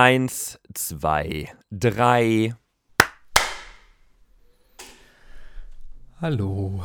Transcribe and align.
Eins, 0.00 0.60
zwei, 0.74 1.52
drei. 1.72 2.54
Hallo. 6.20 6.84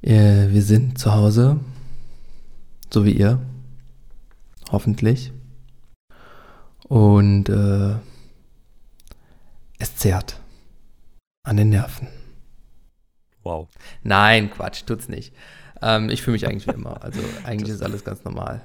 Wir 0.00 0.62
sind 0.62 0.96
zu 0.96 1.12
Hause, 1.12 1.58
so 2.88 3.04
wie 3.04 3.18
ihr, 3.18 3.44
hoffentlich. 4.70 5.32
Und 6.86 7.48
äh, 7.48 7.96
es 9.80 9.96
zerrt 9.96 10.38
an 11.42 11.56
den 11.56 11.70
Nerven. 11.70 12.06
Wow. 13.42 13.68
Nein, 14.04 14.52
Quatsch, 14.52 14.86
tut's 14.86 15.08
nicht. 15.08 15.34
Ähm, 15.82 16.10
ich 16.10 16.22
fühle 16.22 16.32
mich 16.32 16.46
eigentlich 16.46 16.66
wie 16.66 16.72
immer. 16.72 17.02
Also 17.02 17.20
eigentlich 17.44 17.70
ist 17.70 17.82
alles 17.82 18.04
ganz 18.04 18.24
normal. 18.24 18.62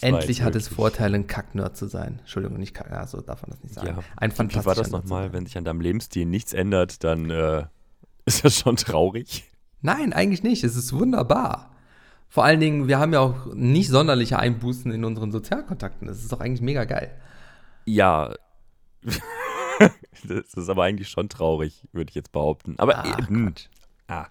Endlich 0.00 0.42
hat 0.42 0.54
es 0.54 0.68
Vorteile, 0.68 1.16
ein 1.16 1.26
Kacknerd 1.26 1.76
zu 1.76 1.86
sein. 1.86 2.20
Entschuldigung, 2.20 2.58
nicht 2.58 2.74
Kack, 2.74 2.90
ja, 2.90 3.06
so 3.06 3.20
darf 3.20 3.42
man 3.42 3.50
das 3.50 3.62
nicht 3.62 3.74
sagen. 3.74 3.88
Ja. 3.88 4.04
Ein 4.16 4.30
Wie 4.30 4.36
fantastischer 4.36 4.66
war 4.66 4.74
das 4.76 4.90
nochmal? 4.90 5.32
Wenn 5.32 5.46
sich 5.46 5.58
an 5.58 5.64
deinem 5.64 5.80
Lebensstil 5.80 6.26
nichts 6.26 6.52
ändert, 6.52 7.02
dann 7.02 7.30
äh, 7.30 7.64
ist 8.24 8.44
das 8.44 8.58
schon 8.58 8.76
traurig. 8.76 9.50
Nein, 9.82 10.12
eigentlich 10.12 10.42
nicht. 10.42 10.62
Es 10.64 10.76
ist 10.76 10.92
wunderbar. 10.92 11.70
Vor 12.28 12.44
allen 12.44 12.60
Dingen, 12.60 12.86
wir 12.86 12.98
haben 12.98 13.12
ja 13.12 13.20
auch 13.20 13.52
nicht 13.54 13.88
sonderliche 13.88 14.38
Einbußen 14.38 14.92
in 14.92 15.04
unseren 15.04 15.32
Sozialkontakten. 15.32 16.06
Das 16.06 16.18
ist 16.18 16.30
doch 16.30 16.40
eigentlich 16.40 16.60
mega 16.60 16.84
geil. 16.84 17.10
Ja. 17.86 18.34
das 19.02 20.54
ist 20.54 20.68
aber 20.68 20.84
eigentlich 20.84 21.08
schon 21.08 21.28
traurig, 21.28 21.88
würde 21.92 22.10
ich 22.10 22.14
jetzt 22.14 22.30
behaupten. 22.30 22.76
Aber 22.78 22.98
Ach, 22.98 23.18
äh, 23.18 23.26
hm. 23.26 23.54
Ah. 24.10 24.26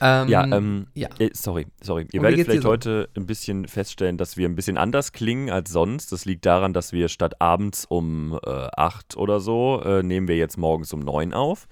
Ähm, 0.00 0.28
ja, 0.28 0.44
ähm, 0.44 0.86
ja. 0.94 1.08
äh, 1.18 1.30
sorry, 1.32 1.66
sorry. 1.82 2.06
Ihr 2.12 2.22
werdet 2.22 2.44
vielleicht 2.44 2.62
so? 2.62 2.68
heute 2.68 3.08
ein 3.16 3.26
bisschen 3.26 3.66
feststellen, 3.66 4.16
dass 4.16 4.36
wir 4.36 4.48
ein 4.48 4.54
bisschen 4.54 4.78
anders 4.78 5.12
klingen 5.12 5.50
als 5.50 5.70
sonst. 5.70 6.12
Das 6.12 6.24
liegt 6.24 6.46
daran, 6.46 6.72
dass 6.72 6.92
wir 6.92 7.08
statt 7.08 7.40
abends 7.40 7.84
um 7.84 8.38
äh, 8.46 8.68
8 8.76 9.16
oder 9.16 9.40
so, 9.40 9.82
äh, 9.84 10.02
nehmen 10.02 10.28
wir 10.28 10.36
jetzt 10.36 10.56
morgens 10.56 10.92
um 10.92 11.00
9 11.00 11.34
auf. 11.34 11.66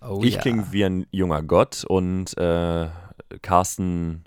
Oh, 0.00 0.20
ich 0.22 0.34
ja. 0.34 0.40
klinge 0.40 0.72
wie 0.72 0.84
ein 0.84 1.06
junger 1.10 1.42
Gott 1.42 1.84
und 1.84 2.36
äh, 2.38 2.88
Carsten, 3.42 4.24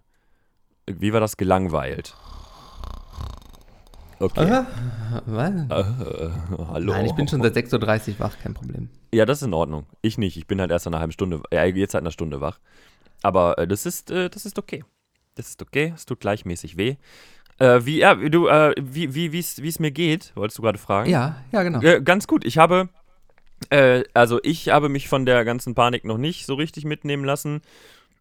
wie 0.85 1.13
war 1.13 1.19
das, 1.19 1.37
gelangweilt? 1.37 2.15
Okay. 4.19 4.65
Was? 5.25 5.51
Äh, 5.51 6.29
hallo. 6.67 6.93
Nein, 6.93 7.05
ich 7.07 7.13
bin 7.13 7.27
schon 7.27 7.41
seit 7.41 7.55
6.30 7.55 7.73
Uhr 8.13 8.19
wach, 8.19 8.37
kein 8.37 8.53
Problem. 8.53 8.89
Ja, 9.13 9.25
das 9.25 9.41
ist 9.41 9.47
in 9.47 9.53
Ordnung. 9.53 9.85
Ich 10.01 10.17
nicht. 10.17 10.37
Ich 10.37 10.47
bin 10.47 10.61
halt 10.61 10.71
erst 10.71 10.85
nach 10.85 10.91
einer 10.91 10.99
halben 10.99 11.11
Stunde, 11.11 11.41
ja, 11.51 11.65
jetzt 11.65 11.91
seit 11.91 12.01
einer 12.01 12.11
Stunde 12.11 12.39
wach. 12.39 12.59
Aber 13.21 13.57
äh, 13.57 13.67
das 13.67 13.85
ist, 13.85 14.09
äh, 14.09 14.29
das 14.29 14.45
ist 14.45 14.57
okay. 14.57 14.83
Das 15.35 15.49
ist 15.49 15.61
okay. 15.61 15.93
Es 15.95 16.05
tut 16.05 16.19
gleichmäßig 16.19 16.77
weh. 16.77 16.95
Äh, 17.59 17.85
wie, 17.85 17.99
ja, 17.99 18.15
du, 18.15 18.47
äh, 18.47 18.73
wie, 18.79 19.13
wie, 19.13 19.31
wie 19.33 19.39
es 19.39 19.79
mir 19.79 19.91
geht, 19.91 20.31
wolltest 20.35 20.57
du 20.57 20.61
gerade 20.63 20.79
fragen? 20.79 21.09
Ja, 21.09 21.43
ja, 21.51 21.63
genau. 21.63 21.81
Äh, 21.81 22.01
ganz 22.01 22.25
gut. 22.25 22.45
Ich 22.45 22.57
habe, 22.57 22.89
äh, 23.69 24.03
also 24.13 24.39
ich 24.43 24.69
habe 24.69 24.89
mich 24.89 25.09
von 25.09 25.25
der 25.25 25.45
ganzen 25.45 25.75
Panik 25.75 26.05
noch 26.05 26.17
nicht 26.17 26.45
so 26.45 26.55
richtig 26.55 26.85
mitnehmen 26.85 27.25
lassen. 27.25 27.61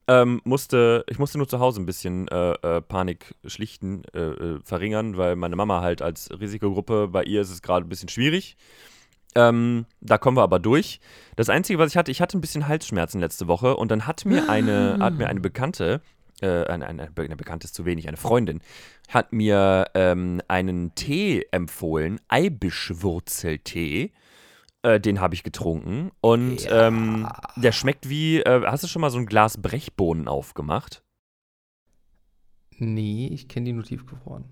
Ähm, 0.08 0.40
musste, 0.44 1.04
ich 1.08 1.18
musste 1.20 1.38
nur 1.38 1.46
zu 1.46 1.60
Hause 1.60 1.80
ein 1.80 1.86
bisschen 1.86 2.26
äh, 2.28 2.52
äh, 2.52 2.80
Panik 2.80 3.34
schlichten, 3.46 4.02
verringern, 4.64 5.16
weil 5.16 5.36
meine 5.36 5.56
Mama 5.56 5.82
halt 5.82 6.02
als 6.02 6.30
Risikogruppe, 6.38 7.08
bei 7.08 7.22
ihr 7.22 7.42
ist 7.42 7.50
es 7.50 7.62
gerade 7.62 7.86
ein 7.86 7.88
bisschen 7.88 8.08
schwierig. 8.08 8.56
Ähm, 9.34 9.86
da 10.00 10.18
kommen 10.18 10.36
wir 10.36 10.42
aber 10.42 10.58
durch. 10.58 11.00
Das 11.36 11.48
Einzige, 11.48 11.78
was 11.78 11.90
ich 11.92 11.96
hatte, 11.96 12.10
ich 12.10 12.20
hatte 12.20 12.36
ein 12.36 12.40
bisschen 12.40 12.66
Halsschmerzen 12.66 13.20
letzte 13.20 13.46
Woche 13.48 13.76
und 13.76 13.90
dann 13.90 14.06
hat 14.06 14.24
mir 14.24 14.48
eine, 14.50 14.98
hat 15.00 15.18
mir 15.18 15.28
eine 15.28 15.40
Bekannte, 15.40 16.00
äh, 16.40 16.64
eine, 16.64 16.86
eine, 16.86 17.10
eine 17.16 17.36
Bekannte 17.36 17.66
ist 17.66 17.74
zu 17.74 17.84
wenig, 17.84 18.08
eine 18.08 18.16
Freundin, 18.16 18.60
hat 19.08 19.32
mir 19.32 19.86
ähm, 19.94 20.40
einen 20.48 20.94
Tee 20.96 21.46
empfohlen, 21.52 22.20
Eibischwurzeltee. 22.28 24.12
Äh, 24.82 24.98
den 24.98 25.20
habe 25.20 25.34
ich 25.34 25.42
getrunken 25.42 26.10
und 26.22 26.62
Ja. 26.64 26.86
ähm, 26.88 27.28
der 27.56 27.72
schmeckt 27.72 28.08
wie, 28.08 28.40
äh, 28.40 28.62
hast 28.64 28.82
du 28.82 28.88
schon 28.88 29.02
mal 29.02 29.10
so 29.10 29.18
ein 29.18 29.26
Glas 29.26 29.60
Brechbohnen 29.60 30.26
aufgemacht? 30.26 31.02
Nee, 32.78 33.28
ich 33.30 33.46
kenne 33.48 33.66
die 33.66 33.72
nur 33.74 33.84
tiefgefroren. 33.84 34.44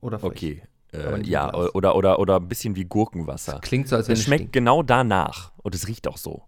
Oder 0.00 0.20
frisch. 0.20 0.30
Okay. 0.30 0.62
Äh, 0.92 1.22
ja, 1.22 1.52
oder, 1.54 1.96
oder, 1.96 2.18
oder 2.18 2.36
ein 2.36 2.48
bisschen 2.48 2.76
wie 2.76 2.84
Gurkenwasser. 2.84 3.58
Klingt 3.62 3.88
so, 3.88 3.96
als 3.96 4.08
wenn 4.08 4.12
Es 4.14 4.20
es 4.20 4.24
schmeckt 4.26 4.40
stinkt. 4.40 4.52
genau 4.52 4.82
danach 4.82 5.52
und 5.58 5.74
es 5.74 5.88
riecht 5.88 6.06
auch 6.06 6.18
so. 6.18 6.44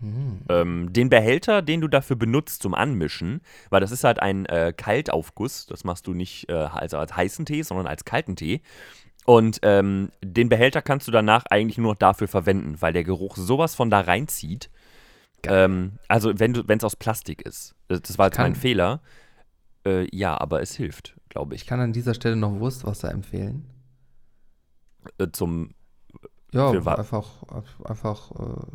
Hm. 0.00 0.42
Ähm, 0.50 0.92
den 0.92 1.08
Behälter, 1.08 1.62
den 1.62 1.80
du 1.80 1.88
dafür 1.88 2.16
benutzt 2.16 2.62
zum 2.62 2.74
Anmischen, 2.74 3.40
weil 3.70 3.80
das 3.80 3.92
ist 3.92 4.04
halt 4.04 4.20
ein 4.20 4.44
äh, 4.46 4.74
Kaltaufguss, 4.76 5.64
das 5.64 5.84
machst 5.84 6.06
du 6.06 6.12
nicht 6.12 6.50
äh, 6.50 6.52
also 6.52 6.98
als 6.98 7.16
heißen 7.16 7.46
Tee, 7.46 7.62
sondern 7.62 7.86
als 7.86 8.04
kalten 8.04 8.36
Tee. 8.36 8.60
Und 9.24 9.58
ähm, 9.62 10.10
den 10.22 10.50
Behälter 10.50 10.82
kannst 10.82 11.08
du 11.08 11.12
danach 11.12 11.46
eigentlich 11.46 11.78
nur 11.78 11.92
noch 11.92 11.98
dafür 11.98 12.28
verwenden, 12.28 12.76
weil 12.80 12.92
der 12.92 13.04
Geruch 13.04 13.36
sowas 13.36 13.74
von 13.74 13.88
da 13.88 14.00
reinzieht. 14.00 14.70
Ähm, 15.44 15.92
also 16.08 16.38
wenn 16.38 16.52
du, 16.52 16.68
wenn 16.68 16.78
es 16.78 16.84
aus 16.84 16.96
Plastik 16.96 17.40
ist. 17.42 17.74
Das, 17.88 18.02
das 18.02 18.18
war 18.18 18.26
jetzt 18.26 18.38
mein 18.38 18.54
Fehler. 18.54 19.00
Äh, 19.86 20.06
ja, 20.14 20.38
aber 20.38 20.60
es 20.60 20.74
hilft, 20.74 21.16
glaube 21.30 21.54
Ich 21.54 21.62
ich. 21.62 21.66
kann 21.66 21.80
an 21.80 21.92
dieser 21.92 22.14
Stelle 22.14 22.36
noch 22.36 22.58
Wurstwasser 22.60 23.10
empfehlen. 23.12 23.64
Äh, 25.18 25.28
zum 25.32 25.70
Ja, 26.52 26.70
einfach, 26.70 27.28
einfach, 27.84 28.30
äh, 28.32 28.66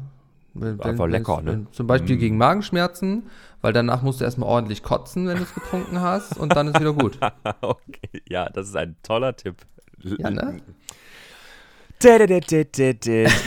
wenn, 0.54 0.82
Einfach 0.82 1.06
wenn, 1.06 1.12
lecker, 1.12 1.38
wenn, 1.38 1.46
ne? 1.46 1.52
wenn, 1.54 1.72
Zum 1.72 1.88
Beispiel 1.88 2.18
Mm. 2.18 2.20
gegen 2.20 2.38
Magenschmerzen, 2.38 3.30
weil 3.62 3.72
danach 3.74 4.02
musst 4.02 4.20
du 4.20 4.26
erstmal 4.26 4.50
ordentlich 4.50 4.84
kotzen, 4.84 5.28
wenn 5.28 5.38
du 5.38 5.44
es 5.44 5.54
getrunken 5.54 6.02
hast 6.02 6.38
und 6.38 6.54
dann 6.56 6.68
ist 6.68 6.80
wieder 6.80 6.94
gut. 6.94 7.18
okay, 7.62 8.22
ja, 8.28 8.50
das 8.50 8.68
ist 8.68 8.76
ein 8.76 8.96
toller 9.04 9.36
Tipp. 9.36 9.56
Ja, 10.04 10.30
ne? 10.30 10.62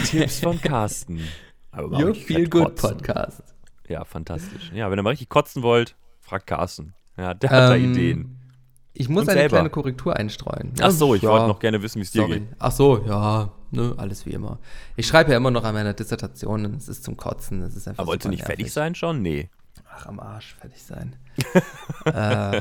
Tipps 0.04 0.40
von 0.40 0.60
Carsten. 0.60 1.20
Aber 1.72 1.98
Your 1.98 2.14
Feel 2.14 2.48
Good 2.48 2.76
kotzen. 2.80 2.90
Podcast. 2.98 3.42
Ja, 3.88 4.04
fantastisch. 4.04 4.70
Ja, 4.72 4.90
wenn 4.90 4.98
ihr 4.98 5.02
mal 5.02 5.10
richtig 5.10 5.28
kotzen 5.28 5.62
wollt, 5.62 5.96
fragt 6.20 6.46
Carsten. 6.46 6.94
Ja, 7.16 7.34
der 7.34 7.50
hat 7.50 7.70
da 7.70 7.74
Ähm, 7.76 7.90
Ideen. 7.92 8.38
Ich 8.96 9.08
muss 9.08 9.28
eine 9.28 9.38
selber. 9.40 9.56
kleine 9.56 9.70
Korrektur 9.70 10.14
einstreuen. 10.16 10.72
Ach 10.80 10.90
so, 10.92 11.14
ich 11.14 11.22
Ja, 11.22 11.30
wollte 11.30 11.48
noch 11.48 11.58
gerne 11.58 11.82
wissen, 11.82 11.98
wie 11.98 12.02
es 12.04 12.12
dir 12.12 12.22
Sorry. 12.22 12.40
geht. 12.40 12.48
Ach 12.60 12.70
so, 12.72 13.04
ja, 13.04 13.50
ne, 13.72 13.92
alles 13.96 14.24
wie 14.24 14.30
immer. 14.30 14.58
Ich 14.96 15.06
schreibe 15.06 15.32
ja 15.32 15.36
immer 15.36 15.50
noch 15.50 15.64
an 15.64 15.74
meiner 15.74 15.94
Dissertation 15.94 16.64
und 16.64 16.76
es 16.76 16.88
ist 16.88 17.02
zum 17.04 17.16
Kotzen. 17.16 17.62
Es 17.62 17.74
ist 17.74 17.88
einfach 17.88 18.02
Aber 18.02 18.08
wolltest 18.12 18.26
du 18.26 18.28
nicht 18.30 18.44
fertig 18.44 18.58
nervig. 18.66 18.72
sein 18.72 18.94
schon? 18.94 19.20
Nee. 19.20 19.50
Ach, 19.92 20.06
am 20.06 20.20
Arsch 20.20 20.54
fertig 20.54 20.82
sein. 20.82 21.16
äh, 22.04 22.60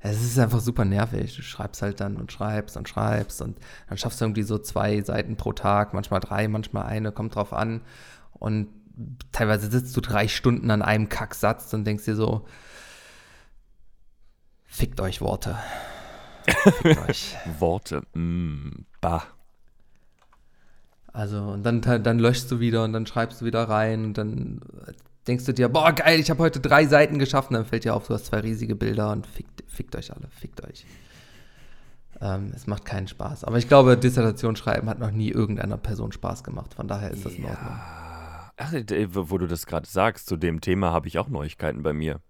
es 0.00 0.22
ist 0.22 0.38
einfach 0.38 0.60
super 0.60 0.84
nervig. 0.84 1.36
Du 1.36 1.42
schreibst 1.42 1.82
halt 1.82 2.00
dann 2.00 2.16
und 2.16 2.32
schreibst 2.32 2.76
und 2.76 2.88
schreibst 2.88 3.40
und 3.42 3.58
dann 3.88 3.98
schaffst 3.98 4.20
du 4.20 4.24
irgendwie 4.26 4.42
so 4.42 4.58
zwei 4.58 5.00
Seiten 5.02 5.36
pro 5.36 5.52
Tag, 5.52 5.92
manchmal 5.94 6.20
drei, 6.20 6.48
manchmal 6.48 6.84
eine, 6.86 7.12
kommt 7.12 7.34
drauf 7.34 7.52
an. 7.52 7.82
Und 8.32 8.68
teilweise 9.32 9.70
sitzt 9.70 9.96
du 9.96 10.00
drei 10.00 10.28
Stunden 10.28 10.70
an 10.70 10.82
einem 10.82 11.08
Kacksatz 11.08 11.72
und 11.74 11.84
denkst 11.84 12.04
dir 12.04 12.16
so, 12.16 12.46
fickt 14.74 15.00
euch 15.00 15.20
Worte. 15.20 15.56
Fickt 16.46 16.98
euch. 17.08 17.36
Worte. 17.58 18.02
Mm, 18.14 18.84
bah. 19.00 19.22
Also, 21.12 21.38
und 21.38 21.62
dann, 21.62 21.80
dann 21.80 22.18
löschst 22.18 22.50
du 22.50 22.58
wieder 22.58 22.82
und 22.82 22.92
dann 22.92 23.06
schreibst 23.06 23.40
du 23.40 23.44
wieder 23.44 23.68
rein 23.68 24.04
und 24.04 24.18
dann 24.18 24.60
denkst 25.28 25.44
du 25.44 25.54
dir, 25.54 25.68
boah, 25.68 25.92
geil, 25.92 26.18
ich 26.18 26.28
habe 26.28 26.42
heute 26.42 26.58
drei 26.58 26.86
Seiten 26.86 27.20
geschafft 27.20 27.50
und 27.50 27.54
dann 27.54 27.64
fällt 27.64 27.84
dir 27.84 27.94
auf, 27.94 28.08
du 28.08 28.14
hast 28.14 28.26
zwei 28.26 28.40
riesige 28.40 28.74
Bilder 28.74 29.12
und 29.12 29.26
fickt, 29.26 29.62
fickt 29.68 29.94
euch 29.94 30.12
alle, 30.12 30.28
fickt 30.28 30.66
euch. 30.66 30.84
Ähm, 32.20 32.52
es 32.54 32.66
macht 32.66 32.84
keinen 32.84 33.06
Spaß. 33.06 33.44
Aber 33.44 33.58
ich 33.58 33.68
glaube, 33.68 33.96
Dissertation 33.96 34.56
schreiben 34.56 34.88
hat 34.88 34.98
noch 34.98 35.12
nie 35.12 35.30
irgendeiner 35.30 35.76
Person 35.76 36.10
Spaß 36.10 36.42
gemacht. 36.42 36.74
Von 36.74 36.88
daher 36.88 37.12
ist 37.12 37.24
das 37.24 37.34
in 37.34 37.44
Ordnung. 37.44 37.78
Ach, 38.56 38.72
äh, 38.72 39.14
wo 39.14 39.30
wo 39.30 39.38
du 39.38 39.46
das 39.46 39.66
gerade 39.66 39.88
sagst, 39.88 40.26
zu 40.26 40.36
dem 40.36 40.60
Thema 40.60 40.90
habe 40.92 41.06
ich 41.06 41.18
auch 41.18 41.28
Neuigkeiten 41.28 41.82
bei 41.82 41.92
mir. 41.92 42.20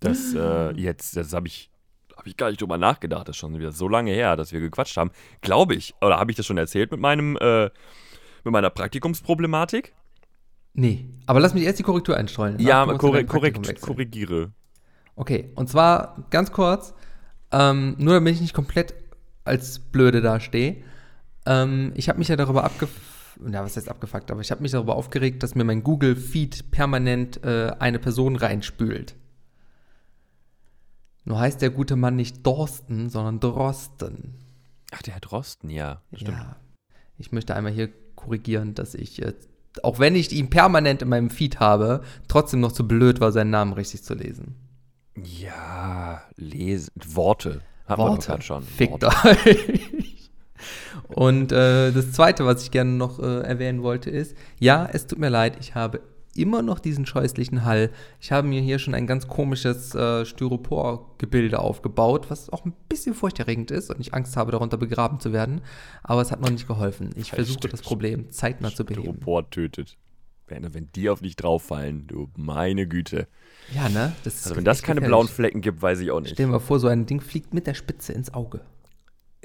Das 0.00 0.34
äh, 0.34 0.72
jetzt, 0.72 1.16
das 1.16 1.32
habe 1.32 1.46
ich, 1.46 1.70
habe 2.16 2.28
ich 2.28 2.36
gar 2.36 2.50
nicht 2.50 2.60
drüber 2.60 2.78
nachgedacht. 2.78 3.28
Das 3.28 3.36
ist 3.36 3.40
schon 3.40 3.58
wieder 3.58 3.72
so 3.72 3.88
lange 3.88 4.12
her, 4.12 4.36
dass 4.36 4.52
wir 4.52 4.60
gequatscht 4.60 4.96
haben. 4.96 5.10
Glaube 5.40 5.74
ich. 5.74 5.94
Oder 6.00 6.18
habe 6.18 6.30
ich 6.30 6.36
das 6.36 6.46
schon 6.46 6.58
erzählt 6.58 6.90
mit 6.90 7.00
meinem, 7.00 7.36
äh, 7.36 7.64
mit 8.44 8.52
meiner 8.52 8.70
Praktikumsproblematik? 8.70 9.94
Nee, 10.72 11.06
aber 11.26 11.40
lass 11.40 11.54
mich 11.54 11.64
erst 11.64 11.78
die 11.78 11.82
Korrektur 11.82 12.16
einstreuen. 12.16 12.58
Ja, 12.60 12.86
korre 12.86 13.24
korrekt, 13.24 13.80
korrigiere. 13.80 14.52
Okay, 15.16 15.50
und 15.56 15.68
zwar 15.68 16.26
ganz 16.30 16.52
kurz, 16.52 16.94
ähm, 17.50 17.96
nur 17.98 18.14
damit 18.14 18.34
ich 18.34 18.40
nicht 18.40 18.54
komplett 18.54 18.94
als 19.44 19.78
blöde 19.78 20.20
dastehe. 20.20 20.76
Ähm, 21.46 21.92
ich 21.96 22.08
habe 22.08 22.18
mich 22.18 22.28
ja 22.28 22.36
darüber 22.36 22.64
abgefuckt, 22.64 23.06
ja, 23.50 23.64
was 23.64 23.76
heißt 23.76 23.88
abgefuckt, 23.88 24.30
aber 24.30 24.40
ich 24.40 24.50
habe 24.50 24.62
mich 24.62 24.72
darüber 24.72 24.96
aufgeregt, 24.96 25.42
dass 25.42 25.54
mir 25.54 25.64
mein 25.64 25.82
Google-Feed 25.82 26.70
permanent 26.70 27.42
äh, 27.44 27.72
eine 27.78 27.98
Person 27.98 28.36
reinspült. 28.36 29.16
Nur 31.24 31.38
heißt 31.38 31.60
der 31.62 31.70
gute 31.70 31.96
Mann 31.96 32.16
nicht 32.16 32.46
Dorsten, 32.46 33.10
sondern 33.10 33.40
Drosten. 33.40 34.34
Ach, 34.92 35.02
der 35.02 35.14
Herr 35.14 35.20
Drosten, 35.20 35.70
ja. 35.70 36.02
Stimmt. 36.12 36.38
Ja, 36.38 36.56
ich 37.18 37.32
möchte 37.32 37.54
einmal 37.54 37.72
hier 37.72 37.90
korrigieren, 38.16 38.74
dass 38.74 38.94
ich, 38.94 39.22
äh, 39.22 39.34
auch 39.82 39.98
wenn 39.98 40.14
ich 40.14 40.32
ihn 40.32 40.50
permanent 40.50 41.02
in 41.02 41.08
meinem 41.08 41.30
Feed 41.30 41.60
habe, 41.60 42.02
trotzdem 42.28 42.60
noch 42.60 42.72
zu 42.72 42.88
blöd 42.88 43.20
war, 43.20 43.32
seinen 43.32 43.50
Namen 43.50 43.72
richtig 43.72 44.02
zu 44.02 44.14
lesen. 44.14 44.56
Ja, 45.16 46.22
lesen. 46.36 46.90
Worte 47.06 47.60
Hat 47.86 47.98
man 47.98 48.08
Worte. 48.08 48.26
grad 48.26 48.44
schon. 48.44 48.62
Fickt 48.62 49.04
euch. 49.04 50.30
Und 51.08 51.52
äh, 51.52 51.92
das 51.92 52.12
Zweite, 52.12 52.44
was 52.46 52.62
ich 52.62 52.70
gerne 52.70 52.90
noch 52.92 53.18
äh, 53.18 53.40
erwähnen 53.40 53.82
wollte, 53.82 54.10
ist, 54.10 54.36
ja, 54.58 54.88
es 54.92 55.06
tut 55.06 55.18
mir 55.18 55.28
leid, 55.28 55.56
ich 55.60 55.74
habe 55.74 56.00
immer 56.40 56.62
noch 56.62 56.78
diesen 56.78 57.06
scheußlichen 57.06 57.64
Hall. 57.64 57.90
Ich 58.20 58.32
habe 58.32 58.46
mir 58.46 58.60
hier 58.60 58.78
schon 58.78 58.94
ein 58.94 59.06
ganz 59.06 59.28
komisches 59.28 59.94
äh, 59.94 60.24
Styropor-Gebilde 60.24 61.58
aufgebaut, 61.58 62.30
was 62.30 62.50
auch 62.50 62.64
ein 62.64 62.72
bisschen 62.88 63.14
furchterregend 63.14 63.70
ist 63.70 63.90
und 63.90 64.00
ich 64.00 64.14
Angst 64.14 64.36
habe, 64.36 64.52
darunter 64.52 64.76
begraben 64.76 65.20
zu 65.20 65.32
werden. 65.32 65.60
Aber 66.02 66.22
es 66.22 66.30
hat 66.30 66.40
noch 66.40 66.50
nicht 66.50 66.66
geholfen. 66.66 67.10
Ich 67.16 67.30
versuche 67.30 67.68
das 67.68 67.82
Problem 67.82 68.30
zeitnah 68.30 68.74
zu 68.74 68.84
beheben. 68.84 69.02
Styropor 69.02 69.50
tötet. 69.50 69.96
Wenn, 70.46 70.88
die 70.96 71.08
auf 71.08 71.20
dich 71.20 71.36
drauffallen, 71.36 72.08
du 72.08 72.28
meine 72.36 72.88
Güte. 72.88 73.28
Ja, 73.72 73.88
ne? 73.88 74.12
Also 74.24 74.56
wenn 74.56 74.64
das 74.64 74.82
keine 74.82 74.96
gefährlich. 74.96 75.08
blauen 75.08 75.28
Flecken 75.28 75.60
gibt, 75.60 75.80
weiß 75.80 76.00
ich 76.00 76.10
auch 76.10 76.20
nicht. 76.20 76.32
Stell 76.32 76.46
dir 76.46 76.52
mal 76.52 76.58
vor, 76.58 76.80
so 76.80 76.88
ein 76.88 77.06
Ding 77.06 77.20
fliegt 77.20 77.54
mit 77.54 77.68
der 77.68 77.74
Spitze 77.74 78.12
ins 78.12 78.34
Auge. 78.34 78.62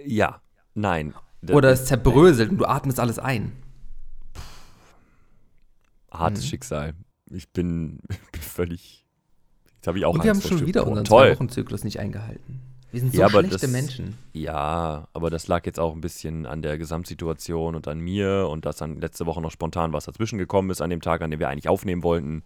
Ja, 0.03 0.41
nein. 0.73 1.13
Oder 1.47 1.69
es 1.69 1.85
zerbröselt 1.85 2.49
und 2.49 2.57
du 2.57 2.65
atmest 2.65 2.99
alles 2.99 3.19
ein. 3.19 3.51
Hartes 6.19 6.43
Mhm. 6.43 6.47
Schicksal. 6.49 6.93
Ich 7.31 7.49
bin, 7.49 7.99
bin 8.31 8.41
völlig. 8.41 9.05
Jetzt 9.75 9.87
habe 9.87 9.97
ich 9.99 10.05
auch 10.05 10.13
Und 10.13 10.23
wir 10.23 10.29
haben 10.29 10.37
Angst 10.37 10.47
schon 10.49 10.59
wieder 10.65 10.81
Styropor. 10.81 10.91
unseren 10.91 11.05
Toll. 11.05 11.27
Zwei-Wochen-Zyklus 11.29 11.83
nicht 11.83 11.99
eingehalten. 11.99 12.61
Wir 12.91 13.01
sind 13.01 13.13
so 13.13 13.19
Ja, 13.21 13.29
schlechte 13.29 13.57
das- 13.57 13.67
Menschen. 13.71 14.17
Ja, 14.31 15.07
aber 15.11 15.29
das 15.29 15.47
lag 15.47 15.65
jetzt 15.65 15.79
auch 15.79 15.93
ein 15.93 15.99
bisschen 16.01 16.45
an 16.45 16.61
der 16.61 16.77
Gesamtsituation 16.77 17.75
und 17.75 17.87
an 17.89 17.99
mir 17.99 18.47
und 18.49 18.65
dass 18.65 18.77
dann 18.77 19.01
letzte 19.01 19.25
Woche 19.25 19.41
noch 19.41 19.51
spontan 19.51 19.91
was 19.91 20.05
dazwischen 20.05 20.37
gekommen 20.39 20.69
ist 20.69 20.81
an 20.81 20.89
dem 20.89 21.01
Tag, 21.01 21.21
an 21.21 21.29
dem 21.29 21.39
wir 21.41 21.49
eigentlich 21.49 21.67
aufnehmen 21.67 22.03
wollten. 22.03 22.43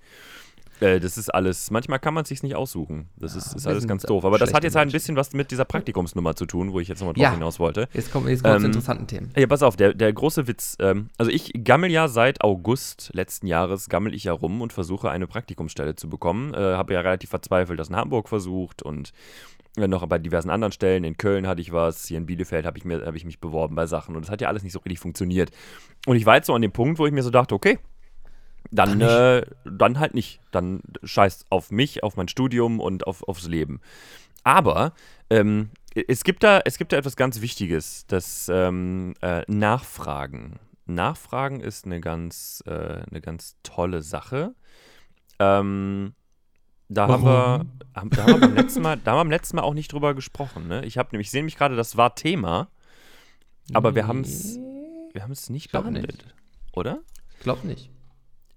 Äh, 0.81 0.99
das 0.99 1.17
ist 1.17 1.29
alles, 1.33 1.71
manchmal 1.71 1.99
kann 1.99 2.13
man 2.13 2.23
es 2.23 2.29
sich 2.29 2.43
nicht 2.43 2.55
aussuchen. 2.55 3.09
Das 3.17 3.35
ist, 3.35 3.53
ist 3.53 3.65
wir 3.65 3.71
alles 3.71 3.87
ganz 3.87 4.03
doof. 4.03 4.23
Aber 4.25 4.37
das 4.37 4.53
hat 4.53 4.63
jetzt 4.63 4.75
halt 4.75 4.89
ein 4.89 4.91
bisschen 4.91 5.15
was 5.15 5.33
mit 5.33 5.51
dieser 5.51 5.65
Praktikumsnummer 5.65 6.35
zu 6.35 6.45
tun, 6.45 6.71
wo 6.73 6.79
ich 6.79 6.87
jetzt 6.87 6.99
nochmal 6.99 7.13
drauf 7.13 7.23
Ja. 7.23 7.31
hinaus 7.33 7.59
wollte. 7.59 7.87
Jetzt 7.93 8.11
kommen, 8.11 8.27
jetzt 8.29 8.43
kommen 8.43 8.55
Ähm, 8.55 8.61
zu 8.61 8.65
interessanten 8.67 9.07
Themen. 9.07 9.31
Ja, 9.35 9.47
pass 9.47 9.63
auf, 9.63 9.75
der, 9.75 9.93
der 9.93 10.11
große 10.13 10.47
Witz. 10.47 10.75
Ähm, 10.79 11.09
also 11.17 11.31
ich 11.31 11.51
gammel 11.63 11.91
ja 11.91 12.07
seit 12.07 12.41
August 12.43 13.11
letzten 13.13 13.47
Jahres, 13.47 13.89
gammel 13.89 14.13
ich 14.13 14.23
ja 14.25 14.33
rum 14.33 14.61
und 14.61 14.73
versuche 14.73 15.09
eine 15.09 15.27
Praktikumsstelle 15.27 15.95
zu 15.95 16.09
bekommen. 16.09 16.53
Äh, 16.53 16.57
Habe 16.57 16.93
ja 16.93 17.01
relativ 17.01 17.29
verzweifelt 17.29 17.79
das 17.79 17.89
in 17.89 17.95
Hamburg 17.95 18.29
versucht 18.29 18.81
und 18.81 19.11
äh, 19.77 19.87
noch 19.87 20.05
bei 20.07 20.17
diversen 20.17 20.49
anderen 20.49 20.71
Stellen. 20.71 21.03
In 21.03 21.17
Köln 21.17 21.45
hatte 21.47 21.61
ich 21.61 21.71
was, 21.71 22.05
hier 22.07 22.17
in 22.17 22.25
Bielefeld 22.25 22.65
habe 22.65 22.77
ich, 22.77 22.85
mir- 22.85 23.05
hab 23.05 23.15
ich 23.15 23.25
mich 23.25 23.39
beworben 23.39 23.75
bei 23.75 23.85
Sachen 23.85 24.15
und 24.15 24.23
das 24.25 24.31
hat 24.31 24.41
ja 24.41 24.47
alles 24.47 24.63
nicht 24.63 24.73
so 24.73 24.79
richtig 24.79 24.99
funktioniert. 24.99 25.51
Und 26.07 26.15
ich 26.15 26.25
war 26.25 26.35
jetzt 26.35 26.47
so 26.47 26.53
an 26.53 26.61
dem 26.61 26.71
Punkt, 26.71 26.99
wo 26.99 27.05
ich 27.05 27.11
mir 27.13 27.23
so 27.23 27.29
dachte, 27.29 27.53
okay, 27.53 27.77
dann, 28.71 29.01
äh, 29.01 29.45
dann 29.65 29.99
halt 29.99 30.13
nicht. 30.13 30.39
Dann 30.51 30.81
scheiß 31.03 31.45
auf 31.49 31.71
mich, 31.71 32.03
auf 32.03 32.15
mein 32.15 32.27
Studium 32.27 32.79
und 32.79 33.07
auf, 33.07 33.27
aufs 33.27 33.47
Leben. 33.47 33.81
Aber 34.43 34.93
ähm, 35.29 35.69
es, 35.93 36.23
gibt 36.23 36.43
da, 36.43 36.61
es 36.65 36.77
gibt 36.77 36.91
da 36.91 36.97
etwas 36.97 37.15
ganz 37.15 37.41
Wichtiges, 37.41 38.05
das 38.07 38.49
ähm, 38.51 39.13
äh, 39.21 39.43
Nachfragen. 39.47 40.59
Nachfragen 40.85 41.59
ist 41.59 41.85
eine 41.85 41.99
ganz, 41.99 42.63
äh, 42.65 43.01
eine 43.09 43.21
ganz 43.21 43.55
tolle 43.63 44.01
Sache. 44.01 44.55
Ähm, 45.39 46.13
da 46.87 47.07
haben, 47.07 47.23
wir, 47.23 47.65
haben, 47.95 48.09
da, 48.09 48.23
haben 48.23 48.33
wir 48.33 48.39
beim 48.39 48.55
letzten 48.55 48.81
Mal, 48.81 48.97
da 48.97 49.11
haben 49.11 49.17
wir 49.17 49.23
beim 49.25 49.31
letzten 49.31 49.57
Mal 49.57 49.61
auch 49.61 49.75
nicht 49.75 49.93
drüber 49.93 50.15
gesprochen. 50.15 50.67
Ne? 50.67 50.83
Ich 50.85 50.97
habe 50.97 51.09
nämlich, 51.11 51.27
ich 51.27 51.31
sehe 51.31 51.41
nämlich 51.41 51.55
gerade, 51.55 51.75
das 51.75 51.97
war 51.97 52.15
Thema, 52.15 52.69
aber 53.73 53.93
wir 53.93 54.07
haben 54.07 54.21
es 54.21 54.57
wir 55.13 55.23
haben 55.23 55.31
es 55.31 55.49
nicht 55.49 55.71
behandelt. 55.71 56.23
nicht. 56.23 56.35
Oder? 56.73 57.01
Ich 57.37 57.43
glaube 57.43 57.65
nicht. 57.67 57.89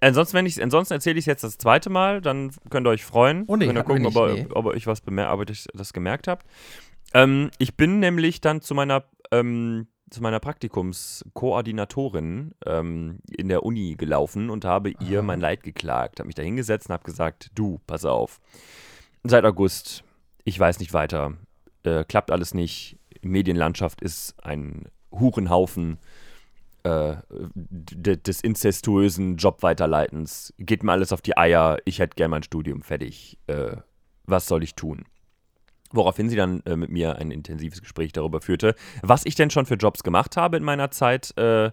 Ansonsten, 0.02 0.36
wenn 0.36 0.46
ich, 0.46 0.60
ansonsten 0.60 0.94
erzähle 0.94 1.16
ich 1.18 1.22
es 1.22 1.26
jetzt 1.26 1.44
das 1.44 1.58
zweite 1.58 1.88
Mal, 1.88 2.20
dann 2.20 2.50
könnt 2.70 2.88
ihr 2.88 2.90
euch 2.90 3.04
freuen. 3.04 3.44
Oh 3.46 3.54
nee, 3.54 3.66
könnt 3.66 3.78
ihr 3.78 3.84
gucken, 3.84 4.02
nicht, 4.02 4.16
ob, 4.16 4.28
ihr, 4.28 4.34
nee. 4.34 4.48
ob 4.52 4.66
ihr 4.66 4.72
euch 4.72 4.88
was 4.88 5.00
bemerkt, 5.00 5.32
ob 5.32 5.48
ihr 5.48 5.54
das 5.74 5.92
gemerkt 5.92 6.26
habt. 6.26 6.44
Ähm, 7.14 7.52
ich 7.58 7.76
bin 7.76 8.00
nämlich 8.00 8.40
dann 8.40 8.62
zu 8.62 8.74
meiner, 8.74 9.04
ähm, 9.30 9.86
zu 10.10 10.20
meiner 10.20 10.40
Praktikumskoordinatorin 10.40 12.56
ähm, 12.66 13.20
in 13.30 13.48
der 13.48 13.62
Uni 13.62 13.94
gelaufen 13.94 14.50
und 14.50 14.64
habe 14.64 14.90
ihr 14.90 15.20
Aha. 15.20 15.26
mein 15.26 15.40
Leid 15.40 15.62
geklagt. 15.62 16.18
Habe 16.18 16.26
mich 16.26 16.34
da 16.34 16.42
hingesetzt 16.42 16.88
und 16.88 16.94
habe 16.94 17.04
gesagt, 17.04 17.52
du, 17.54 17.78
pass 17.86 18.04
auf. 18.04 18.40
Seit 19.22 19.44
August, 19.44 20.02
ich 20.42 20.58
weiß 20.58 20.80
nicht 20.80 20.92
weiter. 20.92 21.34
Äh, 21.84 22.02
klappt 22.02 22.32
alles 22.32 22.54
nicht. 22.54 22.98
Medienlandschaft 23.20 24.02
ist 24.02 24.34
ein 24.42 24.88
Hurenhaufen 25.12 26.00
äh, 26.84 27.16
des 27.54 28.40
inzestuösen 28.40 29.36
Jobweiterleitens. 29.36 30.52
Geht 30.58 30.82
mir 30.82 30.92
alles 30.92 31.12
auf 31.12 31.22
die 31.22 31.36
Eier. 31.36 31.78
Ich 31.84 31.98
hätte 31.98 32.16
gern 32.16 32.30
mein 32.30 32.42
Studium 32.42 32.82
fertig. 32.82 33.38
Äh, 33.46 33.76
was 34.24 34.46
soll 34.46 34.62
ich 34.62 34.74
tun? 34.74 35.04
Woraufhin 35.90 36.28
sie 36.28 36.36
dann 36.36 36.62
äh, 36.64 36.76
mit 36.76 36.90
mir 36.90 37.16
ein 37.16 37.30
intensives 37.30 37.80
Gespräch 37.80 38.12
darüber 38.12 38.40
führte, 38.40 38.74
was 39.02 39.26
ich 39.26 39.34
denn 39.34 39.50
schon 39.50 39.66
für 39.66 39.74
Jobs 39.74 40.02
gemacht 40.02 40.36
habe 40.36 40.56
in 40.56 40.64
meiner 40.64 40.90
Zeit 40.90 41.36
äh, 41.36 41.66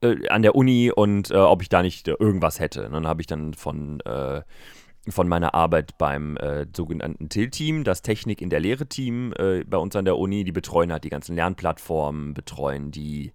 äh, 0.00 0.28
an 0.28 0.42
der 0.42 0.54
Uni 0.54 0.92
und 0.94 1.30
äh, 1.30 1.36
ob 1.36 1.62
ich 1.62 1.68
da 1.68 1.82
nicht 1.82 2.08
irgendwas 2.08 2.60
hätte. 2.60 2.86
Und 2.86 2.92
dann 2.92 3.06
habe 3.06 3.20
ich 3.20 3.26
dann 3.26 3.54
von, 3.54 4.00
von 5.10 5.28
meiner 5.28 5.54
Arbeit 5.54 5.98
beim 5.98 6.36
äh, 6.36 6.66
sogenannten 6.74 7.28
TIL-Team, 7.28 7.84
das 7.84 8.02
Technik 8.02 8.42
in 8.42 8.50
der 8.50 8.60
Lehre-Team 8.60 9.32
äh, 9.38 9.64
bei 9.64 9.78
uns 9.78 9.96
an 9.96 10.04
der 10.04 10.18
Uni, 10.18 10.44
die 10.44 10.52
betreuen 10.52 10.92
halt 10.92 11.04
die 11.04 11.10
ganzen 11.10 11.34
Lernplattformen, 11.34 12.34
betreuen 12.34 12.90
die 12.90 13.32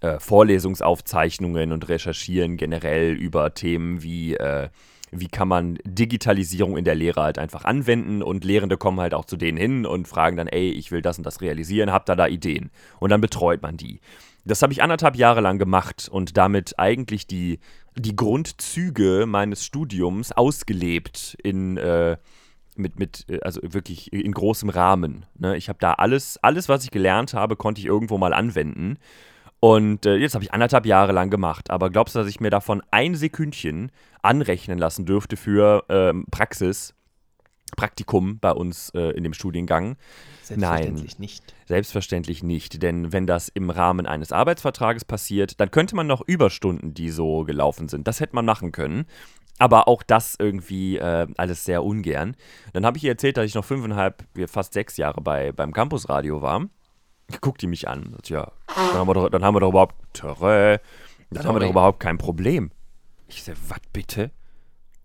äh, 0.00 0.18
Vorlesungsaufzeichnungen 0.20 1.72
und 1.72 1.88
recherchieren 1.88 2.56
generell 2.56 3.12
über 3.12 3.54
Themen 3.54 4.02
wie, 4.02 4.34
äh, 4.34 4.68
wie 5.10 5.28
kann 5.28 5.48
man 5.48 5.78
Digitalisierung 5.84 6.76
in 6.76 6.84
der 6.84 6.94
Lehre 6.94 7.22
halt 7.22 7.38
einfach 7.38 7.64
anwenden 7.64 8.22
und 8.22 8.44
Lehrende 8.44 8.76
kommen 8.76 9.00
halt 9.00 9.14
auch 9.14 9.24
zu 9.24 9.36
denen 9.36 9.56
hin 9.56 9.86
und 9.86 10.08
fragen 10.08 10.36
dann, 10.36 10.48
ey, 10.48 10.70
ich 10.70 10.90
will 10.90 11.02
das 11.02 11.18
und 11.18 11.24
das 11.24 11.40
realisieren, 11.40 11.92
habt 11.92 12.10
ihr 12.10 12.16
da 12.16 12.26
Ideen? 12.26 12.70
Und 12.98 13.10
dann 13.10 13.20
betreut 13.20 13.62
man 13.62 13.76
die. 13.76 14.00
Das 14.44 14.62
habe 14.62 14.72
ich 14.72 14.82
anderthalb 14.82 15.16
Jahre 15.16 15.40
lang 15.40 15.58
gemacht 15.58 16.08
und 16.10 16.36
damit 16.36 16.78
eigentlich 16.78 17.26
die, 17.26 17.58
die 17.96 18.14
Grundzüge 18.14 19.24
meines 19.26 19.64
Studiums 19.64 20.30
ausgelebt 20.30 21.36
in, 21.42 21.78
äh, 21.78 22.16
mit, 22.76 22.98
mit, 22.98 23.24
äh, 23.28 23.40
also 23.40 23.60
wirklich 23.62 24.12
in 24.12 24.32
großem 24.32 24.68
Rahmen. 24.68 25.26
Ne? 25.36 25.56
Ich 25.56 25.68
habe 25.68 25.78
da 25.80 25.94
alles, 25.94 26.38
alles, 26.42 26.68
was 26.68 26.84
ich 26.84 26.90
gelernt 26.90 27.34
habe, 27.34 27.56
konnte 27.56 27.80
ich 27.80 27.86
irgendwo 27.86 28.18
mal 28.18 28.32
anwenden. 28.32 28.98
Und 29.60 30.06
äh, 30.06 30.16
jetzt 30.16 30.34
habe 30.34 30.44
ich 30.44 30.52
anderthalb 30.52 30.86
Jahre 30.86 31.12
lang 31.12 31.30
gemacht. 31.30 31.70
Aber 31.70 31.90
glaubst 31.90 32.14
du, 32.14 32.18
dass 32.18 32.28
ich 32.28 32.40
mir 32.40 32.50
davon 32.50 32.82
ein 32.90 33.14
Sekündchen 33.14 33.90
anrechnen 34.22 34.78
lassen 34.78 35.06
dürfte 35.06 35.36
für 35.36 35.84
ähm, 35.88 36.26
Praxis, 36.30 36.94
Praktikum 37.76 38.38
bei 38.38 38.52
uns 38.52 38.90
äh, 38.90 39.10
in 39.10 39.24
dem 39.24 39.32
Studiengang? 39.32 39.96
Selbstverständlich 40.42 41.18
nicht. 41.18 41.54
Selbstverständlich 41.66 42.42
nicht, 42.42 42.82
denn 42.82 43.12
wenn 43.12 43.26
das 43.26 43.48
im 43.48 43.70
Rahmen 43.70 44.06
eines 44.06 44.30
Arbeitsvertrages 44.30 45.04
passiert, 45.04 45.60
dann 45.60 45.70
könnte 45.70 45.96
man 45.96 46.06
noch 46.06 46.22
Überstunden, 46.26 46.94
die 46.94 47.10
so 47.10 47.44
gelaufen 47.44 47.88
sind, 47.88 48.06
das 48.06 48.20
hätte 48.20 48.36
man 48.36 48.44
machen 48.44 48.72
können. 48.72 49.06
Aber 49.58 49.88
auch 49.88 50.02
das 50.02 50.36
irgendwie 50.38 50.98
äh, 50.98 51.26
alles 51.38 51.64
sehr 51.64 51.82
ungern. 51.82 52.36
Dann 52.74 52.84
habe 52.84 52.98
ich 52.98 53.04
ihr 53.04 53.12
erzählt, 53.12 53.38
dass 53.38 53.46
ich 53.46 53.54
noch 53.54 53.64
fünfeinhalb, 53.64 54.22
fast 54.46 54.74
sechs 54.74 54.98
Jahre 54.98 55.22
bei, 55.22 55.50
beim 55.50 55.72
Campusradio 55.72 56.42
war. 56.42 56.68
Guckt 57.40 57.62
die 57.62 57.66
mich 57.66 57.88
an. 57.88 58.04
und 58.04 58.26
Sagt, 58.26 58.30
ja, 58.30 58.52
dann 58.68 58.94
haben 58.94 59.08
wir 59.08 59.14
doch, 59.14 59.28
dann 59.28 59.44
haben 59.44 59.54
wir 59.54 59.60
doch 59.60 59.70
überhaupt, 59.70 59.94
Törö, 60.12 60.78
dann 61.30 61.44
haben 61.44 61.56
wir 61.56 61.60
doch 61.60 61.70
überhaupt 61.70 62.00
kein 62.00 62.18
Problem. 62.18 62.70
Ich 63.28 63.42
sage, 63.42 63.58
was 63.68 63.80
bitte? 63.92 64.30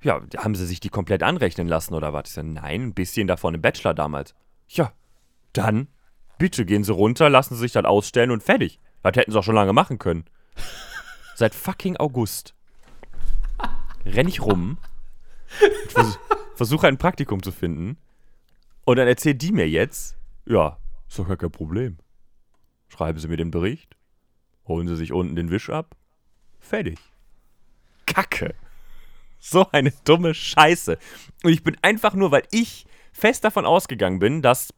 Ja, 0.04 0.22
haben 0.38 0.56
sie 0.56 0.66
sich 0.66 0.80
die 0.80 0.90
komplett 0.90 1.24
anrechnen 1.24 1.68
lassen 1.68 1.94
oder 1.94 2.14
was? 2.14 2.24
Ich 2.28 2.34
sage, 2.34 2.48
nein, 2.48 2.82
ein 2.82 2.94
bisschen 2.94 3.28
davon 3.28 3.56
im 3.56 3.62
Bachelor 3.62 3.94
damals. 3.94 4.36
Ja, 4.68 4.94
dann 5.54 5.88
bitte 6.38 6.66
gehen 6.66 6.84
Sie 6.84 6.94
runter, 6.94 7.30
lassen 7.30 7.56
Sie 7.56 7.62
sich 7.62 7.72
das 7.72 7.86
ausstellen 7.86 8.32
und 8.32 8.44
fertig. 8.44 8.80
Das 9.04 9.16
hätten 9.16 9.32
Sie 9.32 9.38
auch 9.38 9.44
schon 9.44 9.56
lange 9.56 9.74
machen 9.74 10.00
können. 10.00 10.26
Seit 11.36 11.56
fucking 11.56 11.98
August 11.98 12.54
renn 14.06 14.28
ich 14.28 14.42
rum 14.42 14.78
vers 15.90 16.20
versuche 16.56 16.88
ein 16.88 16.98
Praktikum 16.98 17.42
zu 17.42 17.52
finden. 17.52 17.98
Und 18.86 18.98
dann 18.98 19.08
erzählt 19.08 19.42
die 19.42 19.52
mir 19.52 19.68
jetzt, 19.68 20.18
ja, 20.46 20.78
ist 21.08 21.18
doch 21.18 21.28
gar 21.28 21.38
kein 21.38 21.52
Problem. 21.52 21.98
Schreiben 22.92 23.20
Sie 23.20 23.30
mir 23.30 23.38
den 23.38 23.52
Bericht, 23.52 23.96
holen 24.68 24.88
Sie 24.88 24.98
sich 24.98 25.14
unten 25.14 25.36
den 25.36 25.50
Wisch 25.50 25.70
ab, 25.70 25.96
fertig. 26.60 27.00
Kacke. 28.06 28.54
So 29.40 29.66
eine 29.72 29.94
dumme 30.04 30.34
Scheiße. 30.34 30.98
Und 31.44 31.52
ich 31.52 31.64
bin 31.64 31.78
einfach 31.82 32.14
nur, 32.14 32.32
weil 32.32 32.44
ich 32.52 32.86
fest 33.14 33.46
davon 33.46 33.66
ausgegangen 33.66 34.20
bin, 34.20 34.42
dass 34.42 34.74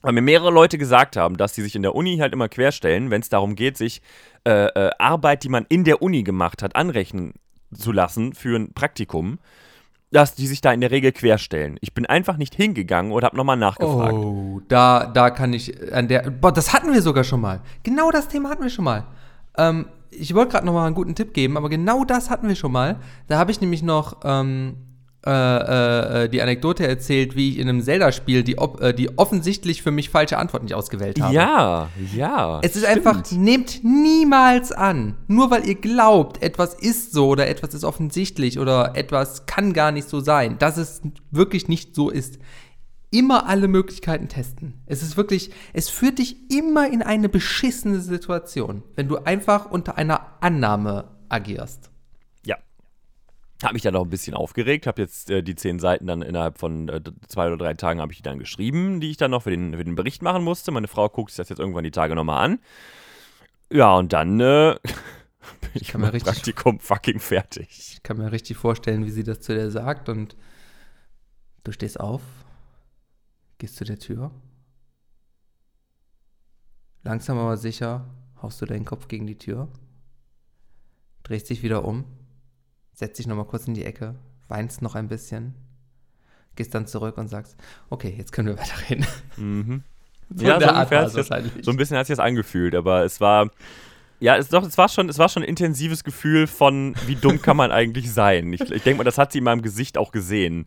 weil 0.00 0.12
mir 0.12 0.22
mehrere 0.22 0.50
Leute 0.50 0.78
gesagt 0.78 1.16
haben, 1.16 1.36
dass 1.36 1.54
sie 1.54 1.62
sich 1.62 1.74
in 1.74 1.82
der 1.82 1.94
Uni 1.94 2.18
halt 2.18 2.32
immer 2.32 2.48
querstellen, 2.48 3.10
wenn 3.10 3.20
es 3.20 3.28
darum 3.28 3.56
geht, 3.56 3.76
sich 3.76 4.00
äh, 4.46 4.66
äh, 4.66 4.90
Arbeit, 4.98 5.42
die 5.42 5.48
man 5.48 5.66
in 5.68 5.82
der 5.82 6.02
Uni 6.02 6.22
gemacht 6.22 6.62
hat, 6.62 6.76
anrechnen 6.76 7.34
zu 7.74 7.90
lassen 7.92 8.32
für 8.32 8.56
ein 8.56 8.72
Praktikum, 8.72 9.40
dass 10.10 10.34
die 10.34 10.46
sich 10.46 10.60
da 10.60 10.72
in 10.72 10.80
der 10.80 10.90
Regel 10.90 11.12
querstellen. 11.12 11.76
Ich 11.80 11.92
bin 11.92 12.06
einfach 12.06 12.36
nicht 12.36 12.54
hingegangen 12.54 13.12
und 13.12 13.24
habe 13.24 13.36
nochmal 13.36 13.56
nachgefragt. 13.56 14.14
Oh, 14.14 14.60
da, 14.68 15.06
da 15.06 15.30
kann 15.30 15.52
ich 15.52 15.92
an 15.92 16.08
der. 16.08 16.30
Boah, 16.30 16.52
das 16.52 16.72
hatten 16.72 16.92
wir 16.92 17.02
sogar 17.02 17.24
schon 17.24 17.40
mal. 17.40 17.60
Genau 17.82 18.10
das 18.10 18.28
Thema 18.28 18.48
hatten 18.50 18.62
wir 18.62 18.70
schon 18.70 18.84
mal. 18.84 19.04
Ähm, 19.56 19.86
ich 20.10 20.34
wollte 20.34 20.52
gerade 20.52 20.66
noch 20.66 20.72
mal 20.72 20.86
einen 20.86 20.94
guten 20.94 21.14
Tipp 21.14 21.34
geben, 21.34 21.56
aber 21.56 21.68
genau 21.68 22.04
das 22.04 22.30
hatten 22.30 22.48
wir 22.48 22.56
schon 22.56 22.72
mal. 22.72 22.96
Da 23.26 23.38
habe 23.38 23.50
ich 23.50 23.60
nämlich 23.60 23.82
noch 23.82 24.20
ähm, 24.24 24.76
äh, 25.26 25.30
äh, 25.30 26.24
äh, 26.24 26.28
die 26.28 26.40
Anekdote 26.40 26.86
erzählt, 26.86 27.34
wie 27.34 27.50
ich 27.50 27.58
in 27.58 27.68
einem 27.68 27.82
Zelda-Spiel 27.82 28.44
die, 28.44 28.54
äh, 28.54 28.94
die 28.94 29.18
offensichtlich 29.18 29.82
für 29.82 29.90
mich 29.90 30.10
falsche 30.10 30.38
Antwort 30.38 30.62
nicht 30.62 30.74
ausgewählt 30.74 31.20
habe. 31.20 31.34
Ja, 31.34 31.88
ja. 32.14 32.60
Es 32.62 32.76
ist 32.76 32.86
stimmt. 32.86 33.04
einfach, 33.04 33.30
nehmt 33.32 33.82
niemals 33.82 34.70
an, 34.70 35.16
nur 35.26 35.50
weil 35.50 35.66
ihr 35.66 35.74
glaubt, 35.74 36.40
etwas 36.40 36.72
ist 36.72 37.12
so 37.12 37.30
oder 37.30 37.48
etwas 37.48 37.74
ist 37.74 37.82
offensichtlich 37.82 38.60
oder 38.60 38.92
etwas 38.94 39.44
kann 39.46 39.72
gar 39.72 39.90
nicht 39.90 40.08
so 40.08 40.20
sein, 40.20 40.56
dass 40.60 40.76
es 40.76 41.02
wirklich 41.32 41.66
nicht 41.66 41.96
so 41.96 42.10
ist. 42.10 42.38
Immer 43.10 43.48
alle 43.48 43.66
Möglichkeiten 43.66 44.28
testen. 44.28 44.84
Es 44.86 45.02
ist 45.02 45.16
wirklich, 45.16 45.50
es 45.72 45.90
führt 45.90 46.20
dich 46.20 46.36
immer 46.52 46.88
in 46.88 47.02
eine 47.02 47.28
beschissene 47.28 48.00
Situation, 48.00 48.84
wenn 48.94 49.08
du 49.08 49.16
einfach 49.16 49.68
unter 49.68 49.98
einer 49.98 50.20
Annahme 50.40 51.06
agierst 51.28 51.90
habe 53.64 53.74
mich 53.74 53.82
dann 53.82 53.94
noch 53.94 54.04
ein 54.04 54.10
bisschen 54.10 54.34
aufgeregt, 54.34 54.86
habe 54.86 55.02
jetzt 55.02 55.30
äh, 55.30 55.42
die 55.42 55.56
zehn 55.56 55.78
Seiten 55.80 56.06
dann 56.06 56.22
innerhalb 56.22 56.58
von 56.58 56.88
äh, 56.88 57.00
zwei 57.26 57.48
oder 57.48 57.56
drei 57.56 57.74
Tagen 57.74 58.00
habe 58.00 58.12
ich 58.12 58.18
die 58.18 58.22
dann 58.22 58.38
geschrieben, 58.38 59.00
die 59.00 59.10
ich 59.10 59.16
dann 59.16 59.32
noch 59.32 59.42
für 59.42 59.50
den, 59.50 59.76
für 59.76 59.84
den 59.84 59.96
Bericht 59.96 60.22
machen 60.22 60.44
musste. 60.44 60.70
Meine 60.70 60.88
Frau 60.88 61.08
guckt 61.08 61.30
sich 61.30 61.38
das 61.38 61.48
jetzt 61.48 61.58
irgendwann 61.58 61.84
die 61.84 61.90
Tage 61.90 62.14
nochmal 62.14 62.44
an. 62.44 62.58
Ja, 63.70 63.96
und 63.96 64.12
dann 64.12 64.38
äh, 64.38 64.76
bin 64.84 65.70
ich 65.74 65.88
kann 65.88 66.00
mit 66.00 66.22
Praktikum 66.22 66.78
fucking 66.78 67.18
fertig. 67.18 67.68
Ich 67.70 68.02
kann 68.02 68.18
mir 68.18 68.30
richtig 68.30 68.56
vorstellen, 68.56 69.06
wie 69.06 69.10
sie 69.10 69.24
das 69.24 69.40
zu 69.40 69.54
dir 69.54 69.70
sagt 69.70 70.08
und 70.08 70.36
du 71.64 71.72
stehst 71.72 71.98
auf, 71.98 72.22
gehst 73.58 73.76
zu 73.76 73.84
der 73.84 73.98
Tür. 73.98 74.30
Langsam 77.02 77.38
aber 77.38 77.56
sicher 77.56 78.08
haust 78.40 78.60
du 78.62 78.66
deinen 78.66 78.84
Kopf 78.84 79.08
gegen 79.08 79.26
die 79.26 79.38
Tür, 79.38 79.68
drehst 81.24 81.50
dich 81.50 81.64
wieder 81.64 81.84
um 81.84 82.04
setzt 82.98 83.20
dich 83.20 83.28
nochmal 83.28 83.44
kurz 83.44 83.68
in 83.68 83.74
die 83.74 83.84
Ecke, 83.84 84.16
weinst 84.48 84.82
noch 84.82 84.96
ein 84.96 85.06
bisschen, 85.06 85.54
gehst 86.56 86.74
dann 86.74 86.88
zurück 86.88 87.16
und 87.16 87.28
sagst, 87.28 87.56
okay, 87.90 88.12
jetzt 88.16 88.32
können 88.32 88.48
wir 88.48 88.58
weiterreden. 88.58 89.06
Mhm. 89.36 89.84
So 90.34 90.44
ja, 90.44 90.60
so, 90.60 90.68
ungefähr 90.68 91.08
das, 91.08 91.12
so 91.62 91.70
ein 91.70 91.76
bisschen 91.76 91.96
hat 91.96 92.06
sich 92.06 92.16
das 92.16 92.24
angefühlt, 92.24 92.74
aber 92.74 93.04
es 93.04 93.20
war, 93.20 93.50
ja, 94.18 94.36
es, 94.36 94.48
doch, 94.48 94.66
es, 94.66 94.76
war 94.76 94.88
schon, 94.88 95.08
es 95.08 95.18
war 95.18 95.28
schon 95.28 95.44
ein 95.44 95.48
intensives 95.48 96.02
Gefühl 96.02 96.48
von, 96.48 96.94
wie 97.06 97.14
dumm 97.14 97.40
kann 97.40 97.56
man 97.56 97.70
eigentlich 97.70 98.12
sein. 98.12 98.52
Ich, 98.52 98.60
ich 98.60 98.82
denke 98.82 98.98
mal, 98.98 99.04
das 99.04 99.16
hat 99.16 99.30
sie 99.30 99.38
in 99.38 99.44
meinem 99.44 99.62
Gesicht 99.62 99.96
auch 99.96 100.10
gesehen. 100.10 100.66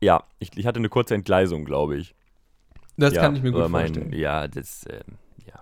Ja, 0.00 0.24
ich, 0.40 0.50
ich 0.56 0.66
hatte 0.66 0.80
eine 0.80 0.88
kurze 0.88 1.14
Entgleisung, 1.14 1.64
glaube 1.64 1.96
ich. 1.96 2.16
Das 2.96 3.14
ja, 3.14 3.22
kann 3.22 3.36
ich 3.36 3.42
mir 3.42 3.52
gut 3.52 3.70
mein, 3.70 3.94
vorstellen. 3.94 4.12
Ja, 4.12 4.48
das, 4.48 4.84
äh, 4.86 5.04
ja. 5.46 5.60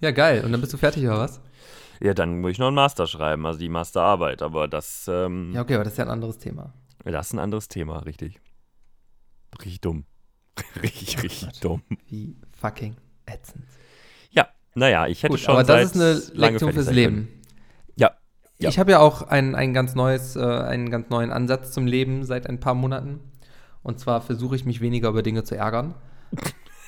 Ja, 0.00 0.10
geil. 0.12 0.42
Und 0.44 0.50
dann 0.50 0.62
bist 0.62 0.72
du 0.72 0.78
fertig, 0.78 1.04
oder 1.04 1.18
was? 1.18 1.42
Ja, 2.02 2.14
dann 2.14 2.40
muss 2.40 2.52
ich 2.52 2.58
noch 2.58 2.66
einen 2.66 2.74
Master 2.74 3.06
schreiben, 3.06 3.46
also 3.46 3.60
die 3.60 3.68
Masterarbeit, 3.68 4.42
aber 4.42 4.66
das. 4.66 5.06
Ähm, 5.08 5.52
ja, 5.54 5.62
okay, 5.62 5.74
aber 5.76 5.84
das 5.84 5.92
ist 5.92 5.98
ja 5.98 6.04
ein 6.04 6.10
anderes 6.10 6.38
Thema. 6.38 6.72
Das 7.04 7.28
ist 7.28 7.32
ein 7.32 7.38
anderes 7.38 7.68
Thema, 7.68 7.98
richtig. 7.98 8.40
Richtig 9.58 9.80
dumm. 9.80 10.04
richtig, 10.82 11.16
oh 11.18 11.20
richtig 11.22 11.60
dumm. 11.60 11.82
Wie 12.08 12.36
fucking 12.60 12.96
ätzend. 13.26 13.66
Ja, 14.30 14.48
naja, 14.74 15.06
ich 15.06 15.22
hätte 15.22 15.32
Gut, 15.32 15.40
schon. 15.40 15.54
Aber 15.54 15.62
das 15.62 15.94
ist 15.94 15.94
eine 15.94 16.40
Lektion 16.48 16.72
fürs 16.72 16.90
Leben. 16.90 17.28
Ja. 17.94 18.10
ja. 18.58 18.68
Ich 18.68 18.80
habe 18.80 18.90
ja 18.90 18.98
auch 18.98 19.22
ein, 19.22 19.54
ein 19.54 19.72
ganz 19.72 19.94
neues, 19.94 20.34
äh, 20.34 20.40
einen 20.40 20.90
ganz 20.90 21.08
neuen 21.08 21.30
Ansatz 21.30 21.70
zum 21.70 21.86
Leben 21.86 22.24
seit 22.24 22.48
ein 22.48 22.58
paar 22.58 22.74
Monaten. 22.74 23.20
Und 23.84 24.00
zwar 24.00 24.22
versuche 24.22 24.56
ich 24.56 24.64
mich 24.64 24.80
weniger 24.80 25.10
über 25.10 25.22
Dinge 25.22 25.44
zu 25.44 25.56
ärgern. 25.56 25.94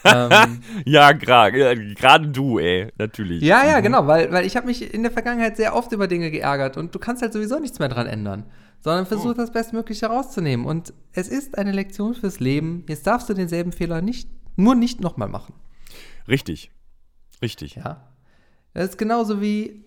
Ähm, 0.04 0.60
ja, 0.84 1.12
gerade 1.12 2.28
du, 2.28 2.58
ey, 2.58 2.92
natürlich. 2.98 3.42
Ja, 3.42 3.64
ja, 3.64 3.78
mhm. 3.78 3.82
genau, 3.82 4.06
weil, 4.06 4.30
weil 4.32 4.46
ich 4.46 4.56
habe 4.56 4.66
mich 4.66 4.92
in 4.94 5.02
der 5.02 5.12
Vergangenheit 5.12 5.56
sehr 5.56 5.74
oft 5.74 5.92
über 5.92 6.06
Dinge 6.06 6.30
geärgert 6.30 6.76
und 6.76 6.94
du 6.94 6.98
kannst 6.98 7.22
halt 7.22 7.32
sowieso 7.32 7.58
nichts 7.58 7.78
mehr 7.78 7.88
dran 7.88 8.06
ändern, 8.06 8.44
sondern 8.80 9.06
versuch 9.06 9.30
oh. 9.30 9.34
das 9.34 9.52
Bestmögliche 9.52 10.06
rauszunehmen. 10.06 10.66
Und 10.66 10.92
es 11.12 11.28
ist 11.28 11.56
eine 11.56 11.72
Lektion 11.72 12.14
fürs 12.14 12.40
Leben. 12.40 12.84
Jetzt 12.88 13.06
darfst 13.06 13.28
du 13.28 13.34
denselben 13.34 13.72
Fehler 13.72 14.02
nicht, 14.02 14.28
nur 14.56 14.74
nicht 14.74 15.00
nochmal 15.00 15.28
machen. 15.28 15.54
Richtig. 16.28 16.70
Richtig. 17.40 17.76
Ja. 17.76 18.08
Das 18.74 18.90
ist 18.90 18.98
genauso 18.98 19.40
wie 19.40 19.84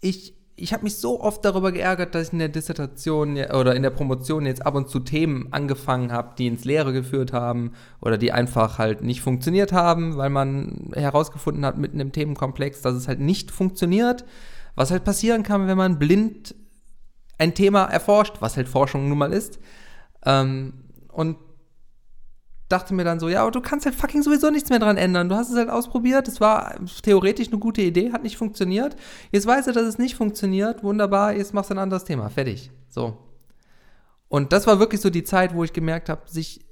ich 0.00 0.34
ich 0.54 0.72
habe 0.72 0.84
mich 0.84 0.96
so 0.96 1.20
oft 1.20 1.44
darüber 1.44 1.72
geärgert, 1.72 2.14
dass 2.14 2.28
ich 2.28 2.32
in 2.32 2.38
der 2.38 2.48
Dissertation 2.48 3.36
oder 3.36 3.74
in 3.74 3.82
der 3.82 3.90
Promotion 3.90 4.46
jetzt 4.46 4.64
ab 4.64 4.74
und 4.74 4.88
zu 4.88 5.00
Themen 5.00 5.48
angefangen 5.50 6.12
habe, 6.12 6.34
die 6.36 6.46
ins 6.46 6.64
Leere 6.64 6.92
geführt 6.92 7.32
haben 7.32 7.72
oder 8.00 8.18
die 8.18 8.32
einfach 8.32 8.78
halt 8.78 9.02
nicht 9.02 9.22
funktioniert 9.22 9.72
haben, 9.72 10.16
weil 10.16 10.30
man 10.30 10.90
herausgefunden 10.94 11.64
hat 11.64 11.78
mitten 11.78 12.00
im 12.00 12.12
Themenkomplex, 12.12 12.82
dass 12.82 12.94
es 12.94 13.08
halt 13.08 13.20
nicht 13.20 13.50
funktioniert. 13.50 14.24
Was 14.74 14.90
halt 14.90 15.04
passieren 15.04 15.42
kann, 15.42 15.66
wenn 15.66 15.76
man 15.76 15.98
blind 15.98 16.54
ein 17.38 17.54
Thema 17.54 17.84
erforscht, 17.84 18.36
was 18.40 18.56
halt 18.56 18.68
Forschung 18.68 19.08
nun 19.08 19.18
mal 19.18 19.32
ist. 19.32 19.58
Ähm, 20.24 20.74
und 21.08 21.36
dachte 22.72 22.94
mir 22.94 23.04
dann 23.04 23.20
so, 23.20 23.28
ja, 23.28 23.42
aber 23.42 23.50
du 23.50 23.60
kannst 23.60 23.86
halt 23.86 23.94
fucking 23.94 24.22
sowieso 24.22 24.50
nichts 24.50 24.70
mehr 24.70 24.78
dran 24.78 24.96
ändern. 24.96 25.28
Du 25.28 25.36
hast 25.36 25.50
es 25.50 25.56
halt 25.56 25.68
ausprobiert, 25.68 26.26
es 26.26 26.40
war 26.40 26.74
theoretisch 27.02 27.48
eine 27.48 27.58
gute 27.58 27.82
Idee, 27.82 28.12
hat 28.12 28.22
nicht 28.22 28.36
funktioniert. 28.36 28.96
Jetzt 29.30 29.46
weißt 29.46 29.68
du, 29.68 29.72
dass 29.72 29.84
es 29.86 29.98
nicht 29.98 30.16
funktioniert, 30.16 30.82
wunderbar, 30.82 31.34
jetzt 31.34 31.54
machst 31.54 31.70
du 31.70 31.74
ein 31.74 31.78
anderes 31.78 32.04
Thema, 32.04 32.30
fertig. 32.30 32.70
So. 32.88 33.18
Und 34.28 34.52
das 34.52 34.66
war 34.66 34.78
wirklich 34.78 35.00
so 35.00 35.10
die 35.10 35.24
Zeit, 35.24 35.54
wo 35.54 35.62
ich 35.62 35.72
gemerkt 35.72 36.08
habe, 36.08 36.22
sich 36.26 36.64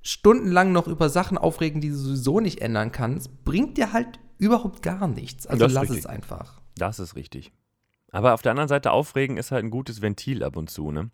stundenlang 0.00 0.70
noch 0.70 0.86
über 0.86 1.08
Sachen 1.08 1.38
aufregen, 1.38 1.80
die 1.80 1.88
du 1.88 1.96
sowieso 1.96 2.40
nicht 2.40 2.60
ändern 2.60 2.92
kannst, 2.92 3.44
bringt 3.44 3.78
dir 3.78 3.92
halt 3.92 4.20
überhaupt 4.38 4.82
gar 4.82 5.08
nichts. 5.08 5.46
Also 5.46 5.66
lass 5.66 5.84
richtig. 5.84 6.00
es 6.00 6.06
einfach. 6.06 6.60
Das 6.76 6.98
ist 6.98 7.16
richtig. 7.16 7.52
Aber 8.12 8.34
auf 8.34 8.42
der 8.42 8.52
anderen 8.52 8.68
Seite, 8.68 8.92
aufregen 8.92 9.38
ist 9.38 9.50
halt 9.50 9.64
ein 9.64 9.70
gutes 9.70 10.02
Ventil 10.02 10.44
ab 10.44 10.56
und 10.56 10.70
zu, 10.70 10.92
ne? 10.92 11.10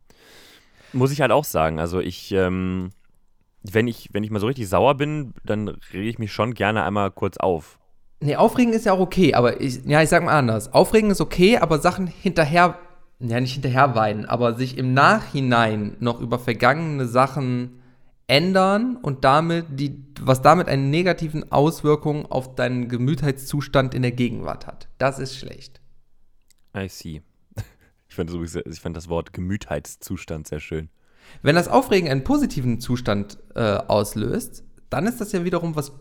Muss 0.92 1.12
ich 1.12 1.20
halt 1.20 1.30
auch 1.30 1.44
sagen. 1.44 1.78
Also 1.78 2.00
ich, 2.00 2.32
ähm, 2.32 2.90
wenn 3.62 3.88
ich, 3.88 4.08
wenn 4.12 4.24
ich 4.24 4.30
mal 4.30 4.40
so 4.40 4.46
richtig 4.46 4.68
sauer 4.68 4.96
bin, 4.96 5.34
dann 5.44 5.68
rege 5.68 6.08
ich 6.08 6.18
mich 6.18 6.32
schon 6.32 6.54
gerne 6.54 6.82
einmal 6.84 7.10
kurz 7.10 7.36
auf. 7.36 7.78
Nee, 8.20 8.36
aufregen 8.36 8.72
ist 8.74 8.84
ja 8.84 8.92
auch 8.92 9.00
okay, 9.00 9.34
aber 9.34 9.60
ich, 9.60 9.84
ja, 9.86 10.02
ich 10.02 10.08
sag 10.08 10.22
mal 10.24 10.36
anders. 10.36 10.72
Aufregen 10.72 11.10
ist 11.10 11.20
okay, 11.20 11.56
aber 11.56 11.78
Sachen 11.78 12.06
hinterher, 12.06 12.78
ja, 13.18 13.40
nicht 13.40 13.54
hinterher 13.54 13.94
weinen, 13.94 14.26
aber 14.26 14.54
sich 14.54 14.76
im 14.76 14.92
Nachhinein 14.92 15.96
noch 16.00 16.20
über 16.20 16.38
vergangene 16.38 17.06
Sachen 17.06 17.80
ändern 18.26 18.96
und 18.96 19.24
damit 19.24 19.66
die, 19.70 20.04
was 20.20 20.42
damit 20.42 20.68
eine 20.68 20.82
negativen 20.82 21.50
Auswirkung 21.50 22.26
auf 22.30 22.54
deinen 22.54 22.88
Gemütheitszustand 22.88 23.94
in 23.94 24.02
der 24.02 24.12
Gegenwart 24.12 24.66
hat. 24.66 24.88
Das 24.98 25.18
ist 25.18 25.36
schlecht. 25.36 25.80
I 26.76 26.88
see. 26.88 27.22
Ich 28.08 28.16
fand, 28.16 28.32
ich 28.32 28.80
fand 28.80 28.96
das 28.96 29.08
Wort 29.08 29.32
Gemütheitszustand 29.32 30.48
sehr 30.48 30.58
schön. 30.58 30.88
Wenn 31.42 31.54
das 31.54 31.68
Aufregen 31.68 32.08
einen 32.10 32.24
positiven 32.24 32.80
Zustand 32.80 33.38
äh, 33.54 33.60
auslöst, 33.60 34.64
dann 34.90 35.06
ist 35.06 35.20
das 35.20 35.32
ja 35.32 35.44
wiederum 35.44 35.76
was, 35.76 35.92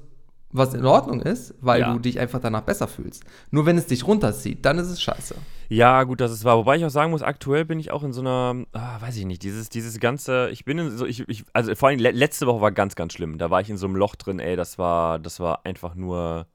was 0.51 0.73
in 0.73 0.85
Ordnung 0.85 1.21
ist, 1.21 1.53
weil 1.61 1.81
ja. 1.81 1.93
du 1.93 1.99
dich 1.99 2.19
einfach 2.19 2.39
danach 2.39 2.61
besser 2.61 2.87
fühlst. 2.87 3.23
Nur 3.51 3.65
wenn 3.65 3.77
es 3.77 3.85
dich 3.85 4.05
runterzieht, 4.07 4.65
dann 4.65 4.79
ist 4.79 4.87
es 4.87 5.01
scheiße. 5.01 5.35
Ja, 5.69 6.03
gut, 6.03 6.19
das 6.19 6.31
ist 6.31 6.43
wahr. 6.43 6.57
Wobei 6.57 6.77
ich 6.77 6.85
auch 6.85 6.89
sagen 6.89 7.11
muss, 7.11 7.21
aktuell 7.21 7.63
bin 7.63 7.79
ich 7.79 7.91
auch 7.91 8.03
in 8.03 8.11
so 8.11 8.21
einer, 8.21 8.65
ah, 8.73 8.99
weiß 8.99 9.15
ich 9.17 9.25
nicht, 9.25 9.43
dieses, 9.43 9.69
dieses 9.69 9.99
ganze, 9.99 10.49
ich 10.49 10.65
bin 10.65 10.79
in 10.79 10.97
so, 10.97 11.05
ich, 11.05 11.27
ich 11.29 11.45
also 11.53 11.73
vor 11.75 11.89
allem 11.89 11.99
letzte 11.99 12.47
Woche 12.47 12.61
war 12.61 12.71
ganz, 12.71 12.95
ganz 12.95 13.13
schlimm. 13.13 13.37
Da 13.37 13.51
war 13.51 13.61
ich 13.61 13.69
in 13.69 13.77
so 13.77 13.85
einem 13.85 13.95
Loch 13.95 14.15
drin, 14.15 14.39
ey, 14.39 14.55
das 14.55 14.79
war, 14.79 15.19
das 15.19 15.39
war 15.39 15.65
einfach 15.65 15.93
nur. 15.93 16.47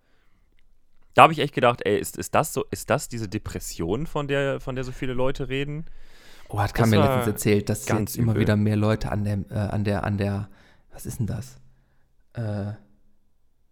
Da 1.15 1.23
habe 1.23 1.33
ich 1.33 1.39
echt 1.39 1.55
gedacht, 1.55 1.83
ey, 1.85 1.97
ist, 1.97 2.17
ist 2.17 2.35
das 2.35 2.53
so, 2.53 2.65
ist 2.73 2.91
das 2.91 3.09
diese 3.09 3.29
Depression, 3.29 4.09
von 4.09 4.27
der, 4.27 4.59
von 4.59 4.75
der 4.75 4.83
so 4.83 4.91
viele 4.91 5.13
Leute 5.13 5.49
reden? 5.49 5.85
Oh, 6.49 6.61
hat 6.61 6.75
Kam 6.75 6.91
mir 6.91 7.01
letztens 7.01 7.27
erzählt, 7.27 7.69
dass 7.69 7.89
jetzt 7.89 8.17
übel. 8.17 8.23
immer 8.31 8.41
wieder 8.41 8.57
mehr 8.57 8.77
Leute 8.77 9.11
an 9.11 9.25
der, 9.25 9.39
äh, 9.51 9.55
an 9.55 9.85
der, 9.85 10.05
an 10.05 10.19
der, 10.19 10.49
was 10.93 11.07
ist 11.07 11.19
denn 11.19 11.27
das? 11.27 11.57
Äh, 12.35 12.73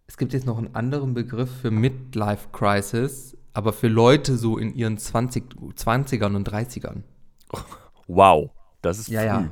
es 0.07 0.17
gibt 0.17 0.33
jetzt 0.33 0.45
noch 0.45 0.57
einen 0.57 0.75
anderen 0.75 1.13
Begriff 1.13 1.49
für 1.61 1.71
Midlife 1.71 2.49
Crisis, 2.51 3.37
aber 3.53 3.73
für 3.73 3.87
Leute 3.87 4.37
so 4.37 4.57
in 4.57 4.73
ihren 4.75 4.97
20, 4.97 5.43
20ern 5.75 6.35
und 6.35 6.49
30ern. 6.49 7.03
Wow, 8.07 8.49
das 8.81 8.99
ist 8.99 9.07
ja, 9.07 9.21
früh. 9.21 9.47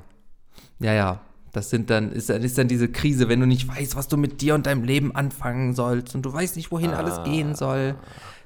Ja, 0.80 0.92
ja, 0.92 0.94
ja. 0.94 1.22
Das 1.54 1.70
sind 1.70 1.90
dann, 1.90 2.12
ist, 2.12 2.30
ist 2.30 2.58
dann 2.58 2.68
diese 2.68 2.90
Krise, 2.90 3.30
wenn 3.30 3.40
du 3.40 3.46
nicht 3.46 3.68
weißt, 3.68 3.96
was 3.96 4.10
du 4.10 4.18
mit 4.18 4.42
dir 4.42 4.56
und 4.56 4.66
deinem 4.66 4.84
Leben 4.84 5.16
anfangen 5.16 5.74
sollst 5.74 6.16
und 6.16 6.24
du 6.24 6.34
weißt 6.34 6.58
nicht, 6.58 6.70
wohin 6.70 6.92
ah. 6.92 6.98
alles 6.98 7.24
gehen 7.24 7.56
soll. 7.56 7.96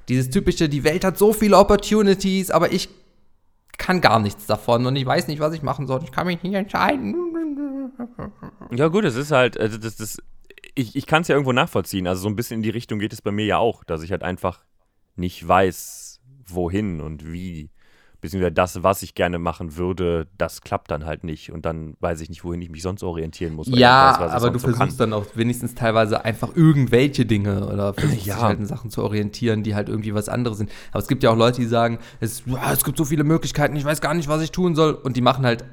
Dieses 0.08 0.30
typische, 0.30 0.68
die 0.68 0.84
Welt 0.84 1.04
hat 1.04 1.18
so 1.18 1.32
viele 1.32 1.58
Opportunities, 1.58 2.50
aber 2.50 2.72
ich 2.72 2.88
kann 3.78 4.00
gar 4.00 4.18
nichts 4.20 4.46
davon 4.46 4.86
und 4.86 4.96
ich 4.96 5.06
weiß 5.06 5.28
nicht, 5.28 5.40
was 5.40 5.54
ich 5.54 5.62
machen 5.62 5.86
soll. 5.86 6.02
Ich 6.04 6.12
kann 6.12 6.26
mich 6.26 6.42
nicht 6.42 6.54
entscheiden. 6.54 7.14
Ja, 8.70 8.88
gut, 8.88 9.04
es 9.04 9.16
ist 9.16 9.30
halt, 9.30 9.58
also 9.58 9.78
das, 9.78 9.96
das, 9.96 10.18
ich, 10.74 10.96
ich 10.96 11.06
kann 11.06 11.22
es 11.22 11.28
ja 11.28 11.34
irgendwo 11.34 11.52
nachvollziehen. 11.52 12.06
Also 12.06 12.22
so 12.22 12.28
ein 12.28 12.36
bisschen 12.36 12.56
in 12.56 12.62
die 12.62 12.70
Richtung 12.70 12.98
geht 12.98 13.12
es 13.12 13.22
bei 13.22 13.32
mir 13.32 13.46
ja 13.46 13.58
auch, 13.58 13.84
dass 13.84 14.02
ich 14.02 14.10
halt 14.10 14.22
einfach 14.22 14.64
nicht 15.16 15.46
weiß, 15.46 16.20
wohin 16.46 17.00
und 17.00 17.32
wie 17.32 17.70
beziehungsweise 18.26 18.52
das, 18.52 18.82
was 18.82 19.02
ich 19.02 19.14
gerne 19.14 19.38
machen 19.38 19.76
würde, 19.76 20.26
das 20.36 20.60
klappt 20.60 20.90
dann 20.90 21.04
halt 21.04 21.22
nicht. 21.22 21.52
Und 21.52 21.64
dann 21.64 21.96
weiß 22.00 22.20
ich 22.20 22.28
nicht, 22.28 22.42
wohin 22.42 22.60
ich 22.60 22.70
mich 22.70 22.82
sonst 22.82 23.04
orientieren 23.04 23.54
muss. 23.54 23.68
Ja, 23.68 24.16
weiß, 24.18 24.32
aber 24.32 24.50
du 24.50 24.58
so 24.58 24.66
versuchst 24.66 24.98
kann. 24.98 25.10
dann 25.10 25.12
auch 25.12 25.26
wenigstens 25.34 25.76
teilweise 25.76 26.24
einfach 26.24 26.56
irgendwelche 26.56 27.24
Dinge 27.24 27.68
oder 27.68 27.94
versuchst 27.94 28.26
ja. 28.26 28.40
halt 28.40 28.58
in 28.58 28.66
Sachen 28.66 28.90
zu 28.90 29.04
orientieren, 29.04 29.62
die 29.62 29.76
halt 29.76 29.88
irgendwie 29.88 30.12
was 30.12 30.28
anderes 30.28 30.58
sind. 30.58 30.72
Aber 30.90 30.98
es 30.98 31.06
gibt 31.06 31.22
ja 31.22 31.30
auch 31.30 31.36
Leute, 31.36 31.60
die 31.60 31.68
sagen, 31.68 32.00
es, 32.18 32.42
es 32.72 32.84
gibt 32.84 32.98
so 32.98 33.04
viele 33.04 33.22
Möglichkeiten, 33.22 33.76
ich 33.76 33.84
weiß 33.84 34.00
gar 34.00 34.12
nicht, 34.12 34.26
was 34.28 34.42
ich 34.42 34.50
tun 34.50 34.74
soll. 34.74 34.94
Und 34.94 35.16
die 35.16 35.22
machen 35.22 35.46
halt 35.46 35.64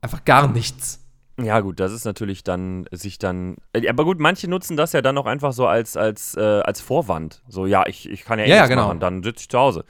einfach 0.00 0.24
gar 0.24 0.48
nichts. 0.48 1.00
Ja, 1.40 1.60
gut, 1.60 1.78
das 1.78 1.92
ist 1.92 2.04
natürlich 2.04 2.42
dann 2.42 2.86
sich 2.90 3.18
dann. 3.18 3.56
äh, 3.72 3.88
Aber 3.88 4.04
gut, 4.04 4.18
manche 4.18 4.48
nutzen 4.48 4.76
das 4.76 4.92
ja 4.92 5.00
dann 5.00 5.16
auch 5.16 5.26
einfach 5.26 5.52
so 5.52 5.68
als, 5.68 5.96
als, 5.96 6.36
äh, 6.36 6.40
als 6.40 6.80
Vorwand. 6.80 7.42
So, 7.46 7.66
ja, 7.66 7.86
ich, 7.86 8.08
ich 8.08 8.24
kann 8.24 8.40
ja 8.40 8.46
eh 8.46 8.48
ja, 8.48 8.56
nichts 8.56 8.70
genau. 8.70 8.88
machen, 8.88 8.98
dann 8.98 9.22
sitze 9.22 9.42
ich 9.42 9.48
zu 9.48 9.58
Hause. 9.58 9.84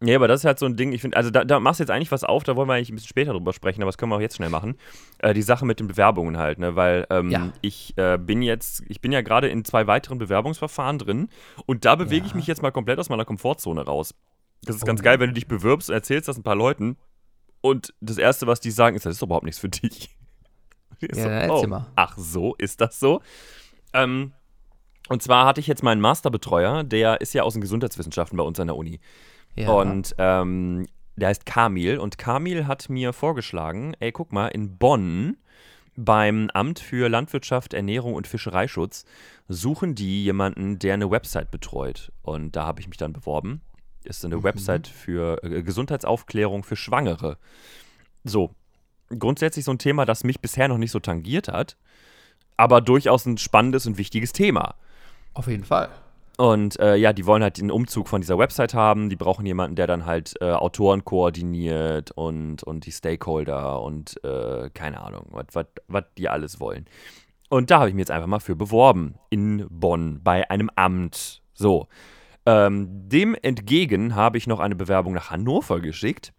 Nee, 0.00 0.14
aber 0.14 0.28
das 0.28 0.40
ist 0.40 0.44
halt 0.44 0.58
so 0.58 0.66
ein 0.66 0.76
Ding, 0.76 0.92
ich 0.92 1.00
finde, 1.00 1.16
also 1.16 1.30
da, 1.30 1.44
da 1.44 1.60
machst 1.60 1.80
du 1.80 1.84
jetzt 1.84 1.90
eigentlich 1.90 2.10
was 2.12 2.24
auf, 2.24 2.42
da 2.44 2.56
wollen 2.56 2.68
wir 2.68 2.74
eigentlich 2.74 2.90
ein 2.90 2.96
bisschen 2.96 3.08
später 3.08 3.32
drüber 3.32 3.52
sprechen, 3.52 3.80
aber 3.82 3.88
das 3.90 3.96
können 3.98 4.10
wir 4.12 4.16
auch 4.16 4.20
jetzt 4.20 4.36
schnell 4.36 4.50
machen. 4.50 4.76
Äh, 5.18 5.32
die 5.34 5.42
Sache 5.42 5.64
mit 5.64 5.80
den 5.80 5.86
Bewerbungen 5.86 6.36
halt, 6.36 6.58
ne, 6.58 6.76
weil 6.76 7.06
ähm, 7.10 7.30
Ja. 7.30 7.52
ich 7.62 7.96
äh, 7.96 8.18
bin 8.18 8.42
jetzt, 8.42 8.82
ich 8.88 9.00
bin 9.00 9.12
ja 9.12 9.22
gerade 9.22 9.48
in 9.48 9.64
zwei 9.64 9.86
weiteren 9.86 10.18
Bewerbungsverfahren 10.18 10.98
drin 10.98 11.28
und 11.66 11.84
da 11.84 11.94
bewege 11.94 12.26
ich 12.26 12.32
Ja. 12.32 12.36
mich 12.36 12.46
jetzt 12.46 12.60
mal 12.60 12.70
komplett 12.72 12.98
aus 12.98 13.08
meiner 13.08 13.24
Komfortzone 13.24 13.82
raus. 13.84 14.14
Das 14.62 14.76
ist 14.76 14.84
ganz 14.84 15.00
Oh. 15.00 15.04
geil, 15.04 15.20
wenn 15.20 15.28
du 15.30 15.34
dich 15.34 15.46
bewirbst 15.46 15.88
und 15.90 15.94
erzählst 15.94 16.28
das 16.28 16.36
ein 16.36 16.42
paar 16.42 16.56
Leuten 16.56 16.96
und 17.60 17.94
das 18.00 18.18
Erste, 18.18 18.46
was 18.46 18.60
die 18.60 18.70
sagen, 18.72 18.96
ist, 18.96 19.06
das 19.06 19.12
ist 19.14 19.22
doch 19.22 19.26
überhaupt 19.28 19.44
nichts 19.46 19.60
für 19.60 19.68
dich. 19.70 20.10
Ich 21.00 21.16
Ja, 21.16 21.48
so, 21.48 21.66
oh. 21.66 21.82
Ach 21.96 22.16
so, 22.16 22.54
ist 22.56 22.80
das 22.80 22.98
so? 23.00 23.20
Ähm, 23.92 24.32
und 25.08 25.22
zwar 25.22 25.44
hatte 25.44 25.60
ich 25.60 25.66
jetzt 25.66 25.82
meinen 25.82 26.00
Masterbetreuer, 26.00 26.82
der 26.84 27.20
ist 27.20 27.34
ja 27.34 27.42
aus 27.42 27.52
den 27.54 27.60
Gesundheitswissenschaften 27.60 28.36
bei 28.38 28.44
uns 28.44 28.58
an 28.60 28.68
der 28.68 28.76
Uni. 28.76 29.00
Ja. 29.56 29.70
Und 29.70 30.14
ähm, 30.18 30.86
der 31.16 31.28
heißt 31.28 31.46
Kamil. 31.46 31.98
Und 31.98 32.18
Kamil 32.18 32.66
hat 32.66 32.88
mir 32.88 33.12
vorgeschlagen, 33.12 33.94
ey, 34.00 34.12
guck 34.12 34.32
mal, 34.32 34.48
in 34.48 34.76
Bonn 34.78 35.36
beim 35.96 36.50
Amt 36.52 36.80
für 36.80 37.08
Landwirtschaft, 37.08 37.72
Ernährung 37.72 38.14
und 38.14 38.26
Fischereischutz 38.26 39.04
suchen 39.48 39.94
die 39.94 40.24
jemanden, 40.24 40.78
der 40.80 40.94
eine 40.94 41.10
Website 41.10 41.50
betreut. 41.52 42.10
Und 42.22 42.56
da 42.56 42.66
habe 42.66 42.80
ich 42.80 42.88
mich 42.88 42.96
dann 42.96 43.12
beworben. 43.12 43.60
Ist 44.02 44.24
eine 44.24 44.38
Mhm. 44.38 44.42
Website 44.42 44.88
für 44.88 45.42
äh, 45.44 45.62
Gesundheitsaufklärung 45.62 46.64
für 46.64 46.76
Schwangere. 46.76 47.38
So, 48.24 48.54
grundsätzlich 49.16 49.64
so 49.64 49.70
ein 49.70 49.78
Thema, 49.78 50.04
das 50.04 50.24
mich 50.24 50.40
bisher 50.40 50.66
noch 50.66 50.78
nicht 50.78 50.90
so 50.90 50.98
tangiert 50.98 51.48
hat, 51.48 51.76
aber 52.56 52.80
durchaus 52.80 53.24
ein 53.26 53.38
spannendes 53.38 53.86
und 53.86 53.96
wichtiges 53.96 54.32
Thema. 54.32 54.74
Auf 55.32 55.46
jeden 55.46 55.64
Fall. 55.64 55.90
Und 56.36 56.80
äh, 56.80 56.96
ja, 56.96 57.12
die 57.12 57.26
wollen 57.26 57.42
halt 57.42 57.58
den 57.58 57.70
Umzug 57.70 58.08
von 58.08 58.20
dieser 58.20 58.38
Website 58.38 58.74
haben. 58.74 59.08
Die 59.08 59.16
brauchen 59.16 59.46
jemanden, 59.46 59.76
der 59.76 59.86
dann 59.86 60.04
halt 60.04 60.34
äh, 60.40 60.50
Autoren 60.50 61.04
koordiniert 61.04 62.10
und, 62.10 62.62
und 62.64 62.86
die 62.86 62.92
Stakeholder 62.92 63.80
und 63.82 64.22
äh, 64.24 64.68
keine 64.74 65.00
Ahnung, 65.00 65.26
was 65.32 66.04
die 66.18 66.28
alles 66.28 66.58
wollen. 66.58 66.86
Und 67.50 67.70
da 67.70 67.78
habe 67.78 67.88
ich 67.88 67.94
mich 67.94 68.02
jetzt 68.02 68.10
einfach 68.10 68.26
mal 68.26 68.40
für 68.40 68.56
beworben. 68.56 69.14
In 69.30 69.66
Bonn, 69.70 70.20
bei 70.24 70.50
einem 70.50 70.70
Amt. 70.74 71.42
So. 71.52 71.86
Ähm, 72.46 72.88
dem 73.08 73.36
entgegen 73.40 74.16
habe 74.16 74.36
ich 74.36 74.46
noch 74.46 74.60
eine 74.60 74.74
Bewerbung 74.74 75.14
nach 75.14 75.30
Hannover 75.30 75.80
geschickt. 75.80 76.32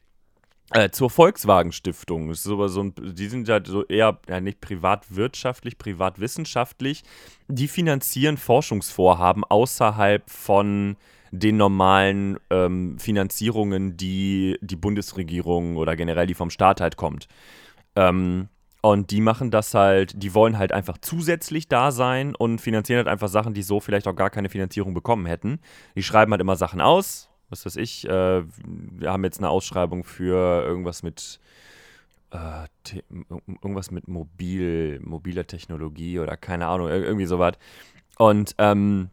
Äh, 0.71 0.89
zur 0.89 1.09
Volkswagen 1.09 1.71
Stiftung. 1.71 2.31
Ist 2.31 2.43
so 2.43 2.63
ein, 2.63 2.93
die 2.97 3.27
sind 3.27 3.47
halt 3.49 3.67
so 3.67 3.85
eher 3.85 4.19
ja, 4.27 4.41
nicht 4.41 4.61
privatwirtschaftlich, 4.61 5.77
privatwissenschaftlich. 5.77 7.03
Die 7.47 7.67
finanzieren 7.67 8.37
Forschungsvorhaben 8.37 9.43
außerhalb 9.43 10.27
von 10.29 10.97
den 11.31 11.57
normalen 11.57 12.37
ähm, 12.49 12.97
Finanzierungen, 12.97 13.97
die 13.97 14.57
die 14.61 14.75
Bundesregierung 14.75 15.75
oder 15.77 15.95
generell 15.95 16.27
die 16.27 16.33
vom 16.33 16.49
Staat 16.49 16.81
halt 16.81 16.97
kommt. 16.97 17.27
Ähm, 17.95 18.49
und 18.81 19.09
die 19.09 19.21
machen 19.21 19.49
das 19.49 19.73
halt, 19.73 20.13
die 20.21 20.33
wollen 20.35 20.57
halt 20.57 20.71
einfach 20.71 20.97
zusätzlich 21.01 21.67
da 21.67 21.91
sein 21.91 22.35
und 22.35 22.59
finanzieren 22.59 22.97
halt 22.97 23.07
einfach 23.07 23.29
Sachen, 23.29 23.53
die 23.53 23.63
so 23.63 23.79
vielleicht 23.79 24.07
auch 24.07 24.15
gar 24.15 24.29
keine 24.29 24.49
Finanzierung 24.49 24.93
bekommen 24.93 25.25
hätten. 25.25 25.59
Die 25.95 26.03
schreiben 26.03 26.31
halt 26.31 26.41
immer 26.41 26.55
Sachen 26.55 26.81
aus, 26.81 27.29
was 27.49 27.65
weiß 27.65 27.75
ich, 27.77 28.07
äh, 28.07 28.43
wir 28.65 29.11
haben 29.11 29.23
jetzt 29.23 29.39
eine 29.39 29.49
Ausschreibung 29.49 30.03
für 30.03 30.63
irgendwas 30.63 31.03
mit 31.03 31.39
äh, 32.31 32.67
irgendwas 33.47 33.91
mit 33.91 34.07
mobil, 34.07 34.99
mobiler 35.03 35.45
Technologie 35.47 36.19
oder 36.19 36.37
keine 36.37 36.67
Ahnung, 36.67 36.87
ir- 36.87 37.03
irgendwie 37.03 37.25
sowas. 37.25 37.53
Und 38.17 38.55
ähm, 38.57 39.09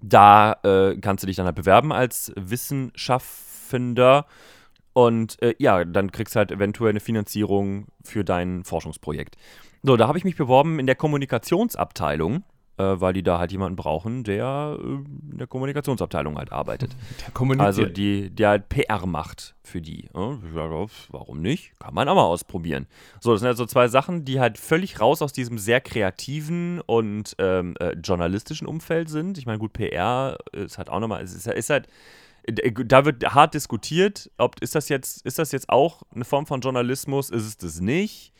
da 0.00 0.52
äh, 0.62 0.96
kannst 0.98 1.22
du 1.22 1.26
dich 1.26 1.36
dann 1.36 1.46
halt 1.46 1.56
bewerben 1.56 1.92
als 1.92 2.32
Wissenschaftender 2.36 4.26
und 4.92 5.40
äh, 5.42 5.54
ja, 5.58 5.84
dann 5.84 6.12
kriegst 6.12 6.34
du 6.34 6.38
halt 6.38 6.52
eventuell 6.52 6.90
eine 6.90 7.00
Finanzierung 7.00 7.86
für 8.04 8.24
dein 8.24 8.64
Forschungsprojekt. 8.64 9.36
So, 9.82 9.96
da 9.96 10.08
habe 10.08 10.18
ich 10.18 10.24
mich 10.24 10.36
beworben 10.36 10.78
in 10.78 10.86
der 10.86 10.96
Kommunikationsabteilung, 10.96 12.44
weil 12.82 13.12
die 13.12 13.22
da 13.22 13.38
halt 13.38 13.52
jemanden 13.52 13.76
brauchen, 13.76 14.24
der 14.24 14.76
äh, 14.78 14.84
in 14.84 15.38
der 15.38 15.46
Kommunikationsabteilung 15.46 16.38
halt 16.38 16.52
arbeitet. 16.52 16.96
Der 17.24 17.32
kommuniziert. 17.32 17.66
Also 17.66 17.84
die, 17.84 18.30
der 18.30 18.50
halt 18.50 18.68
PR 18.68 19.04
macht 19.06 19.56
für 19.62 19.80
die. 19.80 20.08
Sag, 20.12 20.38
ja, 20.54 20.86
warum 21.10 21.42
nicht? 21.42 21.72
Kann 21.78 21.94
man 21.94 22.08
auch 22.08 22.14
mal 22.14 22.24
ausprobieren. 22.24 22.86
So, 23.20 23.32
das 23.32 23.40
sind 23.40 23.48
also 23.48 23.66
zwei 23.66 23.88
Sachen, 23.88 24.24
die 24.24 24.40
halt 24.40 24.58
völlig 24.58 25.00
raus 25.00 25.22
aus 25.22 25.32
diesem 25.32 25.58
sehr 25.58 25.80
kreativen 25.80 26.80
und 26.80 27.34
ähm, 27.38 27.74
äh, 27.80 27.94
journalistischen 27.94 28.66
Umfeld 28.66 29.08
sind. 29.08 29.38
Ich 29.38 29.46
meine, 29.46 29.58
gut, 29.58 29.72
PR 29.72 30.38
ist 30.52 30.78
halt 30.78 30.88
auch 30.90 31.00
nochmal, 31.00 31.22
es 31.22 31.34
ist, 31.34 31.46
ist 31.46 31.70
halt, 31.70 31.88
da 32.46 33.04
wird 33.04 33.34
hart 33.34 33.54
diskutiert, 33.54 34.30
ob 34.38 34.60
ist 34.62 34.74
das 34.74 34.88
jetzt, 34.88 35.24
ist 35.26 35.38
das 35.38 35.52
jetzt 35.52 35.68
auch 35.68 36.02
eine 36.14 36.24
Form 36.24 36.46
von 36.46 36.60
Journalismus, 36.60 37.30
ist 37.30 37.44
es 37.44 37.56
das 37.56 37.80
nicht? 37.80 38.32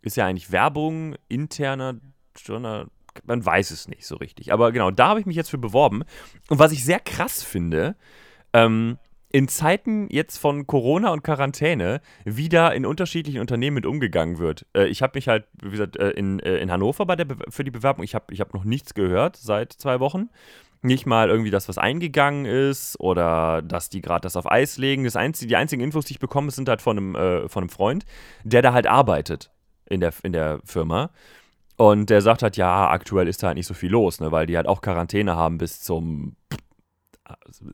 Ist 0.00 0.16
ja 0.16 0.26
eigentlich 0.26 0.52
Werbung, 0.52 1.16
interner 1.28 1.94
Journal, 2.36 2.88
man 3.24 3.44
weiß 3.44 3.70
es 3.70 3.88
nicht 3.88 4.06
so 4.06 4.16
richtig. 4.16 4.52
Aber 4.52 4.72
genau, 4.72 4.90
da 4.90 5.08
habe 5.08 5.20
ich 5.20 5.26
mich 5.26 5.36
jetzt 5.36 5.50
für 5.50 5.58
beworben. 5.58 6.04
Und 6.48 6.58
was 6.58 6.72
ich 6.72 6.84
sehr 6.84 7.00
krass 7.00 7.42
finde, 7.42 7.96
ähm, 8.52 8.98
in 9.34 9.48
Zeiten 9.48 10.06
jetzt 10.10 10.38
von 10.38 10.64
Corona 10.68 11.10
und 11.10 11.24
Quarantäne 11.24 12.00
wieder 12.24 12.72
in 12.72 12.86
unterschiedlichen 12.86 13.40
Unternehmen 13.40 13.74
mit 13.74 13.84
umgegangen 13.84 14.38
wird. 14.38 14.64
Äh, 14.76 14.86
ich 14.86 15.02
habe 15.02 15.16
mich 15.16 15.26
halt, 15.26 15.44
wie 15.60 15.70
gesagt, 15.70 15.96
äh, 15.96 16.10
in, 16.10 16.38
äh, 16.38 16.58
in 16.58 16.70
Hannover 16.70 17.04
bei 17.04 17.16
der 17.16 17.26
für 17.48 17.64
die 17.64 17.72
Bewerbung, 17.72 18.04
ich 18.04 18.14
habe 18.14 18.32
ich 18.32 18.40
hab 18.40 18.54
noch 18.54 18.62
nichts 18.62 18.94
gehört 18.94 19.36
seit 19.36 19.72
zwei 19.72 19.98
Wochen. 19.98 20.30
Nicht 20.82 21.04
mal 21.04 21.30
irgendwie 21.30 21.50
das, 21.50 21.68
was 21.68 21.78
eingegangen 21.78 22.44
ist 22.44 23.00
oder 23.00 23.60
dass 23.62 23.88
die 23.88 24.02
gerade 24.02 24.20
das 24.20 24.36
auf 24.36 24.48
Eis 24.48 24.78
legen. 24.78 25.02
Das 25.02 25.16
einzige, 25.16 25.48
die 25.48 25.56
einzigen 25.56 25.82
Infos, 25.82 26.04
die 26.04 26.12
ich 26.12 26.20
bekomme, 26.20 26.52
sind 26.52 26.68
halt 26.68 26.80
von 26.80 26.96
einem, 26.96 27.16
äh, 27.16 27.48
von 27.48 27.64
einem 27.64 27.70
Freund, 27.70 28.04
der 28.44 28.62
da 28.62 28.72
halt 28.72 28.86
arbeitet 28.86 29.50
in 29.86 30.00
der, 30.00 30.12
in 30.22 30.32
der 30.32 30.60
Firma. 30.64 31.10
Und 31.76 32.10
der 32.10 32.20
sagt 32.22 32.42
halt, 32.42 32.56
ja, 32.56 32.88
aktuell 32.90 33.26
ist 33.26 33.42
da 33.42 33.48
halt 33.48 33.56
nicht 33.56 33.66
so 33.66 33.74
viel 33.74 33.90
los, 33.90 34.20
ne, 34.20 34.30
weil 34.30 34.46
die 34.46 34.56
halt 34.56 34.68
auch 34.68 34.80
Quarantäne 34.80 35.34
haben 35.36 35.58
bis 35.58 35.80
zum 35.80 36.36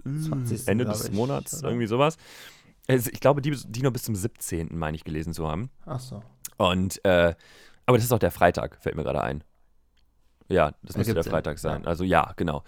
20. 0.05 0.69
Ende 0.69 0.85
glaub 0.85 0.97
des 0.97 1.09
ich, 1.09 1.13
Monats, 1.13 1.59
oder? 1.59 1.69
irgendwie 1.69 1.87
sowas. 1.87 2.17
Also 2.89 3.11
Ich 3.13 3.21
glaube, 3.21 3.43
die, 3.43 3.57
die 3.67 3.83
nur 3.83 3.93
bis 3.93 4.05
zum 4.05 4.15
17. 4.15 4.77
meine 4.79 4.97
ich 4.97 5.05
gelesen 5.05 5.33
zu 5.33 5.47
haben. 5.47 5.71
Ach 5.87 6.01
so. 6.01 6.23
Und, 6.57 7.05
äh, 7.05 7.35
aber 7.87 7.99
das 7.99 8.05
ist 8.05 8.13
auch 8.13 8.19
der 8.19 8.31
Freitag, 8.31 8.79
fällt 8.81 8.97
mir 8.97 9.03
gerade 9.03 9.23
ein. 9.23 9.45
Ja, 10.49 10.73
das 10.83 10.97
müsste 10.97 11.15
der 11.15 11.25
Freitag 11.25 11.59
sein. 11.59 11.83
ja. 11.83 11.89
Also 11.89 12.05
ja, 12.05 12.33
genau. 12.37 12.65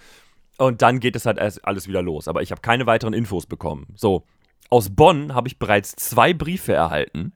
Und 0.58 0.82
dann 0.82 1.00
geht 1.00 1.16
es 1.16 1.26
halt 1.26 1.38
erst 1.38 1.64
alles 1.64 1.88
wieder 1.88 2.02
los. 2.02 2.28
Aber 2.28 2.42
ich 2.42 2.50
habe 2.50 2.60
keine 2.60 2.86
weiteren 2.86 3.14
Infos 3.14 3.46
bekommen. 3.46 3.86
So, 3.96 4.24
aus 4.70 4.90
Bonn 4.90 5.34
habe 5.34 5.48
ich 5.48 5.58
bereits 5.58 5.92
zwei 5.96 6.32
Briefe 6.32 6.72
erhalten. 6.72 7.32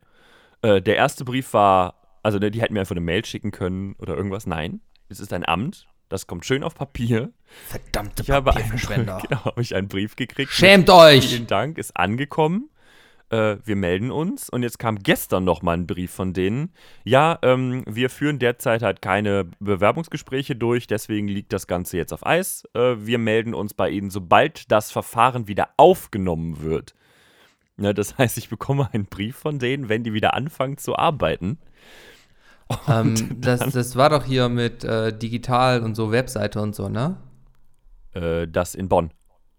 Äh, 0.62 0.80
der 0.80 0.96
erste 0.96 1.24
Brief 1.24 1.52
war, 1.52 1.95
also 2.26 2.40
ne, 2.40 2.50
die 2.50 2.60
hätten 2.60 2.74
mir 2.74 2.80
einfach 2.80 2.96
eine 2.96 3.00
Mail 3.00 3.24
schicken 3.24 3.52
können 3.52 3.94
oder 4.00 4.16
irgendwas. 4.16 4.46
Nein, 4.46 4.80
es 5.08 5.20
ist 5.20 5.32
ein 5.32 5.46
Amt. 5.46 5.86
Das 6.08 6.26
kommt 6.26 6.44
schön 6.44 6.64
auf 6.64 6.74
Papier. 6.74 7.30
Verdammte 7.68 8.24
Ich 8.24 8.30
habe 8.30 8.52
einen, 8.54 8.76
genau, 8.88 9.44
habe 9.44 9.62
ich 9.62 9.76
einen 9.76 9.86
Brief 9.86 10.16
gekriegt. 10.16 10.50
Schämt 10.50 10.90
euch! 10.90 11.28
Vielen 11.28 11.46
Dank, 11.46 11.78
ist 11.78 11.96
angekommen. 11.96 12.68
Äh, 13.30 13.58
wir 13.64 13.76
melden 13.76 14.10
uns. 14.10 14.50
Und 14.50 14.64
jetzt 14.64 14.80
kam 14.80 14.98
gestern 14.98 15.44
noch 15.44 15.62
mal 15.62 15.74
ein 15.74 15.86
Brief 15.86 16.10
von 16.10 16.32
denen. 16.32 16.72
Ja, 17.04 17.38
ähm, 17.42 17.84
wir 17.86 18.10
führen 18.10 18.40
derzeit 18.40 18.82
halt 18.82 19.02
keine 19.02 19.48
Bewerbungsgespräche 19.60 20.56
durch, 20.56 20.88
deswegen 20.88 21.28
liegt 21.28 21.52
das 21.52 21.68
Ganze 21.68 21.96
jetzt 21.96 22.12
auf 22.12 22.26
Eis. 22.26 22.64
Äh, 22.74 22.96
wir 22.98 23.18
melden 23.18 23.54
uns 23.54 23.72
bei 23.72 23.88
Ihnen, 23.88 24.10
sobald 24.10 24.72
das 24.72 24.90
Verfahren 24.90 25.46
wieder 25.46 25.68
aufgenommen 25.76 26.60
wird. 26.60 26.96
Ja, 27.78 27.92
das 27.92 28.18
heißt, 28.18 28.36
ich 28.36 28.48
bekomme 28.48 28.88
einen 28.92 29.06
Brief 29.06 29.36
von 29.36 29.60
denen, 29.60 29.88
wenn 29.88 30.02
die 30.02 30.12
wieder 30.12 30.34
anfangen 30.34 30.76
zu 30.76 30.96
arbeiten. 30.96 31.58
Ähm, 32.88 33.40
das, 33.40 33.60
das 33.72 33.96
war 33.96 34.10
doch 34.10 34.24
hier 34.24 34.48
mit 34.48 34.84
äh, 34.84 35.16
digital 35.16 35.82
und 35.82 35.94
so 35.94 36.10
Webseite 36.10 36.60
und 36.60 36.74
so, 36.74 36.88
ne? 36.88 37.16
Äh, 38.12 38.48
das 38.48 38.74
in 38.74 38.88
Bonn. 38.88 39.12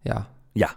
Ja. 0.04 0.28
Ja. 0.54 0.70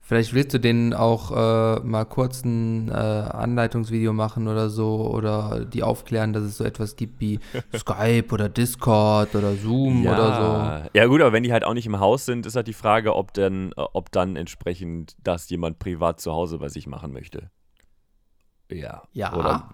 Vielleicht 0.00 0.32
willst 0.32 0.54
du 0.54 0.58
denen 0.58 0.94
auch 0.94 1.30
äh, 1.32 1.80
mal 1.80 2.06
kurz 2.06 2.42
ein 2.42 2.88
äh, 2.88 2.92
Anleitungsvideo 2.94 4.14
machen 4.14 4.48
oder 4.48 4.70
so 4.70 5.06
oder 5.06 5.66
die 5.66 5.82
aufklären, 5.82 6.32
dass 6.32 6.44
es 6.44 6.56
so 6.56 6.64
etwas 6.64 6.96
gibt 6.96 7.20
wie 7.20 7.40
Skype 7.76 8.32
oder 8.32 8.48
Discord 8.48 9.34
oder 9.34 9.54
Zoom 9.54 10.04
ja. 10.04 10.14
oder 10.14 10.82
so. 10.84 10.88
Ja, 10.98 11.04
gut, 11.04 11.20
aber 11.20 11.34
wenn 11.34 11.42
die 11.42 11.52
halt 11.52 11.64
auch 11.64 11.74
nicht 11.74 11.84
im 11.84 12.00
Haus 12.00 12.24
sind, 12.24 12.46
ist 12.46 12.56
halt 12.56 12.68
die 12.68 12.72
Frage, 12.72 13.14
ob 13.14 13.34
denn, 13.34 13.72
äh, 13.72 13.82
ob 13.92 14.10
dann 14.10 14.36
entsprechend 14.36 15.14
das 15.22 15.50
jemand 15.50 15.78
privat 15.78 16.20
zu 16.20 16.32
Hause 16.32 16.56
bei 16.56 16.70
sich 16.70 16.86
machen 16.86 17.12
möchte. 17.12 17.50
Ja. 18.70 19.02
Ja. 19.12 19.34
Oder, 19.34 19.68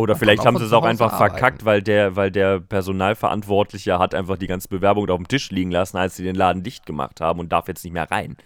oder 0.00 0.16
vielleicht 0.16 0.44
haben 0.44 0.58
sie 0.58 0.64
es 0.64 0.72
auch 0.72 0.84
einfach 0.84 1.12
arbeiten. 1.12 1.34
verkackt, 1.34 1.64
weil 1.64 1.82
der, 1.82 2.16
weil 2.16 2.30
der 2.30 2.60
Personalverantwortliche 2.60 3.98
hat 3.98 4.14
einfach 4.14 4.36
die 4.36 4.46
ganze 4.46 4.68
Bewerbung 4.68 5.08
auf 5.08 5.16
dem 5.16 5.28
Tisch 5.28 5.50
liegen 5.50 5.70
lassen, 5.70 5.96
als 5.96 6.16
sie 6.16 6.24
den 6.24 6.34
Laden 6.34 6.62
dicht 6.62 6.86
gemacht 6.86 7.20
haben 7.20 7.40
und 7.40 7.52
darf 7.52 7.68
jetzt 7.68 7.84
nicht 7.84 7.92
mehr 7.92 8.10
rein. 8.10 8.36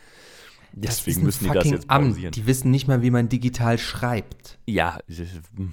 Das 0.72 0.96
Deswegen 0.96 1.22
müssen 1.24 1.44
die 1.44 1.54
das 1.54 1.70
jetzt 1.70 1.88
Amt. 1.88 2.08
pausieren. 2.08 2.32
Die 2.32 2.46
wissen 2.46 2.70
nicht 2.70 2.88
mal, 2.88 3.00
wie 3.02 3.10
man 3.10 3.28
digital 3.28 3.78
schreibt. 3.78 4.58
Ja, 4.66 4.98
hm. 5.56 5.72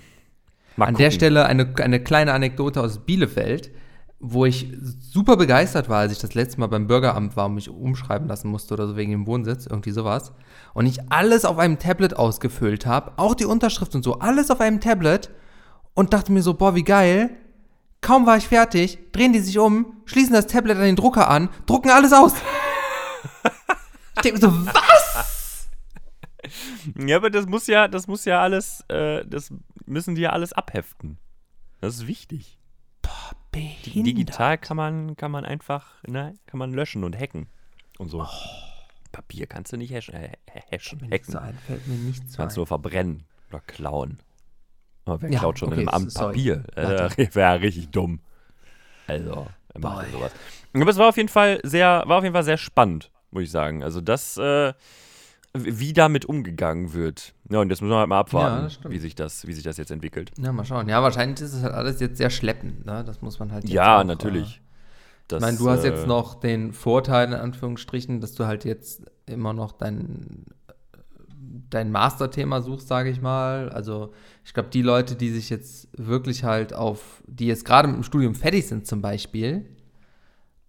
Mal 0.75 0.85
An 0.85 0.95
der 0.95 1.07
gucken. 1.07 1.11
Stelle 1.11 1.45
eine, 1.45 1.73
eine 1.77 2.01
kleine 2.01 2.33
Anekdote 2.33 2.81
aus 2.81 2.99
Bielefeld, 2.99 3.71
wo 4.19 4.45
ich 4.45 4.71
super 4.99 5.35
begeistert 5.35 5.89
war, 5.89 5.99
als 5.99 6.11
ich 6.11 6.19
das 6.19 6.35
letzte 6.35 6.59
Mal 6.59 6.67
beim 6.67 6.85
Bürgeramt 6.85 7.35
war 7.35 7.47
und 7.47 7.55
mich 7.55 7.69
umschreiben 7.69 8.27
lassen 8.27 8.49
musste 8.49 8.75
oder 8.75 8.87
so 8.87 8.95
wegen 8.95 9.11
dem 9.11 9.25
Wohnsitz, 9.25 9.65
irgendwie 9.65 9.91
sowas. 9.91 10.31
Und 10.75 10.85
ich 10.85 11.11
alles 11.11 11.43
auf 11.43 11.57
einem 11.57 11.79
Tablet 11.79 12.15
ausgefüllt 12.15 12.85
habe, 12.85 13.13
auch 13.17 13.33
die 13.33 13.45
Unterschrift 13.45 13.95
und 13.95 14.03
so, 14.03 14.19
alles 14.19 14.51
auf 14.51 14.61
einem 14.61 14.79
Tablet 14.79 15.31
und 15.93 16.13
dachte 16.13 16.31
mir 16.31 16.41
so, 16.41 16.53
boah, 16.53 16.75
wie 16.75 16.83
geil. 16.83 17.37
Kaum 18.01 18.25
war 18.25 18.37
ich 18.37 18.47
fertig, 18.47 18.97
drehen 19.11 19.31
die 19.31 19.39
sich 19.39 19.59
um, 19.59 20.01
schließen 20.05 20.33
das 20.33 20.47
Tablet 20.47 20.77
an 20.77 20.83
den 20.83 20.95
Drucker 20.95 21.29
an, 21.29 21.49
drucken 21.67 21.91
alles 21.91 22.13
aus. 22.13 22.33
ich 24.15 24.21
denke 24.23 24.39
mir 24.39 24.51
so, 24.51 24.65
was? 24.65 25.67
Ja, 26.97 27.17
aber 27.17 27.29
das 27.29 27.45
muss 27.45 27.67
ja, 27.67 27.87
das 27.87 28.07
muss 28.07 28.25
ja 28.25 28.41
alles, 28.41 28.83
äh, 28.87 29.23
das 29.27 29.53
müssen 29.85 30.15
die 30.15 30.21
ja 30.21 30.31
alles 30.31 30.51
abheften. 30.53 31.19
Das 31.79 31.95
ist 31.95 32.07
wichtig. 32.07 32.57
Behindert. 33.51 34.07
Digital 34.07 34.57
kann 34.57 34.77
man, 34.77 35.15
kann 35.17 35.29
man 35.29 35.43
einfach, 35.43 36.01
ne, 36.07 36.33
kann 36.47 36.57
man 36.57 36.71
löschen 36.71 37.03
und 37.03 37.19
hacken 37.19 37.49
und 37.97 38.07
so. 38.09 38.25
Papier 39.11 39.45
kannst 39.45 39.73
du 39.73 39.77
nicht 39.77 39.91
hashen, 39.93 40.13
äh, 40.13 40.37
nichts 41.01 41.35
hacken. 41.35 41.57
fällt 41.67 41.85
mir 41.85 41.95
nichts 41.95 42.37
Kannst 42.37 42.55
ein. 42.55 42.59
nur 42.59 42.67
verbrennen 42.67 43.25
oder 43.49 43.59
klauen. 43.59 44.19
Aber 45.05 45.21
wer 45.21 45.29
Ja, 45.29 45.39
klaut 45.39 45.59
schon 45.59 45.69
in 45.71 45.73
okay, 45.73 45.81
einem 45.81 45.89
Amt 45.89 46.11
sorry. 46.11 46.35
Papier? 46.35 46.63
Äh, 46.75 47.09
Wäre 47.35 47.61
richtig 47.61 47.89
dumm. 47.91 48.19
Also, 49.07 49.47
wer 49.73 49.81
macht 49.81 49.99
Boy. 49.99 50.11
sowas? 50.11 50.31
Aber 50.73 50.89
es 50.89 50.97
war 50.97 51.09
auf 51.09 51.17
jeden 51.17 51.29
Fall 51.29 51.59
sehr, 51.63 52.03
war 52.07 52.17
auf 52.17 52.23
jeden 52.23 52.33
Fall 52.33 52.43
sehr 52.43 52.57
spannend, 52.57 53.11
muss 53.31 53.43
ich 53.43 53.51
sagen. 53.51 53.83
Also 53.83 54.01
das, 54.01 54.37
äh, 54.37 54.73
wie 55.53 55.93
damit 55.93 56.25
umgegangen 56.25 56.93
wird. 56.93 57.33
Ja, 57.49 57.59
und 57.59 57.69
jetzt 57.69 57.81
müssen 57.81 57.91
wir 57.91 57.97
halt 57.99 58.09
mal 58.09 58.19
Ja, 58.19 58.19
abwarten, 58.19 58.69
stimmt. 58.69 58.93
wie, 58.93 58.99
sich 58.99 59.15
das, 59.15 59.47
wie 59.47 59.53
sich 59.53 59.63
das 59.63 59.77
jetzt 59.77 59.91
entwickelt. 59.91 60.31
Ja, 60.37 60.51
mal 60.51 60.65
schauen. 60.65 60.87
Ja, 60.89 61.03
wahrscheinlich 61.03 61.41
ist 61.41 61.53
es 61.53 61.63
halt 61.63 61.73
alles 61.73 61.99
jetzt 61.99 62.17
sehr 62.17 62.29
schleppend, 62.29 62.85
ne? 62.85 63.03
Das 63.03 63.21
muss 63.21 63.39
man 63.39 63.51
halt 63.51 63.69
jetzt 63.69 63.73
ja, 63.73 63.85
auch, 63.89 64.03
natürlich. 64.03 64.57
Äh, 64.57 64.61
Das, 65.27 65.43
ich 65.43 65.45
meine, 65.45 65.57
du 65.57 65.69
hast 65.69 65.83
äh, 65.83 65.87
jetzt 65.89 66.07
noch 66.07 66.35
den 66.35 66.73
Vorteil, 66.73 67.27
in 67.29 67.33
Anführungsstrichen, 67.33 68.21
dass 68.21 68.33
du 68.33 68.45
halt 68.45 68.65
jetzt 68.65 69.03
immer 69.25 69.53
noch 69.53 69.71
dein, 69.73 70.45
dein 71.69 71.91
Masterthema 71.91 72.61
suchst, 72.61 72.87
sage 72.87 73.09
ich 73.09 73.21
mal. 73.21 73.69
Also 73.69 74.13
ich 74.43 74.53
glaube, 74.53 74.69
die 74.69 74.81
Leute, 74.81 75.15
die 75.15 75.29
sich 75.29 75.49
jetzt 75.49 75.89
wirklich 75.97 76.43
halt 76.43 76.73
auf, 76.73 77.23
die 77.27 77.47
jetzt 77.47 77.65
gerade 77.65 77.87
mit 77.87 77.97
dem 77.97 78.03
Studium 78.03 78.35
fertig 78.35 78.67
sind 78.67 78.87
zum 78.87 79.01
Beispiel, 79.01 79.65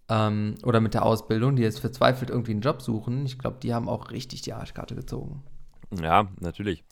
ähm, 0.09 0.55
oder 0.63 0.79
mit 0.79 0.93
der 0.93 1.05
Ausbildung, 1.05 1.55
die 1.55 1.63
jetzt 1.63 1.79
verzweifelt 1.79 2.29
irgendwie 2.29 2.51
einen 2.51 2.61
Job 2.61 2.81
suchen, 2.81 3.25
ich 3.25 3.39
glaube, 3.39 3.57
die 3.61 3.73
haben 3.73 3.87
auch 3.87 4.11
richtig 4.11 4.41
die 4.41 4.53
Arschkarte 4.53 4.95
gezogen. 4.95 5.43
Ja, 6.01 6.27
natürlich. 6.39 6.83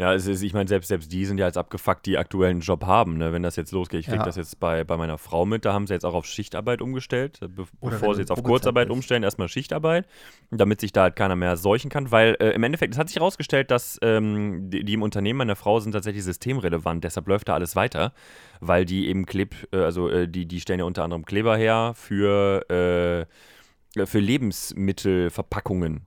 Ja, 0.00 0.14
es 0.14 0.26
ist, 0.26 0.40
ich 0.40 0.54
meine, 0.54 0.66
selbst, 0.66 0.88
selbst 0.88 1.12
die 1.12 1.26
sind 1.26 1.36
ja 1.36 1.44
jetzt 1.44 1.58
abgefuckt, 1.58 2.06
die 2.06 2.16
aktuell 2.16 2.52
einen 2.52 2.60
Job 2.60 2.86
haben. 2.86 3.18
Ne? 3.18 3.34
Wenn 3.34 3.42
das 3.42 3.56
jetzt 3.56 3.70
losgeht, 3.70 4.00
ich 4.00 4.06
kriege 4.06 4.16
Ja. 4.20 4.24
das 4.24 4.36
jetzt 4.36 4.58
bei, 4.58 4.82
bei 4.82 4.96
meiner 4.96 5.18
Frau 5.18 5.44
mit, 5.44 5.66
da 5.66 5.74
haben 5.74 5.86
sie 5.86 5.92
jetzt 5.92 6.06
auch 6.06 6.14
auf 6.14 6.24
Schichtarbeit 6.24 6.80
umgestellt, 6.80 7.38
äh, 7.42 7.48
be 7.48 7.66
Oder 7.82 7.96
bevor 7.96 8.14
sie 8.14 8.22
jetzt 8.22 8.30
auf 8.32 8.42
Kurzarbeit 8.42 8.88
bist. 8.88 8.94
umstellen, 8.96 9.22
erstmal 9.22 9.48
Schichtarbeit, 9.48 10.06
damit 10.50 10.80
sich 10.80 10.92
da 10.92 11.02
halt 11.02 11.16
keiner 11.16 11.36
mehr 11.36 11.58
seuchen 11.58 11.90
kann, 11.90 12.10
weil 12.10 12.34
äh, 12.40 12.52
im 12.52 12.62
Endeffekt, 12.62 12.94
es 12.94 12.98
hat 12.98 13.08
sich 13.10 13.16
herausgestellt, 13.18 13.70
dass 13.70 13.98
ähm, 14.00 14.70
die, 14.70 14.84
die 14.84 14.94
im 14.94 15.02
Unternehmen 15.02 15.36
meiner 15.36 15.54
Frau 15.54 15.80
sind 15.80 15.92
tatsächlich 15.92 16.24
systemrelevant, 16.24 17.04
deshalb 17.04 17.28
läuft 17.28 17.50
da 17.50 17.54
alles 17.54 17.76
weiter, 17.76 18.14
weil 18.60 18.86
die 18.86 19.06
eben 19.06 19.26
Kleb, 19.26 19.54
äh, 19.70 19.80
also 19.82 20.08
äh, 20.08 20.26
die, 20.26 20.46
die 20.46 20.62
stellen 20.62 20.78
ja 20.78 20.86
unter 20.86 21.04
anderem 21.04 21.26
Kleber 21.26 21.58
her 21.58 21.92
für, 21.94 22.64
äh, 22.70 24.06
für 24.06 24.18
Lebensmittelverpackungen. 24.18 26.06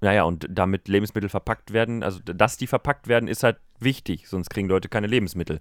Naja, 0.00 0.22
und 0.24 0.46
damit 0.48 0.88
Lebensmittel 0.88 1.28
verpackt 1.28 1.72
werden, 1.72 2.02
also 2.02 2.20
dass 2.20 2.56
die 2.56 2.66
verpackt 2.66 3.06
werden, 3.06 3.28
ist 3.28 3.42
halt 3.42 3.58
wichtig, 3.78 4.28
sonst 4.28 4.48
kriegen 4.48 4.68
Leute 4.68 4.88
keine 4.88 5.06
Lebensmittel. 5.06 5.60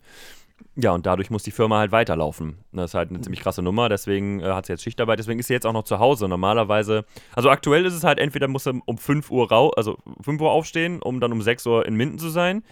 Ja, 0.75 0.91
und 0.91 1.05
dadurch 1.05 1.29
muss 1.29 1.43
die 1.43 1.51
Firma 1.51 1.79
halt 1.79 1.91
weiterlaufen. 1.91 2.59
Das 2.71 2.91
ist 2.91 2.93
halt 2.93 3.09
eine 3.09 3.21
ziemlich 3.21 3.41
krasse 3.41 3.61
Nummer, 3.61 3.89
deswegen 3.89 4.39
äh, 4.41 4.45
hat 4.45 4.65
sie 4.65 4.73
jetzt 4.73 4.83
Schichtarbeit, 4.83 5.19
deswegen 5.19 5.39
ist 5.39 5.47
sie 5.47 5.53
jetzt 5.53 5.65
auch 5.65 5.73
noch 5.73 5.83
zu 5.83 5.99
Hause. 5.99 6.27
Normalerweise, 6.27 7.05
also 7.33 7.49
aktuell 7.49 7.85
ist 7.85 7.93
es 7.93 8.03
halt, 8.03 8.19
entweder 8.19 8.47
muss 8.47 8.63
sie 8.63 8.81
um 8.85 8.97
5 8.97 9.29
Uhr 9.31 9.49
rau 9.49 9.71
also 9.71 9.97
5 10.21 10.41
Uhr 10.41 10.51
aufstehen, 10.51 11.01
um 11.01 11.19
dann 11.19 11.31
um 11.31 11.41
6 11.41 11.65
Uhr 11.65 11.85
in 11.85 11.95
Minden 11.95 12.19
zu 12.19 12.29
sein 12.29 12.63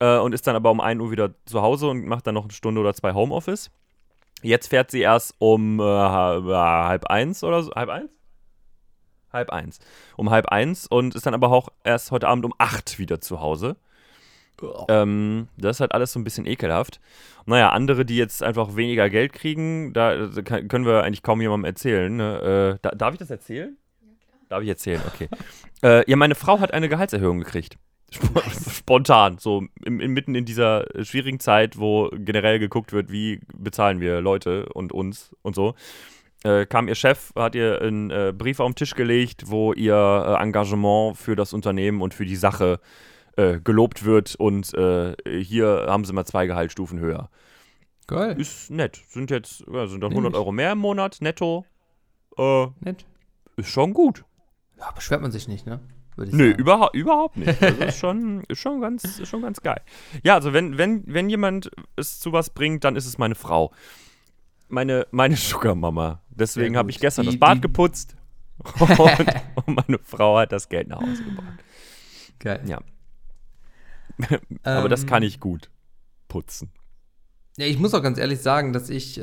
äh, 0.00 0.18
und 0.18 0.34
ist 0.34 0.46
dann 0.46 0.56
aber 0.56 0.70
um 0.70 0.80
1 0.80 1.00
Uhr 1.00 1.10
wieder 1.10 1.34
zu 1.46 1.62
Hause 1.62 1.88
und 1.88 2.06
macht 2.06 2.26
dann 2.26 2.34
noch 2.34 2.44
eine 2.44 2.52
Stunde 2.52 2.80
oder 2.80 2.94
zwei 2.94 3.14
Homeoffice. 3.14 3.70
Jetzt 4.42 4.68
fährt 4.68 4.90
sie 4.90 5.00
erst 5.00 5.34
um 5.38 5.78
äh, 5.80 5.82
halb 5.82 6.44
halb 6.44 7.06
eins 7.06 7.44
oder 7.44 7.62
so. 7.62 7.72
Halb 7.72 7.90
eins? 7.90 8.10
Halb 9.32 9.50
eins. 9.50 9.78
Um 10.16 10.30
halb 10.30 10.46
eins 10.46 10.86
und 10.86 11.14
ist 11.14 11.26
dann 11.26 11.34
aber 11.34 11.50
auch 11.50 11.68
erst 11.84 12.10
heute 12.10 12.28
Abend 12.28 12.44
um 12.44 12.54
acht 12.58 12.98
wieder 12.98 13.20
zu 13.20 13.40
Hause. 13.40 13.76
Ähm, 14.88 15.48
das 15.56 15.76
ist 15.76 15.80
halt 15.80 15.92
alles 15.92 16.12
so 16.12 16.20
ein 16.20 16.24
bisschen 16.24 16.46
ekelhaft. 16.46 17.00
Naja, 17.46 17.70
andere, 17.70 18.04
die 18.04 18.16
jetzt 18.16 18.42
einfach 18.42 18.76
weniger 18.76 19.08
Geld 19.08 19.32
kriegen, 19.32 19.92
da 19.92 20.28
können 20.42 20.84
wir 20.84 21.02
eigentlich 21.02 21.22
kaum 21.22 21.40
jemandem 21.40 21.64
erzählen. 21.64 22.14
Ne? 22.14 22.76
Äh, 22.76 22.78
da, 22.82 22.90
darf 22.90 23.14
ich 23.14 23.18
das 23.18 23.30
erzählen? 23.30 23.76
Darf 24.48 24.62
ich 24.62 24.68
erzählen, 24.68 25.00
okay. 25.06 25.28
äh, 25.82 26.08
ja, 26.10 26.16
meine 26.16 26.34
Frau 26.34 26.60
hat 26.60 26.74
eine 26.74 26.88
Gehaltserhöhung 26.88 27.38
gekriegt. 27.38 27.76
Sp 28.10 28.26
Spontan, 28.70 29.38
so 29.38 29.64
im, 29.84 30.00
im, 30.00 30.12
mitten 30.12 30.34
in 30.34 30.44
dieser 30.44 30.94
äh, 30.94 31.04
schwierigen 31.04 31.38
Zeit, 31.38 31.78
wo 31.78 32.10
generell 32.12 32.58
geguckt 32.58 32.92
wird, 32.92 33.12
wie 33.12 33.40
bezahlen 33.54 34.00
wir 34.00 34.20
Leute 34.20 34.68
und 34.70 34.92
uns 34.92 35.34
und 35.42 35.54
so. 35.54 35.74
Äh, 36.42 36.64
kam 36.66 36.88
ihr 36.88 36.94
Chef, 36.94 37.32
hat 37.36 37.54
ihr 37.54 37.80
einen 37.82 38.10
äh, 38.10 38.32
Brief 38.36 38.60
auf 38.60 38.70
den 38.70 38.74
Tisch 38.74 38.94
gelegt, 38.94 39.44
wo 39.46 39.72
ihr 39.74 39.94
äh, 39.94 40.42
Engagement 40.42 41.16
für 41.18 41.36
das 41.36 41.52
Unternehmen 41.52 42.00
und 42.00 42.14
für 42.14 42.24
die 42.24 42.36
Sache 42.36 42.80
äh, 43.36 43.60
gelobt 43.60 44.04
wird 44.04 44.36
und 44.36 44.72
äh, 44.74 45.14
hier 45.42 45.86
haben 45.88 46.04
sie 46.04 46.12
mal 46.14 46.24
zwei 46.24 46.46
Gehaltsstufen 46.46 46.98
höher. 46.98 47.28
Geil. 48.06 48.40
Ist 48.40 48.70
nett. 48.70 49.00
Sind 49.08 49.30
jetzt 49.30 49.64
ja, 49.72 49.86
sind 49.86 50.00
dann 50.00 50.10
Nehm 50.10 50.18
100 50.18 50.32
ich. 50.32 50.38
Euro 50.38 50.50
mehr 50.50 50.72
im 50.72 50.78
Monat 50.78 51.18
netto. 51.20 51.64
Äh, 52.36 52.66
Nett. 52.80 53.04
ist 53.56 53.68
schon 53.68 53.92
gut. 53.92 54.24
Ja, 54.78 54.90
beschwert 54.92 55.20
man 55.22 55.30
sich 55.30 55.46
nicht, 55.46 55.66
ne? 55.66 55.80
Würde 56.16 56.30
ich 56.30 56.36
Nö, 56.36 56.50
sagen. 56.50 56.60
überha 56.60 56.90
überhaupt 56.92 57.36
nicht. 57.36 57.62
Also 57.62 57.82
ist 57.84 57.98
schon, 57.98 58.42
ist 58.48 58.58
schon 58.58 58.80
ganz, 58.80 59.04
ist 59.04 59.28
schon 59.28 59.42
ganz 59.42 59.60
geil. 59.60 59.80
Ja, 60.24 60.34
also 60.34 60.52
wenn, 60.52 60.76
wenn, 60.78 61.04
wenn 61.06 61.28
jemand 61.30 61.70
es 61.96 62.18
zu 62.18 62.32
was 62.32 62.50
bringt, 62.50 62.82
dann 62.84 62.96
ist 62.96 63.06
es 63.06 63.18
meine 63.18 63.34
Frau. 63.34 63.72
Meine, 64.70 65.06
meine 65.10 65.36
Sugar-Mama. 65.36 66.22
Deswegen 66.30 66.76
habe 66.76 66.90
ich 66.90 66.98
gestern 67.00 67.24
Die- 67.26 67.32
das 67.32 67.38
Bad 67.40 67.56
die- 67.58 67.60
geputzt 67.62 68.16
und, 68.78 68.98
und 69.66 69.74
meine 69.74 69.98
Frau 70.02 70.38
hat 70.38 70.52
das 70.52 70.68
Geld 70.68 70.88
nach 70.88 71.00
Hause 71.00 71.24
gebracht. 71.24 71.64
Geil. 72.38 72.62
Ja. 72.66 72.80
Aber 74.64 74.88
das 74.88 75.02
Ähm, 75.02 75.08
kann 75.08 75.22
ich 75.22 75.40
gut. 75.40 75.70
Putzen. 76.28 76.70
Ja, 77.56 77.66
ich 77.66 77.78
muss 77.78 77.94
auch 77.94 78.02
ganz 78.02 78.18
ehrlich 78.18 78.40
sagen, 78.40 78.72
dass 78.72 78.90
ich 78.90 79.18
äh, 79.20 79.22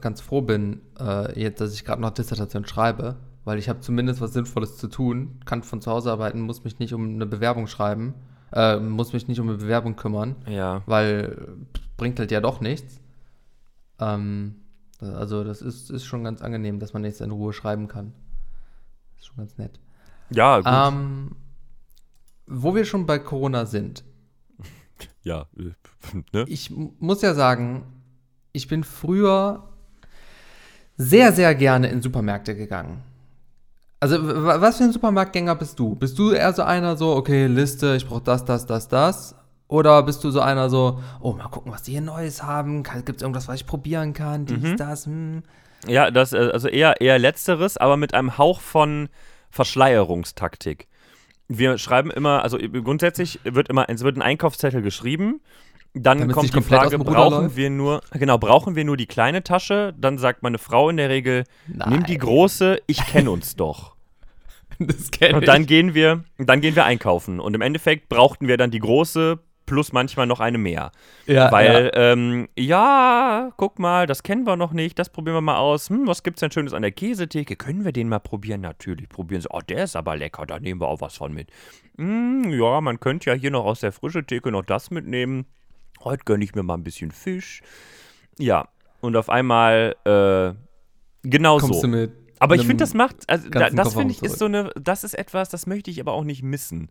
ganz 0.00 0.20
froh 0.20 0.42
bin, 0.42 0.82
äh, 1.00 1.38
jetzt, 1.40 1.60
dass 1.60 1.72
ich 1.74 1.84
gerade 1.84 2.02
noch 2.02 2.10
Dissertation 2.10 2.66
schreibe, 2.66 3.16
weil 3.44 3.58
ich 3.58 3.68
habe 3.68 3.80
zumindest 3.80 4.20
was 4.20 4.32
Sinnvolles 4.34 4.76
zu 4.76 4.88
tun, 4.88 5.40
kann 5.44 5.62
von 5.62 5.80
zu 5.80 5.90
Hause 5.90 6.10
arbeiten, 6.12 6.40
muss 6.40 6.64
mich 6.64 6.78
nicht 6.78 6.92
um 6.92 7.14
eine 7.14 7.26
Bewerbung 7.26 7.66
schreiben, 7.66 8.14
äh, 8.52 8.76
muss 8.78 9.12
mich 9.12 9.26
nicht 9.28 9.40
um 9.40 9.48
eine 9.48 9.58
Bewerbung 9.58 9.96
kümmern, 9.96 10.36
Ja. 10.46 10.82
weil 10.86 11.48
bringt 11.96 12.18
halt 12.18 12.30
ja 12.30 12.40
doch 12.40 12.60
nichts. 12.60 13.00
Ähm, 13.98 14.56
also 15.02 15.44
das 15.44 15.62
ist, 15.62 15.90
ist 15.90 16.04
schon 16.04 16.24
ganz 16.24 16.42
angenehm, 16.42 16.78
dass 16.78 16.92
man 16.92 17.04
jetzt 17.04 17.20
in 17.20 17.30
Ruhe 17.30 17.52
schreiben 17.52 17.88
kann. 17.88 18.12
Ist 19.18 19.26
schon 19.26 19.36
ganz 19.36 19.58
nett. 19.58 19.80
Ja, 20.30 20.58
gut. 20.58 20.66
Ähm, 20.66 21.36
wo 22.46 22.74
wir 22.74 22.84
schon 22.84 23.06
bei 23.06 23.18
Corona 23.18 23.66
sind, 23.66 24.04
ja. 25.22 25.46
äh, 25.56 25.72
Ne? 26.32 26.44
ich 26.48 26.70
muss 26.98 27.22
ja 27.22 27.34
sagen, 27.34 27.84
ich 28.52 28.68
bin 28.68 28.84
früher 28.84 29.68
sehr, 30.96 31.32
sehr 31.32 31.54
gerne 31.54 31.88
in 31.88 32.02
Supermärkte 32.02 32.54
gegangen. 32.54 33.02
Also, 34.00 34.18
was 34.20 34.78
für 34.78 34.84
ein 34.84 34.92
Supermarktgänger 34.92 35.54
bist 35.54 35.78
du? 35.78 35.94
Bist 35.94 36.18
du 36.18 36.32
eher 36.32 36.52
so 36.52 36.62
einer 36.62 36.96
so, 36.96 37.14
okay, 37.14 37.46
Liste, 37.46 37.94
ich 37.94 38.06
brauche 38.06 38.22
das, 38.22 38.44
das, 38.44 38.66
das, 38.66 38.88
das? 38.88 39.34
Oder 39.72 40.02
bist 40.02 40.22
du 40.22 40.30
so 40.30 40.40
einer 40.40 40.68
so, 40.68 41.00
oh, 41.20 41.32
mal 41.32 41.48
gucken, 41.48 41.72
was 41.72 41.82
die 41.82 41.92
hier 41.92 42.02
Neues 42.02 42.42
haben? 42.42 42.82
Gibt 42.82 43.16
es 43.16 43.22
irgendwas, 43.22 43.48
was 43.48 43.56
ich 43.56 43.66
probieren 43.66 44.12
kann? 44.12 44.44
Dies, 44.44 44.58
Mhm. 44.62 44.76
das, 44.76 45.06
hm. 45.06 45.42
Ja, 45.86 46.10
das, 46.10 46.34
äh, 46.34 46.50
also 46.52 46.68
eher, 46.68 47.00
eher 47.00 47.18
letzteres, 47.18 47.78
aber 47.78 47.96
mit 47.96 48.12
einem 48.12 48.36
Hauch 48.36 48.60
von 48.60 49.08
Verschleierungstaktik. 49.50 50.88
Wir 51.48 51.78
schreiben 51.78 52.10
immer, 52.10 52.42
also 52.42 52.58
grundsätzlich 52.58 53.40
wird 53.44 53.68
immer, 53.70 53.88
es 53.88 54.02
wird 54.04 54.16
ein 54.18 54.22
Einkaufszettel 54.22 54.82
geschrieben. 54.82 55.40
Dann 55.94 56.18
Damit's 56.18 56.34
kommt 56.34 56.54
die 56.54 56.62
Frage, 56.62 56.98
brauchen 56.98 57.44
läuft? 57.44 57.56
wir 57.56 57.70
nur, 57.70 58.02
genau, 58.12 58.36
brauchen 58.36 58.76
wir 58.76 58.84
nur 58.84 58.98
die 58.98 59.06
kleine 59.06 59.42
Tasche? 59.42 59.94
Dann 59.98 60.18
sagt 60.18 60.42
meine 60.42 60.58
Frau 60.58 60.90
in 60.90 60.98
der 60.98 61.08
Regel, 61.08 61.44
nimm 61.66 62.04
die 62.04 62.12
Nein. 62.12 62.18
große, 62.20 62.78
ich 62.86 63.04
kenne 63.06 63.30
uns 63.30 63.56
doch. 63.56 63.96
Das 64.78 65.10
kenn 65.10 65.34
Und 65.34 65.48
dann 65.48 65.64
gehen 65.64 65.94
wir, 65.94 66.24
dann 66.38 66.60
gehen 66.60 66.74
wir 66.76 66.84
einkaufen. 66.84 67.40
Und 67.40 67.54
im 67.54 67.62
Endeffekt 67.62 68.08
brauchten 68.10 68.48
wir 68.48 68.56
dann 68.58 68.70
die 68.70 68.78
große 68.78 69.38
plus 69.72 69.94
manchmal 69.94 70.26
noch 70.26 70.40
eine 70.40 70.58
mehr. 70.58 70.92
ja, 71.24 71.50
Weil, 71.50 71.90
ähm, 71.94 72.46
ja, 72.58 73.50
guck 73.56 73.78
mal, 73.78 74.06
das 74.06 74.22
kennen 74.22 74.46
wir 74.46 74.54
noch 74.54 74.74
nicht, 74.74 74.98
das 74.98 75.08
probieren 75.08 75.36
wir 75.36 75.40
mal 75.40 75.56
aus. 75.56 75.88
Hm, 75.88 76.06
was 76.06 76.22
gibt's 76.22 76.40
denn 76.40 76.50
Schönes 76.50 76.74
an 76.74 76.82
der 76.82 76.92
Käsetheke? 76.92 77.56
Können 77.56 77.82
wir 77.86 77.92
den 77.92 78.10
mal 78.10 78.18
probieren? 78.18 78.60
Natürlich, 78.60 79.08
probieren 79.08 79.40
sie. 79.40 79.48
Oh, 79.50 79.60
der 79.66 79.84
ist 79.84 79.96
aber 79.96 80.14
lecker, 80.14 80.44
da 80.44 80.60
nehmen 80.60 80.78
wir 80.82 80.88
auch 80.88 81.00
was 81.00 81.16
von 81.16 81.32
mit. 81.32 81.50
Hm, 81.96 82.50
ja, 82.50 82.82
man 82.82 83.00
könnte 83.00 83.30
ja 83.30 83.34
hier 83.34 83.50
noch 83.50 83.64
aus 83.64 83.80
der 83.80 83.92
frische 83.92 84.26
Theke 84.26 84.52
noch 84.52 84.62
das 84.62 84.90
mitnehmen. 84.90 85.46
heute 86.04 86.24
gönne 86.26 86.44
ich 86.44 86.54
mir 86.54 86.62
mal 86.62 86.74
ein 86.74 86.84
bisschen 86.84 87.10
Fisch. 87.10 87.62
Ja, 88.38 88.68
und 89.00 89.16
auf 89.16 89.30
einmal, 89.30 89.96
äh, 90.04 90.52
genau 91.26 91.56
Kommst 91.56 91.80
so. 91.80 91.86
du 91.86 91.88
mit 91.88 92.12
Aber 92.40 92.56
ich 92.56 92.66
finde, 92.66 92.82
das 92.82 92.92
macht, 92.92 93.16
also 93.26 93.48
da, 93.48 93.70
das 93.70 93.94
finde 93.94 94.12
ich, 94.12 94.22
ist 94.22 94.38
so 94.38 94.44
eine, 94.44 94.70
das 94.78 95.02
ist 95.02 95.14
etwas, 95.14 95.48
das 95.48 95.66
möchte 95.66 95.90
ich 95.90 95.98
aber 95.98 96.12
auch 96.12 96.24
nicht 96.24 96.42
missen. 96.42 96.90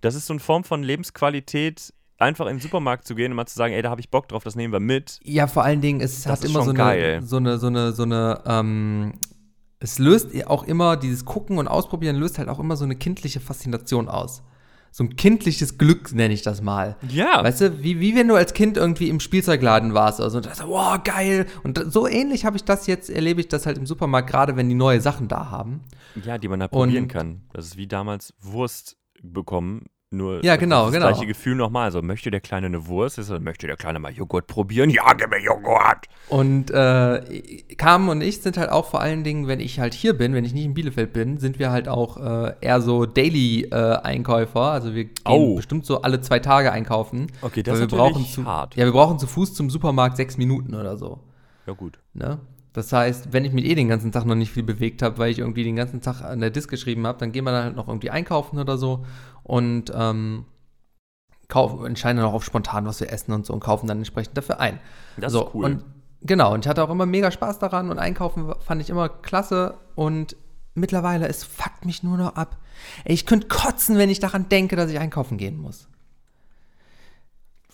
Das 0.00 0.14
ist 0.14 0.26
so 0.26 0.32
eine 0.32 0.40
Form 0.40 0.64
von 0.64 0.82
Lebensqualität, 0.82 1.92
einfach 2.22 2.46
in 2.46 2.56
den 2.56 2.60
Supermarkt 2.60 3.06
zu 3.06 3.14
gehen 3.14 3.32
und 3.32 3.36
mal 3.36 3.46
zu 3.46 3.56
sagen, 3.56 3.74
ey, 3.74 3.82
da 3.82 3.90
habe 3.90 4.00
ich 4.00 4.10
Bock 4.10 4.28
drauf, 4.28 4.44
das 4.44 4.56
nehmen 4.56 4.72
wir 4.72 4.80
mit. 4.80 5.18
Ja, 5.24 5.46
vor 5.46 5.64
allen 5.64 5.80
Dingen, 5.80 6.00
es 6.00 6.22
Das 6.22 6.32
hat 6.40 6.44
immer 6.48 6.62
so 6.62 6.70
eine, 6.70 7.22
so 7.22 7.36
eine, 7.36 7.58
so 7.58 7.66
eine, 7.66 7.92
so 7.92 8.02
eine, 8.04 8.40
ähm, 8.46 9.12
es 9.80 9.98
löst 9.98 10.28
auch 10.46 10.62
immer, 10.64 10.96
dieses 10.96 11.24
Gucken 11.24 11.58
und 11.58 11.68
Ausprobieren 11.68 12.16
löst 12.16 12.38
halt 12.38 12.48
auch 12.48 12.58
immer 12.60 12.76
so 12.76 12.84
eine 12.84 12.94
kindliche 12.96 13.40
Faszination 13.40 14.08
aus. 14.08 14.42
So 14.94 15.04
ein 15.04 15.16
kindliches 15.16 15.78
Glück 15.78 16.12
nenne 16.12 16.34
ich 16.34 16.42
das 16.42 16.60
mal. 16.60 16.96
Ja. 17.08 17.42
Weißt 17.42 17.62
du, 17.62 17.82
wie, 17.82 17.98
wie 17.98 18.14
wenn 18.14 18.28
du 18.28 18.34
als 18.34 18.52
Kind 18.52 18.76
irgendwie 18.76 19.08
im 19.08 19.20
Spielzeugladen 19.20 19.94
warst 19.94 20.20
oder 20.20 20.28
so 20.28 20.36
und 20.36 20.44
dachtest, 20.44 20.68
wow, 20.68 21.02
geil. 21.02 21.46
Und 21.62 21.82
so 21.90 22.06
ähnlich 22.06 22.44
habe 22.44 22.58
ich 22.58 22.64
das 22.64 22.86
jetzt, 22.86 23.08
erlebe 23.08 23.40
ich 23.40 23.48
das 23.48 23.64
halt 23.64 23.78
im 23.78 23.86
Supermarkt, 23.86 24.28
gerade 24.28 24.54
wenn 24.54 24.68
die 24.68 24.74
neue 24.74 25.00
Sachen 25.00 25.28
da 25.28 25.50
haben. 25.50 25.80
Ja, 26.26 26.36
die 26.36 26.46
man 26.46 26.60
da 26.60 26.66
Und- 26.66 26.72
probieren 26.72 27.08
kann. 27.08 27.40
Das 27.54 27.64
ist 27.64 27.78
wie 27.78 27.86
damals 27.86 28.34
Wurst 28.42 28.98
bekommen, 29.22 29.86
nur 30.12 30.44
Ja, 30.44 30.56
genau, 30.56 30.86
das 30.86 30.94
genau. 30.94 31.08
gleiche 31.08 31.26
Gefühl 31.26 31.54
nochmal. 31.54 31.84
Also, 31.84 32.02
möchte 32.02 32.30
der 32.30 32.40
Kleine 32.40 32.66
eine 32.66 32.86
Wurst? 32.86 33.18
Ist, 33.18 33.30
möchte 33.40 33.66
der 33.66 33.76
Kleine 33.76 33.98
mal 33.98 34.12
Joghurt 34.12 34.46
probieren? 34.46 34.90
Ja, 34.90 35.12
gib 35.14 35.30
mir 35.30 35.42
Joghurt! 35.42 36.06
Und 36.28 36.70
äh, 36.70 37.62
Carmen 37.76 38.08
und 38.08 38.20
ich 38.20 38.40
sind 38.40 38.56
halt 38.56 38.70
auch 38.70 38.86
vor 38.86 39.00
allen 39.00 39.24
Dingen, 39.24 39.48
wenn 39.48 39.60
ich 39.60 39.80
halt 39.80 39.94
hier 39.94 40.16
bin, 40.16 40.34
wenn 40.34 40.44
ich 40.44 40.54
nicht 40.54 40.64
in 40.64 40.74
Bielefeld 40.74 41.12
bin, 41.12 41.38
sind 41.38 41.58
wir 41.58 41.70
halt 41.70 41.88
auch 41.88 42.16
äh, 42.16 42.54
eher 42.60 42.80
so 42.80 43.06
Daily-Einkäufer. 43.06 44.60
also 44.60 44.94
wir 44.94 45.04
gehen 45.04 45.14
Au. 45.24 45.56
bestimmt 45.56 45.86
so 45.86 46.02
alle 46.02 46.20
zwei 46.20 46.38
Tage 46.38 46.72
einkaufen. 46.72 47.26
Okay, 47.42 47.62
das 47.62 47.78
ist 47.78 47.90
wir 47.90 47.98
brauchen 47.98 48.24
zu, 48.26 48.44
hart. 48.44 48.76
Ja, 48.76 48.84
wir 48.84 48.92
brauchen 48.92 49.18
zu 49.18 49.26
Fuß 49.26 49.54
zum 49.54 49.70
Supermarkt 49.70 50.16
sechs 50.16 50.36
Minuten 50.36 50.74
oder 50.74 50.96
so. 50.96 51.20
Ja, 51.66 51.74
gut. 51.74 51.98
Ne? 52.14 52.38
Das 52.72 52.92
heißt, 52.92 53.32
wenn 53.32 53.44
ich 53.44 53.52
mich 53.52 53.66
eh 53.66 53.74
den 53.74 53.88
ganzen 53.88 54.12
Tag 54.12 54.24
noch 54.24 54.34
nicht 54.34 54.50
viel 54.50 54.62
bewegt 54.62 55.02
habe, 55.02 55.18
weil 55.18 55.30
ich 55.30 55.38
irgendwie 55.38 55.64
den 55.64 55.76
ganzen 55.76 56.00
Tag 56.00 56.22
an 56.22 56.40
der 56.40 56.50
Disk 56.50 56.70
geschrieben 56.70 57.06
habe, 57.06 57.18
dann 57.18 57.32
gehen 57.32 57.44
wir 57.44 57.52
dann 57.52 57.64
halt 57.64 57.76
noch 57.76 57.88
irgendwie 57.88 58.10
einkaufen 58.10 58.58
oder 58.58 58.78
so 58.78 59.04
und 59.42 59.92
ähm, 59.94 60.46
kaufen, 61.48 61.84
entscheiden 61.84 62.16
dann 62.16 62.26
auch 62.26 62.32
auf 62.32 62.44
spontan, 62.44 62.86
was 62.86 63.00
wir 63.00 63.12
essen 63.12 63.32
und 63.32 63.44
so 63.44 63.52
und 63.52 63.60
kaufen 63.60 63.86
dann 63.86 63.98
entsprechend 63.98 64.38
dafür 64.38 64.58
ein. 64.58 64.80
Das 65.18 65.32
so, 65.32 65.46
ist 65.46 65.54
cool. 65.54 65.64
Und 65.66 65.84
genau, 66.22 66.54
und 66.54 66.64
ich 66.64 66.68
hatte 66.68 66.82
auch 66.82 66.88
immer 66.88 67.04
mega 67.04 67.30
Spaß 67.30 67.58
daran 67.58 67.90
und 67.90 67.98
einkaufen 67.98 68.54
fand 68.60 68.80
ich 68.80 68.88
immer 68.88 69.10
klasse 69.10 69.74
und 69.94 70.34
mittlerweile, 70.74 71.28
es 71.28 71.44
fuckt 71.44 71.84
mich 71.84 72.02
nur 72.02 72.16
noch 72.16 72.36
ab. 72.36 72.56
Ey, 73.04 73.12
ich 73.12 73.26
könnte 73.26 73.48
kotzen, 73.48 73.98
wenn 73.98 74.08
ich 74.08 74.18
daran 74.18 74.48
denke, 74.48 74.76
dass 74.76 74.90
ich 74.90 74.98
einkaufen 74.98 75.36
gehen 75.36 75.58
muss. 75.58 75.88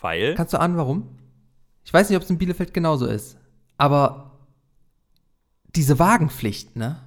Weil? 0.00 0.34
Kannst 0.34 0.52
du 0.52 0.60
ahnen, 0.60 0.76
warum? 0.76 1.06
Ich 1.84 1.94
weiß 1.94 2.08
nicht, 2.08 2.16
ob 2.16 2.24
es 2.24 2.30
in 2.30 2.38
Bielefeld 2.38 2.74
genauso 2.74 3.06
ist, 3.06 3.36
aber 3.76 4.27
diese 5.74 5.98
Wagenpflicht, 5.98 6.76
ne? 6.76 7.00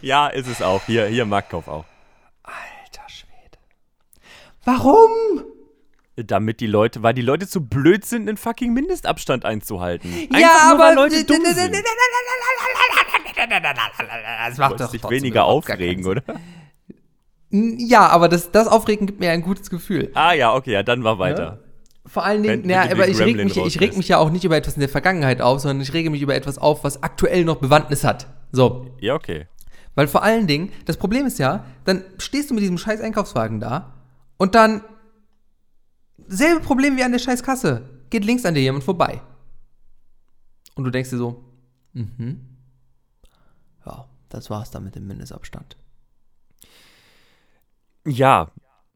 ja, 0.00 0.28
ist 0.28 0.48
es 0.48 0.62
auch. 0.62 0.82
Hier, 0.86 1.06
hier 1.06 1.24
Marktkauf 1.24 1.68
auch. 1.68 1.84
Alter 2.42 3.08
Schwede. 3.08 3.58
Warum? 4.64 5.10
Damit 6.16 6.60
die 6.60 6.68
Leute, 6.68 7.02
weil 7.02 7.12
die 7.12 7.22
Leute 7.22 7.48
zu 7.48 7.66
blöd 7.66 8.04
sind, 8.04 8.28
einen 8.28 8.36
fucking 8.36 8.72
Mindestabstand 8.72 9.44
einzuhalten. 9.44 10.12
Einfach 10.12 10.38
ja, 10.38 10.48
nur, 10.48 10.72
aber 10.72 10.84
weil 10.84 10.94
Leute 10.94 11.24
dumm 11.24 11.44
sind. 11.44 11.74
Das 14.46 14.58
macht 14.58 14.80
doch 14.80 14.90
dich 14.92 15.02
weniger 15.10 15.44
aufregen, 15.44 16.06
oder? 16.06 16.22
Ja, 17.50 18.08
aber 18.08 18.28
das, 18.28 18.52
das 18.52 18.68
Aufregen 18.68 19.06
gibt 19.06 19.20
mir 19.20 19.30
ein 19.30 19.42
gutes 19.42 19.70
Gefühl. 19.70 20.10
Ah 20.14 20.32
ja, 20.32 20.54
okay, 20.54 20.72
ja, 20.72 20.82
dann 20.82 21.04
war 21.04 21.18
weiter. 21.18 21.63
Vor 22.06 22.24
allen 22.24 22.42
Dingen, 22.42 22.66
naja, 22.66 22.90
aber 22.90 23.08
ich 23.08 23.18
reg, 23.18 23.36
mich, 23.36 23.56
ich 23.56 23.80
reg 23.80 23.96
mich 23.96 24.08
ja 24.08 24.18
auch 24.18 24.30
nicht 24.30 24.44
über 24.44 24.56
etwas 24.56 24.74
in 24.74 24.80
der 24.80 24.90
Vergangenheit 24.90 25.40
auf, 25.40 25.60
sondern 25.60 25.80
ich 25.80 25.92
rege 25.94 26.10
mich 26.10 26.20
über 26.20 26.34
etwas 26.34 26.58
auf, 26.58 26.84
was 26.84 27.02
aktuell 27.02 27.44
noch 27.44 27.56
Bewandtnis 27.56 28.04
hat. 28.04 28.26
So. 28.52 28.94
Ja, 29.00 29.14
okay. 29.14 29.46
Weil 29.94 30.06
vor 30.08 30.22
allen 30.22 30.46
Dingen, 30.46 30.70
das 30.84 30.98
Problem 30.98 31.24
ist 31.24 31.38
ja, 31.38 31.64
dann 31.84 32.04
stehst 32.18 32.50
du 32.50 32.54
mit 32.54 32.62
diesem 32.62 32.78
scheiß 32.78 33.00
Einkaufswagen 33.00 33.58
da 33.58 33.94
und 34.36 34.54
dann 34.54 34.82
selbe 36.26 36.60
Problem 36.60 36.96
wie 36.96 37.04
an 37.04 37.12
der 37.12 37.18
scheiß 37.18 37.42
Kasse. 37.42 37.88
Geht 38.10 38.24
links 38.24 38.44
an 38.44 38.54
dir 38.54 38.62
jemand 38.62 38.84
vorbei. 38.84 39.22
Und 40.74 40.84
du 40.84 40.90
denkst 40.90 41.10
dir 41.10 41.16
so, 41.16 41.44
mhm. 41.92 42.40
Ja, 43.86 44.08
das 44.28 44.50
war's 44.50 44.70
dann 44.70 44.84
mit 44.84 44.94
dem 44.94 45.06
Mindestabstand. 45.06 45.76
Ja, 48.06 48.50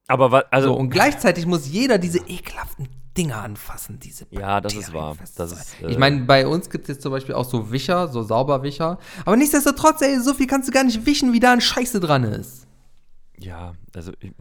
aber 0.09 0.33
was, 0.33 0.45
also, 0.51 0.69
So, 0.71 0.75
und 0.77 0.91
gleichzeitig 0.91 1.47
muss 1.47 1.69
jeder 1.69 1.99
diese 1.99 2.19
ekelhaften 2.27 2.89
Dinger 3.17 3.43
anfassen, 3.43 3.99
diese 3.99 4.27
Ja, 4.31 4.61
das 4.61 4.75
ist 4.75 4.93
wahr. 4.93 5.17
Das 5.37 5.53
ist, 5.53 5.83
äh, 5.83 5.91
ich 5.91 5.99
meine, 5.99 6.21
bei 6.23 6.47
uns 6.47 6.71
gibt 6.71 6.85
es 6.85 6.89
jetzt 6.97 7.03
zum 7.03 7.11
Beispiel 7.13 7.35
auch 7.35 7.45
so 7.45 7.71
Wischer, 7.73 8.09
so 8.09 8.23
Sauberwischer. 8.23 8.99
Aber 9.25 9.37
nichtsdestotrotz, 9.37 10.03
ey, 10.03 10.21
so 10.21 10.35
viel 10.35 10.47
kannst 10.47 10.69
du 10.69 10.73
gar 10.73 10.85
nicht 10.85 11.05
wischen, 11.07 11.33
wie 11.33 11.41
da 11.41 11.53
ein 11.53 11.61
Scheiße 11.61 12.01
dran 12.01 12.25
ist. 12.25 12.67
ja, 13.39 13.75
also, 13.95 14.13
ich- 14.21 14.33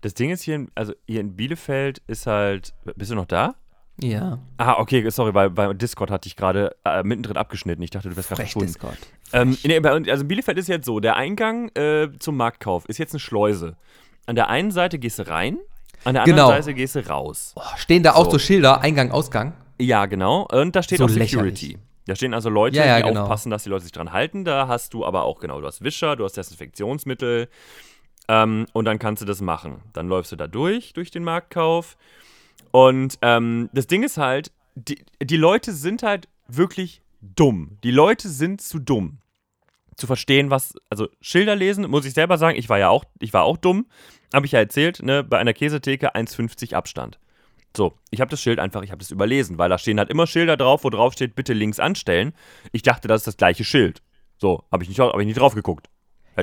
das 0.00 0.14
Ding 0.14 0.30
ist 0.30 0.42
hier, 0.42 0.54
in, 0.54 0.70
also 0.76 0.92
hier 1.08 1.20
in 1.20 1.34
Bielefeld 1.34 2.00
ist 2.06 2.26
halt, 2.26 2.72
bist 2.96 3.10
du 3.10 3.16
noch 3.16 3.26
da? 3.26 3.56
Ja. 4.00 4.38
Ah, 4.56 4.74
okay, 4.78 5.08
sorry, 5.10 5.32
bei, 5.32 5.48
bei 5.48 5.72
Discord 5.74 6.10
hatte 6.12 6.28
ich 6.28 6.36
gerade 6.36 6.76
äh, 6.84 7.02
mittendrin 7.02 7.36
abgeschnitten. 7.36 7.82
Ich 7.82 7.90
dachte, 7.90 8.08
du 8.08 8.16
wärst 8.16 8.28
gerade 8.28 8.42
verschwunden. 8.42 8.68
Discord. 8.68 8.96
Ähm, 9.32 9.50
uns- 9.50 10.08
also 10.08 10.22
in 10.22 10.28
Bielefeld 10.28 10.56
ist 10.58 10.68
jetzt 10.68 10.86
so, 10.86 11.00
der 11.00 11.16
Eingang 11.16 11.68
äh, 11.74 12.08
zum 12.20 12.36
Marktkauf 12.36 12.84
ist 12.86 12.98
jetzt 12.98 13.12
eine 13.12 13.18
Schleuse. 13.20 13.76
An 14.28 14.34
der 14.36 14.48
einen 14.50 14.70
Seite 14.70 14.98
gehst 14.98 15.18
du 15.18 15.26
rein, 15.26 15.58
an 16.04 16.12
der 16.14 16.22
anderen 16.24 16.36
Genau. 16.36 16.48
Seite 16.48 16.74
gehst 16.74 16.94
du 16.96 17.08
raus. 17.08 17.54
Oh, 17.56 17.62
stehen 17.76 18.02
da 18.02 18.12
auch 18.14 18.26
So. 18.26 18.32
so 18.32 18.38
Schilder, 18.38 18.82
Eingang, 18.82 19.10
Ausgang? 19.10 19.54
Ja, 19.80 20.04
genau. 20.06 20.46
Und 20.52 20.76
da 20.76 20.82
steht 20.82 20.98
So 20.98 21.04
auch 21.04 21.08
Security. 21.08 21.66
lächerlich. 21.66 21.78
Da 22.06 22.14
stehen 22.14 22.34
also 22.34 22.50
Leute, 22.50 22.76
Ja, 22.76 22.84
ja, 22.86 22.96
die 22.98 23.08
genau. 23.08 23.22
aufpassen, 23.22 23.50
dass 23.50 23.62
die 23.64 23.70
Leute 23.70 23.84
sich 23.84 23.92
dran 23.92 24.12
halten. 24.12 24.44
Da 24.44 24.68
hast 24.68 24.92
du 24.92 25.04
aber 25.06 25.22
auch, 25.24 25.40
genau, 25.40 25.60
du 25.60 25.66
hast 25.66 25.82
Wischer, 25.82 26.14
du 26.16 26.24
hast 26.24 26.36
Desinfektionsmittel. 26.36 27.48
Ähm, 28.28 28.66
und 28.74 28.84
dann 28.84 28.98
kannst 28.98 29.22
du 29.22 29.26
das 29.26 29.40
machen. 29.40 29.80
Dann 29.94 30.08
läufst 30.08 30.30
du 30.32 30.36
da 30.36 30.46
durch, 30.46 30.92
durch 30.92 31.10
den 31.10 31.24
Marktkauf. 31.24 31.96
Und 32.70 33.18
ähm, 33.22 33.70
das 33.72 33.86
Ding 33.86 34.02
ist 34.02 34.18
halt, 34.18 34.52
die, 34.74 35.02
die 35.22 35.36
Leute 35.38 35.72
sind 35.72 36.02
halt 36.02 36.28
wirklich 36.48 37.00
dumm. 37.22 37.78
Die 37.82 37.90
Leute 37.90 38.28
sind 38.28 38.60
zu 38.60 38.78
dumm. 38.78 39.18
Zu 39.96 40.06
verstehen, 40.06 40.50
was, 40.50 40.74
also 40.90 41.08
Schilder 41.20 41.56
lesen, 41.56 41.88
muss 41.90 42.04
ich 42.04 42.14
selber 42.14 42.38
sagen, 42.38 42.56
ich 42.58 42.68
war 42.68 42.78
ja 42.78 42.88
auch, 42.88 43.04
ich 43.20 43.32
war 43.32 43.44
auch 43.44 43.56
dumm. 43.56 43.86
Habe 44.34 44.46
ich 44.46 44.52
ja 44.52 44.58
erzählt, 44.58 45.02
ne, 45.02 45.24
bei 45.24 45.38
einer 45.38 45.54
Käsetheke 45.54 46.14
1,50 46.14 46.74
Abstand. 46.74 47.18
So, 47.76 47.94
ich 48.10 48.20
habe 48.20 48.30
das 48.30 48.40
Schild 48.40 48.58
einfach, 48.58 48.82
ich 48.82 48.90
habe 48.90 48.98
das 48.98 49.10
überlesen, 49.10 49.58
weil 49.58 49.68
da 49.68 49.78
stehen 49.78 49.98
halt 49.98 50.10
immer 50.10 50.26
Schilder 50.26 50.56
drauf, 50.56 50.84
wo 50.84 50.90
drauf 50.90 51.12
steht, 51.12 51.34
bitte 51.34 51.52
links 51.52 51.78
anstellen. 51.80 52.32
Ich 52.72 52.82
dachte, 52.82 53.08
das 53.08 53.20
ist 53.22 53.26
das 53.26 53.36
gleiche 53.36 53.64
Schild. 53.64 54.02
So, 54.38 54.64
habe 54.72 54.82
ich, 54.82 54.88
nicht- 54.88 55.00
hab 55.00 55.18
ich 55.18 55.26
nicht 55.26 55.38
drauf 55.38 55.54
geguckt. 55.54 55.88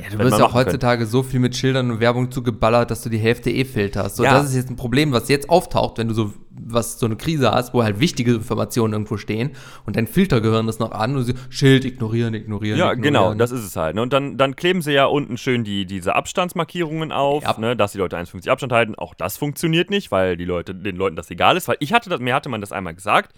Hätte- 0.04 0.16
Du 0.16 0.24
wirst 0.24 0.38
ja 0.38 0.44
auch 0.44 0.52
machen 0.52 0.64
können. 0.64 0.66
heutzutage 0.66 1.06
so 1.06 1.22
viel 1.22 1.40
mit 1.40 1.56
Schildern 1.56 1.90
und 1.90 2.00
Werbung 2.00 2.30
zugeballert, 2.30 2.90
dass 2.90 3.02
du 3.02 3.08
die 3.08 3.18
Hälfte 3.18 3.50
eh 3.50 3.64
filterst. 3.64 4.16
So, 4.16 4.24
Ja. 4.24 4.34
das 4.34 4.50
ist 4.50 4.54
jetzt 4.56 4.70
ein 4.70 4.76
Problem, 4.76 5.12
was 5.12 5.28
jetzt 5.28 5.48
auftaucht, 5.50 5.98
wenn 5.98 6.08
du 6.08 6.14
so 6.14 6.32
was 6.68 6.98
so 6.98 7.04
eine 7.04 7.16
Krise 7.16 7.50
hast, 7.52 7.74
wo 7.74 7.82
halt 7.84 8.00
wichtige 8.00 8.32
Informationen 8.32 8.94
irgendwo 8.94 9.18
stehen 9.18 9.50
und 9.84 9.94
dein 9.94 10.06
Filtergehirn 10.06 10.66
ist 10.68 10.80
noch 10.80 10.90
an 10.90 11.14
und 11.14 11.22
so, 11.24 11.34
Schild 11.50 11.84
ignorieren, 11.84 12.32
ignorieren. 12.32 12.78
Ja, 12.78 12.92
ignorieren. 12.92 13.02
genau, 13.02 13.34
das 13.34 13.50
ist 13.50 13.62
es 13.62 13.76
halt. 13.76 13.94
Ne? 13.94 14.00
Und 14.00 14.14
dann, 14.14 14.38
dann 14.38 14.56
kleben 14.56 14.80
sie 14.80 14.92
ja 14.92 15.04
unten 15.04 15.36
schön 15.36 15.64
die, 15.64 15.84
diese 15.84 16.14
Abstandsmarkierungen 16.16 17.12
auf, 17.12 17.42
Ja. 17.44 17.56
ne? 17.58 17.76
dass 17.76 17.92
die 17.92 17.98
Leute 17.98 18.16
1,50 18.16 18.48
Abstand 18.50 18.72
halten. 18.72 18.94
Auch 18.94 19.14
das 19.14 19.36
funktioniert 19.36 19.90
nicht, 19.90 20.10
weil 20.10 20.38
die 20.38 20.46
Leute, 20.46 20.74
den 20.74 20.96
Leuten 20.96 21.14
das 21.14 21.30
egal 21.30 21.58
ist. 21.58 21.68
Weil 21.68 21.76
ich 21.80 21.92
hatte 21.92 22.08
das, 22.08 22.20
mir 22.20 22.34
hatte 22.34 22.48
man 22.48 22.62
das 22.62 22.72
einmal 22.72 22.94
gesagt 22.94 23.32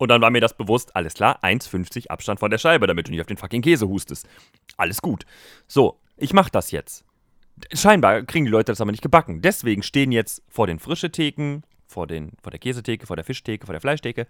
und 0.00 0.08
dann 0.08 0.22
war 0.22 0.30
mir 0.30 0.40
das 0.40 0.56
bewusst, 0.56 0.96
alles 0.96 1.12
klar, 1.12 1.44
1,50 1.44 2.08
Abstand 2.08 2.40
von 2.40 2.50
der 2.50 2.56
Scheibe, 2.56 2.86
damit 2.86 3.06
du 3.06 3.10
nicht 3.10 3.20
auf 3.20 3.26
den 3.26 3.36
fucking 3.36 3.60
Käse 3.60 3.86
hustest. 3.86 4.26
Alles 4.78 5.02
gut. 5.02 5.26
So, 5.68 6.00
ich 6.16 6.32
mach 6.32 6.48
das 6.48 6.70
jetzt. 6.70 7.04
Scheinbar 7.74 8.22
kriegen 8.22 8.46
die 8.46 8.50
Leute 8.50 8.72
das 8.72 8.80
aber 8.80 8.92
nicht 8.92 9.02
gebacken. 9.02 9.42
Deswegen 9.42 9.82
stehen 9.82 10.10
jetzt 10.10 10.42
vor 10.48 10.66
den 10.66 10.78
frische 10.78 11.12
Theken, 11.12 11.64
vor, 11.86 12.06
den, 12.06 12.32
vor 12.42 12.50
der 12.50 12.58
Käsetheke, 12.58 13.06
vor 13.06 13.16
der 13.16 13.26
Fischtheke, 13.26 13.66
vor 13.66 13.74
der 13.74 13.82
Fleischtheke, 13.82 14.26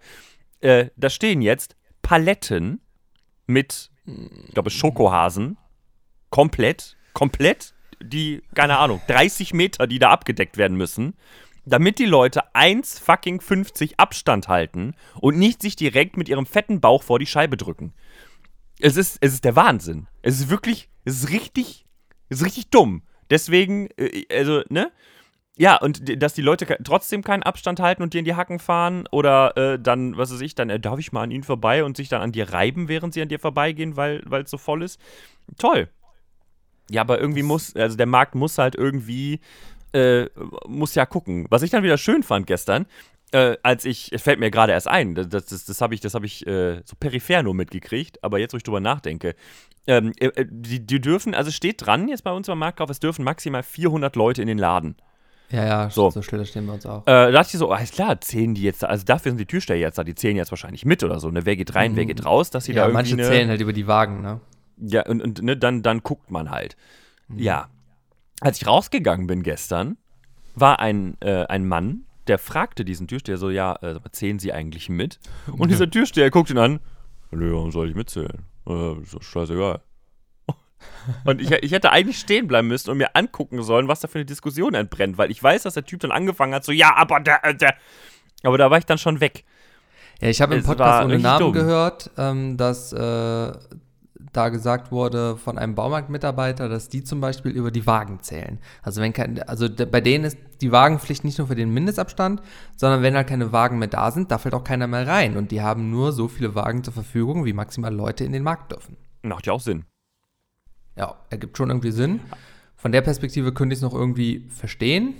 äh, 0.59 0.87
da 0.97 1.09
stehen 1.09 1.41
jetzt 1.41 1.77
Paletten 2.01 2.81
mit, 3.47 3.91
ich 4.05 4.53
glaube, 4.53 4.71
Schokohasen. 4.71 5.57
Komplett, 6.31 6.97
komplett, 7.13 7.73
die, 8.01 8.41
keine 8.55 8.77
Ahnung, 8.77 9.01
30 9.07 9.53
Meter, 9.53 9.87
die 9.87 9.99
da 9.99 10.09
abgedeckt 10.09 10.57
werden 10.57 10.75
müssen, 10.75 11.13
damit 11.65 11.99
die 11.99 12.05
Leute 12.05 12.55
1 12.55 12.99
fucking 12.99 13.41
50 13.41 13.99
Abstand 13.99 14.47
halten 14.47 14.95
und 15.19 15.37
nicht 15.37 15.61
sich 15.61 15.75
direkt 15.75 16.17
mit 16.17 16.29
ihrem 16.29 16.45
fetten 16.45 16.81
Bauch 16.81 17.03
vor 17.03 17.19
die 17.19 17.25
Scheibe 17.25 17.57
drücken. 17.57 17.93
Es 18.79 18.97
ist, 18.97 19.17
es 19.21 19.33
ist 19.33 19.45
der 19.45 19.55
Wahnsinn. 19.55 20.07
Es 20.21 20.39
ist 20.39 20.49
wirklich, 20.49 20.89
es 21.05 21.23
ist 21.23 21.29
richtig, 21.29 21.85
es 22.29 22.39
ist 22.39 22.45
richtig 22.45 22.69
dumm. 22.69 23.03
Deswegen, 23.29 23.89
äh, 23.97 24.25
also, 24.31 24.63
ne? 24.69 24.91
Ja, 25.57 25.75
und 25.75 26.21
dass 26.21 26.33
die 26.33 26.41
Leute 26.41 26.65
trotzdem 26.83 27.23
keinen 27.23 27.43
Abstand 27.43 27.79
halten 27.79 28.01
und 28.01 28.13
dir 28.13 28.19
in 28.19 28.25
die 28.25 28.35
Hacken 28.35 28.57
fahren 28.57 29.07
oder 29.11 29.55
äh, 29.57 29.79
dann, 29.79 30.17
was 30.17 30.33
weiß 30.33 30.41
ich, 30.41 30.55
dann 30.55 30.69
äh, 30.69 30.79
darf 30.79 30.97
ich 30.97 31.11
mal 31.11 31.23
an 31.23 31.31
ihnen 31.31 31.43
vorbei 31.43 31.83
und 31.83 31.97
sich 31.97 32.09
dann 32.09 32.21
an 32.21 32.31
dir 32.31 32.51
reiben, 32.51 32.87
während 32.87 33.13
sie 33.13 33.21
an 33.21 33.27
dir 33.27 33.39
vorbeigehen, 33.39 33.95
weil 33.95 34.23
es 34.43 34.49
so 34.49 34.57
voll 34.57 34.81
ist. 34.81 34.99
Toll. 35.57 35.89
Ja, 36.89 37.01
aber 37.01 37.19
irgendwie 37.21 37.43
muss, 37.43 37.75
also 37.75 37.95
der 37.95 38.05
Markt 38.05 38.35
muss 38.35 38.57
halt 38.57 38.75
irgendwie 38.75 39.39
äh, 39.93 40.27
muss 40.67 40.95
ja 40.95 41.05
gucken. 41.05 41.45
Was 41.49 41.61
ich 41.61 41.69
dann 41.69 41.83
wieder 41.83 41.97
schön 41.97 42.23
fand 42.23 42.47
gestern, 42.47 42.85
äh, 43.31 43.57
als 43.63 43.85
ich, 43.85 44.11
es 44.11 44.21
fällt 44.21 44.39
mir 44.39 44.51
gerade 44.51 44.73
erst 44.73 44.87
ein, 44.87 45.15
das, 45.15 45.29
das, 45.29 45.65
das 45.65 45.81
habe 45.81 45.93
ich, 45.93 46.01
das 46.01 46.13
hab 46.13 46.23
ich 46.23 46.45
äh, 46.47 46.81
so 46.85 46.95
peripher 46.99 47.43
nur 47.43 47.53
mitgekriegt, 47.53 48.23
aber 48.23 48.39
jetzt, 48.39 48.53
wo 48.53 48.57
ich 48.57 48.63
drüber 48.63 48.79
nachdenke, 48.81 49.35
ähm, 49.87 50.11
äh, 50.19 50.27
äh, 50.27 50.45
die, 50.49 50.85
die 50.85 50.99
dürfen, 50.99 51.33
also 51.33 51.49
steht 51.51 51.85
dran 51.85 52.07
jetzt 52.07 52.23
bei 52.23 52.31
uns 52.31 52.47
beim 52.47 52.59
Marktkauf, 52.59 52.89
es 52.89 52.99
dürfen 52.99 53.23
maximal 53.23 53.63
400 53.63 54.15
Leute 54.15 54.41
in 54.41 54.47
den 54.47 54.57
Laden. 54.57 54.95
Ja, 55.49 55.65
ja, 55.65 55.89
So. 55.89 56.09
so, 56.09 56.21
Schilder 56.21 56.45
stehen 56.45 56.65
bei 56.65 56.73
uns 56.73 56.85
auch. 56.85 57.01
Äh, 57.03 57.11
da 57.11 57.31
dachte 57.31 57.49
ich 57.53 57.59
so, 57.59 57.69
alles 57.71 57.91
klar, 57.91 58.19
zählen 58.21 58.53
die 58.53 58.61
jetzt, 58.63 58.83
also 58.83 59.03
dafür 59.05 59.31
sind 59.31 59.37
die 59.39 59.45
Türsteher 59.45 59.77
jetzt 59.77 59.97
da, 59.97 60.03
die 60.03 60.15
zählen 60.15 60.37
jetzt 60.37 60.51
wahrscheinlich 60.51 60.85
mit 60.85 61.03
oder 61.03 61.19
so, 61.19 61.29
ne, 61.29 61.45
wer 61.45 61.55
geht 61.55 61.75
rein, 61.75 61.95
wer 61.95 62.05
geht 62.05 62.25
raus, 62.25 62.51
dass 62.51 62.65
sie 62.65 62.73
da 62.73 62.81
ja, 62.81 62.87
irgendwie 62.87 63.15
manche 63.15 63.29
zählen 63.29 63.49
halt 63.49 63.59
über 63.59 63.73
die 63.73 63.87
Wagen, 63.87 64.21
ne? 64.21 64.39
Ja, 64.77 65.05
und, 65.05 65.21
und 65.21 65.41
ne, 65.41 65.57
dann, 65.57 65.83
dann 65.83 65.99
guckt 66.01 66.31
man 66.31 66.51
halt. 66.51 66.75
Mhm. 67.27 67.39
Ja. 67.39 67.69
Als 68.41 68.59
ich 68.59 68.67
rausgegangen 68.67 69.27
bin 69.27 69.43
gestern, 69.43 69.97
war 70.55 70.79
ein, 70.79 71.15
äh, 71.21 71.45
ein 71.45 71.67
Mann, 71.67 72.05
der 72.27 72.39
fragte 72.39 72.83
diesen 72.83 73.07
Türsteher 73.07 73.37
so, 73.37 73.49
ja, 73.49 73.77
äh, 73.81 73.99
zählen 74.11 74.39
Sie 74.39 74.51
eigentlich 74.51 74.89
mit? 74.89 75.19
Und 75.47 75.69
dieser 75.69 75.89
Türsteher 75.91 76.31
guckt 76.31 76.49
ihn 76.49 76.57
an, 76.57 76.79
nö, 77.29 77.53
warum 77.53 77.71
soll 77.71 77.89
ich 77.89 77.95
mitzählen? 77.95 78.45
Äh, 78.67 79.01
ist 79.01 79.13
doch 79.13 79.21
scheißegal. 79.21 79.81
Und 81.25 81.39
ich, 81.39 81.51
ich 81.51 81.71
hätte 81.71 81.91
eigentlich 81.91 82.19
stehen 82.19 82.47
bleiben 82.47 82.67
müssen 82.67 82.89
und 82.89 82.97
mir 82.97 83.15
angucken 83.15 83.61
sollen, 83.61 83.87
was 83.87 83.99
da 83.99 84.07
für 84.07 84.17
eine 84.17 84.25
Diskussion 84.25 84.73
entbrennt, 84.73 85.19
weil 85.19 85.29
ich 85.29 85.41
weiß, 85.41 85.63
dass 85.63 85.75
der 85.75 85.85
Typ 85.85 85.99
dann 85.99 86.11
angefangen 86.11 86.55
hat, 86.55 86.63
so, 86.63 86.71
ja, 86.71 86.95
aber 86.95 87.19
der, 87.19 87.45
äh, 87.45 87.55
der. 87.55 87.75
Aber 88.41 88.57
da 88.57 88.71
war 88.71 88.79
ich 88.79 88.85
dann 88.85 88.97
schon 88.97 89.19
weg. 89.19 89.45
Ja, 90.21 90.29
ich 90.29 90.41
habe 90.41 90.55
im 90.55 90.63
Podcast 90.63 91.05
ohne 91.05 91.19
Namen 91.19 91.39
dumm. 91.39 91.53
gehört, 91.53 92.09
ähm, 92.17 92.57
dass 92.57 92.93
äh, 92.93 93.51
da 94.33 94.49
gesagt 94.49 94.91
wurde 94.91 95.35
von 95.37 95.57
einem 95.57 95.75
Baumarktmitarbeiter, 95.75 96.69
dass 96.69 96.89
die 96.89 97.03
zum 97.03 97.19
Beispiel 97.19 97.51
über 97.51 97.71
die 97.71 97.85
Wagen 97.85 98.21
zählen. 98.21 98.59
Also 98.81 99.01
wenn 99.01 99.13
kein, 99.13 99.41
also 99.43 99.67
bei 99.69 100.01
denen 100.01 100.23
ist 100.23 100.37
die 100.61 100.71
Wagenpflicht 100.71 101.23
nicht 101.23 101.37
nur 101.37 101.47
für 101.47 101.55
den 101.55 101.73
Mindestabstand, 101.73 102.41
sondern 102.77 103.01
wenn 103.01 103.15
halt 103.15 103.27
keine 103.27 103.51
Wagen 103.51 103.79
mehr 103.79 103.87
da 103.87 104.11
sind, 104.11 104.31
darf 104.31 104.45
halt 104.45 104.53
auch 104.53 104.63
keiner 104.63 104.87
mehr 104.87 105.07
rein. 105.07 105.35
Und 105.35 105.51
die 105.51 105.61
haben 105.61 105.89
nur 105.89 106.11
so 106.13 106.27
viele 106.27 106.55
Wagen 106.55 106.83
zur 106.83 106.93
Verfügung, 106.93 107.45
wie 107.45 107.53
maximal 107.53 107.93
Leute 107.93 108.23
in 108.23 108.31
den 108.31 108.43
Markt 108.43 108.71
dürfen. 108.71 108.95
Macht 109.23 109.47
ja 109.47 109.53
auch 109.53 109.61
Sinn. 109.61 109.85
Ja, 110.95 111.15
ergibt 111.29 111.57
schon 111.57 111.69
irgendwie 111.69 111.91
Sinn. 111.91 112.21
Von 112.75 112.91
der 112.91 113.01
Perspektive 113.01 113.53
könnte 113.53 113.73
ich 113.73 113.77
es 113.77 113.83
noch 113.83 113.93
irgendwie 113.93 114.47
verstehen, 114.49 115.13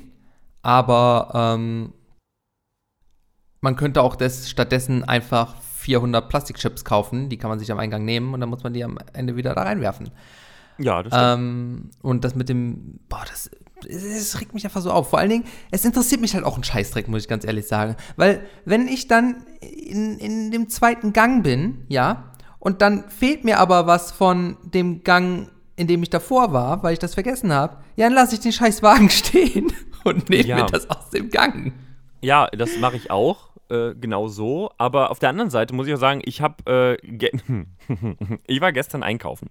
aber 0.62 1.32
ähm, 1.34 1.93
man 3.62 3.76
könnte 3.76 4.02
auch 4.02 4.15
des, 4.15 4.50
stattdessen 4.50 5.04
einfach 5.04 5.56
400 5.82 6.30
Plastikchips 6.30 6.86
kaufen, 6.86 7.30
die 7.30 7.38
kann 7.38 7.50
man 7.50 7.60
sich 7.60 7.72
am 7.72 7.80
Eingang 7.80 8.06
nehmen 8.06 8.34
und 8.34 8.39
dann 8.39 8.50
muss 8.50 8.63
man 8.63 8.74
die 8.74 8.84
am 8.84 8.98
Ende 9.13 9.36
wieder 9.36 9.54
da 9.56 9.63
reinwerfen. 9.63 10.10
Ja, 10.78 11.04
das 11.04 11.13
stimmt. 11.13 11.39
Ähm, 11.39 11.89
und 12.02 12.24
das 12.24 12.36
mit 12.36 12.50
dem, 12.50 13.00
boah, 13.10 13.24
das, 13.28 13.50
es 13.88 14.39
regt 14.39 14.54
mich 14.54 14.63
einfach 14.65 14.82
so 14.82 14.91
auf. 14.91 15.10
Vor 15.10 15.20
allen 15.20 15.30
Dingen, 15.30 15.44
es 15.72 15.84
interessiert 15.86 16.22
mich 16.22 16.34
halt 16.34 16.44
auch 16.46 16.58
ein 16.58 16.63
Scheißdreck, 16.63 17.08
muss 17.08 17.24
ich 17.24 17.28
ganz 17.28 17.46
ehrlich 17.46 17.67
sagen. 17.67 17.96
Weil, 18.15 18.41
wenn 18.65 18.88
ich 18.88 19.08
dann 19.08 19.44
in, 19.62 20.17
in 20.17 20.52
dem 20.52 20.70
zweiten 20.70 21.13
Gang 21.13 21.44
bin, 21.44 21.86
ja, 21.88 22.32
und 22.60 22.82
dann 22.82 23.10
fehlt 23.10 23.44
mir 23.44 23.58
aber 23.60 23.88
was 23.88 24.12
von 24.12 24.58
dem 24.63 25.04
Gang, 25.04 25.50
in 25.76 25.88
dem 25.88 26.04
ich 26.04 26.10
davor 26.12 26.54
war, 26.54 26.84
weil 26.84 26.94
ich 26.94 27.00
das 27.00 27.15
vergessen 27.15 27.52
habe, 27.52 27.78
ja, 27.96 28.06
dann 28.06 28.13
lasse 28.13 28.36
ich 28.36 28.39
den 28.41 28.52
Scheißwagen 28.52 29.10
stehen 29.12 29.74
und 30.04 30.30
nehme 30.30 30.48
Ja. 30.48 30.56
mir 30.58 30.65
das 30.67 30.89
aus 30.89 31.10
dem 31.10 31.30
Gang. 31.30 31.74
Ja, 32.22 32.48
das 32.48 32.78
mache 32.78 32.96
ich 32.98 33.10
auch. 33.12 33.50
Äh, 33.70 33.96
genau 33.96 34.28
so. 34.28 34.72
Aber 34.78 35.12
auf 35.12 35.20
der 35.20 35.30
anderen 35.30 35.50
Seite 35.50 35.74
muss 35.74 35.88
ich 35.88 35.94
auch 35.94 36.00
sagen, 36.00 36.22
ich 36.26 36.42
habe. 36.42 36.98
Äh, 37.02 37.26
ich 38.48 38.62
war 38.62 38.72
gestern 38.72 39.04
einkaufen. 39.04 39.50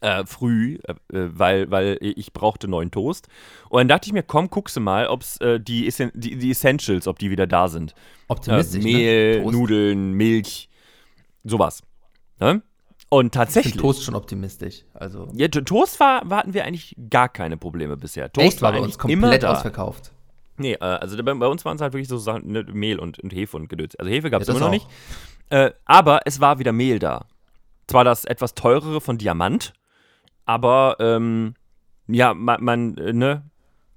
Äh, 0.00 0.24
früh, 0.26 0.78
äh, 0.88 0.92
äh, 1.16 1.28
weil, 1.38 1.70
weil 1.70 1.98
ich 2.00 2.32
brauchte 2.32 2.66
neuen 2.66 2.90
Toast. 2.90 3.28
Und 3.68 3.78
dann 3.78 3.88
dachte 3.88 4.06
ich 4.08 4.12
mir, 4.12 4.24
komm, 4.24 4.50
guckst 4.50 4.76
du 4.76 4.80
mal, 4.80 5.06
ob 5.06 5.22
die, 5.60 5.86
Essen- 5.86 6.10
die, 6.14 6.36
die 6.36 6.50
Essentials, 6.50 7.06
ob 7.06 7.18
die 7.20 7.30
wieder 7.30 7.46
da 7.46 7.68
sind. 7.68 7.94
Optimistisch, 8.26 8.82
Mehl, 8.82 9.44
ne? 9.44 9.52
Nudeln, 9.52 10.12
Milch, 10.14 10.68
sowas. 11.44 11.82
Ne? 12.40 12.60
Und 13.08 13.26
Ich 13.26 13.30
tatsächlich. 13.32 13.74
finde 13.74 13.82
Toast 13.84 14.02
schon 14.02 14.16
optimistisch. 14.16 14.84
Also, 14.94 15.28
Ja, 15.34 15.46
To- 15.46 15.60
Toast 15.60 16.00
war, 16.00 16.28
war- 16.28 16.38
hatten 16.38 16.54
wir 16.54 16.64
eigentlich 16.64 16.96
gar 17.08 17.28
keine 17.28 17.56
Probleme 17.56 17.96
bisher. 17.96 18.32
Toast 18.32 18.46
echt 18.48 18.62
war 18.62 18.72
bei 18.72 18.78
eigentlich 18.78 18.94
uns 18.94 18.98
komplett 18.98 19.44
ausverkauft. 19.44 20.10
Nee, 20.56 20.74
äh, 20.74 20.78
also 20.78 21.16
bei, 21.22 21.34
bei 21.34 21.46
uns 21.46 21.64
waren 21.64 21.76
es 21.76 21.82
halt 21.82 21.92
wirklich 21.92 22.08
so 22.08 22.18
Sachen, 22.18 22.50
ne, 22.50 22.64
Mehl 22.64 22.98
und, 22.98 23.18
und 23.18 23.32
Hefe 23.32 23.56
und 23.56 23.68
Gedöns. 23.68 23.96
Also 23.96 24.10
Hefe 24.10 24.30
gab 24.30 24.42
es 24.42 24.48
Ja, 24.48 24.54
immer 24.54 24.60
noch 24.60 24.68
auch. 24.68 24.72
nicht. 24.72 24.86
Äh, 25.50 25.72
aber 25.84 26.20
es 26.26 26.40
war 26.40 26.58
wieder 26.58 26.72
Mehl 26.72 26.98
da. 26.98 27.26
Zwar 27.86 28.04
das 28.04 28.24
etwas 28.24 28.54
teurere 28.54 29.00
von 29.00 29.18
Diamant, 29.18 29.72
aber 30.46 30.96
ähm, 31.00 31.54
ja, 32.06 32.34
man, 32.34 32.62
man 32.62 32.96
äh, 32.96 33.12
ne, 33.12 33.42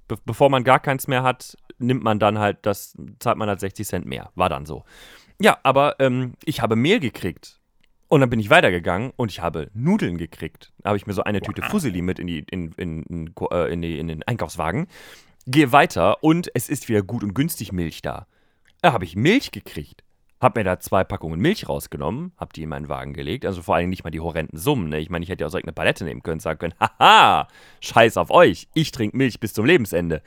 be 0.08 0.16
bevor 0.24 0.50
man 0.50 0.64
gar 0.64 0.80
keins 0.80 1.08
mehr 1.08 1.22
hat, 1.22 1.56
nimmt 1.78 2.02
man 2.02 2.18
dann 2.18 2.38
halt, 2.38 2.58
das 2.62 2.96
zahlt 3.18 3.38
man 3.38 3.48
halt 3.48 3.60
60 3.60 3.86
Cent 3.86 4.06
mehr. 4.06 4.30
War 4.34 4.48
dann 4.48 4.66
so. 4.66 4.84
Ja, 5.40 5.58
aber 5.62 5.96
ähm, 6.00 6.34
ich 6.44 6.60
habe 6.60 6.76
Mehl 6.76 7.00
gekriegt. 7.00 7.60
Und 8.08 8.20
dann 8.20 8.30
bin 8.30 8.40
ich 8.40 8.48
weitergegangen 8.48 9.12
und 9.16 9.30
ich 9.30 9.40
habe 9.40 9.70
Nudeln 9.74 10.16
gekriegt. 10.16 10.72
Da 10.78 10.88
habe 10.88 10.96
ich 10.96 11.06
mir 11.06 11.12
so 11.12 11.24
eine 11.24 11.42
Tüte 11.42 11.60
Fusilli 11.62 12.00
mit 12.00 12.18
in, 12.18 12.26
die, 12.26 12.38
in, 12.50 12.72
in, 12.72 13.02
in, 13.02 13.34
äh, 13.50 13.70
in, 13.70 13.82
die, 13.82 13.98
in 13.98 14.08
den 14.08 14.22
Einkaufswagen. 14.22 14.86
Gehe 15.50 15.72
weiter 15.72 16.22
und 16.22 16.50
es 16.52 16.68
ist 16.68 16.90
wieder 16.90 17.00
gut 17.00 17.24
und 17.24 17.32
günstig 17.32 17.72
Milch 17.72 18.02
da. 18.02 18.26
Da 18.82 18.92
habe 18.92 19.06
ich 19.06 19.16
Milch 19.16 19.50
gekriegt. 19.50 20.04
Hab 20.42 20.56
mir 20.56 20.62
da 20.62 20.78
zwei 20.78 21.04
Packungen 21.04 21.40
Milch 21.40 21.66
rausgenommen, 21.66 22.32
hab 22.36 22.52
die 22.52 22.64
in 22.64 22.68
meinen 22.68 22.90
Wagen 22.90 23.14
gelegt. 23.14 23.46
Also 23.46 23.62
vor 23.62 23.74
allem 23.74 23.88
nicht 23.88 24.04
mal 24.04 24.10
die 24.10 24.20
horrenden 24.20 24.58
Summen. 24.58 24.90
Ne? 24.90 24.98
Ich 24.98 25.08
meine, 25.08 25.22
ich 25.22 25.30
hätte 25.30 25.44
ja 25.44 25.46
auch 25.46 25.50
direkt 25.50 25.66
eine 25.66 25.72
Palette 25.72 26.04
nehmen 26.04 26.22
können, 26.22 26.38
sagen 26.38 26.58
können, 26.58 26.74
haha, 26.78 27.48
scheiß 27.80 28.18
auf 28.18 28.30
euch, 28.30 28.68
ich 28.74 28.92
trinke 28.92 29.16
Milch 29.16 29.40
bis 29.40 29.54
zum 29.54 29.64
Lebensende. 29.64 30.20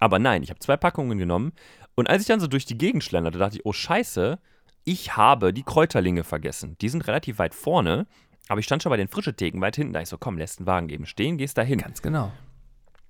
Aber 0.00 0.18
nein, 0.18 0.42
ich 0.42 0.48
habe 0.48 0.60
zwei 0.60 0.78
Packungen 0.78 1.18
genommen. 1.18 1.52
Und 1.94 2.08
als 2.08 2.22
ich 2.22 2.28
dann 2.28 2.40
so 2.40 2.46
durch 2.46 2.64
die 2.64 2.78
Gegend 2.78 3.04
schlenderte, 3.04 3.38
dachte 3.38 3.56
ich, 3.56 3.66
oh 3.66 3.74
scheiße, 3.74 4.38
ich 4.84 5.18
habe 5.18 5.52
die 5.52 5.64
Kräuterlinge 5.64 6.24
vergessen. 6.24 6.78
Die 6.80 6.88
sind 6.88 7.06
relativ 7.06 7.38
weit 7.38 7.54
vorne, 7.54 8.06
aber 8.48 8.60
ich 8.60 8.64
stand 8.64 8.82
schon 8.82 8.88
bei 8.88 8.96
den 8.96 9.08
frischen 9.08 9.36
Theken 9.36 9.60
weit 9.60 9.76
hinten. 9.76 9.92
Da 9.92 10.00
ich 10.00 10.08
so, 10.08 10.16
komm, 10.16 10.38
lässt 10.38 10.60
den 10.60 10.66
Wagen 10.66 10.88
eben 10.88 11.04
stehen, 11.04 11.36
gehst 11.36 11.58
da 11.58 11.62
hin. 11.62 11.78
Ganz 11.78 12.00
genau. 12.00 12.32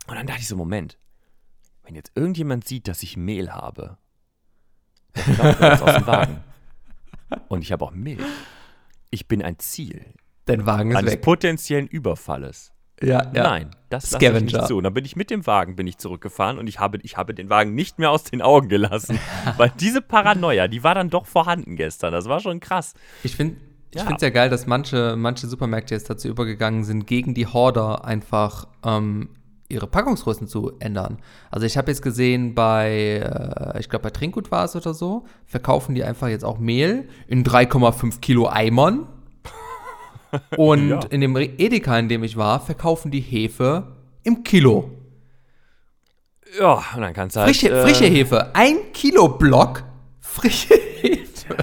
Und 0.09 0.17
dann 0.17 0.27
dachte 0.27 0.41
ich 0.41 0.49
so, 0.49 0.57
Moment, 0.57 0.99
wenn 1.85 1.95
jetzt 1.95 2.13
irgendjemand 2.15 2.67
sieht, 2.67 2.89
dass 2.89 3.03
ich 3.03 3.17
Mehl 3.17 3.51
habe, 3.53 3.97
dann 5.15 5.57
das 5.59 5.83
aus 5.83 5.95
dem 5.97 6.07
Wagen. 6.07 6.41
Und 7.49 7.63
ich 7.63 7.73
habe 7.73 7.85
auch 7.85 7.93
Milch. 7.93 8.21
Ich 9.11 9.29
bin 9.29 9.43
ein 9.43 9.59
Ziel 9.59 10.05
Dein 10.47 10.67
Wagen 10.67 10.91
ist 10.91 10.97
eines 10.97 11.13
weg. 11.15 11.23
potenziellen 11.23 11.87
Überfalles. 11.87 12.73
Ja, 13.01 13.31
ja. 13.35 13.43
Nein, 13.43 13.71
das 13.91 14.11
lasse 14.13 14.25
ich 14.25 14.29
Scavenger. 14.31 14.59
nicht 14.59 14.67
zu. 14.69 14.77
Und 14.77 14.85
dann 14.85 14.95
bin 14.95 15.05
ich 15.05 15.17
mit 15.17 15.31
dem 15.31 15.47
Wagen 15.47 15.75
bin 15.77 15.87
ich 15.87 15.99
zurückgefahren 15.99 16.59
und 16.59 16.67
ich 16.69 16.79
habe, 16.79 16.99
ich 17.03 17.17
habe 17.17 17.35
den 17.35 17.51
Wagen 17.51 17.75
nicht 17.75 17.99
mehr 17.99 18.11
aus 18.11 18.25
den 18.25 18.43
Augen 18.43 18.69
gelassen. 18.69 19.19
weil 19.57 19.73
diese 19.81 20.01
Paranoia, 20.03 20.69
die 20.69 20.85
war 20.85 20.95
dann 20.95 21.11
doch 21.11 21.27
vorhanden 21.27 21.77
gestern. 21.77 22.13
Das 22.13 22.27
war 22.27 22.41
schon 22.41 22.61
krass. 22.61 22.95
Ich 23.25 23.35
finde 23.37 23.57
ich 23.91 23.97
Ja. 23.97 24.03
finde 24.03 24.17
es 24.17 24.23
ja 24.23 24.31
geil, 24.31 24.51
dass 24.51 24.67
manche, 24.67 25.17
manche 25.17 25.47
Supermärkte 25.49 25.95
jetzt 25.95 26.09
dazu 26.09 26.29
übergegangen 26.29 26.85
sind, 26.85 27.07
gegen 27.07 27.35
die 27.35 27.47
Horder 27.47 28.05
einfach 28.05 28.69
ähm, 28.85 29.29
ihre 29.73 29.87
Packungsgrößen 29.87 30.47
zu 30.47 30.73
ändern. 30.79 31.19
Also 31.51 31.67
ich 31.67 31.77
habe 31.77 31.91
jetzt 31.91 32.03
gesehen 32.03 32.55
bei, 32.55 33.23
äh, 33.75 33.81
ich 33.81 33.89
glaube 33.89 34.05
bei 34.05 34.11
Trinkgut 34.11 34.51
war 34.51 34.65
es 34.65 34.77
oder 34.77 34.95
so, 34.95 35.25
verkaufen 35.47 35.95
die 35.95 36.05
einfach 36.05 36.29
jetzt 36.29 36.45
auch 36.45 36.59
Mehl 36.59 37.09
in 37.27 37.45
3,5 37.45 38.21
Kilo 38.21 38.47
Eimern. 38.49 39.07
Und 40.57 40.89
Ja. 40.89 41.01
in 41.11 41.21
dem 41.21 41.37
Edeka, 41.37 41.99
in 41.99 42.09
dem 42.09 42.23
ich 42.25 42.37
war, 42.37 42.61
verkaufen 42.61 43.11
die 43.11 43.21
Hefe 43.21 43.97
im 44.23 44.45
Kilo. 44.45 44.91
Ja, 46.59 46.83
und 46.95 47.01
dann 47.01 47.15
kannst 47.15 47.35
du 47.37 47.41
halt. 47.41 47.49
Frische, 47.57 47.71
äh, 47.71 47.83
frische 47.83 48.05
Hefe. 48.05 48.55
Ein 48.55 48.93
Kilo 48.93 49.29
Block 49.29 49.85
frische 50.21 50.75
Hefe. 50.75 51.57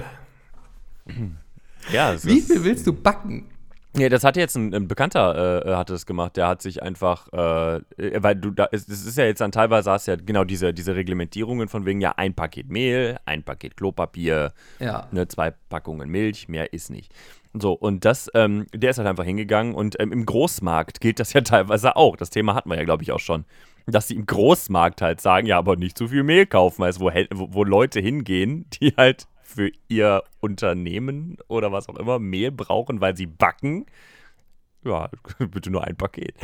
Ja, 1.92 2.14
Wie 2.22 2.40
viel 2.40 2.62
willst 2.64 2.86
du 2.86 2.92
backen? 2.92 3.49
Ja, 3.96 4.08
das 4.08 4.22
hat 4.22 4.36
jetzt 4.36 4.56
ein, 4.56 4.72
ein 4.72 4.86
Bekannter 4.86 5.66
äh, 5.66 5.74
hat 5.74 5.90
das 5.90 6.06
gemacht. 6.06 6.36
Der 6.36 6.46
hat 6.46 6.62
sich 6.62 6.82
einfach, 6.82 7.26
äh, 7.32 7.76
äh, 7.98 8.22
weil 8.22 8.36
du 8.36 8.50
da, 8.52 8.68
es, 8.70 8.88
es 8.88 9.04
ist 9.04 9.18
ja 9.18 9.24
jetzt 9.24 9.40
dann 9.40 9.50
teilweise 9.50 9.90
hast 9.90 10.06
ja 10.06 10.14
genau 10.16 10.44
diese, 10.44 10.72
diese 10.72 10.94
Reglementierungen 10.94 11.68
von 11.68 11.84
wegen 11.86 12.00
ja 12.00 12.12
ein 12.16 12.34
Paket 12.34 12.70
Mehl, 12.70 13.18
ein 13.24 13.42
Paket 13.42 13.76
Klopapier, 13.76 14.52
Ja. 14.78 15.08
ne, 15.10 15.26
zwei 15.26 15.50
Packungen 15.68 16.08
Milch, 16.08 16.48
mehr 16.48 16.72
ist 16.72 16.90
nicht. 16.90 17.12
So, 17.52 17.72
und 17.72 18.04
das, 18.04 18.30
ähm, 18.34 18.66
der 18.72 18.90
ist 18.90 18.98
halt 18.98 19.08
einfach 19.08 19.24
hingegangen 19.24 19.74
und 19.74 19.98
ähm, 19.98 20.12
im 20.12 20.24
Großmarkt 20.24 21.00
gilt 21.00 21.18
das 21.18 21.32
ja 21.32 21.40
teilweise 21.42 21.96
auch. 21.96 22.14
Das 22.16 22.30
Thema 22.30 22.54
hatten 22.54 22.70
wir 22.70 22.76
ja, 22.76 22.84
glaube 22.84 23.02
ich, 23.02 23.10
auch 23.10 23.18
schon. 23.18 23.44
Dass 23.86 24.06
sie 24.06 24.14
im 24.14 24.24
Großmarkt 24.26 25.02
halt 25.02 25.20
sagen, 25.20 25.48
ja, 25.48 25.58
aber 25.58 25.74
nicht 25.74 25.98
zu 25.98 26.06
viel 26.06 26.22
Mehl 26.22 26.46
kaufen, 26.46 26.84
also 26.84 27.00
wo, 27.00 27.10
wo 27.50 27.64
Leute 27.64 27.98
hingehen, 27.98 28.66
die 28.80 28.94
halt 28.96 29.26
für 29.50 29.70
ihr 29.88 30.22
Unternehmen 30.40 31.36
oder 31.48 31.72
was 31.72 31.88
auch 31.88 31.96
immer 31.96 32.18
Mehl 32.18 32.50
brauchen, 32.52 33.00
weil 33.00 33.16
sie 33.16 33.26
backen. 33.26 33.86
Ja, 34.84 35.10
bitte 35.38 35.70
nur 35.70 35.84
ein 35.84 35.96
Paket. 35.96 36.34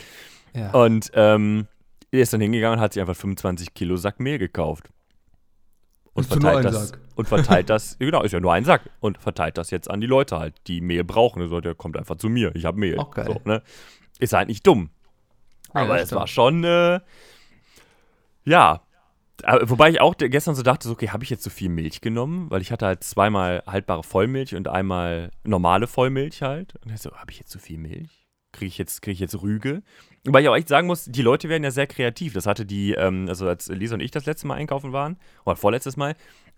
ja. 0.54 0.70
Und 0.72 1.10
ähm, 1.14 1.66
er 2.10 2.20
ist 2.20 2.32
dann 2.32 2.40
hingegangen 2.40 2.78
und 2.78 2.82
hat 2.82 2.92
sich 2.92 3.00
einfach 3.00 3.16
25 3.16 3.74
Kilo 3.74 3.96
Sack 3.96 4.20
Mehl 4.20 4.38
gekauft. 4.38 4.88
Und 6.14 6.22
Ist 6.22 6.32
verteilt 6.32 6.64
das. 6.64 6.88
Sack. 6.88 7.00
Und 7.14 7.28
verteilt 7.28 7.68
das, 7.70 7.96
genau, 7.98 8.22
ist 8.22 8.32
ja 8.32 8.40
nur 8.40 8.52
ein 8.52 8.64
Sack. 8.64 8.82
Und 9.00 9.18
verteilt 9.18 9.58
das 9.58 9.70
jetzt 9.70 9.90
an 9.90 10.00
die 10.00 10.06
Leute 10.06 10.38
halt, 10.38 10.54
die 10.66 10.80
Mehl 10.80 11.04
brauchen. 11.04 11.42
Er 11.42 11.48
sagt, 11.48 11.64
der 11.66 11.74
kommt 11.74 11.96
einfach 11.96 12.16
zu 12.16 12.28
mir, 12.28 12.54
ich 12.56 12.64
habe 12.64 12.78
Mehl. 12.78 12.96
Geil. 13.12 13.26
So, 13.26 13.40
ne? 13.44 13.62
Ist 14.18 14.32
halt 14.32 14.48
nicht 14.48 14.66
dumm. 14.66 14.90
Ja, 15.74 15.82
Aber 15.82 15.94
das 15.98 16.04
es 16.04 16.12
war 16.12 16.26
schon, 16.26 16.64
äh, 16.64 17.00
Ja. 18.44 18.82
Aber, 19.44 19.68
wobei 19.68 19.90
ich 19.90 20.00
auch 20.00 20.14
gestern 20.16 20.54
so 20.54 20.62
dachte, 20.62 20.88
so, 20.88 20.94
okay, 20.94 21.10
habe 21.10 21.24
ich 21.24 21.30
jetzt 21.30 21.42
zu 21.42 21.50
viel 21.50 21.68
Milch 21.68 22.00
genommen? 22.00 22.50
Weil 22.50 22.62
ich 22.62 22.72
hatte 22.72 22.86
halt 22.86 23.04
zweimal 23.04 23.62
haltbare 23.66 24.02
Vollmilch 24.02 24.54
und 24.54 24.68
einmal 24.68 25.30
normale 25.44 25.86
Vollmilch 25.86 26.42
halt. 26.42 26.74
Und 26.84 26.92
ich 26.92 27.00
so, 27.00 27.12
habe 27.12 27.30
ich 27.30 27.38
jetzt 27.38 27.50
zu 27.50 27.58
viel 27.58 27.78
Milch? 27.78 28.26
Kriege 28.52 28.68
ich, 28.68 28.78
jetzt- 28.78 29.02
krieg 29.02 29.12
ich 29.12 29.20
jetzt 29.20 29.40
Rüge? 29.42 29.82
Wobei 30.24 30.40
ich 30.40 30.48
auch 30.48 30.56
echt 30.56 30.68
sagen 30.68 30.86
muss, 30.86 31.04
die 31.04 31.22
Leute 31.22 31.48
werden 31.50 31.62
ja 31.64 31.70
sehr 31.70 31.86
kreativ. 31.86 32.32
Das 32.32 32.46
hatte 32.46 32.64
die, 32.64 32.92
ähm, 32.94 33.26
also 33.28 33.46
als 33.46 33.68
Lisa 33.68 33.94
und 33.94 34.00
ich 34.00 34.10
das 34.10 34.24
letzte 34.24 34.46
Mal 34.46 34.54
einkaufen 34.54 34.92
waren, 34.92 35.18
oder 35.44 35.56
vorletztes 35.56 35.96
Mal, 35.98 36.14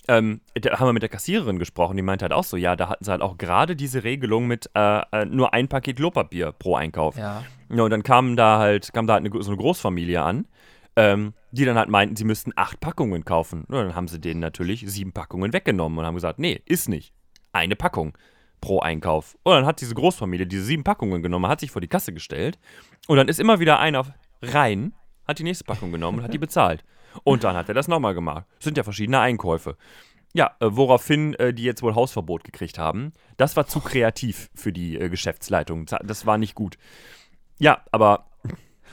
ähm, 0.07 0.41
da 0.55 0.79
haben 0.79 0.87
wir 0.89 0.93
mit 0.93 1.03
der 1.03 1.11
Kassiererin 1.11 1.59
gesprochen, 1.59 1.97
die 1.97 2.03
meinte 2.03 2.23
halt 2.23 2.33
auch 2.33 2.45
so, 2.45 2.57
ja, 2.57 2.77
da 2.77 2.89
hatten 2.89 3.05
sie 3.05 3.11
halt 3.11 3.21
auch 3.21 3.37
gerade 3.37 3.75
diese 3.77 4.05
Regelung 4.05 4.47
mit 4.47 4.71
äh, 4.75 5.01
äh, 5.13 5.25
nur 5.27 5.53
ein 5.53 5.69
Paket 5.69 5.97
Klopapier 5.97 6.53
pro 6.53 6.77
Einkauf. 6.77 7.19
Ja. 7.19 7.43
Ja, 7.69 7.83
und 7.83 7.91
dann 7.91 8.05
kam 8.05 8.37
da 8.37 8.59
halt, 8.59 8.93
kam 8.95 9.07
da 9.07 9.15
halt 9.15 9.27
eine, 9.27 9.43
so 9.43 9.51
eine 9.51 9.59
Großfamilie 9.59 10.23
an, 10.23 10.47
ähm, 10.97 11.35
die 11.51 11.65
dann 11.65 11.79
halt 11.79 11.89
meinten, 11.89 12.17
sie 12.17 12.25
müssten 12.25 12.53
acht 12.57 12.81
Packungen 12.81 13.25
kaufen. 13.25 13.65
Ja, 13.71 13.83
dann 13.83 13.95
haben 13.95 14.09
sie 14.09 14.21
denen 14.21 14.41
natürlich 14.41 14.85
sieben 14.87 15.13
Packungen 15.13 15.53
weggenommen 15.53 15.99
und 15.99 16.05
haben 16.05 16.15
gesagt, 16.15 16.39
nee, 16.39 16.63
ist 16.67 16.89
nicht. 16.89 17.13
Eine 17.53 17.77
Packung 17.77 18.17
pro 18.61 18.81
Einkauf. 18.81 19.37
Und 19.45 19.55
dann 19.55 19.67
hat 19.67 19.81
diese 19.81 19.95
Großfamilie 19.95 20.47
diese 20.47 20.65
sieben 20.65 20.85
Packungen 20.85 21.23
genommen, 21.23 21.49
hat 21.49 21.61
sich 21.61 21.71
vor 21.71 21.81
die 21.81 21.89
Kasse 21.89 22.13
gestellt 22.13 22.59
und 23.07 23.17
dann 23.17 23.29
ist 23.29 23.41
immer 23.41 23.61
wieder 23.61 23.79
einer 23.79 24.15
rein, 24.43 24.93
hat 25.27 25.39
die 25.39 25.45
nächste 25.45 25.65
Packung 25.65 25.93
genommen 25.93 26.19
und 26.19 26.25
hat 26.25 26.35
die 26.35 26.39
bezahlt. 26.39 26.85
Und 27.25 27.45
dann 27.45 27.57
hat 27.57 27.69
er 27.69 27.75
das 27.75 27.89
nochmal 27.89 28.15
gemacht. 28.15 28.45
Das 28.57 28.65
sind 28.65 28.77
ja 28.77 28.85
verschiedene 28.85 29.21
Einkäufe. 29.21 29.77
Ja, 30.35 30.57
äh, 30.61 30.67
woraufhin 30.71 31.35
äh, 31.35 31.55
die 31.55 31.65
jetzt 31.65 31.83
wohl 31.83 31.95
Hausverbot 31.95 32.45
gekriegt 32.45 32.79
haben. 32.79 33.13
Das 33.39 33.57
war 33.57 33.67
zu 33.67 33.81
kreativ 33.81 34.51
für 34.55 34.73
die 34.73 34.99
äh, 34.99 35.09
Geschäftsleitung. 35.09 35.87
Das 35.87 36.27
war 36.27 36.37
nicht 36.37 36.55
gut. 36.55 36.77
Ja, 37.59 37.83
aber 37.91 38.28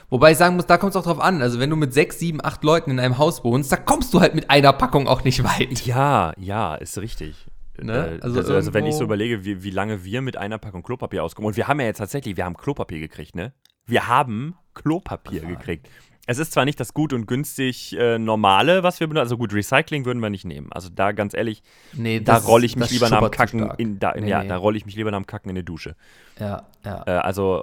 Wobei 0.08 0.32
ich 0.32 0.38
sagen 0.38 0.56
muss, 0.56 0.66
da 0.66 0.78
kommt 0.78 0.90
es 0.90 0.96
auch 0.96 1.04
drauf 1.04 1.20
an. 1.20 1.42
Also 1.42 1.58
wenn 1.58 1.70
du 1.70 1.76
mit 1.76 1.92
sechs, 1.92 2.18
sieben, 2.18 2.44
acht 2.44 2.62
Leuten 2.62 2.90
in 2.90 3.00
einem 3.00 3.18
Haus 3.18 3.42
wohnst, 3.44 3.72
da 3.72 3.76
kommst 3.76 4.14
du 4.14 4.20
halt 4.20 4.34
mit 4.34 4.50
einer 4.50 4.72
Packung 4.72 5.08
auch 5.08 5.24
nicht 5.24 5.42
weit. 5.42 5.84
Ja, 5.86 6.32
ja, 6.38 6.76
ist 6.76 6.98
richtig. 6.98 7.46
Ne? 7.80 8.18
Also 8.22 8.38
also, 8.38 8.54
also, 8.54 8.74
wenn 8.74 8.86
ich 8.86 8.94
so 8.94 9.04
überlege, 9.04 9.44
wie, 9.44 9.62
wie 9.62 9.70
lange 9.70 10.04
wir 10.04 10.22
mit 10.22 10.36
einer 10.36 10.58
Packung 10.58 10.82
Klopapier 10.82 11.22
auskommen. 11.22 11.46
Und 11.46 11.56
wir 11.56 11.68
haben 11.68 11.80
ja 11.80 11.86
jetzt 11.86 11.98
tatsächlich, 11.98 12.36
wir 12.36 12.44
haben 12.44 12.56
Klopapier 12.56 13.00
gekriegt, 13.00 13.34
ne? 13.34 13.52
Wir 13.84 14.08
haben 14.08 14.56
Klopapier 14.74 15.42
gekriegt. 15.42 15.88
Es 16.28 16.38
ist 16.38 16.52
zwar 16.52 16.64
nicht 16.64 16.80
das 16.80 16.92
gut 16.92 17.12
und 17.12 17.26
günstig 17.26 17.96
äh, 17.96 18.18
normale, 18.18 18.82
was 18.82 18.98
wir 18.98 19.06
benutzen, 19.06 19.22
also 19.22 19.36
gut, 19.36 19.54
Recycling 19.54 20.04
würden 20.04 20.20
wir 20.20 20.30
nicht 20.30 20.44
nehmen. 20.44 20.72
Also 20.72 20.88
da 20.88 21.12
ganz 21.12 21.34
ehrlich, 21.34 21.62
Nee, 21.92 22.18
da 22.18 22.38
rolle 22.38 22.66
ich 22.66 22.74
mich 22.74 22.90
lieber 22.90 23.08
nach 23.08 23.20
dem 23.20 23.30
Kacken 23.30 23.70
in, 23.76 24.00
da, 24.00 24.14
Nee, 24.14 24.28
ja, 24.28 24.42
nee. 24.42 24.48
da 24.48 24.56
rolle 24.56 24.76
ich 24.76 24.86
mich 24.86 24.96
lieber 24.96 25.12
nach 25.12 25.20
dem 25.20 25.26
Kacken 25.26 25.50
in 25.50 25.56
eine 25.56 25.62
Dusche. 25.62 25.94
Ja, 26.40 26.66
ja. 26.84 27.04
Äh, 27.06 27.10
also 27.12 27.62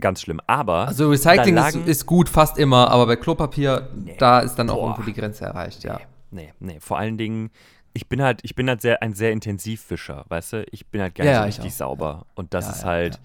ganz 0.00 0.20
schlimm. 0.22 0.40
Aber 0.46 0.88
Also 0.88 1.08
Recycling 1.10 1.54
da 1.56 1.68
ist, 1.68 1.74
lagen- 1.74 1.86
ist 1.88 2.06
gut, 2.06 2.28
fast 2.28 2.58
immer, 2.58 2.90
aber 2.90 3.06
bei 3.06 3.16
Klopapier, 3.16 3.88
da 4.18 4.40
ist 4.40 4.56
dann 4.56 4.70
auch 4.70 4.76
Boah. 4.76 4.90
irgendwo 4.90 5.02
die 5.02 5.14
Grenze 5.14 5.44
erreicht, 5.46 5.84
ja. 5.84 6.00
Nee, 6.30 6.52
nee, 6.60 6.78
vor 6.80 6.98
allen 6.98 7.16
Dingen, 7.16 7.50
ich 7.94 8.08
bin 8.08 8.22
halt, 8.22 8.40
ich 8.42 8.54
bin 8.54 8.68
halt 8.68 8.82
sehr, 8.82 9.02
ein 9.02 9.14
sehr 9.14 9.32
Intensivfischer, 9.32 10.24
weißt 10.28 10.52
du? 10.52 10.66
Ich 10.70 10.86
bin 10.88 11.00
halt 11.00 11.14
gerne 11.14 11.30
Ja, 11.30 11.40
ich 11.46 11.56
richtig 11.58 11.74
sauber. 11.74 12.26
Und 12.34 12.52
das 12.54 12.66
Ja, 12.66 12.72
ist 12.72 12.84
halt. 12.84 13.20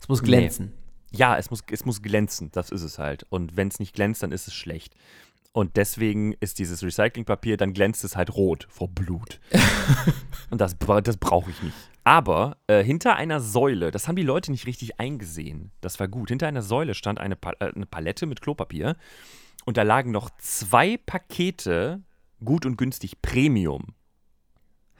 Es 0.00 0.08
muss 0.08 0.22
glänzen. 0.22 0.72
ja, 1.10 1.36
es, 1.36 1.50
muss, 1.50 1.62
es 1.70 1.84
muss 1.84 2.00
glänzen, 2.00 2.50
das 2.52 2.70
ist 2.70 2.82
es 2.82 2.98
halt. 2.98 3.26
Und 3.28 3.56
wenn 3.56 3.68
es 3.68 3.80
nicht 3.80 3.94
glänzt, 3.94 4.22
dann 4.22 4.30
ist 4.30 4.46
es 4.46 4.54
schlecht. 4.54 4.94
Und 5.52 5.76
deswegen 5.76 6.34
ist 6.38 6.58
dieses 6.58 6.82
Recyclingpapier, 6.82 7.56
dann 7.56 7.72
glänzt 7.72 8.04
es 8.04 8.14
halt 8.14 8.34
rot 8.36 8.66
vor 8.70 8.88
Blut. 8.88 9.40
Und 10.50 10.60
das, 10.60 10.76
das 11.02 11.16
brauche 11.16 11.50
ich 11.50 11.62
nicht. 11.62 11.74
Aber 12.06 12.58
äh, 12.68 12.84
hinter 12.84 13.16
einer 13.16 13.40
Säule, 13.40 13.90
das 13.90 14.06
haben 14.06 14.14
die 14.14 14.22
Leute 14.22 14.52
nicht 14.52 14.64
richtig 14.68 15.00
eingesehen. 15.00 15.72
Das 15.80 15.98
war 15.98 16.06
gut. 16.06 16.28
Hinter 16.28 16.46
einer 16.46 16.62
Säule 16.62 16.94
stand 16.94 17.18
eine, 17.18 17.34
pa 17.34 17.50
äh, 17.58 17.72
eine 17.74 17.84
Palette 17.84 18.26
mit 18.26 18.40
Klopapier. 18.40 18.94
Und 19.64 19.76
da 19.76 19.82
lagen 19.82 20.12
noch 20.12 20.30
zwei 20.38 20.98
Pakete 20.98 22.00
gut 22.44 22.64
und 22.64 22.78
günstig 22.78 23.20
Premium. 23.22 23.88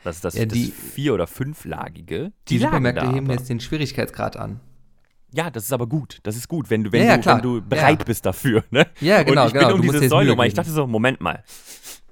Das 0.03 0.17
ist 0.17 0.25
das, 0.25 0.35
Ja, 0.35 0.47
die- 0.47 0.71
das 0.73 0.79
vier- 0.95 1.15
oder 1.15 1.29
fünflagige. 1.29 2.33
Die, 2.49 2.59
lagen 2.59 2.73
Supermärkte 2.73 3.13
heben 3.13 3.31
jetzt 3.31 3.49
den 3.49 3.61
Schwierigkeitsgrad 3.61 4.37
an. 4.37 4.59
Ja, 5.33 5.49
das 5.51 5.63
ist 5.63 5.73
aber 5.73 5.87
gut. 5.87 6.19
Das 6.25 6.35
ist 6.37 6.49
gut, 6.49 6.71
wenn 6.71 6.83
du, 6.83 6.91
wenn 6.91 7.03
Ja, 7.05 7.11
ja, 7.11 7.19
du, 7.19 7.31
wenn 7.31 7.43
du 7.43 7.63
bereit 7.63 8.05
bist 8.05 8.27
dafür. 8.27 8.65
Ne? 8.71 8.85
Ja, 9.01 9.23
genau, 9.23 9.43
und 9.43 9.47
ich 9.49 9.53
genau. 9.53 9.67
bin 9.69 9.77
um 9.77 9.83
Du 9.83 9.93
diese 9.93 10.09
Säule 10.09 10.33
rum. 10.33 10.43
Ich 10.43 10.55
dachte 10.55 10.71
so, 10.73 10.89
Moment 10.89 11.21
mal. 11.21 11.45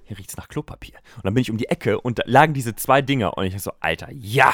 Hier 0.05 0.19
riecht's 0.19 0.37
nach 0.37 0.47
Klopapier. 0.47 0.95
Und 1.17 1.25
dann 1.25 1.35
bin 1.35 1.41
ich 1.41 1.51
um 1.51 1.57
die 1.57 1.67
Ecke 1.67 2.01
und 2.01 2.21
da 2.21 2.23
lagen 2.27 2.55
diese 2.55 2.77
zwei 2.77 3.03
Dinger. 3.03 3.37
Und 3.37 3.45
ich 3.47 3.53
dachte 3.55 3.65
so, 3.65 3.73
Alter, 3.81 4.09
ja. 4.13 4.53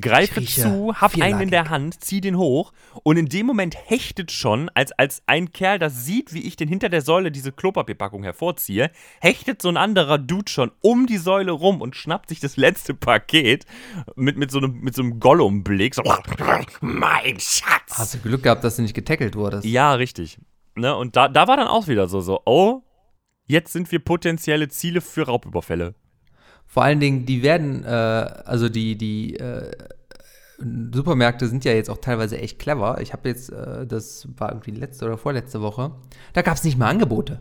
Greife 0.00 0.44
zu, 0.44 0.94
hab 0.94 1.14
einen 1.14 1.22
in 1.22 1.48
vierlagig. 1.48 1.50
der 1.50 1.70
Hand, 1.70 2.04
zieh 2.04 2.20
den 2.20 2.36
hoch. 2.36 2.72
Und 3.02 3.16
in 3.16 3.26
dem 3.26 3.46
Moment 3.46 3.76
hechtet 3.86 4.30
schon, 4.30 4.70
als, 4.74 4.92
als 4.92 5.22
ein 5.26 5.52
Kerl 5.52 5.78
das 5.78 6.04
sieht, 6.04 6.34
wie 6.34 6.42
ich 6.42 6.56
den 6.56 6.68
hinter 6.68 6.88
der 6.88 7.00
Säule 7.00 7.30
diese 7.30 7.52
Klopapierpackung 7.52 8.22
hervorziehe, 8.22 8.90
hechtet 9.20 9.62
so 9.62 9.68
ein 9.68 9.76
anderer 9.76 10.18
Dude 10.18 10.50
schon 10.50 10.70
um 10.80 11.06
die 11.06 11.16
Säule 11.16 11.52
rum 11.52 11.80
und 11.80 11.96
schnappt 11.96 12.28
sich 12.28 12.40
das 12.40 12.56
letzte 12.56 12.94
Paket 12.94 13.64
mit, 14.14 14.36
mit 14.36 14.50
so 14.50 14.58
einem, 14.58 14.80
mit 14.80 14.94
so 14.94 15.02
einem 15.02 15.20
Gollum-Blick. 15.20 15.94
So, 15.94 16.02
mein 16.80 17.40
Schatz. 17.40 17.96
Hast 17.96 18.14
du 18.14 18.18
Glück 18.18 18.42
gehabt, 18.42 18.64
dass 18.64 18.76
du 18.76 18.82
nicht 18.82 18.94
getackelt 18.94 19.36
wurdest? 19.36 19.64
Ja, 19.64 19.94
richtig. 19.94 20.38
Ne, 20.74 20.94
und 20.94 21.16
da, 21.16 21.28
da 21.28 21.48
war 21.48 21.56
dann 21.56 21.66
auch 21.66 21.88
wieder 21.88 22.08
so, 22.08 22.20
so, 22.20 22.40
oh, 22.44 22.82
jetzt 23.46 23.72
sind 23.72 23.90
wir 23.90 23.98
potenzielle 23.98 24.68
Ziele 24.68 25.00
für 25.00 25.22
Raubüberfälle. 25.22 25.94
Vor 26.70 26.82
allen 26.84 27.00
Dingen, 27.00 27.24
die 27.26 27.42
werden, 27.42 27.82
äh, 27.84 27.88
also 27.88 28.68
die, 28.68 28.96
die 28.96 29.36
äh, 29.36 29.70
Supermärkte 30.92 31.48
sind 31.48 31.64
ja 31.64 31.72
jetzt 31.72 31.88
auch 31.88 31.98
teilweise 31.98 32.38
echt 32.38 32.58
clever. 32.58 33.00
Ich 33.00 33.12
habe 33.12 33.28
jetzt, 33.28 33.50
äh, 33.50 33.86
das 33.86 34.28
war 34.36 34.50
irgendwie 34.50 34.72
letzte 34.72 35.06
oder 35.06 35.16
vorletzte 35.16 35.62
Woche, 35.62 35.92
da 36.34 36.42
gab 36.42 36.56
es 36.56 36.64
nicht 36.64 36.76
mal 36.78 36.88
Angebote. 36.88 37.40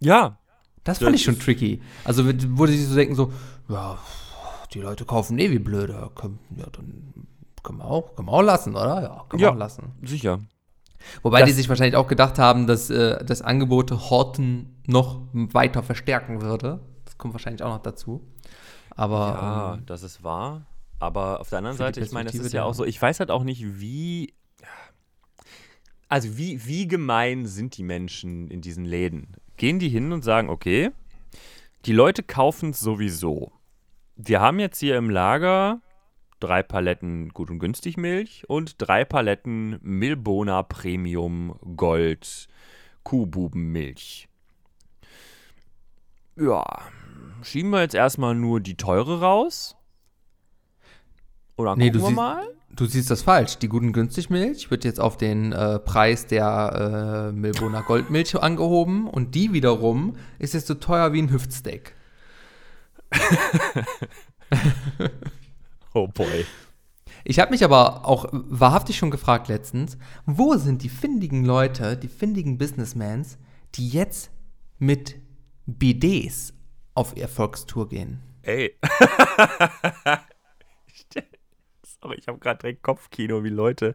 Ja. 0.00 0.38
Das 0.82 0.98
fand 0.98 1.14
Das 1.14 1.20
ich 1.20 1.24
schon 1.24 1.38
tricky. 1.38 1.80
Also 2.04 2.30
die 2.30 2.76
sich 2.76 2.86
so 2.88 2.94
denken, 2.94 3.14
so, 3.14 3.32
ja, 3.68 3.96
die 4.74 4.80
Leute 4.80 5.04
kaufen 5.06 5.38
eh 5.38 5.50
wie 5.50 5.58
blöde. 5.58 6.10
Können, 6.14 6.38
ja, 6.56 6.66
dann 6.72 7.26
können 7.62 7.78
wir 7.78 7.86
auch, 7.86 8.14
können 8.14 8.28
wir 8.28 8.32
auch 8.32 8.42
lassen, 8.42 8.74
oder? 8.74 9.02
Ja, 9.02 9.24
können 9.28 9.40
wir 9.40 9.46
Ja. 9.48 9.52
auch 9.52 9.56
lassen. 9.58 9.92
Sicher. 10.02 10.40
Wobei 11.22 11.40
Das- 11.40 11.48
die 11.48 11.54
sich 11.54 11.68
wahrscheinlich 11.68 11.96
auch 11.96 12.08
gedacht 12.08 12.38
haben, 12.38 12.66
dass 12.66 12.90
äh, 12.90 13.24
das 13.24 13.40
Angebote 13.42 14.10
Horten 14.10 14.76
noch 14.86 15.20
weiter 15.32 15.82
verstärken 15.82 16.42
würde. 16.42 16.80
Das 17.24 17.30
kommt 17.30 17.34
wahrscheinlich 17.34 17.62
auch 17.62 17.70
noch 17.70 17.82
dazu. 17.82 18.20
Aber 18.90 19.16
Ja, 19.16 19.74
ähm, 19.74 19.86
das 19.86 20.02
ist 20.02 20.22
wahr. 20.22 20.66
Aber 20.98 21.40
auf 21.40 21.48
der 21.48 21.58
anderen 21.58 21.78
Seite, 21.78 22.00
ich 22.00 22.12
meine, 22.12 22.28
es 22.28 22.32
Perspektive 22.32 22.46
ist 22.46 22.52
ja 22.52 22.64
auch 22.64 22.74
so, 22.74 22.84
ich 22.84 23.00
weiß 23.00 23.18
halt 23.20 23.30
auch 23.30 23.44
nicht, 23.44 23.80
wie. 23.80 24.34
Also, 26.10 26.36
wie, 26.36 26.66
wie 26.66 26.86
gemein 26.86 27.46
sind 27.46 27.78
die 27.78 27.82
Menschen 27.82 28.48
in 28.48 28.60
diesen 28.60 28.84
Läden? 28.84 29.36
Gehen 29.56 29.78
die 29.78 29.88
hin 29.88 30.12
und 30.12 30.22
sagen, 30.22 30.50
okay, 30.50 30.90
die 31.86 31.94
Leute 31.94 32.22
kaufen 32.22 32.70
es 32.70 32.80
sowieso. 32.80 33.52
Wir 34.16 34.42
haben 34.42 34.58
jetzt 34.58 34.78
hier 34.78 34.98
im 34.98 35.08
Lager 35.08 35.80
drei 36.40 36.62
Paletten 36.62 37.30
gut 37.30 37.50
und 37.50 37.58
günstig 37.58 37.96
Milch 37.96 38.44
und 38.48 38.74
drei 38.78 39.06
Paletten 39.06 39.78
Milbona 39.80 40.62
Premium 40.62 41.58
Gold 41.74 42.48
Kuhbubenmilch. 43.02 44.28
Ja, 46.36 46.64
schieben 47.42 47.70
wir 47.70 47.80
jetzt 47.80 47.94
erstmal 47.94 48.34
nur 48.34 48.60
die 48.60 48.76
teure 48.76 49.20
raus? 49.20 49.76
Oder 51.56 51.76
Nee, 51.76 51.90
gucken 51.90 51.92
du 51.92 52.00
wir 52.00 52.06
siehst- 52.08 52.16
mal? 52.16 52.42
du 52.74 52.86
siehst 52.86 53.10
das 53.10 53.22
falsch. 53.22 53.58
Die 53.58 53.68
guten 53.68 53.92
Günstigmilch 53.92 54.70
wird 54.70 54.84
jetzt 54.84 54.98
auf 55.00 55.16
den 55.16 55.52
äh, 55.52 55.78
Preis 55.78 56.26
der 56.26 57.30
äh, 57.30 57.32
Milboner 57.32 57.82
Goldmilch 57.82 58.34
angehoben 58.42 59.06
und 59.08 59.34
die 59.34 59.52
wiederum 59.52 60.16
ist 60.38 60.54
jetzt 60.54 60.66
so 60.66 60.74
teuer 60.74 61.12
wie 61.12 61.20
ein 61.22 61.30
Hüftsteak. 61.30 61.94
Oh 65.94 66.08
boy. 66.08 66.44
Ich 67.24 67.38
habe 67.38 67.52
mich 67.52 67.64
aber 67.64 68.06
auch 68.06 68.26
wahrhaftig 68.32 68.96
schon 68.98 69.10
gefragt 69.10 69.48
letztens, 69.48 69.96
wo 70.26 70.56
sind 70.56 70.82
die 70.82 70.88
findigen 70.88 71.44
Leute, 71.44 71.96
die 71.96 72.08
findigen 72.08 72.58
Businessmans, 72.58 73.38
die 73.76 73.88
jetzt 73.88 74.30
mit 74.78 75.16
BDs 75.66 76.52
auf 76.94 77.16
Erfolgstour 77.16 77.88
gehen? 77.88 78.20
Ey. 78.42 78.76
Sorry, 82.02 82.16
ich 82.18 82.28
habe 82.28 82.38
gerade 82.38 82.58
direkt 82.58 82.82
Kopfkino, 82.82 83.44
wie 83.44 83.50
Leute, 83.50 83.94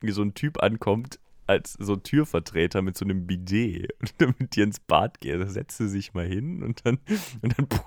wie 0.00 0.10
so 0.10 0.22
ein 0.22 0.34
Typ 0.34 0.62
ankommt 0.62 1.18
als 1.46 1.74
so 1.78 1.96
Türvertreter 1.96 2.82
mit 2.82 2.96
so 2.96 3.04
einem 3.04 3.26
Bidet 3.26 3.92
und 4.00 4.14
dann 4.18 4.34
mit 4.38 4.56
dir 4.56 4.64
ins 4.64 4.80
Bad 4.80 5.20
geht. 5.20 5.40
Da 5.40 5.46
setzt 5.46 5.78
du 5.80 5.88
sich 5.88 6.14
mal 6.14 6.26
hin 6.26 6.62
und 6.62 6.84
dann, 6.84 6.98
und 7.42 7.58
dann 7.58 7.68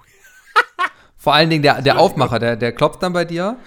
Vor 1.17 1.33
allen 1.33 1.49
Dingen 1.49 1.63
der, 1.63 1.81
der 1.81 1.99
Aufmacher, 1.99 2.39
der, 2.39 2.55
der 2.55 2.71
klopft 2.71 3.01
dann 3.01 3.13
bei 3.13 3.25
dir 3.25 3.57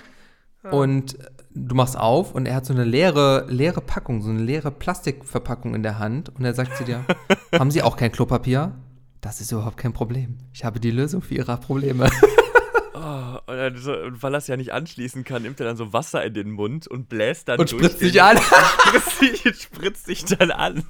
und 0.71 1.19
du 1.53 1.75
machst 1.75 1.99
auf 1.99 2.35
und 2.35 2.47
er 2.47 2.55
hat 2.55 2.67
so 2.67 2.73
eine 2.73 2.85
leere, 2.85 3.47
leere 3.49 3.81
Packung, 3.81 4.23
so 4.23 4.31
eine 4.31 4.41
leere 4.41 4.71
Plastikverpackung 4.71 5.75
in 5.75 5.83
der 5.83 5.99
Hand 5.99 6.29
und 6.29 6.45
er 6.45 6.55
sagt 6.55 6.77
zu 6.77 6.85
dir, 6.85 7.05
haben 7.53 7.71
Sie 7.71 7.83
auch 7.83 7.97
kein 7.97 8.13
Klopapier? 8.13 8.73
Das 9.21 9.41
ist 9.41 9.53
überhaupt 9.53 9.77
kein 9.77 9.93
Problem. 9.93 10.39
Ich 10.53 10.65
habe 10.65 10.81
die 10.81 10.91
Lösung 10.91 11.21
für 11.21 11.35
Ihre 11.35 11.57
Probleme. 11.59 12.11
Oh, 13.03 13.39
und, 13.47 13.79
so, 13.79 13.95
und 13.95 14.23
weil 14.23 14.35
er 14.35 14.39
es 14.39 14.47
ja 14.47 14.57
nicht 14.59 14.73
anschließen 14.73 15.25
kann, 15.25 15.43
nimmt 15.43 15.59
er 15.59 15.67
dann 15.67 15.77
so 15.77 15.93
Wasser 15.93 16.23
in 16.23 16.35
den 16.35 16.51
Mund 16.51 16.87
und 16.87 17.09
bläst 17.09 17.49
dann 17.49 17.59
Und 17.59 17.73
durch 17.73 17.85
spritzt 17.85 18.01
sich 18.01 18.21
an. 18.21 18.37
spritzt 18.87 19.19
sich, 19.19 19.63
spritzt 19.63 20.07
sich 20.07 20.25
dann 20.27 20.51
an. 20.51 20.85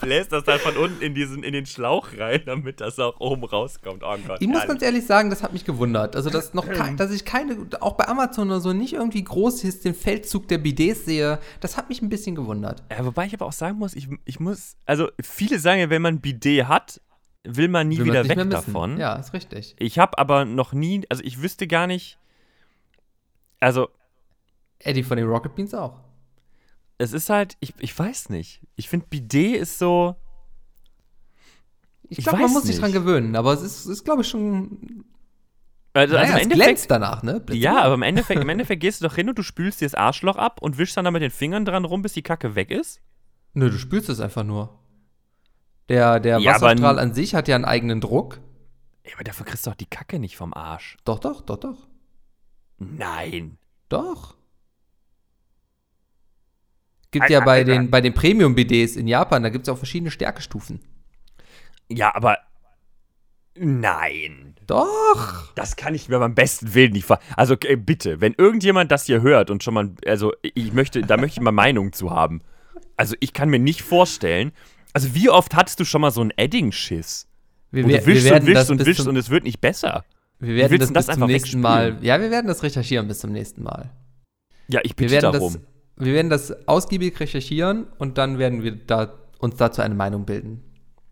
bläst 0.00 0.32
das 0.32 0.44
dann 0.44 0.58
von 0.60 0.76
unten 0.78 1.02
in, 1.02 1.14
diesen, 1.14 1.42
in 1.42 1.52
den 1.52 1.66
Schlauch 1.66 2.08
rein, 2.16 2.42
damit 2.46 2.80
das 2.80 2.98
auch 2.98 3.20
oben 3.20 3.44
rauskommt. 3.44 4.02
Oh 4.02 4.16
Gott. 4.26 4.40
Ich 4.40 4.48
muss 4.48 4.66
ganz 4.66 4.82
ehrlich 4.82 5.04
sagen, 5.04 5.28
das 5.28 5.42
hat 5.42 5.52
mich 5.52 5.66
gewundert. 5.66 6.16
Also, 6.16 6.30
dass, 6.30 6.54
noch 6.54 6.66
kein, 6.66 6.96
dass 6.96 7.10
ich 7.10 7.26
keine, 7.26 7.66
auch 7.80 7.94
bei 7.94 8.08
Amazon 8.08 8.48
oder 8.48 8.60
so, 8.60 8.72
nicht 8.72 8.94
irgendwie 8.94 9.24
groß 9.24 9.64
ist, 9.64 9.84
den 9.84 9.94
Feldzug 9.94 10.48
der 10.48 10.58
Bidets 10.58 11.04
sehe, 11.04 11.38
das 11.60 11.76
hat 11.76 11.90
mich 11.90 12.00
ein 12.00 12.08
bisschen 12.08 12.34
gewundert. 12.34 12.82
Ja, 12.90 13.04
wobei 13.04 13.26
ich 13.26 13.34
aber 13.34 13.44
auch 13.44 13.52
sagen 13.52 13.78
muss, 13.78 13.94
ich, 13.94 14.08
ich 14.24 14.40
muss, 14.40 14.76
also 14.86 15.08
viele 15.20 15.58
sagen 15.58 15.80
ja, 15.80 15.90
wenn 15.90 16.02
man 16.02 16.14
ein 16.14 16.20
Bidet 16.20 16.66
hat, 16.66 17.00
will 17.44 17.68
man 17.68 17.88
nie 17.88 17.98
Will 17.98 18.06
wieder 18.06 18.28
weg 18.28 18.50
davon. 18.50 18.98
Ja, 18.98 19.14
ist 19.16 19.32
richtig. 19.32 19.76
Ich 19.78 19.98
habe 19.98 20.18
aber 20.18 20.44
noch 20.44 20.72
nie, 20.72 21.04
also 21.10 21.22
ich 21.22 21.42
wüsste 21.42 21.66
gar 21.66 21.86
nicht, 21.86 22.18
also 23.60 23.88
Eddie 24.78 25.02
von 25.02 25.16
den 25.16 25.26
Rocket 25.26 25.54
Beans 25.54 25.72
auch. 25.74 26.00
es 26.98 27.12
ist 27.12 27.30
halt, 27.30 27.56
ich, 27.60 27.74
ich 27.78 27.98
weiß 27.98 28.28
nicht. 28.30 28.60
Ich 28.76 28.88
finde 28.88 29.06
Bidet 29.08 29.56
ist 29.56 29.78
so, 29.78 30.16
Ich 32.08 32.18
glaube, 32.18 32.38
man 32.42 32.52
muss 32.52 32.62
sich 32.64 32.72
nicht. 32.76 32.82
dran 32.82 32.92
gewöhnen, 32.92 33.34
aber 33.36 33.52
es 33.52 33.62
ist, 33.62 33.86
ist 33.86 34.04
glaube 34.04 34.22
ich, 34.22 34.28
schon. 34.28 35.04
also, 35.94 36.16
also 36.16 36.16
naja, 36.16 36.28
im 36.28 36.36
es 36.36 36.42
Endeffekt, 36.42 36.64
glänzt 36.66 36.90
danach, 36.90 37.22
ne? 37.22 37.40
Blitz 37.40 37.58
ja, 37.62 37.80
aber 37.82 37.94
im 37.94 38.02
Endeffekt, 38.02 38.40
im 38.42 38.48
Endeffekt 38.48 38.80
gehst 38.82 39.00
du 39.00 39.08
doch 39.08 39.14
hin 39.14 39.28
und 39.28 39.38
du 39.38 39.42
spülst 39.42 39.80
dir 39.80 39.86
das 39.86 39.94
Arschloch 39.94 40.36
ab 40.36 40.60
und 40.60 40.76
wischst 40.78 40.96
dann 40.96 41.04
da 41.04 41.10
mit 41.10 41.22
den 41.22 41.30
Fingern 41.30 41.64
dran 41.64 41.84
rum, 41.84 42.02
bis 42.02 42.12
die 42.12 42.22
Kacke 42.22 42.54
weg 42.54 42.70
ist. 42.70 43.00
Nö, 43.54 43.70
du 43.70 43.78
spülst 43.78 44.08
es 44.08 44.20
einfach 44.20 44.44
nur. 44.44 44.78
Der, 45.88 46.20
der 46.20 46.38
Ja, 46.38 46.60
Wasserstrahl 46.60 46.98
an 46.98 47.14
sich 47.14 47.34
hat 47.34 47.48
ja 47.48 47.54
einen 47.54 47.64
eigenen 47.64 48.00
Druck. 48.00 48.40
Ja, 49.06 49.12
aber 49.14 49.24
dafür 49.24 49.44
kriegst 49.44 49.66
du 49.66 49.70
doch 49.70 49.76
die 49.76 49.86
Kacke 49.86 50.18
nicht 50.18 50.36
vom 50.36 50.54
Arsch. 50.54 50.96
Doch, 51.04 51.18
doch, 51.18 51.42
doch, 51.42 51.58
doch. 51.58 51.86
Nein. 52.78 53.58
Doch. 53.88 54.36
Gibt 57.10 57.30
ja 57.30 57.40
bei 57.40 57.62
den, 57.62 57.90
bei 57.90 58.00
den 58.00 58.12
Premium-BDs 58.12 58.96
in 58.96 59.06
Japan, 59.06 59.42
da 59.42 59.48
gibt 59.48 59.68
es 59.68 59.72
auch 59.72 59.76
verschiedene 59.76 60.10
Stärkestufen. 60.10 60.80
Ja, 61.88 62.12
aber 62.14 62.38
nein. 63.54 64.56
Doch. 64.66 65.54
Das 65.54 65.76
kann 65.76 65.94
ich 65.94 66.08
mir 66.08 66.18
beim 66.18 66.34
besten 66.34 66.74
Willen 66.74 66.92
nicht 66.92 67.04
ver... 67.04 67.20
Also 67.36 67.54
äh, 67.60 67.76
bitte, 67.76 68.20
wenn 68.20 68.34
irgendjemand 68.36 68.90
das 68.90 69.04
hier 69.04 69.20
hört 69.20 69.50
und 69.50 69.62
schon 69.62 69.74
mal... 69.74 69.90
Also 70.06 70.32
ich 70.42 70.72
möchte, 70.72 71.02
da 71.02 71.16
möchte 71.16 71.38
ich 71.38 71.44
mal 71.44 71.52
Meinung 71.52 71.92
zu 71.92 72.10
haben. 72.10 72.40
Also 72.96 73.14
ich 73.20 73.32
kann 73.34 73.50
mir 73.50 73.60
nicht 73.60 73.82
vorstellen... 73.82 74.52
Also 74.94 75.14
wie 75.14 75.28
oft 75.28 75.54
hattest 75.54 75.78
du 75.80 75.84
schon 75.84 76.00
mal 76.00 76.10
so 76.10 76.20
einen 76.22 76.30
Edding-Schiss? 76.36 77.26
Wir, 77.70 77.86
wer- 77.86 77.98
du 78.00 78.06
wischst 78.06 78.24
wir 78.24 78.36
und 78.36 78.46
wischst 78.46 78.70
und 78.70 78.86
wischst 78.86 79.02
zum, 79.02 79.08
und 79.10 79.16
es 79.16 79.28
wird 79.28 79.44
nicht 79.44 79.60
besser. 79.60 80.04
wir 80.38 80.54
werden 80.54 80.78
das, 80.78 80.92
das 80.92 81.06
bis 81.08 81.16
zum 81.16 81.26
nächsten? 81.26 81.60
Mal. 81.60 81.98
Ja, 82.00 82.20
wir 82.20 82.30
werden 82.30 82.46
das 82.46 82.62
recherchieren 82.62 83.08
bis 83.08 83.18
zum 83.18 83.32
nächsten 83.32 83.62
Mal. 83.62 83.90
Ja, 84.68 84.80
ich 84.84 84.92
Wir 84.92 84.96
bitte 85.08 85.12
werden, 85.22 85.32
darum. 85.32 85.52
das, 85.96 86.06
wir 86.06 86.12
werden 86.14 86.30
das 86.30 86.68
ausgiebig 86.68 87.18
recherchieren 87.20 87.86
und 87.98 88.16
dann 88.16 88.38
werden 88.38 88.62
wir 88.62 88.76
da, 88.76 89.12
uns 89.40 89.56
dazu 89.56 89.82
eine 89.82 89.94
Meinung 89.94 90.24
bilden. 90.24 90.62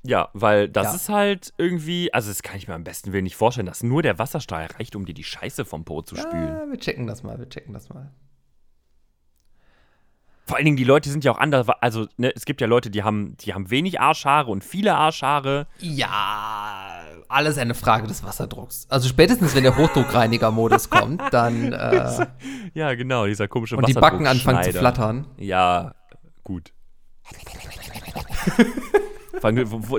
Ja, 0.04 0.28
weil 0.32 0.68
das 0.68 0.86
Ja. 0.86 0.94
ist 0.94 1.08
halt 1.08 1.52
irgendwie... 1.58 2.12
Also 2.14 2.28
das 2.30 2.42
kann 2.42 2.56
ich 2.56 2.66
mir 2.68 2.74
am 2.74 2.82
besten 2.84 3.12
Willen 3.12 3.24
nicht 3.24 3.36
vorstellen, 3.36 3.66
dass 3.66 3.82
nur 3.82 4.02
der 4.02 4.18
Wasserstrahl 4.18 4.66
reicht, 4.78 4.96
um 4.96 5.04
dir 5.04 5.14
die 5.14 5.22
Scheiße 5.24 5.64
vom 5.64 5.84
Po 5.84 6.02
zu 6.02 6.16
spülen. 6.16 6.48
Ja, 6.48 6.64
wir 6.68 6.78
checken 6.78 7.06
das 7.06 7.22
mal, 7.22 7.38
wir 7.38 7.48
checken 7.48 7.72
das 7.74 7.88
mal. 7.88 8.10
Vor 10.52 10.58
allen 10.58 10.66
Dingen, 10.66 10.76
die 10.76 10.84
Leute 10.84 11.08
sind 11.08 11.24
ja 11.24 11.32
auch 11.32 11.38
anders. 11.38 11.66
Also, 11.80 12.08
ne, 12.18 12.30
es 12.36 12.44
gibt 12.44 12.60
ja 12.60 12.66
Leute, 12.66 12.90
die 12.90 13.02
haben, 13.02 13.38
die 13.38 13.54
haben 13.54 13.70
wenig 13.70 14.00
Arschhaare 14.00 14.50
und 14.50 14.62
viele 14.62 14.94
Arschhaare. 14.94 15.66
Ja, 15.78 17.00
alles 17.30 17.56
eine 17.56 17.72
Frage 17.72 18.06
des 18.06 18.22
Wasserdrucks. 18.22 18.86
Also 18.90 19.08
spätestens, 19.08 19.54
wenn 19.56 19.62
der 19.62 19.78
Hochdruckreiniger-Modus 19.78 20.90
kommt, 20.90 21.22
dann 21.30 21.72
äh, 21.72 22.26
Ja, 22.74 22.94
genau, 22.94 23.24
dieser 23.24 23.48
komische 23.48 23.78
und 23.78 23.88
die 23.88 23.94
Backen 23.94 24.26
anfangen 24.26 24.62
zu 24.62 24.74
flattern. 24.74 25.26
Ja, 25.38 25.94
gut. 26.44 26.74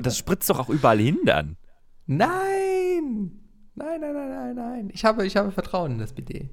Das 0.04 0.16
spritzt 0.16 0.50
doch 0.50 0.60
auch 0.60 0.68
überall 0.68 1.00
hin 1.00 1.18
dann. 1.24 1.56
Nein! 2.06 3.40
Nein, 3.74 4.00
nein, 4.00 4.12
nein, 4.12 4.30
nein, 4.30 4.54
nein. 4.54 4.90
Ich 4.92 5.04
habe, 5.04 5.26
ich 5.26 5.36
habe 5.36 5.50
Vertrauen 5.50 5.90
in 5.90 5.98
das 5.98 6.12
BD. 6.12 6.48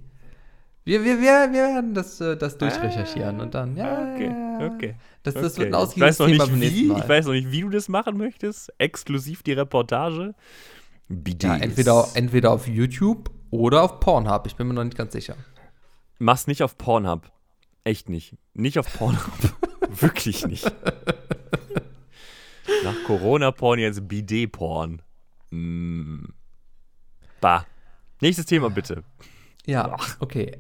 Wir, 0.84 1.04
wir, 1.04 1.18
wir, 1.20 1.52
wir 1.52 1.54
werden 1.54 1.94
das, 1.94 2.20
äh, 2.22 2.36
das 2.36 2.58
durchrecherchieren 2.58 3.40
und 3.40 3.54
dann, 3.54 3.76
ja, 3.76 3.98
Ah, 3.98 4.14
okay, 4.16 4.66
okay. 4.66 4.96
Das, 5.22 5.36
das 5.36 5.54
okay. 5.54 5.58
wird 5.60 5.70
ein 5.70 5.76
ausgiebiges 5.76 6.18
Thema 6.18 6.30
nicht 6.30 6.40
beim 6.40 6.60
nächsten 6.60 6.80
wie, 6.80 6.88
Mal. 6.88 7.00
ich 7.00 7.10
weiß 7.10 7.26
noch 7.26 7.34
nicht, 7.34 7.52
wie 7.52 7.62
du 7.62 7.70
das 7.70 7.88
machen 7.88 8.18
möchtest. 8.18 8.74
Exklusiv 8.80 9.44
die 9.44 9.54
Reportage. 9.54 10.34
BDs. 11.08 11.44
ja, 11.48 11.58
entweder, 11.58 12.08
entweder 12.16 12.52
auf 12.52 12.68
YouTube 12.68 13.30
oder 13.52 13.84
auf 13.84 14.00
Pornhub. 14.00 14.48
Ich 14.48 14.56
bin 14.56 14.68
mir 14.68 14.74
noch 14.74 14.84
nicht 14.84 14.98
ganz 14.98 15.12
sicher. 15.14 15.36
Mach's 16.18 16.48
nicht 16.48 16.64
auf 16.64 16.78
Pornhub. 16.78 17.32
Echt 17.84 18.10
nicht. 18.10 18.36
Nicht 18.54 18.80
auf 18.80 18.92
Pornhub. 18.92 19.56
Wirklich 19.90 20.48
nicht. 20.48 20.66
Nach 22.84 22.96
Corona-Porn 23.06 23.78
jetzt 23.80 24.08
BD-Porn. 24.08 25.02
Mm. 25.52 26.26
Bah. 27.40 27.66
Nächstes 28.22 28.46
Thema 28.46 28.70
bitte. 28.70 29.04
Ja, 29.66 29.96
okay. 30.20 30.58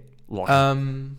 Ähm, 0.48 1.18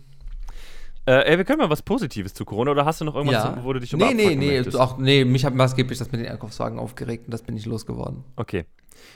Äh, 1.05 1.31
ey, 1.31 1.37
wir 1.37 1.43
können 1.43 1.59
mal 1.59 1.69
was 1.69 1.81
Positives 1.81 2.33
zu 2.33 2.45
Corona 2.45 2.71
oder 2.71 2.85
hast 2.85 3.01
du 3.01 3.05
noch 3.05 3.15
irgendwas, 3.15 3.43
ja. 3.43 3.63
wo 3.63 3.73
du 3.73 3.79
dich 3.81 3.91
nee, 3.91 3.97
nee, 3.97 4.23
abfacken 4.23 4.39
nee, 4.39 4.57
möchtest? 4.57 4.79
auch, 4.79 4.97
nee, 4.97 5.25
mich 5.25 5.43
hat 5.43 5.53
maßgeblich 5.53 5.99
das 5.99 6.11
mit 6.13 6.21
den 6.21 6.31
Einkaufswagen 6.31 6.79
aufgeregt 6.79 7.25
und 7.25 7.31
das 7.33 7.41
bin 7.41 7.57
ich 7.57 7.65
losgeworden. 7.65 8.23
Okay. 8.37 8.63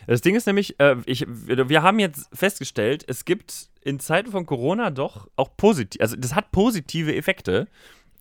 Das 0.05 0.19
Ding 0.19 0.35
ist 0.35 0.47
nämlich, 0.47 0.77
äh, 0.81 0.97
ich, 1.05 1.25
wir 1.27 1.83
haben 1.83 1.99
jetzt 1.99 2.27
festgestellt, 2.33 3.05
es 3.07 3.23
gibt 3.23 3.69
in 3.81 4.01
Zeiten 4.01 4.31
von 4.31 4.45
Corona 4.45 4.89
doch 4.89 5.29
auch 5.37 5.55
positiv, 5.55 6.01
also 6.01 6.17
das 6.17 6.35
hat 6.35 6.51
positive 6.51 7.15
Effekte. 7.15 7.69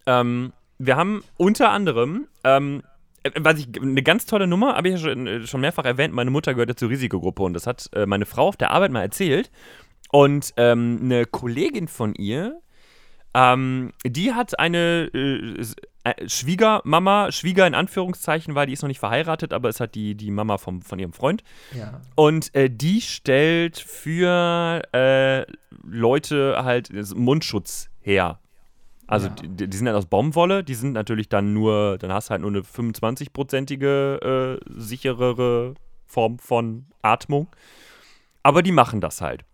Ähm, 0.06 0.52
wir 0.78 0.94
haben 0.94 1.24
unter 1.36 1.70
anderem, 1.70 2.28
ähm, 2.44 2.84
äh, 3.24 3.32
was 3.40 3.58
ich, 3.58 3.68
eine 3.82 4.04
ganz 4.04 4.26
tolle 4.26 4.46
Nummer, 4.46 4.76
habe 4.76 4.88
ich 4.88 4.94
ja 4.94 5.00
schon, 5.00 5.26
äh, 5.26 5.44
schon 5.44 5.60
mehrfach 5.60 5.86
erwähnt, 5.86 6.14
meine 6.14 6.30
Mutter 6.30 6.54
gehört 6.54 6.68
ja 6.68 6.76
zur 6.76 6.90
Risikogruppe 6.90 7.42
und 7.42 7.54
das 7.54 7.66
hat 7.66 7.90
äh, 7.94 8.06
meine 8.06 8.26
Frau 8.26 8.46
auf 8.46 8.56
der 8.56 8.70
Arbeit 8.70 8.92
mal 8.92 9.02
erzählt. 9.02 9.50
Und 10.10 10.52
ähm, 10.56 11.00
eine 11.02 11.26
Kollegin 11.26 11.88
von 11.88 12.14
ihr, 12.14 12.60
ähm, 13.34 13.92
die 14.04 14.32
hat 14.32 14.58
eine 14.58 15.10
äh, 15.12 15.62
äh, 16.04 16.28
Schwiegermama, 16.28 17.32
Schwieger 17.32 17.66
in 17.66 17.74
Anführungszeichen, 17.74 18.54
weil 18.54 18.66
die 18.66 18.72
ist 18.72 18.82
noch 18.82 18.88
nicht 18.88 19.00
verheiratet, 19.00 19.52
aber 19.52 19.68
ist 19.68 19.80
halt 19.80 19.94
die, 19.94 20.14
die 20.14 20.30
Mama 20.30 20.56
vom, 20.58 20.80
von 20.80 20.98
ihrem 20.98 21.12
Freund. 21.12 21.42
Ja. 21.76 22.00
Und 22.14 22.54
äh, 22.54 22.70
die 22.70 23.00
stellt 23.00 23.78
für 23.78 24.82
äh, 24.92 25.44
Leute 25.84 26.64
halt 26.64 26.90
Mundschutz 27.14 27.90
her. 28.00 28.38
Also 29.08 29.28
Ja. 29.28 29.34
die, 29.34 29.68
die 29.68 29.76
sind 29.76 29.86
halt 29.86 29.96
aus 29.96 30.06
Baumwolle, 30.06 30.64
die 30.64 30.74
sind 30.74 30.92
natürlich 30.92 31.28
dann 31.28 31.52
nur, 31.52 31.98
dann 31.98 32.12
hast 32.12 32.28
du 32.28 32.30
halt 32.32 32.40
nur 32.40 32.50
eine 32.50 32.60
25-prozentige 32.60 34.56
äh, 34.56 34.60
sicherere 34.68 35.74
Form 36.06 36.38
von 36.38 36.86
Atmung. 37.02 37.48
Aber 38.42 38.62
die 38.62 38.72
machen 38.72 39.00
das 39.00 39.20
halt. 39.20 39.44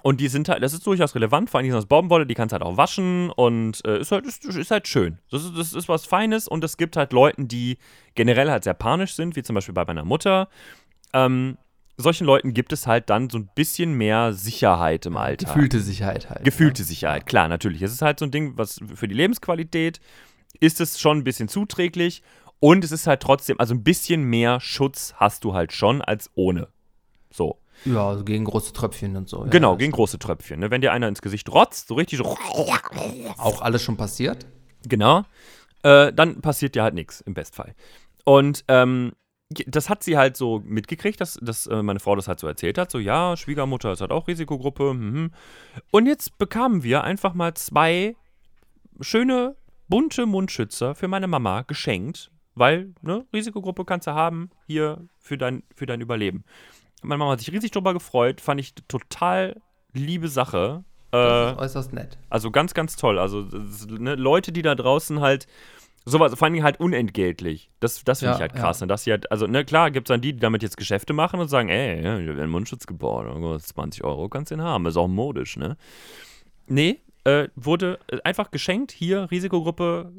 Und 0.00 0.20
die 0.20 0.28
sind 0.28 0.48
halt, 0.48 0.62
das 0.62 0.72
ist 0.72 0.86
durchaus 0.86 1.14
relevant, 1.14 1.50
vor 1.50 1.58
allem 1.58 1.64
die 1.64 1.70
sind 1.70 1.78
aus 1.78 1.86
Baumwolle, 1.86 2.26
die 2.26 2.34
kannst 2.34 2.54
halt 2.54 2.62
auch 2.62 2.78
waschen 2.78 3.30
und 3.30 3.84
äh, 3.84 4.00
ist, 4.00 4.10
halt, 4.10 4.24
ist, 4.24 4.44
ist 4.46 4.70
halt 4.70 4.88
schön. 4.88 5.18
Das 5.30 5.44
ist, 5.44 5.56
das 5.56 5.74
ist 5.74 5.88
was 5.88 6.06
Feines 6.06 6.48
und 6.48 6.64
es 6.64 6.78
gibt 6.78 6.96
halt 6.96 7.12
Leuten, 7.12 7.46
die 7.46 7.76
generell 8.14 8.50
halt 8.50 8.64
sehr 8.64 8.72
panisch 8.72 9.14
sind, 9.14 9.36
wie 9.36 9.42
zum 9.42 9.54
Beispiel 9.54 9.74
bei 9.74 9.84
meiner 9.84 10.04
Mutter. 10.04 10.48
Ähm, 11.12 11.58
solchen 11.98 12.26
Leuten 12.26 12.54
gibt 12.54 12.72
es 12.72 12.86
halt 12.86 13.10
dann 13.10 13.28
so 13.28 13.36
ein 13.36 13.50
bisschen 13.54 13.92
mehr 13.92 14.32
Sicherheit 14.32 15.04
im 15.04 15.18
Alltag. 15.18 15.54
Gefühlte 15.54 15.80
Sicherheit 15.80 16.30
halt. 16.30 16.42
Gefühlte 16.42 16.84
Sicherheit, 16.84 17.26
klar, 17.26 17.48
natürlich. 17.48 17.82
Es 17.82 17.92
ist 17.92 18.00
halt 18.00 18.18
so 18.18 18.24
ein 18.24 18.30
Ding, 18.30 18.56
was 18.56 18.80
für 18.94 19.08
die 19.08 19.14
Lebensqualität 19.14 20.00
ist 20.58 20.80
es 20.80 21.00
schon 21.00 21.18
ein 21.18 21.24
bisschen 21.24 21.48
zuträglich 21.48 22.22
und 22.60 22.84
es 22.84 22.92
ist 22.92 23.06
halt 23.06 23.20
trotzdem, 23.20 23.58
also 23.58 23.74
ein 23.74 23.82
bisschen 23.82 24.22
mehr 24.22 24.60
Schutz 24.60 25.14
hast 25.16 25.44
du 25.44 25.52
halt 25.52 25.72
schon 25.72 26.00
als 26.00 26.30
ohne. 26.34 26.68
So. 27.30 27.58
Ja, 27.84 28.08
also 28.08 28.24
gegen 28.24 28.44
große 28.44 28.72
Tröpfchen 28.72 29.16
und 29.16 29.28
so. 29.28 29.44
Ja, 29.44 29.50
genau, 29.50 29.76
gegen 29.76 29.92
große 29.92 30.18
Tröpfchen. 30.18 30.60
Ne? 30.60 30.70
Wenn 30.70 30.80
dir 30.80 30.92
einer 30.92 31.08
ins 31.08 31.22
Gesicht 31.22 31.50
rotzt, 31.50 31.88
so 31.88 31.94
richtig 31.94 32.18
so, 32.18 32.24
Auch 32.24 33.60
alles 33.60 33.82
schon 33.82 33.96
passiert. 33.96 34.46
genau, 34.86 35.24
äh, 35.82 36.12
dann 36.12 36.40
passiert 36.40 36.74
dir 36.74 36.82
halt 36.82 36.94
nichts 36.94 37.20
im 37.20 37.34
Bestfall. 37.34 37.74
Und 38.24 38.64
ähm, 38.68 39.12
das 39.66 39.88
hat 39.88 40.02
sie 40.02 40.16
halt 40.16 40.36
so 40.36 40.62
mitgekriegt, 40.64 41.20
dass, 41.20 41.38
dass 41.42 41.66
äh, 41.66 41.82
meine 41.82 42.00
Frau 42.00 42.16
das 42.16 42.28
halt 42.28 42.40
so 42.40 42.46
erzählt 42.46 42.78
hat. 42.78 42.90
So, 42.90 42.98
ja, 42.98 43.36
Schwiegermutter 43.36 43.92
ist 43.92 44.00
halt 44.00 44.10
auch 44.12 44.28
Risikogruppe. 44.28 44.94
Mhm. 44.94 45.32
Und 45.90 46.06
jetzt 46.06 46.38
bekamen 46.38 46.82
wir 46.82 47.04
einfach 47.04 47.34
mal 47.34 47.54
zwei 47.54 48.16
schöne, 49.00 49.56
bunte 49.88 50.26
Mundschützer 50.26 50.94
für 50.94 51.08
meine 51.08 51.26
Mama 51.26 51.62
geschenkt, 51.62 52.30
weil, 52.54 52.94
ne, 53.02 53.26
Risikogruppe 53.32 53.84
kannst 53.84 54.06
du 54.06 54.12
haben, 54.12 54.50
hier 54.66 55.06
für 55.18 55.36
dein, 55.36 55.62
für 55.74 55.86
dein 55.86 56.00
Überleben. 56.00 56.44
Meine 57.02 57.18
Mama 57.18 57.32
hat 57.32 57.40
sich 57.40 57.52
riesig 57.52 57.70
drüber 57.70 57.92
gefreut, 57.92 58.40
fand 58.40 58.60
ich 58.60 58.74
total 58.88 59.60
liebe 59.92 60.28
Sache. 60.28 60.84
Äh, 61.10 61.16
Das 61.18 61.52
ist 61.52 61.58
äußerst 61.58 61.92
nett. 61.92 62.18
also 62.30 62.50
ganz, 62.50 62.74
ganz 62.74 62.96
toll. 62.96 63.18
Also 63.18 63.42
das, 63.42 63.86
ne, 63.86 64.14
Leute, 64.14 64.52
die 64.52 64.62
da 64.62 64.74
draußen 64.74 65.20
halt 65.20 65.46
sowas, 66.04 66.34
vor 66.34 66.46
allen 66.46 66.54
Dingen 66.54 66.64
halt 66.64 66.80
unentgeltlich. 66.80 67.70
Das, 67.80 68.02
das 68.04 68.20
finde 68.20 68.30
Ja, 68.32 68.36
ich 68.36 68.40
halt 68.40 68.54
krass. 68.54 68.80
Ne? 68.80 68.86
Dass 68.86 69.04
sie 69.04 69.10
halt, 69.12 69.30
also 69.30 69.46
ne, 69.46 69.64
klar 69.64 69.90
gibt 69.90 70.08
es 70.08 70.12
dann 70.14 70.20
die, 70.20 70.32
die 70.32 70.40
damit 70.40 70.62
jetzt 70.62 70.76
Geschäfte 70.76 71.12
machen 71.12 71.38
und 71.40 71.48
sagen, 71.48 71.68
ey, 71.68 72.02
ja, 72.02 72.18
ich 72.18 72.28
habe 72.28 72.40
einen 72.40 72.50
Mundschutz 72.50 72.86
gebaut, 72.86 73.26
oh, 73.26 73.56
20 73.58 74.02
Euro 74.04 74.28
kannst 74.28 74.50
du 74.50 74.56
den 74.56 74.64
haben, 74.64 74.86
ist 74.86 74.96
auch 74.96 75.06
modisch, 75.08 75.56
ne? 75.56 75.76
Nee, 76.66 77.00
äh, 77.24 77.48
wurde 77.54 77.98
äh, 78.08 78.18
einfach 78.24 78.50
geschenkt, 78.50 78.90
hier, 78.90 79.30
Risikogruppe, 79.30 80.12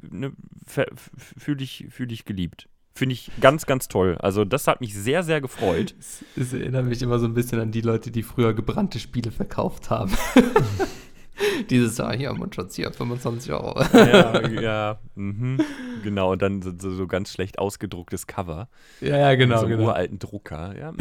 ne, 0.00 0.32
fühle 0.66 1.62
ich, 1.62 1.86
fühl 1.90 2.10
ich 2.10 2.24
geliebt. 2.24 2.68
Finde 2.98 3.12
ich 3.12 3.30
ganz, 3.40 3.64
ganz 3.64 3.86
toll. 3.86 4.16
Also 4.18 4.44
das 4.44 4.66
hat 4.66 4.80
mich 4.80 4.92
sehr, 4.92 5.22
sehr 5.22 5.40
gefreut. 5.40 5.94
Es, 6.00 6.24
es 6.36 6.52
erinnert 6.52 6.84
mich 6.84 7.00
immer 7.00 7.20
so 7.20 7.26
ein 7.26 7.34
bisschen 7.34 7.60
an 7.60 7.70
die 7.70 7.80
Leute, 7.80 8.10
die 8.10 8.24
früher 8.24 8.54
gebrannte 8.54 8.98
Spiele 8.98 9.30
verkauft 9.30 9.88
haben. 9.88 10.10
Dieses 11.70 11.96
Jahr 11.98 12.16
hier, 12.16 12.32
Mundschutz 12.32 12.74
hier, 12.74 12.92
25 12.92 13.52
Euro. 13.52 13.80
ja, 13.92 14.48
ja 14.48 14.98
mhm. 15.14 15.60
genau. 16.02 16.32
Und 16.32 16.42
dann 16.42 16.60
so, 16.60 16.90
so, 16.90 17.06
ganz 17.06 17.32
schlecht 17.32 17.60
ausgedrucktes 17.60 18.26
Cover. 18.26 18.68
Ja, 19.00 19.16
ja, 19.16 19.34
genau. 19.36 19.58
So 19.58 19.66
einem 19.66 19.76
genau. 19.76 19.90
uralten 19.90 20.18
Drucker. 20.18 20.74
Ja, 20.76 20.90
mhm. 20.90 20.98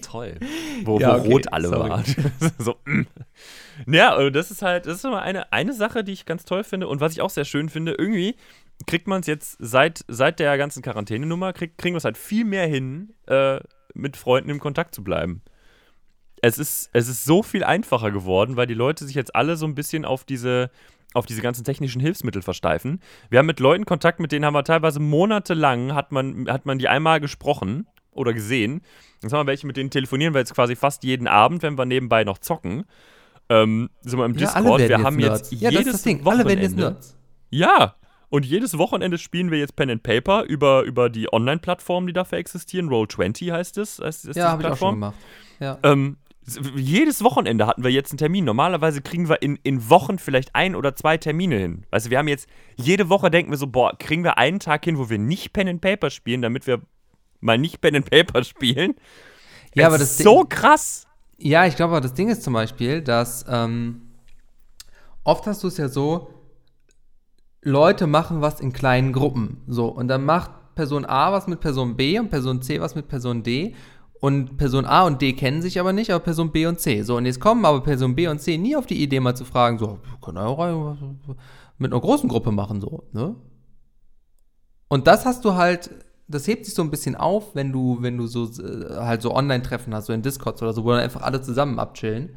toll. 0.02 0.34
Wo, 0.84 0.98
ja, 0.98 1.16
okay, 1.16 1.32
rot 1.32 1.50
alle 1.50 1.68
sorry. 1.68 1.88
waren. 1.88 2.04
so, 2.58 2.76
mm. 2.84 3.06
Ja, 3.86 4.14
also 4.14 4.28
das 4.28 4.50
ist 4.50 4.60
halt, 4.60 4.84
das 4.84 4.96
ist 4.96 5.04
immer 5.06 5.22
eine, 5.22 5.50
eine 5.50 5.72
Sache, 5.72 6.04
die 6.04 6.12
ich 6.12 6.26
ganz 6.26 6.44
toll 6.44 6.62
finde. 6.62 6.88
Und 6.88 7.00
was 7.00 7.12
ich 7.12 7.22
auch 7.22 7.30
sehr 7.30 7.46
schön 7.46 7.70
finde, 7.70 7.92
irgendwie 7.92 8.36
kriegt 8.86 9.06
man 9.06 9.20
es 9.20 9.26
jetzt 9.26 9.56
seit, 9.58 10.04
seit 10.08 10.38
der 10.38 10.56
ganzen 10.58 10.82
Quarantänenummer, 10.82 11.52
krieg, 11.52 11.76
kriegen 11.78 11.94
wir 11.94 11.98
es 11.98 12.04
halt 12.04 12.18
viel 12.18 12.44
mehr 12.44 12.66
hin, 12.66 13.12
äh, 13.26 13.60
mit 13.94 14.16
Freunden 14.16 14.50
im 14.50 14.60
Kontakt 14.60 14.94
zu 14.94 15.04
bleiben. 15.04 15.42
Es 16.40 16.58
ist, 16.58 16.90
es 16.92 17.08
ist 17.08 17.24
so 17.24 17.42
viel 17.42 17.62
einfacher 17.62 18.10
geworden, 18.10 18.56
weil 18.56 18.66
die 18.66 18.74
Leute 18.74 19.04
sich 19.04 19.14
jetzt 19.14 19.34
alle 19.36 19.56
so 19.56 19.66
ein 19.66 19.74
bisschen 19.74 20.04
auf 20.04 20.24
diese, 20.24 20.70
auf 21.14 21.26
diese 21.26 21.42
ganzen 21.42 21.64
technischen 21.64 22.00
Hilfsmittel 22.00 22.42
versteifen. 22.42 23.00
Wir 23.30 23.38
haben 23.38 23.46
mit 23.46 23.60
Leuten 23.60 23.84
Kontakt, 23.84 24.18
mit 24.18 24.32
denen 24.32 24.44
haben 24.44 24.54
wir 24.54 24.64
teilweise 24.64 24.98
monatelang, 24.98 25.94
hat 25.94 26.10
man, 26.10 26.50
hat 26.50 26.66
man 26.66 26.78
die 26.78 26.88
einmal 26.88 27.20
gesprochen 27.20 27.86
oder 28.10 28.32
gesehen. 28.32 28.82
Jetzt 29.22 29.32
haben 29.32 29.40
wir 29.40 29.46
welche, 29.46 29.66
mit 29.66 29.76
denen 29.76 29.90
telefonieren 29.90 30.34
wir 30.34 30.40
jetzt 30.40 30.54
quasi 30.54 30.74
fast 30.74 31.04
jeden 31.04 31.28
Abend, 31.28 31.62
wenn 31.62 31.78
wir 31.78 31.84
nebenbei 31.84 32.24
noch 32.24 32.38
zocken. 32.38 32.84
Ähm, 33.48 33.90
sind 34.00 34.18
wir 34.18 34.24
im 34.24 34.34
ja, 34.34 34.38
Discord. 34.38 34.88
wir 34.88 35.02
haben 35.02 35.18
jetzt 35.18 35.52
ja, 35.52 35.70
jedes 35.70 35.84
das 35.84 35.92
das 35.94 36.02
Ding. 36.02 36.24
Wochenende. 36.24 36.44
Alle 36.44 36.48
werden 36.48 36.62
jetzt 36.62 36.76
Nerds. 36.76 37.18
Ja, 37.50 37.96
und 38.32 38.46
jedes 38.46 38.78
Wochenende 38.78 39.18
spielen 39.18 39.50
wir 39.50 39.58
jetzt 39.58 39.76
Pen 39.76 39.90
and 39.90 40.02
Paper 40.02 40.44
über, 40.44 40.84
über 40.84 41.10
die 41.10 41.30
Online-Plattformen, 41.30 42.06
die 42.06 42.14
dafür 42.14 42.38
existieren. 42.38 42.88
Roll20 42.88 43.52
heißt 43.52 43.76
es. 43.76 43.98
Heißt, 43.98 44.24
ist 44.24 44.36
ja, 44.36 44.48
habe 44.48 44.62
ich 44.62 44.68
auch 44.70 44.76
schon 44.78 44.94
gemacht. 44.94 45.16
Ja. 45.60 45.78
Ähm, 45.82 46.16
jedes 46.74 47.22
Wochenende 47.22 47.66
hatten 47.66 47.84
wir 47.84 47.90
jetzt 47.90 48.10
einen 48.10 48.16
Termin. 48.16 48.46
Normalerweise 48.46 49.02
kriegen 49.02 49.28
wir 49.28 49.42
in, 49.42 49.56
in 49.64 49.90
Wochen 49.90 50.18
vielleicht 50.18 50.54
ein 50.54 50.74
oder 50.74 50.96
zwei 50.96 51.18
Termine 51.18 51.58
hin. 51.58 51.84
Weißt 51.90 52.06
du, 52.06 52.10
wir 52.10 52.16
haben 52.16 52.26
jetzt, 52.26 52.48
jede 52.76 53.10
Woche 53.10 53.30
denken 53.30 53.50
wir 53.50 53.58
so, 53.58 53.66
boah, 53.66 53.92
kriegen 53.98 54.24
wir 54.24 54.38
einen 54.38 54.60
Tag 54.60 54.86
hin, 54.86 54.96
wo 54.96 55.10
wir 55.10 55.18
nicht 55.18 55.52
Pen 55.52 55.68
and 55.68 55.82
Paper 55.82 56.08
spielen, 56.08 56.40
damit 56.40 56.66
wir 56.66 56.80
mal 57.40 57.58
nicht 57.58 57.82
Pen 57.82 57.96
and 57.96 58.10
Paper 58.10 58.44
spielen. 58.44 58.94
Ja, 59.74 59.82
es 59.82 59.86
aber 59.88 59.98
das 59.98 60.10
ist 60.12 60.22
so 60.22 60.46
krass. 60.48 61.06
Ja, 61.36 61.66
ich 61.66 61.76
glaube, 61.76 62.00
das 62.00 62.14
Ding 62.14 62.30
ist 62.30 62.42
zum 62.42 62.54
Beispiel, 62.54 63.02
dass 63.02 63.44
ähm, 63.46 64.00
oft 65.22 65.46
hast 65.46 65.62
du 65.62 65.68
es 65.68 65.76
ja 65.76 65.90
so, 65.90 66.32
Leute 67.62 68.06
machen 68.06 68.40
was 68.40 68.60
in 68.60 68.72
kleinen 68.72 69.12
Gruppen. 69.12 69.62
So, 69.66 69.86
und 69.86 70.08
dann 70.08 70.24
macht 70.24 70.50
Person 70.74 71.04
A 71.04 71.32
was 71.32 71.46
mit 71.46 71.60
Person 71.60 71.96
B 71.96 72.18
und 72.18 72.30
Person 72.30 72.62
C 72.62 72.80
was 72.80 72.94
mit 72.94 73.08
Person 73.08 73.42
D. 73.42 73.74
Und 74.20 74.56
Person 74.56 74.84
A 74.84 75.02
und 75.02 75.20
D 75.20 75.32
kennen 75.32 75.62
sich 75.62 75.80
aber 75.80 75.92
nicht, 75.92 76.10
aber 76.12 76.22
Person 76.22 76.52
B 76.52 76.66
und 76.66 76.78
C. 76.78 77.02
So, 77.02 77.16
und 77.16 77.26
jetzt 77.26 77.40
kommen 77.40 77.64
aber 77.64 77.82
Person 77.82 78.14
B 78.14 78.28
und 78.28 78.40
C 78.40 78.56
nie 78.56 78.76
auf 78.76 78.86
die 78.86 79.02
Idee, 79.02 79.18
mal 79.18 79.34
zu 79.34 79.44
fragen, 79.44 79.78
so, 79.78 79.98
können 80.20 80.36
wir 80.36 80.46
auch 80.46 80.96
mit 81.78 81.92
einer 81.92 82.00
großen 82.00 82.28
Gruppe 82.28 82.52
machen, 82.52 82.80
so, 82.80 83.04
ne? 83.12 83.34
Und 84.88 85.06
das 85.06 85.24
hast 85.24 85.44
du 85.44 85.54
halt, 85.54 85.90
das 86.28 86.46
hebt 86.46 86.66
sich 86.66 86.74
so 86.74 86.82
ein 86.82 86.90
bisschen 86.90 87.16
auf, 87.16 87.54
wenn 87.54 87.72
du, 87.72 87.98
wenn 88.00 88.18
du 88.18 88.26
so 88.26 88.44
äh, 88.62 88.94
halt 88.96 89.22
so 89.22 89.34
Online-Treffen 89.34 89.94
hast, 89.94 90.06
so 90.06 90.12
in 90.12 90.22
Discords 90.22 90.62
oder 90.62 90.72
so, 90.72 90.84
wo 90.84 90.90
dann 90.90 91.00
einfach 91.00 91.22
alle 91.22 91.40
zusammen 91.40 91.78
abchillen 91.78 92.36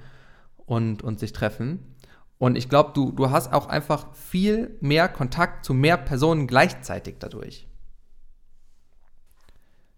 und, 0.65 1.03
und 1.03 1.19
sich 1.19 1.33
treffen. 1.33 1.94
Und 2.37 2.57
ich 2.57 2.69
glaube, 2.69 2.91
du, 2.93 3.11
du 3.11 3.29
hast 3.29 3.53
auch 3.53 3.67
einfach 3.67 4.13
viel 4.13 4.77
mehr 4.81 5.07
Kontakt 5.07 5.65
zu 5.65 5.73
mehr 5.73 5.97
Personen 5.97 6.47
gleichzeitig 6.47 7.15
dadurch. 7.19 7.67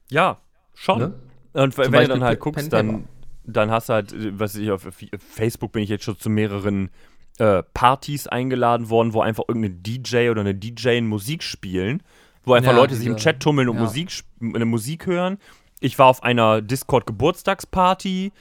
Ja, 0.09 0.39
schon. 0.73 0.99
Ne? 0.99 1.13
Und 1.53 1.73
Zum 1.73 1.85
wenn 1.85 1.91
Beispiel 1.91 2.07
du 2.07 2.13
dann 2.13 2.23
halt 2.23 2.39
guckst, 2.39 2.71
dann, 2.71 3.07
dann 3.43 3.71
hast 3.71 3.89
du 3.89 3.93
halt, 3.93 4.39
was 4.39 4.55
ich 4.55 4.69
auf 4.71 4.88
Facebook 5.17 5.71
bin 5.71 5.83
ich 5.83 5.89
jetzt 5.89 6.03
schon 6.03 6.17
zu 6.17 6.29
mehreren 6.29 6.91
äh, 7.39 7.63
Partys 7.73 8.27
eingeladen 8.27 8.89
worden, 8.89 9.13
wo 9.13 9.21
einfach 9.21 9.43
irgendein 9.47 9.81
DJ 9.81 10.29
oder 10.29 10.41
eine 10.41 10.55
DJ 10.55 11.01
Musik 11.01 11.43
spielen, 11.43 12.03
wo 12.43 12.53
einfach 12.53 12.71
ja, 12.71 12.77
Leute 12.77 12.89
diese, 12.89 13.01
sich 13.01 13.07
im 13.07 13.17
Chat 13.17 13.39
tummeln 13.39 13.69
und 13.69 13.75
ja. 13.75 13.81
Musik, 13.81 14.23
eine 14.41 14.65
Musik 14.65 15.07
hören. 15.07 15.38
Ich 15.79 15.97
war 15.99 16.07
auf 16.07 16.23
einer 16.23 16.61
Discord-Geburtstagsparty. 16.61 18.31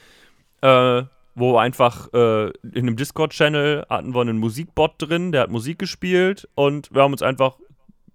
Äh, 0.63 1.03
wo 1.37 1.59
einfach 1.59 2.13
äh, 2.15 2.47
in 2.47 2.87
einem 2.87 2.97
Discord-Channel 2.97 3.87
hatten 3.91 4.15
wir 4.15 4.23
einen 4.23 4.39
Musikbot 4.39 4.95
drin, 4.97 5.33
der 5.33 5.43
hat 5.43 5.51
Musik 5.51 5.79
gespielt 5.79 6.49
und 6.55 6.93
wir 6.93 7.03
haben 7.03 7.13
uns 7.13 7.23
einfach 7.23 7.59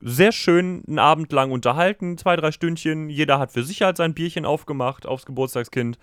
sehr 0.01 0.31
schön 0.31 0.83
einen 0.87 0.97
Abend 0.97 1.31
lang 1.31 1.51
unterhalten, 1.51 2.17
zwei, 2.17 2.35
drei 2.35 2.51
Stündchen. 2.51 3.11
Jeder 3.11 3.37
hat 3.37 3.51
für 3.51 3.63
sich 3.63 3.83
halt 3.83 3.97
sein 3.97 4.15
Bierchen 4.15 4.43
aufgemacht 4.43 5.05
aufs 5.05 5.27
Geburtstagskind. 5.27 5.99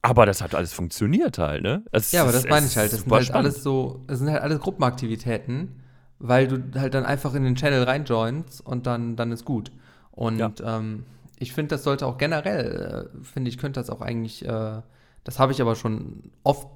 Aber 0.00 0.24
das 0.24 0.40
hat 0.40 0.54
alles 0.54 0.72
funktioniert 0.72 1.38
halt, 1.38 1.64
ne? 1.64 1.82
Es, 1.90 2.12
ja, 2.12 2.22
aber 2.22 2.30
das 2.30 2.48
meine 2.48 2.66
ich 2.66 2.76
halt. 2.76 2.92
Das 2.92 3.00
sind 3.00 3.12
halt 3.12 3.24
spannend. 3.24 3.46
alles 3.46 3.62
so, 3.64 4.02
das 4.06 4.20
sind 4.20 4.30
halt 4.30 4.42
alles 4.42 4.60
Gruppenaktivitäten, 4.60 5.82
weil 6.20 6.46
du 6.46 6.80
halt 6.80 6.94
dann 6.94 7.04
einfach 7.04 7.34
in 7.34 7.42
den 7.42 7.56
Channel 7.56 7.82
reinjoinst 7.82 8.64
und 8.64 8.86
dann, 8.86 9.16
dann 9.16 9.32
ist 9.32 9.44
gut. 9.44 9.72
Und 10.12 10.38
ja. 10.38 10.52
ähm, 10.64 11.04
ich 11.40 11.52
finde, 11.52 11.70
das 11.74 11.82
sollte 11.82 12.06
auch 12.06 12.18
generell, 12.18 13.10
äh, 13.12 13.24
finde 13.24 13.48
ich, 13.48 13.58
könnte 13.58 13.80
das 13.80 13.90
auch 13.90 14.00
eigentlich 14.00 14.44
äh, 14.44 14.82
das 15.24 15.38
habe 15.38 15.52
ich 15.52 15.60
aber 15.60 15.74
schon 15.74 16.32
oft 16.42 16.68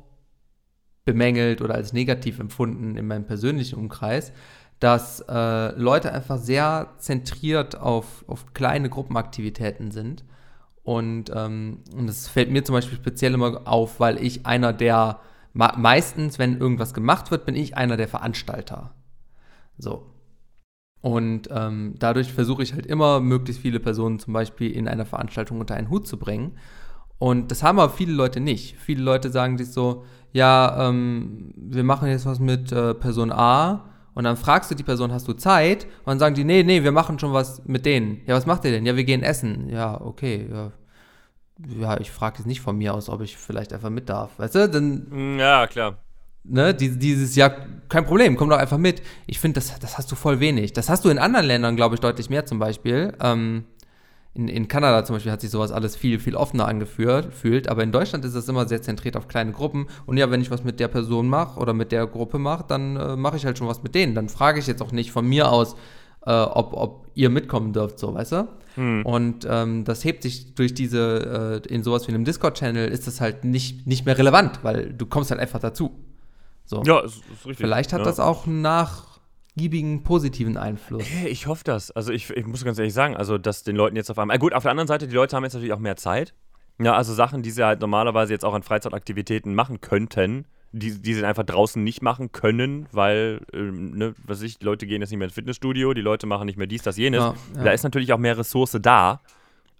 bemängelt 1.04 1.62
oder 1.62 1.74
als 1.74 1.92
negativ 1.92 2.38
empfunden 2.38 2.96
in 2.96 3.06
meinem 3.06 3.26
persönlichen 3.26 3.78
Umkreis, 3.78 4.32
dass 4.80 5.20
äh, 5.20 5.72
Leute 5.78 6.12
einfach 6.12 6.38
sehr 6.38 6.94
zentriert 6.98 7.78
auf, 7.78 8.24
auf 8.26 8.52
kleine 8.52 8.90
Gruppenaktivitäten 8.90 9.90
sind. 9.90 10.24
Und, 10.82 11.32
ähm, 11.34 11.78
und 11.96 12.06
das 12.06 12.28
fällt 12.28 12.50
mir 12.50 12.62
zum 12.62 12.74
Beispiel 12.74 12.98
speziell 12.98 13.34
immer 13.34 13.62
auf, 13.66 13.98
weil 13.98 14.22
ich 14.22 14.46
einer 14.46 14.72
der, 14.72 15.20
meistens, 15.52 16.38
wenn 16.38 16.60
irgendwas 16.60 16.92
gemacht 16.92 17.30
wird, 17.30 17.46
bin 17.46 17.56
ich 17.56 17.76
einer 17.76 17.96
der 17.96 18.08
Veranstalter. 18.08 18.94
So. 19.78 20.12
Und 21.00 21.48
ähm, 21.50 21.94
dadurch 21.98 22.32
versuche 22.32 22.62
ich 22.62 22.74
halt 22.74 22.86
immer, 22.86 23.20
möglichst 23.20 23.62
viele 23.62 23.80
Personen 23.80 24.18
zum 24.18 24.32
Beispiel 24.32 24.70
in 24.70 24.88
einer 24.88 25.06
Veranstaltung 25.06 25.60
unter 25.60 25.74
einen 25.74 25.90
Hut 25.90 26.06
zu 26.06 26.18
bringen. 26.18 26.58
Und 27.18 27.50
das 27.50 27.62
haben 27.62 27.78
aber 27.78 27.92
viele 27.92 28.12
Leute 28.12 28.40
nicht. 28.40 28.76
Viele 28.78 29.02
Leute 29.02 29.30
sagen 29.30 29.58
sich 29.58 29.72
so, 29.72 30.04
ja, 30.32 30.88
ähm, 30.88 31.52
wir 31.56 31.84
machen 31.84 32.08
jetzt 32.08 32.26
was 32.26 32.38
mit 32.38 32.72
äh, 32.72 32.94
Person 32.94 33.32
A 33.32 33.84
und 34.16 34.24
dann 34.24 34.38
fragst 34.38 34.70
du 34.70 34.74
die 34.74 34.82
Person, 34.82 35.12
hast 35.12 35.28
du 35.28 35.34
Zeit? 35.34 35.84
Und 35.84 36.06
dann 36.06 36.18
sagen 36.18 36.34
die, 36.34 36.44
nee, 36.44 36.62
nee, 36.62 36.82
wir 36.82 36.90
machen 36.90 37.18
schon 37.18 37.34
was 37.34 37.62
mit 37.66 37.84
denen. 37.84 38.22
Ja, 38.26 38.34
was 38.34 38.46
macht 38.46 38.64
ihr 38.64 38.70
denn? 38.70 38.86
Ja, 38.86 38.96
wir 38.96 39.04
gehen 39.04 39.22
essen. 39.22 39.68
Ja, 39.68 40.00
okay, 40.00 40.48
ja. 40.50 40.72
Ja, 41.78 42.00
ich 42.00 42.10
frage 42.10 42.38
jetzt 42.38 42.46
nicht 42.46 42.62
von 42.62 42.78
mir 42.78 42.94
aus, 42.94 43.10
ob 43.10 43.20
ich 43.20 43.36
vielleicht 43.36 43.74
einfach 43.74 43.90
mit 43.90 44.08
darf. 44.08 44.38
Weißt 44.38 44.54
du, 44.54 44.68
dann. 44.70 45.06
Mm, 45.10 45.38
ja, 45.38 45.66
klar. 45.66 45.98
Ne, 46.44 46.74
dieses, 46.74 47.36
ja, 47.36 47.50
kein 47.90 48.06
Problem, 48.06 48.36
komm 48.36 48.48
doch 48.48 48.56
einfach 48.56 48.78
mit. 48.78 49.02
Ich 49.26 49.38
finde, 49.38 49.60
das, 49.60 49.78
das 49.78 49.98
hast 49.98 50.10
du 50.10 50.16
voll 50.16 50.40
wenig. 50.40 50.72
Das 50.72 50.88
hast 50.88 51.04
du 51.04 51.10
in 51.10 51.18
anderen 51.18 51.44
Ländern, 51.44 51.76
glaube 51.76 51.96
ich, 51.96 52.00
deutlich 52.00 52.30
mehr 52.30 52.46
zum 52.46 52.58
Beispiel. 52.58 53.12
Ähm, 53.20 53.64
in, 54.36 54.48
in 54.48 54.68
Kanada 54.68 55.04
zum 55.04 55.16
Beispiel 55.16 55.32
hat 55.32 55.40
sich 55.40 55.50
sowas 55.50 55.72
alles 55.72 55.96
viel, 55.96 56.18
viel 56.18 56.36
offener 56.36 56.68
angefühlt, 56.68 57.32
fühlt, 57.32 57.68
aber 57.68 57.82
in 57.82 57.92
Deutschland 57.92 58.24
ist 58.24 58.34
es 58.34 58.48
immer 58.48 58.68
sehr 58.68 58.82
zentriert 58.82 59.16
auf 59.16 59.28
kleine 59.28 59.52
Gruppen. 59.52 59.86
Und 60.04 60.16
ja, 60.16 60.30
wenn 60.30 60.40
ich 60.40 60.50
was 60.50 60.64
mit 60.64 60.78
der 60.78 60.88
Person 60.88 61.28
mache 61.28 61.58
oder 61.58 61.72
mit 61.72 61.92
der 61.92 62.06
Gruppe 62.06 62.38
mache, 62.38 62.64
dann 62.68 62.96
äh, 62.96 63.16
mache 63.16 63.36
ich 63.36 63.46
halt 63.46 63.58
schon 63.58 63.66
was 63.66 63.82
mit 63.82 63.94
denen. 63.94 64.14
Dann 64.14 64.28
frage 64.28 64.58
ich 64.58 64.66
jetzt 64.66 64.82
auch 64.82 64.92
nicht 64.92 65.10
von 65.10 65.26
mir 65.26 65.50
aus, 65.50 65.74
äh, 66.26 66.32
ob, 66.32 66.74
ob 66.74 67.06
ihr 67.14 67.30
mitkommen 67.30 67.72
dürft, 67.72 67.98
so, 67.98 68.14
weißt 68.14 68.32
du? 68.32 68.48
Hm. 68.74 69.06
Und 69.06 69.46
ähm, 69.48 69.84
das 69.84 70.04
hebt 70.04 70.22
sich 70.22 70.54
durch 70.54 70.74
diese, 70.74 71.62
äh, 71.66 71.72
in 71.72 71.82
sowas 71.82 72.06
wie 72.06 72.12
einem 72.12 72.24
Discord-Channel 72.24 72.88
ist 72.88 73.06
das 73.06 73.20
halt 73.20 73.44
nicht, 73.44 73.86
nicht 73.86 74.04
mehr 74.04 74.18
relevant, 74.18 74.60
weil 74.62 74.92
du 74.92 75.06
kommst 75.06 75.30
halt 75.30 75.40
einfach 75.40 75.60
dazu. 75.60 75.92
So. 76.66 76.82
Ja, 76.84 77.00
ist, 77.00 77.16
ist 77.16 77.46
richtig. 77.46 77.56
Vielleicht 77.56 77.92
hat 77.92 78.00
ja. 78.00 78.04
das 78.04 78.20
auch 78.20 78.46
nach 78.46 79.15
giebigen 79.56 80.02
positiven 80.02 80.56
Einfluss. 80.56 81.04
Ich 81.26 81.46
hoffe 81.46 81.64
das. 81.64 81.90
Also 81.90 82.12
ich, 82.12 82.30
ich 82.30 82.46
muss 82.46 82.64
ganz 82.64 82.78
ehrlich 82.78 82.94
sagen, 82.94 83.16
also 83.16 83.38
dass 83.38 83.62
den 83.62 83.76
Leuten 83.76 83.96
jetzt 83.96 84.10
auf 84.10 84.18
einmal. 84.18 84.38
Gut, 84.38 84.52
auf 84.52 84.62
der 84.62 84.70
anderen 84.70 84.88
Seite, 84.88 85.08
die 85.08 85.14
Leute 85.14 85.34
haben 85.34 85.44
jetzt 85.44 85.54
natürlich 85.54 85.72
auch 85.72 85.78
mehr 85.78 85.96
Zeit. 85.96 86.34
Ja, 86.78 86.94
also 86.94 87.14
Sachen, 87.14 87.42
die 87.42 87.50
sie 87.50 87.64
halt 87.64 87.80
normalerweise 87.80 88.32
jetzt 88.32 88.44
auch 88.44 88.52
an 88.52 88.62
Freizeitaktivitäten 88.62 89.54
machen 89.54 89.80
könnten, 89.80 90.44
die, 90.72 91.00
die 91.00 91.14
sie 91.14 91.24
einfach 91.24 91.44
draußen 91.44 91.82
nicht 91.82 92.02
machen 92.02 92.32
können, 92.32 92.86
weil, 92.92 93.40
ähm, 93.54 93.96
ne, 93.96 94.14
was 94.24 94.42
ich, 94.42 94.58
die 94.58 94.66
Leute 94.66 94.86
gehen 94.86 95.00
jetzt 95.00 95.10
nicht 95.10 95.18
mehr 95.18 95.26
ins 95.26 95.34
Fitnessstudio, 95.34 95.94
die 95.94 96.02
Leute 96.02 96.26
machen 96.26 96.44
nicht 96.44 96.58
mehr 96.58 96.66
dies, 96.66 96.82
das, 96.82 96.98
jenes. 96.98 97.20
Ja, 97.20 97.34
ja. 97.56 97.64
Da 97.64 97.70
ist 97.70 97.82
natürlich 97.82 98.12
auch 98.12 98.18
mehr 98.18 98.36
Ressource 98.36 98.76
da, 98.82 99.20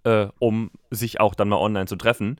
äh, 0.05 0.27
um 0.39 0.71
sich 0.89 1.19
auch 1.19 1.35
dann 1.35 1.49
mal 1.49 1.57
online 1.57 1.85
zu 1.85 1.97
treffen. 1.97 2.39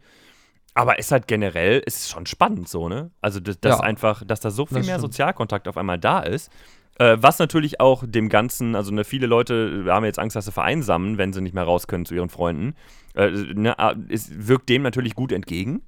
Aber 0.73 0.99
ist 0.99 1.11
halt 1.11 1.27
generell, 1.27 1.79
ist 1.79 2.09
schon 2.09 2.25
spannend 2.25 2.69
so, 2.69 2.87
ne? 2.87 3.09
Also, 3.19 3.39
dass, 3.39 3.59
dass 3.59 3.79
ja, 3.79 3.83
einfach, 3.83 4.23
dass 4.25 4.39
da 4.39 4.51
so 4.51 4.67
viel 4.67 4.83
mehr 4.83 4.99
Sozialkontakt 4.99 5.67
auf 5.67 5.75
einmal 5.75 5.97
da 5.97 6.19
ist. 6.19 6.51
Äh, 6.99 7.17
was 7.19 7.39
natürlich 7.39 7.79
auch 7.79 8.03
dem 8.05 8.29
Ganzen, 8.29 8.75
also 8.75 8.91
ne, 8.91 9.03
viele 9.03 9.27
Leute 9.27 9.85
haben 9.87 10.05
jetzt 10.05 10.19
Angst, 10.19 10.35
dass 10.35 10.45
sie 10.45 10.51
vereinsamen, 10.51 11.17
wenn 11.17 11.33
sie 11.33 11.41
nicht 11.41 11.53
mehr 11.53 11.63
raus 11.63 11.87
können 11.87 12.05
zu 12.05 12.15
ihren 12.15 12.29
Freunden. 12.29 12.75
Äh, 13.15 13.29
ne, 13.29 13.75
es 14.09 14.29
wirkt 14.47 14.69
dem 14.69 14.81
natürlich 14.83 15.15
gut 15.15 15.31
entgegen. 15.31 15.81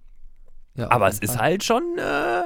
Ja, 0.76 0.92
aber 0.92 1.08
es 1.08 1.20
ist 1.20 1.40
halt 1.40 1.64
schon. 1.64 1.84
Äh, 1.98 2.44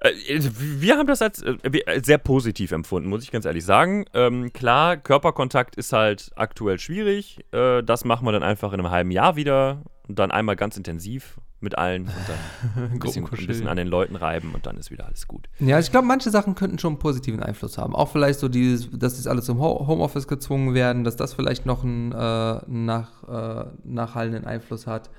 Äh, 0.00 0.12
wir 0.58 0.96
haben 0.96 1.06
das 1.06 1.22
als, 1.22 1.42
äh, 1.42 1.56
als, 1.86 2.06
sehr 2.06 2.18
positiv 2.18 2.72
empfunden, 2.72 3.08
muss 3.08 3.22
ich 3.22 3.30
ganz 3.30 3.44
ehrlich 3.44 3.64
sagen. 3.64 4.04
Ähm, 4.14 4.52
klar, 4.52 4.96
Körperkontakt 4.96 5.76
ist 5.76 5.92
halt 5.92 6.30
aktuell 6.34 6.78
schwierig. 6.78 7.38
Äh, 7.52 7.82
das 7.82 8.04
machen 8.04 8.26
wir 8.26 8.32
dann 8.32 8.42
einfach 8.42 8.72
in 8.72 8.80
einem 8.80 8.90
halben 8.90 9.10
Jahr 9.10 9.36
wieder 9.36 9.82
und 10.08 10.18
dann 10.18 10.30
einmal 10.30 10.56
ganz 10.56 10.76
intensiv 10.76 11.40
mit 11.60 11.78
allen 11.78 12.02
und 12.02 12.12
dann 12.26 12.90
ein 12.92 12.98
bisschen, 12.98 13.24
ein 13.24 13.46
bisschen, 13.46 13.68
an 13.68 13.76
den 13.76 13.86
Leuten 13.86 14.16
reiben 14.16 14.52
und 14.54 14.66
dann 14.66 14.76
ist 14.76 14.90
wieder 14.90 15.06
alles 15.06 15.28
gut. 15.28 15.48
Ja, 15.60 15.78
ich 15.78 15.90
glaube, 15.90 16.06
manche 16.06 16.30
Sachen 16.30 16.54
könnten 16.54 16.78
schon 16.78 16.94
einen 16.94 16.98
positiven 16.98 17.42
Einfluss 17.42 17.78
haben. 17.78 17.94
Auch 17.94 18.10
vielleicht 18.10 18.40
so 18.40 18.48
dieses, 18.48 18.90
dass 18.90 19.16
das 19.16 19.26
alles 19.26 19.44
zum 19.44 19.60
Homeoffice 19.60 20.26
gezwungen 20.26 20.74
werden, 20.74 21.04
dass 21.04 21.16
das 21.16 21.34
vielleicht 21.34 21.66
noch 21.66 21.84
einen 21.84 22.12
äh, 22.12 22.60
nach, 22.66 23.28
äh, 23.28 23.70
nachhallenden 23.84 24.44
Einfluss 24.44 24.86
hat. 24.86 25.10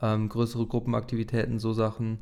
Ähm, 0.00 0.28
größere 0.28 0.66
Gruppenaktivitäten, 0.66 1.58
so 1.58 1.72
Sachen 1.72 2.20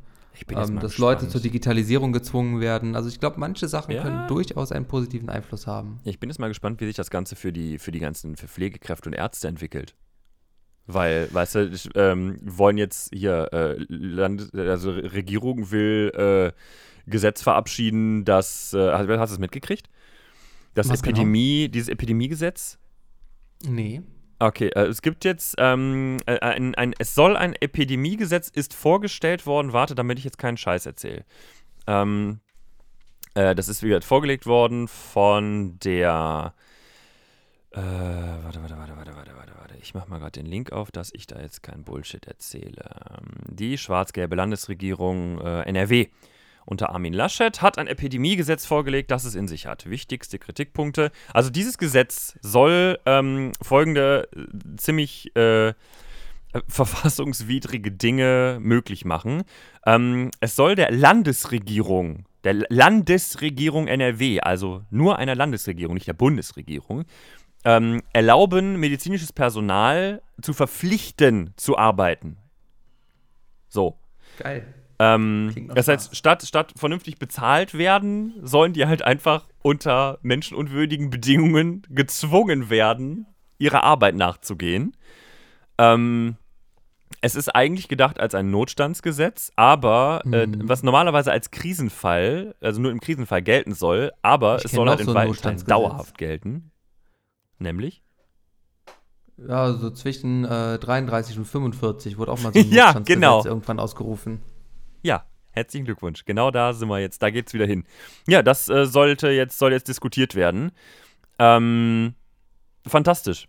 ähm, 0.49 0.79
dass 0.79 0.97
Leute 0.97 1.27
zur 1.27 1.41
Digitalisierung 1.41 2.11
gezwungen 2.11 2.59
werden. 2.59 2.95
Also 2.95 3.09
ich 3.09 3.19
glaube, 3.19 3.39
manche 3.39 3.67
Sachen 3.67 3.93
ja. 3.93 4.03
können 4.03 4.27
durchaus 4.27 4.71
einen 4.71 4.85
positiven 4.85 5.29
Einfluss 5.29 5.67
haben. 5.67 5.99
Ich 6.03 6.19
bin 6.19 6.29
jetzt 6.29 6.39
mal 6.39 6.47
gespannt, 6.47 6.79
wie 6.79 6.85
sich 6.85 6.95
das 6.95 7.09
Ganze 7.09 7.35
für 7.35 7.51
die, 7.51 7.79
für 7.79 7.91
die 7.91 7.99
ganzen 7.99 8.35
für 8.35 8.47
Pflegekräfte 8.47 9.09
und 9.09 9.13
Ärzte 9.13 9.47
entwickelt. 9.47 9.95
Weil, 10.87 11.27
weißt 11.31 11.55
du, 11.55 11.67
ich, 11.67 11.89
ähm, 11.95 12.39
wollen 12.41 12.77
jetzt 12.77 13.13
hier, 13.13 13.49
äh, 13.51 13.75
Land, 13.89 14.53
also 14.55 14.91
Regierung 14.91 15.69
will 15.71 16.11
äh, 16.15 17.09
Gesetz 17.09 17.41
verabschieden, 17.41 18.23
das, 18.23 18.73
äh, 18.73 18.91
hast, 18.91 19.09
hast 19.09 19.29
du 19.31 19.33
es 19.35 19.39
mitgekriegt? 19.39 19.89
Das 20.73 20.89
Was 20.89 21.01
genau? 21.01 21.17
Epidemie, 21.17 21.63
genau? 21.63 21.71
dieses 21.73 21.89
Epidemiegesetz? 21.89 22.77
Nee. 23.63 24.01
Okay, 24.39 24.67
äh, 24.75 24.85
es 24.85 25.01
gibt 25.01 25.25
jetzt 25.25 25.55
ähm, 25.57 26.19
äh, 26.25 26.39
ein, 26.39 26.75
ein, 26.75 26.93
es 26.99 27.15
soll 27.15 27.35
ein 27.35 27.53
Epidemiegesetz 27.53 28.49
ist 28.49 28.73
vorgestellt 28.73 29.45
worden. 29.45 29.73
Warte, 29.73 29.95
damit 29.95 30.19
ich 30.19 30.25
jetzt 30.25 30.37
keinen 30.37 30.57
Scheiß 30.57 30.85
erzähle. 30.85 31.25
Ähm, 31.87 32.39
äh, 33.33 33.55
das 33.55 33.67
ist 33.67 33.81
wie 33.81 33.87
gesagt 33.87 34.05
vorgelegt 34.05 34.45
worden 34.45 34.87
von 34.87 35.79
der. 35.79 36.53
Äh, 37.77 38.43
warte, 38.43 38.59
warte, 38.63 38.75
warte, 38.75 38.97
warte, 38.97 39.15
warte, 39.15 39.35
warte, 39.37 39.51
warte. 39.55 39.75
Ich 39.79 39.93
mache 39.93 40.09
mal 40.09 40.17
gerade 40.17 40.31
den 40.31 40.47
Link 40.47 40.71
auf, 40.71 40.89
dass 40.89 41.13
ich 41.13 41.27
da 41.27 41.39
jetzt 41.39 41.61
keinen 41.61 41.83
Bullshit 41.83 42.25
erzähle. 42.25 42.89
Ähm, 43.11 43.27
die 43.51 43.77
schwarz-gelbe 43.77 44.35
Landesregierung 44.35 45.39
äh, 45.39 45.61
NRW 45.61 46.07
unter 46.65 46.89
Armin 46.89 47.13
Laschet 47.13 47.61
hat 47.61 47.77
ein 47.77 47.85
Epidemiegesetz 47.85 48.65
vorgelegt, 48.65 49.11
das 49.11 49.25
es 49.25 49.35
in 49.35 49.47
sich 49.47 49.67
hat. 49.67 49.87
Wichtigste 49.87 50.39
Kritikpunkte. 50.39 51.11
Also 51.31 51.51
dieses 51.51 51.77
Gesetz 51.77 52.35
soll 52.41 52.97
ähm, 53.05 53.51
folgende 53.61 54.27
äh, 54.35 54.77
ziemlich 54.77 55.35
äh, 55.35 55.73
verfassungswidrige 56.67 57.91
Dinge 57.91 58.57
möglich 58.59 59.05
machen. 59.05 59.43
Ähm, 59.85 60.31
es 60.39 60.55
soll 60.55 60.73
der 60.73 60.91
Landesregierung, 60.91 62.25
der 62.43 62.55
Landesregierung 62.69 63.87
NRW, 63.87 64.39
also 64.39 64.81
nur 64.89 65.19
einer 65.19 65.35
Landesregierung, 65.35 65.93
nicht 65.93 66.07
der 66.07 66.13
Bundesregierung, 66.13 67.05
ähm, 67.67 68.01
erlauben, 68.13 68.77
medizinisches 68.79 69.33
Personal 69.33 70.21
zu 70.41 70.53
verpflichten 70.53 71.53
zu 71.57 71.77
arbeiten. 71.77 72.37
So. 73.67 73.99
Geil. 74.39 74.73
Ähm, 74.99 75.69
das 75.75 75.89
heißt, 75.89 76.15
statt, 76.15 76.43
statt 76.43 76.73
vernünftig 76.77 77.19
bezahlt 77.19 77.77
werden, 77.77 78.35
sollen 78.41 78.71
die 78.71 78.85
halt 78.85 79.01
einfach 79.01 79.49
unter 79.61 80.17
menschenunwürdigen 80.21 81.09
Bedingungen 81.09 81.81
gezwungen 81.89 82.69
werden, 82.69 83.27
ihrer 83.57 83.83
Arbeit 83.83 84.15
nachzugehen. 84.15 84.95
Ähm, 85.77 86.37
es 87.19 87.35
ist 87.35 87.53
eigentlich 87.53 87.89
gedacht 87.89 88.17
als 88.17 88.33
ein 88.33 88.49
Notstandsgesetz, 88.49 89.51
aber 89.57 90.21
äh, 90.31 90.47
mhm. 90.47 90.69
was 90.69 90.83
normalerweise 90.83 91.33
als 91.33 91.51
Krisenfall, 91.51 92.55
also 92.61 92.79
nur 92.79 92.91
im 92.91 93.01
Krisenfall 93.01 93.41
gelten 93.41 93.73
soll, 93.73 94.13
aber 94.21 94.59
ich 94.59 94.65
es 94.65 94.71
soll 94.71 94.87
halt 94.87 95.01
in 95.01 95.07
so 95.07 95.13
weiten 95.13 95.35
Teilen 95.35 95.65
dauerhaft 95.65 96.17
gelten. 96.17 96.71
Nämlich? 97.59 98.03
Ja, 99.37 99.73
so 99.73 99.91
zwischen 99.91 100.45
äh, 100.45 100.79
33 100.79 101.37
und 101.37 101.45
45 101.45 102.17
wurde 102.17 102.31
auch 102.31 102.41
mal 102.41 102.53
so 102.53 102.59
ein 102.59 102.71
ja, 102.71 102.93
genau. 102.93 103.45
irgendwann 103.45 103.79
ausgerufen. 103.79 104.41
Ja, 105.03 105.25
herzlichen 105.51 105.85
Glückwunsch. 105.85 106.25
Genau 106.25 106.49
da 106.49 106.73
sind 106.73 106.89
wir 106.89 106.99
jetzt. 106.99 107.21
Da 107.21 107.29
geht's 107.29 107.53
wieder 107.53 107.65
hin. 107.65 107.83
Ja, 108.27 108.41
das 108.41 108.67
äh, 108.69 108.85
sollte 108.85 109.29
jetzt, 109.29 109.59
soll 109.59 109.71
jetzt 109.71 109.87
diskutiert 109.87 110.33
werden. 110.33 110.71
Ähm, 111.37 112.15
fantastisch. 112.87 113.47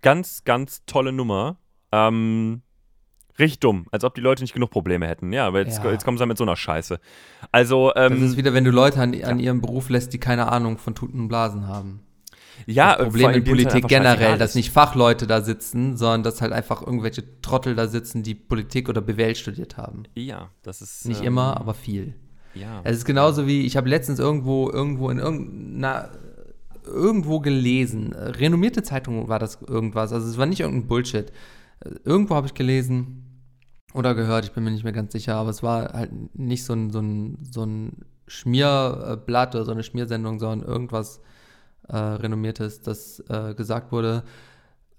Ganz, 0.00 0.44
ganz 0.44 0.84
tolle 0.86 1.12
Nummer. 1.12 1.56
Ähm, 1.92 2.62
richtig 3.38 3.60
dumm, 3.60 3.86
als 3.90 4.04
ob 4.04 4.14
die 4.14 4.20
Leute 4.22 4.42
nicht 4.42 4.54
genug 4.54 4.70
Probleme 4.70 5.06
hätten. 5.06 5.32
Ja, 5.32 5.46
aber 5.46 5.58
jetzt, 5.60 5.82
ja. 5.82 5.90
jetzt 5.90 6.04
kommen 6.04 6.16
sie 6.16 6.26
mit 6.26 6.38
so 6.38 6.44
einer 6.44 6.56
Scheiße. 6.56 7.00
Also, 7.52 7.92
ähm, 7.96 8.20
Das 8.20 8.30
ist 8.30 8.36
wieder, 8.38 8.54
wenn 8.54 8.64
du 8.64 8.70
Leute 8.70 9.00
an, 9.00 9.20
an 9.22 9.38
ihrem 9.38 9.60
Beruf 9.60 9.90
lässt, 9.90 10.12
die 10.12 10.18
keine 10.18 10.50
Ahnung 10.50 10.78
von 10.78 10.94
Tuten 10.94 11.20
und 11.20 11.28
Blasen 11.28 11.66
haben. 11.66 12.00
Ja, 12.66 12.96
das 12.96 13.08
Problem 13.08 13.30
in 13.30 13.44
Politik 13.44 13.88
generell, 13.88 14.38
dass 14.38 14.54
nicht 14.54 14.70
Fachleute 14.70 15.26
da 15.26 15.42
sitzen, 15.42 15.96
sondern 15.96 16.22
dass 16.22 16.40
halt 16.40 16.52
einfach 16.52 16.82
irgendwelche 16.82 17.40
Trottel 17.40 17.74
da 17.74 17.86
sitzen, 17.86 18.22
die 18.22 18.34
Politik 18.34 18.88
oder 18.88 19.00
BWL 19.00 19.34
studiert 19.34 19.76
haben. 19.76 20.04
Ja, 20.14 20.50
das 20.62 20.82
ist. 20.82 21.06
Nicht 21.06 21.20
ähm, 21.20 21.28
immer, 21.28 21.56
aber 21.58 21.74
viel. 21.74 22.14
Ja. 22.54 22.80
Es 22.84 22.96
ist 22.96 23.04
genauso 23.04 23.46
wie, 23.46 23.66
ich 23.66 23.76
habe 23.76 23.88
letztens 23.88 24.18
irgendwo, 24.18 24.70
irgendwo 24.70 25.10
in 25.10 25.18
irgendeiner 25.18 26.10
irgendwo 26.84 27.40
gelesen. 27.40 28.12
Renommierte 28.12 28.82
Zeitung 28.82 29.28
war 29.28 29.38
das 29.38 29.60
irgendwas. 29.66 30.12
Also 30.12 30.26
es 30.26 30.38
war 30.38 30.46
nicht 30.46 30.60
irgendein 30.60 30.88
Bullshit. 30.88 31.32
Irgendwo 32.04 32.34
habe 32.34 32.46
ich 32.46 32.54
gelesen 32.54 33.24
oder 33.94 34.14
gehört, 34.14 34.44
ich 34.44 34.52
bin 34.52 34.64
mir 34.64 34.70
nicht 34.70 34.84
mehr 34.84 34.92
ganz 34.92 35.12
sicher, 35.12 35.36
aber 35.36 35.50
es 35.50 35.62
war 35.62 35.92
halt 35.92 36.10
nicht 36.34 36.64
so 36.64 36.72
ein, 36.72 36.90
so 36.90 37.00
ein, 37.00 37.38
so 37.50 37.64
ein 37.64 38.04
Schmierblatt 38.26 39.54
oder 39.54 39.64
so 39.64 39.72
eine 39.72 39.82
Schmiersendung, 39.82 40.38
sondern 40.38 40.66
irgendwas 40.68 41.20
äh, 41.88 41.96
renommiertes, 41.96 42.80
dass 42.82 43.20
äh, 43.28 43.54
gesagt 43.54 43.92
wurde, 43.92 44.22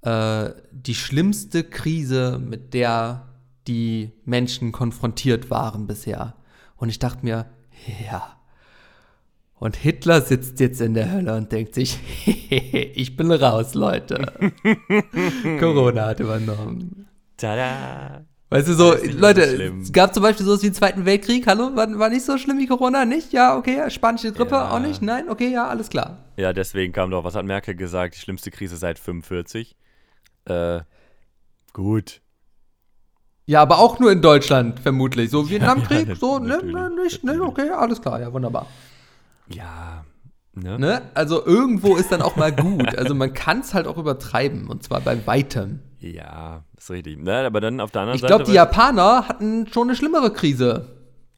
äh, 0.01 0.49
die 0.71 0.95
schlimmste 0.95 1.63
Krise, 1.63 2.39
mit 2.39 2.73
der 2.73 3.27
die 3.67 4.11
Menschen 4.25 4.71
konfrontiert 4.71 5.49
waren 5.49 5.87
bisher. 5.87 6.35
Und 6.77 6.89
ich 6.89 6.99
dachte 6.99 7.23
mir, 7.23 7.45
ja. 8.05 8.35
Und 9.59 9.75
Hitler 9.75 10.21
sitzt 10.21 10.59
jetzt 10.61 10.79
in 10.79 10.93
der 10.93 11.11
Hölle 11.11 11.35
und 11.35 11.51
denkt 11.51 11.75
sich, 11.75 11.99
ich 12.49 13.17
bin 13.17 13.31
raus, 13.31 13.73
Leute. 13.73 14.31
Corona 15.59 16.07
hat 16.07 16.19
übernommen. 16.21 17.07
Tada! 17.37 18.25
Weißt 18.51 18.67
du, 18.67 18.73
so, 18.73 18.95
Leute, 19.15 19.73
es 19.79 19.91
gab 19.91 20.11
zum 20.11 20.23
Beispiel 20.23 20.43
sowas 20.43 20.63
wie 20.63 20.67
den 20.67 20.73
Zweiten 20.73 21.05
Weltkrieg, 21.05 21.45
hallo, 21.45 21.75
war, 21.75 21.99
war 21.99 22.09
nicht 22.09 22.25
so 22.25 22.35
schlimm 22.39 22.57
wie 22.57 22.65
Corona, 22.65 23.05
nicht? 23.05 23.31
Ja, 23.31 23.55
okay, 23.55 23.87
spanische 23.91 24.31
Grippe 24.31 24.55
ja. 24.55 24.71
auch 24.71 24.79
nicht, 24.79 25.03
nein, 25.03 25.29
okay, 25.29 25.51
ja, 25.51 25.67
alles 25.67 25.89
klar. 25.89 26.17
Ja, 26.39 26.53
deswegen 26.53 26.93
kam 26.93 27.11
doch, 27.11 27.25
was 27.25 27.35
hat 27.35 27.43
Merkel 27.43 27.75
gesagt, 27.75 28.15
die 28.15 28.19
schlimmste 28.19 28.49
Krise 28.49 28.77
seit 28.77 28.97
45? 28.97 29.75
Äh, 30.45 30.79
gut. 31.73 32.21
Ja, 33.45 33.61
aber 33.61 33.79
auch 33.79 33.99
nur 33.99 34.09
in 34.09 34.21
Deutschland, 34.21 34.79
vermutlich. 34.79 35.31
So 35.31 35.49
Vietnamkrieg, 35.49 36.07
ja, 36.07 36.15
so, 36.15 36.39
ne, 36.39 36.63
ne, 36.63 36.91
nicht, 37.03 37.25
ne, 37.25 37.41
okay, 37.41 37.69
alles 37.71 38.01
klar, 38.01 38.21
ja, 38.21 38.31
wunderbar. 38.31 38.67
Ja, 39.53 40.05
ne? 40.53 40.79
ne? 40.79 41.01
Also 41.13 41.45
irgendwo 41.45 41.97
ist 41.97 42.09
dann 42.09 42.21
auch 42.21 42.37
mal 42.37 42.53
gut. 42.55 42.97
Also 42.97 43.15
man 43.15 43.33
kann 43.33 43.59
es 43.59 43.73
halt 43.73 43.85
auch 43.85 43.97
übertreiben, 43.97 44.69
und 44.69 44.81
zwar 44.81 45.01
bei 45.01 45.27
weitem. 45.27 45.81
Ja, 45.99 46.63
ist 46.77 46.89
richtig. 46.89 47.21
Ne, 47.21 47.47
aber 47.47 47.59
dann 47.59 47.81
auf 47.81 47.91
der 47.91 48.03
anderen 48.03 48.15
ich 48.15 48.21
Seite. 48.21 48.33
Ich 48.33 48.37
glaube, 48.37 48.49
die 48.49 48.55
Japaner 48.55 49.27
hatten 49.27 49.67
schon 49.67 49.89
eine 49.89 49.97
schlimmere 49.97 50.31
Krise. 50.31 50.85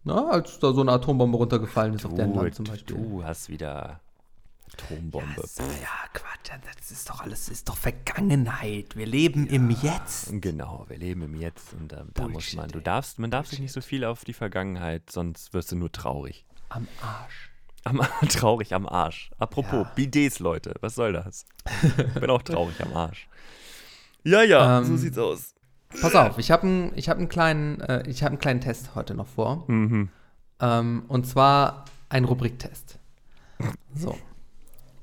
Ne, 0.03 0.13
als 0.29 0.59
da 0.59 0.73
so 0.73 0.81
eine 0.81 0.91
Atombombe 0.91 1.37
runtergefallen 1.37 1.95
ist 1.95 2.03
du, 2.03 2.09
auf 2.09 2.13
deren 2.13 2.35
Land 2.35 2.53
zum 2.53 2.65
Beispiel. 2.65 2.95
Du 2.95 3.23
hast 3.23 3.49
wieder 3.49 3.99
Atombombe. 4.73 5.43
Ja, 5.57 5.63
ja, 5.63 6.09
Quatsch, 6.13 6.51
das 6.79 6.91
ist 6.91 7.09
doch 7.09 7.21
alles, 7.21 7.49
ist 7.49 7.69
doch 7.69 7.77
Vergangenheit. 7.77 8.95
Wir 8.95 9.05
leben 9.05 9.45
ja, 9.45 9.53
im 9.53 9.69
Jetzt. 9.69 10.29
Genau, 10.41 10.85
wir 10.87 10.97
leben 10.97 11.21
im 11.21 11.35
Jetzt 11.35 11.73
und 11.73 11.93
äh, 11.93 12.03
da 12.13 12.27
muss 12.27 12.53
man, 12.53 12.69
du 12.69 12.79
darfst, 12.79 13.19
man 13.19 13.31
darf 13.31 13.47
sich 13.47 13.59
nicht 13.59 13.71
so 13.71 13.81
viel 13.81 14.05
auf 14.05 14.23
die 14.23 14.33
Vergangenheit, 14.33 15.09
sonst 15.11 15.53
wirst 15.53 15.71
du 15.71 15.75
nur 15.75 15.91
traurig. 15.91 16.45
Am 16.69 16.87
Arsch. 17.01 17.51
Am, 17.83 18.01
traurig 18.29 18.73
am 18.73 18.87
Arsch. 18.87 19.31
Apropos, 19.37 19.85
ja. 19.85 19.91
Bidets, 19.95 20.39
Leute, 20.39 20.75
was 20.81 20.95
soll 20.95 21.13
das? 21.13 21.45
Ich 21.83 22.13
bin 22.19 22.29
auch 22.29 22.41
traurig 22.41 22.81
am 22.81 22.93
Arsch. 22.93 23.27
Ja, 24.23 24.43
ja, 24.43 24.79
ähm, 24.79 24.85
so 24.85 24.97
sieht's 24.97 25.17
aus. 25.17 25.55
Pass 25.99 26.15
auf, 26.15 26.37
ich 26.37 26.51
habe 26.51 26.67
einen 26.67 26.91
hab 26.95 27.29
kleinen, 27.29 27.81
äh, 27.81 28.03
hab 28.13 28.29
einen 28.29 28.39
kleinen 28.39 28.61
Test 28.61 28.95
heute 28.95 29.13
noch 29.13 29.27
vor. 29.27 29.65
Mhm. 29.67 30.09
Ähm, 30.61 31.03
und 31.07 31.27
zwar 31.27 31.85
ein 32.07 32.23
Rubriktest. 32.23 32.99
So. 33.93 34.17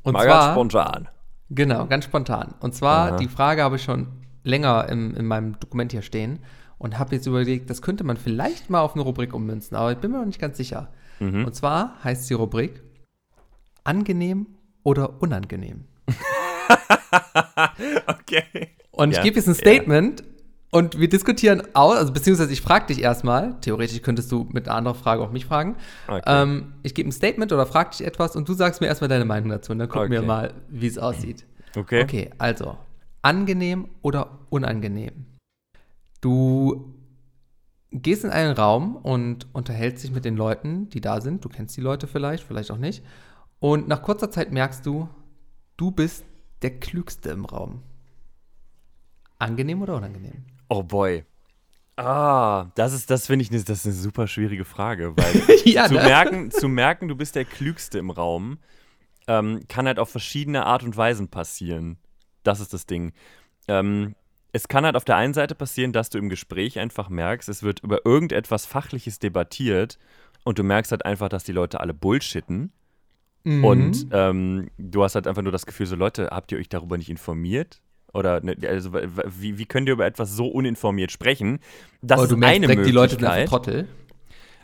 Und 0.08 0.14
Mal 0.14 0.24
zwar, 0.24 0.38
ganz 0.40 0.52
spontan. 0.54 1.08
Genau, 1.50 1.86
ganz 1.86 2.06
spontan. 2.06 2.54
Und 2.60 2.74
zwar, 2.74 3.08
Aha. 3.08 3.16
die 3.18 3.28
Frage 3.28 3.62
habe 3.62 3.76
ich 3.76 3.82
schon 3.82 4.06
länger 4.42 4.88
im, 4.88 5.14
in 5.14 5.26
meinem 5.26 5.60
Dokument 5.60 5.92
hier 5.92 6.00
stehen 6.00 6.38
und 6.78 6.98
habe 6.98 7.14
jetzt 7.14 7.26
überlegt, 7.26 7.68
das 7.68 7.82
könnte 7.82 8.04
man 8.04 8.16
vielleicht 8.16 8.70
mal 8.70 8.80
auf 8.80 8.94
eine 8.94 9.02
Rubrik 9.02 9.34
ummünzen, 9.34 9.76
aber 9.76 9.92
ich 9.92 9.98
bin 9.98 10.12
mir 10.12 10.18
noch 10.18 10.24
nicht 10.24 10.40
ganz 10.40 10.56
sicher. 10.56 10.88
Mhm. 11.20 11.44
Und 11.44 11.54
zwar 11.54 12.02
heißt 12.02 12.30
die 12.30 12.34
Rubrik 12.34 12.82
angenehm 13.84 14.46
oder 14.82 15.20
unangenehm. 15.20 15.84
okay. 18.06 18.70
Und 18.90 19.10
ja, 19.10 19.18
ich 19.18 19.24
gebe 19.24 19.36
jetzt 19.36 19.48
ein 19.48 19.54
Statement. 19.54 20.24
Und 20.70 20.98
wir 21.00 21.08
diskutieren 21.08 21.62
aus, 21.72 21.96
also 21.96 22.12
beziehungsweise 22.12 22.52
ich 22.52 22.60
frage 22.60 22.86
dich 22.86 23.00
erstmal, 23.00 23.58
theoretisch 23.60 24.02
könntest 24.02 24.30
du 24.30 24.46
mit 24.52 24.68
einer 24.68 24.76
anderen 24.76 24.98
Frage 24.98 25.22
auch 25.22 25.30
mich 25.30 25.46
fragen. 25.46 25.76
Okay. 26.06 26.20
Ähm, 26.26 26.74
ich 26.82 26.94
gebe 26.94 27.08
ein 27.08 27.12
Statement 27.12 27.52
oder 27.52 27.64
frage 27.64 27.90
dich 27.90 28.06
etwas 28.06 28.36
und 28.36 28.46
du 28.48 28.52
sagst 28.52 28.80
mir 28.82 28.86
erstmal 28.86 29.08
deine 29.08 29.24
Meinung 29.24 29.48
dazu 29.48 29.72
und 29.72 29.78
dann 29.78 29.88
gucken 29.88 30.10
wir 30.10 30.18
Okay. 30.18 30.26
mal, 30.26 30.54
wie 30.68 30.86
es 30.86 30.98
aussieht. 30.98 31.46
Okay. 31.74 32.02
Okay, 32.02 32.30
also, 32.36 32.76
angenehm 33.22 33.88
oder 34.02 34.38
unangenehm? 34.50 35.26
Du 36.20 36.92
gehst 37.90 38.24
in 38.24 38.30
einen 38.30 38.52
Raum 38.52 38.96
und 38.96 39.46
unterhältst 39.54 40.04
dich 40.04 40.10
mit 40.10 40.26
den 40.26 40.36
Leuten, 40.36 40.90
die 40.90 41.00
da 41.00 41.22
sind. 41.22 41.44
Du 41.44 41.48
kennst 41.48 41.76
die 41.78 41.80
Leute 41.80 42.06
vielleicht, 42.06 42.44
vielleicht 42.44 42.70
auch 42.70 42.76
nicht. 42.78 43.02
Und 43.60 43.88
nach 43.88 44.02
kurzer 44.02 44.30
Zeit 44.30 44.52
merkst 44.52 44.84
du, 44.84 45.08
du 45.78 45.90
bist 45.90 46.24
der 46.60 46.78
Klügste 46.78 47.30
im 47.30 47.46
Raum. 47.46 47.80
Angenehm 49.38 49.80
oder 49.80 49.96
unangenehm? 49.96 50.44
Oh 50.68 50.82
boy. 50.82 51.24
Ah, 51.96 52.70
das 52.76 52.92
ist, 52.92 53.10
das 53.10 53.26
finde 53.26 53.42
ich, 53.42 53.50
ne- 53.50 53.62
das 53.62 53.80
ist 53.80 53.86
eine 53.86 53.94
super 53.94 54.28
schwierige 54.28 54.64
Frage, 54.64 55.16
weil 55.16 55.42
ja, 55.64 55.86
zu, 55.86 55.94
ne? 55.94 56.04
merken, 56.04 56.50
zu 56.50 56.68
merken, 56.68 57.08
du 57.08 57.16
bist 57.16 57.34
der 57.34 57.44
Klügste 57.44 57.98
im 57.98 58.10
Raum, 58.10 58.58
ähm, 59.26 59.62
kann 59.68 59.86
halt 59.86 59.98
auf 59.98 60.08
verschiedene 60.08 60.64
Art 60.64 60.84
und 60.84 60.96
Weisen 60.96 61.28
passieren. 61.28 61.98
Das 62.44 62.60
ist 62.60 62.72
das 62.72 62.86
Ding. 62.86 63.12
Ähm, 63.66 64.14
es 64.52 64.68
kann 64.68 64.84
halt 64.84 64.96
auf 64.96 65.04
der 65.04 65.16
einen 65.16 65.34
Seite 65.34 65.54
passieren, 65.54 65.92
dass 65.92 66.08
du 66.08 66.18
im 66.18 66.28
Gespräch 66.28 66.78
einfach 66.78 67.08
merkst, 67.08 67.48
es 67.48 67.62
wird 67.62 67.80
über 67.80 68.06
irgendetwas 68.06 68.64
Fachliches 68.64 69.18
debattiert 69.18 69.98
und 70.44 70.58
du 70.58 70.62
merkst 70.62 70.92
halt 70.92 71.04
einfach, 71.04 71.28
dass 71.28 71.44
die 71.44 71.52
Leute 71.52 71.80
alle 71.80 71.94
bullshitten. 71.94 72.72
Mhm. 73.44 73.64
Und 73.64 74.06
ähm, 74.12 74.70
du 74.78 75.02
hast 75.02 75.14
halt 75.14 75.26
einfach 75.26 75.42
nur 75.42 75.52
das 75.52 75.66
Gefühl, 75.66 75.86
so 75.86 75.96
Leute, 75.96 76.28
habt 76.30 76.52
ihr 76.52 76.58
euch 76.58 76.68
darüber 76.68 76.96
nicht 76.96 77.10
informiert? 77.10 77.80
Oder 78.18 78.40
ne, 78.40 78.56
also, 78.68 78.92
wie, 78.92 79.58
wie 79.58 79.66
könnt 79.66 79.88
ihr 79.88 79.92
über 79.92 80.06
etwas 80.06 80.32
so 80.32 80.46
uninformiert 80.48 81.12
sprechen? 81.12 81.60
Das 82.02 82.22
ist 82.22 82.32
du 82.32 82.36
merkst 82.36 82.56
eine 82.56 82.66
direkt, 82.66 82.86
die 82.86 82.92
Leute 82.92 83.14
Möglichkeit. 83.14 83.48
Trottel. 83.48 83.88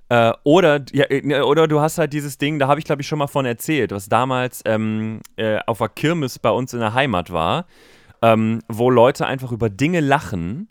Äh, 0.09 0.33
oder, 0.43 0.85
ja, 0.93 1.07
äh, 1.09 1.41
oder 1.41 1.67
du 1.67 1.81
hast 1.81 1.99
halt 1.99 2.13
dieses 2.13 2.37
Ding, 2.37 2.59
da 2.59 2.69
habe 2.69 2.79
ich 2.79 2.85
glaube 2.85 3.03
ich 3.03 3.09
schon 3.09 3.19
mal 3.19 3.27
von 3.27 3.47
erzählt, 3.47 3.91
was 3.91 4.09
damals 4.09 4.63
ähm, 4.67 5.21
äh, 5.37 5.59
auf 5.67 5.79
der 5.79 5.89
Kirmes 5.89 6.39
bei 6.39 6.51
uns 6.51 6.75
in 6.75 6.81
der 6.81 6.93
Heimat 6.93 7.33
war, 7.33 7.67
ähm, 8.21 8.61
wo 8.69 8.91
Leute 8.91 9.27
einfach 9.27 9.51
über 9.51 9.71
Dinge 9.71 10.01
lachen, 10.01 10.69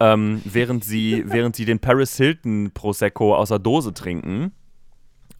ähm, 0.00 0.42
während, 0.44 0.84
sie, 0.84 1.24
während 1.26 1.56
sie 1.56 1.64
den 1.64 1.80
Paris 1.80 2.16
Hilton 2.16 2.70
Prosecco 2.72 3.34
aus 3.34 3.48
der 3.48 3.58
Dose 3.58 3.92
trinken, 3.92 4.52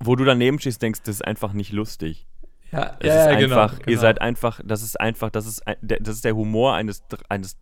wo 0.01 0.17
du 0.17 0.25
daneben 0.25 0.59
stehst 0.59 0.79
und 0.79 0.83
denkst, 0.83 1.01
das 1.05 1.17
ist 1.17 1.25
einfach 1.25 1.53
nicht 1.53 1.73
lustig. 1.73 2.27
Ja, 2.73 2.97
Es 2.99 3.15
ist 3.15 3.27
einfach, 3.27 3.79
ihr 3.87 3.99
seid 3.99 4.21
einfach, 4.21 4.61
das 4.65 4.83
ist 4.83 5.01
einfach, 5.01 5.31
das 5.31 5.47
ist, 5.47 5.63
das 5.81 6.17
ist 6.17 6.25
der 6.25 6.35
Humor 6.35 6.75
eines, 6.75 7.05
eines 7.29 7.57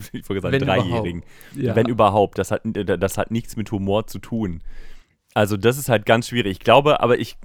ich 0.12 0.28
wollte 0.28 0.42
sagen, 0.42 0.52
Wenn 0.52 0.66
Dreijährigen. 0.66 1.22
Ja. 1.54 1.76
Wenn 1.76 1.88
überhaupt. 1.88 2.38
Das 2.38 2.50
hat, 2.50 2.62
das 2.64 3.18
hat 3.18 3.30
nichts 3.30 3.56
mit 3.56 3.70
Humor 3.70 4.06
zu 4.06 4.18
tun. 4.18 4.62
Also, 5.34 5.56
das 5.56 5.78
ist 5.78 5.88
halt 5.88 6.06
ganz 6.06 6.28
schwierig. 6.28 6.52
Ich 6.52 6.60
glaube, 6.60 7.00
aber 7.00 7.18
ich. 7.18 7.36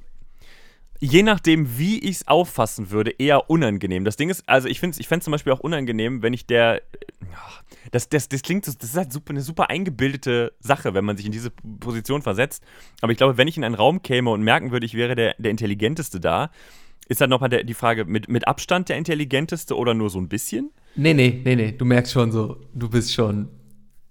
Je 1.02 1.24
nachdem, 1.24 1.78
wie 1.78 2.00
ich 2.00 2.12
es 2.16 2.28
auffassen 2.28 2.90
würde, 2.90 3.12
eher 3.12 3.50
unangenehm. 3.50 4.06
Das 4.06 4.16
Ding 4.16 4.30
ist, 4.30 4.48
also 4.48 4.70
ich 4.70 4.80
finde 4.80 4.94
es 4.96 5.00
ich 5.00 5.10
fänd's 5.10 5.26
zum 5.26 5.34
Beispiel 5.34 5.52
auch 5.52 5.60
unangenehm, 5.60 6.22
wenn 6.22 6.32
ich 6.34 6.46
der. 6.46 6.82
Das, 7.92 8.08
das, 8.08 8.30
das 8.30 8.42
klingt 8.42 8.64
so, 8.64 8.72
das 8.72 8.92
ist 8.92 8.98
halt 8.98 9.12
super, 9.12 9.32
eine 9.32 9.42
super 9.42 9.70
eingebildete 9.70 10.54
Sache, 10.60 10.94
wenn 10.94 11.04
man 11.04 11.18
sich 11.18 11.26
in 11.26 11.34
diese 11.34 11.52
Position 11.52 12.22
versetzt. 12.22 12.64
Aber 13.02 13.12
ich 13.12 13.18
glaube, 13.18 13.38
wenn 13.38 13.48
ich 13.48 13.58
in 13.58 13.66
einen 13.66 13.76
Raum 13.76 14.02
käme 14.04 14.32
und 14.32 14.42
merken 14.42 14.72
würde, 14.72 14.86
ich 14.86 14.94
wäre 14.94 15.16
der, 15.16 15.36
der 15.38 15.52
Intelligenteste 15.52 16.22
da, 16.22 16.50
ist 17.08 17.22
dann 17.22 17.30
nochmal 17.30 17.50
die 17.50 17.74
Frage, 17.74 18.06
mit, 18.06 18.30
mit 18.30 18.48
Abstand 18.48 18.90
der 18.90 18.98
Intelligenteste 18.98 19.76
oder 19.78 19.94
nur 19.94 20.10
so 20.10 20.20
ein 20.20 20.28
bisschen? 20.28 20.72
Nee, 20.96 21.14
nee, 21.14 21.42
nee, 21.44 21.56
nee. 21.56 21.72
Du 21.72 21.86
merkst 21.86 22.12
schon 22.14 22.32
so, 22.32 22.58
du 22.74 22.90
bist 22.90 23.14
schon. 23.14 23.50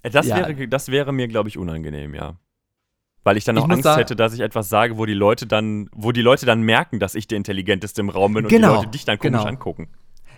Äh, 0.02 0.10
Das, 0.10 0.26
Ja. 0.26 0.36
wäre, 0.36 0.68
das 0.68 0.88
wäre 0.90 1.12
mir, 1.12 1.28
glaube 1.28 1.48
ich, 1.48 1.58
unangenehm, 1.58 2.14
ja. 2.14 2.36
Weil 3.24 3.36
ich 3.38 3.44
dann 3.44 3.56
Ich 3.56 3.62
auch 3.62 3.66
muss 3.66 3.76
Angst 3.76 3.84
sagen- 3.84 3.98
hätte, 4.00 4.16
dass 4.16 4.34
ich 4.34 4.40
etwas 4.40 4.68
sage, 4.68 4.98
wo 4.98 5.06
die 5.06 5.14
Leute 5.14 5.46
dann, 5.46 5.88
wo 5.92 6.12
die 6.12 6.20
Leute 6.22 6.44
dann 6.46 6.60
merken, 6.62 7.00
dass 7.00 7.14
ich 7.14 7.26
der 7.26 7.38
Intelligenteste 7.38 8.00
im 8.02 8.10
Raum 8.10 8.34
bin 8.34 8.44
und 8.44 8.50
Genau, 8.50 8.68
die 8.72 8.74
Leute 8.76 8.88
dich 8.90 9.04
dann 9.06 9.18
komisch 9.18 9.38
genau. 9.40 9.48
angucken. 9.50 9.88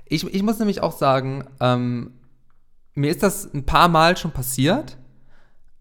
Ich, 0.09 0.25
ich 0.33 0.43
muss 0.45 0.59
nämlich 0.61 0.83
auch 0.83 0.93
sagen, 0.93 1.45
ähm, 1.61 2.13
mir 2.95 3.11
ist 3.11 3.23
das 3.25 3.53
ein 3.53 3.67
paar 3.67 3.89
Mal 3.89 4.17
schon 4.17 4.31
passiert. 4.31 4.97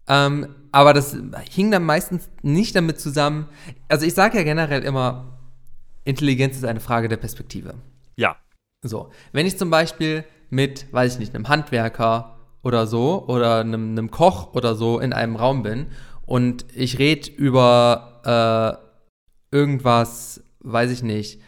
Ähm, 0.08 0.48
aber 0.72 0.92
das 0.92 1.16
hing 1.50 1.70
dann 1.70 1.84
meistens 1.84 2.28
nicht 2.42 2.74
damit 2.76 3.00
zusammen. 3.00 3.46
Also 3.88 4.04
ich 4.04 4.14
sage 4.14 4.36
ja 4.38 4.42
generell 4.44 4.82
immer, 4.82 5.35
Intelligenz 6.06 6.56
ist 6.56 6.64
eine 6.64 6.80
Frage 6.80 7.08
der 7.08 7.16
Perspektive. 7.16 7.74
Ja. 8.16 8.36
So, 8.82 9.10
wenn 9.32 9.46
ich 9.46 9.58
zum 9.58 9.70
Beispiel 9.70 10.24
mit, 10.50 10.86
weiß 10.92 11.14
ich 11.14 11.18
nicht, 11.18 11.34
einem 11.34 11.48
Handwerker 11.48 12.36
oder 12.62 12.86
so 12.86 13.26
oder 13.26 13.60
einem, 13.60 13.90
einem 13.90 14.10
Koch 14.10 14.54
oder 14.54 14.74
so 14.74 15.00
in 15.00 15.12
einem 15.12 15.36
Raum 15.36 15.62
bin 15.62 15.86
und 16.24 16.64
ich 16.74 16.98
rede 16.98 17.30
über 17.30 18.80
äh, 19.52 19.56
irgendwas, 19.56 20.42
weiß 20.60 20.90
ich 20.90 21.02
nicht, 21.02 21.40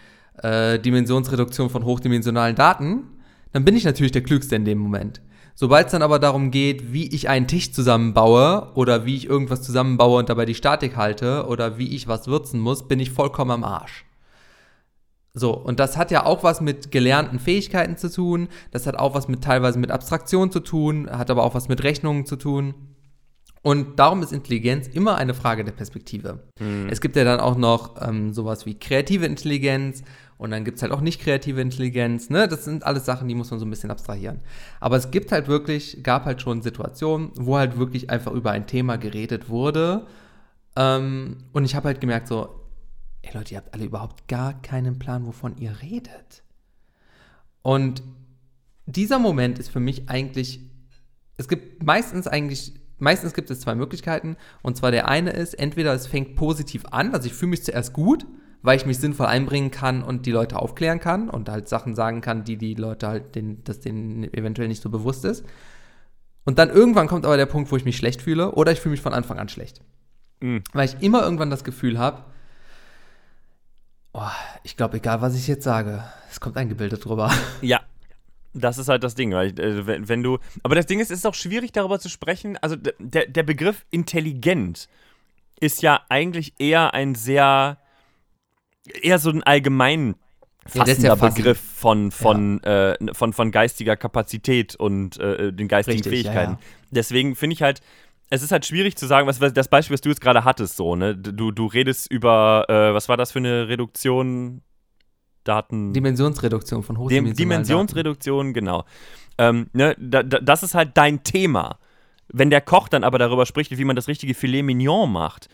äh, 0.42 0.78
Dimensionsreduktion 0.78 1.70
von 1.70 1.84
hochdimensionalen 1.84 2.56
Daten, 2.56 3.04
dann 3.52 3.64
bin 3.64 3.76
ich 3.76 3.84
natürlich 3.84 4.12
der 4.12 4.22
Klügste 4.22 4.56
in 4.56 4.64
dem 4.64 4.78
Moment. 4.78 5.20
Sobald 5.54 5.86
es 5.86 5.92
dann 5.92 6.02
aber 6.02 6.20
darum 6.20 6.52
geht, 6.52 6.92
wie 6.92 7.12
ich 7.12 7.28
einen 7.28 7.48
Tisch 7.48 7.72
zusammenbaue 7.72 8.72
oder 8.74 9.04
wie 9.04 9.16
ich 9.16 9.26
irgendwas 9.26 9.62
zusammenbaue 9.62 10.20
und 10.20 10.28
dabei 10.28 10.44
die 10.44 10.54
Statik 10.54 10.96
halte 10.96 11.46
oder 11.46 11.78
wie 11.78 11.94
ich 11.96 12.06
was 12.06 12.28
würzen 12.28 12.60
muss, 12.60 12.86
bin 12.86 13.00
ich 13.00 13.10
vollkommen 13.10 13.50
am 13.50 13.64
Arsch. 13.64 14.04
So, 15.38 15.54
und 15.54 15.78
das 15.80 15.96
hat 15.96 16.10
ja 16.10 16.24
auch 16.24 16.42
was 16.42 16.60
mit 16.60 16.90
gelernten 16.90 17.38
Fähigkeiten 17.38 17.96
zu 17.96 18.10
tun, 18.10 18.48
das 18.70 18.86
hat 18.86 18.96
auch 18.96 19.14
was 19.14 19.28
mit 19.28 19.42
teilweise 19.42 19.78
mit 19.78 19.90
Abstraktion 19.90 20.50
zu 20.50 20.60
tun, 20.60 21.08
hat 21.10 21.30
aber 21.30 21.44
auch 21.44 21.54
was 21.54 21.68
mit 21.68 21.82
Rechnungen 21.84 22.26
zu 22.26 22.36
tun. 22.36 22.74
Und 23.62 23.98
darum 23.98 24.22
ist 24.22 24.32
Intelligenz 24.32 24.86
immer 24.86 25.16
eine 25.16 25.34
Frage 25.34 25.64
der 25.64 25.72
Perspektive. 25.72 26.44
Es 26.90 27.00
gibt 27.00 27.16
ja 27.16 27.24
dann 27.24 27.40
auch 27.40 27.56
noch 27.56 28.00
ähm, 28.00 28.32
sowas 28.32 28.66
wie 28.66 28.78
kreative 28.78 29.26
Intelligenz 29.26 30.02
und 30.38 30.52
dann 30.52 30.64
gibt 30.64 30.76
es 30.76 30.82
halt 30.82 30.92
auch 30.92 31.00
nicht 31.00 31.20
kreative 31.20 31.60
Intelligenz. 31.60 32.30
Ne? 32.30 32.46
Das 32.46 32.64
sind 32.64 32.86
alles 32.86 33.04
Sachen, 33.04 33.26
die 33.26 33.34
muss 33.34 33.50
man 33.50 33.58
so 33.58 33.66
ein 33.66 33.70
bisschen 33.70 33.90
abstrahieren. 33.90 34.40
Aber 34.78 34.96
es 34.96 35.10
gibt 35.10 35.32
halt 35.32 35.48
wirklich, 35.48 36.02
gab 36.04 36.24
halt 36.24 36.40
schon 36.40 36.62
Situationen, 36.62 37.32
wo 37.36 37.58
halt 37.58 37.78
wirklich 37.78 38.08
einfach 38.08 38.32
über 38.32 38.52
ein 38.52 38.66
Thema 38.68 38.96
geredet 38.96 39.48
wurde. 39.48 40.06
Ähm, 40.76 41.38
und 41.52 41.64
ich 41.64 41.74
habe 41.74 41.88
halt 41.88 42.00
gemerkt, 42.00 42.28
so, 42.28 42.57
ey 43.28 43.36
Leute, 43.36 43.54
ihr 43.54 43.58
habt 43.58 43.74
alle 43.74 43.84
überhaupt 43.84 44.28
gar 44.28 44.60
keinen 44.62 44.98
Plan, 44.98 45.26
wovon 45.26 45.56
ihr 45.58 45.76
redet. 45.82 46.42
Und 47.62 48.02
dieser 48.86 49.18
Moment 49.18 49.58
ist 49.58 49.70
für 49.70 49.80
mich 49.80 50.08
eigentlich, 50.08 50.60
es 51.36 51.48
gibt 51.48 51.82
meistens 51.82 52.26
eigentlich, 52.26 52.74
meistens 52.98 53.34
gibt 53.34 53.50
es 53.50 53.60
zwei 53.60 53.74
Möglichkeiten. 53.74 54.36
Und 54.62 54.76
zwar 54.76 54.90
der 54.90 55.08
eine 55.08 55.30
ist, 55.30 55.54
entweder 55.54 55.92
es 55.92 56.06
fängt 56.06 56.36
positiv 56.36 56.86
an, 56.90 57.12
also 57.12 57.26
ich 57.26 57.34
fühle 57.34 57.50
mich 57.50 57.64
zuerst 57.64 57.92
gut, 57.92 58.26
weil 58.62 58.76
ich 58.76 58.86
mich 58.86 58.98
sinnvoll 58.98 59.26
einbringen 59.26 59.70
kann 59.70 60.02
und 60.02 60.26
die 60.26 60.32
Leute 60.32 60.58
aufklären 60.58 60.98
kann 60.98 61.30
und 61.30 61.48
halt 61.48 61.68
Sachen 61.68 61.94
sagen 61.94 62.20
kann, 62.20 62.44
die 62.44 62.56
die 62.56 62.74
Leute 62.74 63.06
halt, 63.06 63.34
denen, 63.34 63.62
das 63.64 63.80
denen 63.80 64.24
eventuell 64.34 64.68
nicht 64.68 64.82
so 64.82 64.90
bewusst 64.90 65.24
ist. 65.24 65.44
Und 66.44 66.58
dann 66.58 66.70
irgendwann 66.70 67.08
kommt 67.08 67.26
aber 67.26 67.36
der 67.36 67.46
Punkt, 67.46 67.70
wo 67.70 67.76
ich 67.76 67.84
mich 67.84 67.98
schlecht 67.98 68.22
fühle 68.22 68.52
oder 68.52 68.72
ich 68.72 68.80
fühle 68.80 68.92
mich 68.92 69.02
von 69.02 69.12
Anfang 69.12 69.38
an 69.38 69.48
schlecht. 69.48 69.82
Mhm. 70.40 70.62
Weil 70.72 70.88
ich 70.88 71.02
immer 71.02 71.22
irgendwann 71.22 71.50
das 71.50 71.62
Gefühl 71.62 71.98
habe, 71.98 72.24
oh, 74.12 74.30
ich 74.62 74.76
glaube, 74.76 74.96
egal 74.98 75.20
was 75.20 75.34
ich 75.34 75.46
jetzt 75.46 75.64
sage, 75.64 76.02
es 76.30 76.40
kommt 76.40 76.56
eingebildet 76.56 77.04
drüber. 77.04 77.30
Ja. 77.60 77.80
Das 78.54 78.78
ist 78.78 78.88
halt 78.88 79.04
das 79.04 79.14
Ding, 79.14 79.32
weil 79.32 79.48
äh, 79.60 79.86
wenn, 79.86 80.08
wenn 80.08 80.22
du. 80.22 80.38
Aber 80.62 80.74
das 80.74 80.86
Ding 80.86 81.00
ist, 81.00 81.10
es 81.10 81.18
ist 81.18 81.26
auch 81.26 81.34
schwierig 81.34 81.70
darüber 81.70 82.00
zu 82.00 82.08
sprechen. 82.08 82.56
Also 82.56 82.76
der, 82.98 83.26
der 83.26 83.42
Begriff 83.42 83.84
intelligent 83.90 84.88
ist 85.60 85.82
ja 85.82 86.00
eigentlich 86.08 86.54
eher 86.58 86.94
ein 86.94 87.14
sehr, 87.14 87.76
eher 89.02 89.18
so 89.18 89.30
ein 89.30 89.42
allgemein 89.42 90.16
Ja, 90.72 90.84
der 90.84 90.94
ist 90.94 91.02
ja 91.02 91.10
fassender 91.10 91.16
fassend. 91.16 91.36
Begriff 91.36 91.60
von, 91.60 92.10
von, 92.10 92.62
äh, 92.64 92.96
von, 93.12 93.32
von 93.34 93.50
geistiger 93.52 93.96
Kapazität 93.96 94.74
und 94.76 95.18
äh, 95.20 95.52
den 95.52 95.68
geistigen 95.68 95.98
Richtig, 95.98 96.24
ja, 96.24 96.32
Fähigkeiten. 96.32 96.52
ja. 96.52 96.68
Deswegen 96.90 97.36
finde 97.36 97.54
ich 97.54 97.62
halt, 97.62 97.82
es 98.30 98.42
ist 98.42 98.52
halt 98.52 98.66
schwierig 98.66 98.96
zu 98.96 99.06
sagen, 99.06 99.26
was, 99.26 99.40
was 99.40 99.52
das 99.52 99.68
Beispiel, 99.68 99.94
was 99.94 100.00
du 100.00 100.08
jetzt 100.10 100.20
gerade 100.20 100.44
hattest, 100.44 100.76
so, 100.76 100.96
ne? 100.96 101.16
Du, 101.16 101.50
du 101.50 101.66
redest 101.66 102.10
über, 102.10 102.66
äh, 102.68 102.94
was 102.94 103.08
war 103.08 103.16
das 103.16 103.32
für 103.32 103.38
eine 103.38 103.68
Reduktion? 103.68 104.62
Daten. 105.44 105.94
Dimensionsreduktion 105.94 106.82
von 106.82 106.98
hochdimensionalen 106.98 107.36
Dimensionsreduktion, 107.36 108.52
genau. 108.52 108.84
Ähm, 109.38 109.68
ne, 109.72 109.96
da, 109.98 110.22
da, 110.22 110.40
das 110.40 110.62
ist 110.62 110.74
halt 110.74 110.90
dein 110.94 111.24
Thema. 111.24 111.78
Wenn 112.28 112.50
der 112.50 112.60
Koch 112.60 112.88
dann 112.88 113.02
aber 113.02 113.18
darüber 113.18 113.46
spricht, 113.46 113.76
wie 113.76 113.84
man 113.84 113.96
das 113.96 114.08
richtige 114.08 114.34
Filet 114.34 114.62
Mignon 114.62 115.10
macht, 115.10 115.48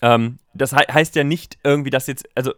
ähm, 0.00 0.38
das 0.54 0.70
he 0.70 0.84
heißt 0.90 1.16
ja 1.16 1.24
nicht 1.24 1.58
irgendwie, 1.64 1.90
dass 1.90 2.06
jetzt, 2.06 2.28
also 2.36 2.52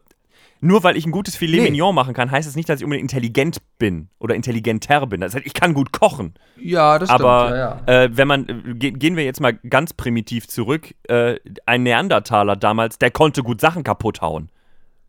nur 0.64 0.82
weil 0.82 0.96
ich 0.96 1.04
ein 1.06 1.12
gutes 1.12 1.36
Filet 1.36 1.58
Nee. 1.58 1.70
Mignon 1.70 1.94
machen 1.94 2.14
kann, 2.14 2.30
heißt 2.30 2.48
es 2.48 2.56
nicht, 2.56 2.68
dass 2.68 2.80
ich 2.80 2.84
unbedingt 2.84 3.12
intelligent 3.12 3.58
bin 3.78 4.08
oder 4.18 4.34
intelligenter 4.34 5.06
bin. 5.06 5.20
Das 5.20 5.34
heißt, 5.34 5.44
ich 5.44 5.52
kann 5.52 5.74
gut 5.74 5.92
kochen. 5.92 6.34
Ja, 6.56 6.98
das 6.98 7.10
aber 7.10 7.46
stimmt. 7.46 7.58
Ja, 7.58 7.94
ja. 7.94 8.04
Äh, 8.04 8.16
wenn 8.16 8.28
man, 8.28 8.48
äh, 8.48 8.74
ge 8.74 8.90
gehen 8.92 9.16
wir 9.16 9.24
jetzt 9.24 9.40
mal 9.40 9.52
ganz 9.52 9.92
primitiv 9.92 10.48
zurück, 10.48 10.94
äh, 11.08 11.36
ein 11.66 11.82
Neandertaler 11.82 12.56
damals, 12.56 12.98
der 12.98 13.10
konnte 13.10 13.42
gut 13.42 13.60
Sachen 13.60 13.84
kaputt 13.84 14.22
hauen. 14.22 14.50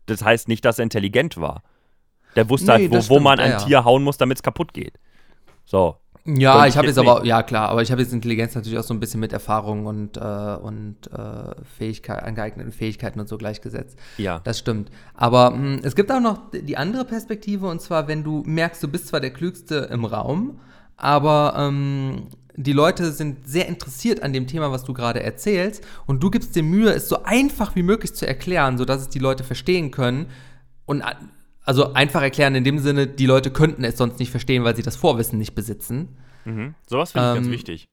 Das 0.04 0.22
heißt 0.22 0.46
nicht, 0.46 0.64
dass 0.64 0.78
er 0.78 0.84
intelligent 0.84 1.38
war. 1.40 1.62
Der 2.36 2.50
wusste 2.50 2.66
Nee, 2.66 2.72
halt, 2.72 2.90
wo, 2.90 2.94
das 2.94 3.10
wo 3.10 3.18
man 3.18 3.40
ein 3.40 3.52
ja. 3.52 3.56
Tier 3.58 3.84
hauen 3.84 4.04
muss, 4.04 4.18
damit 4.18 4.38
es 4.38 4.42
kaputt 4.42 4.74
geht. 4.74 4.98
So. 5.64 5.96
Ja, 6.26 6.66
ich 6.66 6.76
habe 6.76 6.88
jetzt 6.88 6.98
aber, 6.98 7.24
ja 7.24 7.42
klar, 7.42 7.68
aber 7.68 7.82
ich 7.82 7.92
habe 7.92 8.02
jetzt 8.02 8.12
Intelligenz 8.12 8.54
natürlich 8.54 8.78
auch 8.78 8.84
so 8.84 8.92
ein 8.92 9.00
bisschen 9.00 9.20
mit 9.20 9.32
Erfahrung 9.32 9.86
und, 9.86 10.16
äh, 10.16 10.20
und 10.20 10.96
äh, 11.12 11.54
Fähigkeit, 11.78 12.22
angeeigneten 12.22 12.72
Fähigkeiten 12.72 13.20
und 13.20 13.28
so 13.28 13.38
gleichgesetzt. 13.38 13.98
Ja. 14.18 14.40
Das 14.44 14.58
stimmt. 14.58 14.90
Aber 15.14 15.50
mh, 15.50 15.80
es 15.82 15.94
gibt 15.94 16.10
auch 16.10 16.20
noch 16.20 16.50
die 16.52 16.76
andere 16.76 17.04
Perspektive, 17.04 17.68
und 17.68 17.80
zwar, 17.80 18.08
wenn 18.08 18.24
du 18.24 18.42
merkst, 18.44 18.82
du 18.82 18.88
bist 18.88 19.08
zwar 19.08 19.20
der 19.20 19.30
Klügste 19.30 19.88
im 19.92 20.04
Raum, 20.04 20.58
aber 20.96 21.54
ähm, 21.56 22.28
die 22.56 22.72
Leute 22.72 23.12
sind 23.12 23.46
sehr 23.46 23.68
interessiert 23.68 24.22
an 24.22 24.32
dem 24.32 24.46
Thema, 24.46 24.72
was 24.72 24.84
du 24.84 24.94
gerade 24.94 25.22
erzählst, 25.22 25.84
und 26.06 26.22
du 26.22 26.30
gibst 26.30 26.56
dir 26.56 26.62
Mühe, 26.62 26.90
es 26.90 27.08
so 27.08 27.22
einfach 27.22 27.76
wie 27.76 27.82
möglich 27.82 28.14
zu 28.14 28.26
erklären, 28.26 28.78
sodass 28.78 29.02
es 29.02 29.08
die 29.10 29.18
Leute 29.18 29.44
verstehen 29.44 29.90
können. 29.90 30.26
Und 30.86 31.02
also 31.66 31.92
einfach 31.92 32.22
erklären 32.22 32.54
in 32.54 32.64
dem 32.64 32.78
Sinne, 32.78 33.06
die 33.06 33.26
Leute 33.26 33.50
könnten 33.50 33.84
es 33.84 33.98
sonst 33.98 34.18
nicht 34.18 34.30
verstehen, 34.30 34.64
weil 34.64 34.74
sie 34.76 34.82
das 34.82 34.96
Vorwissen 34.96 35.38
nicht 35.38 35.54
besitzen. 35.54 36.16
Mhm. 36.44 36.74
Sowas 36.88 37.12
finde 37.12 37.28
ich 37.28 37.34
ganz 37.34 37.46
Ähm, 37.48 37.52
wichtig. 37.52 37.84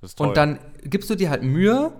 Das 0.00 0.10
ist 0.10 0.16
toll. 0.18 0.28
Und 0.28 0.36
dann 0.36 0.58
gibst 0.82 1.08
du 1.08 1.14
dir 1.14 1.30
halt 1.30 1.42
Mühe 1.42 1.92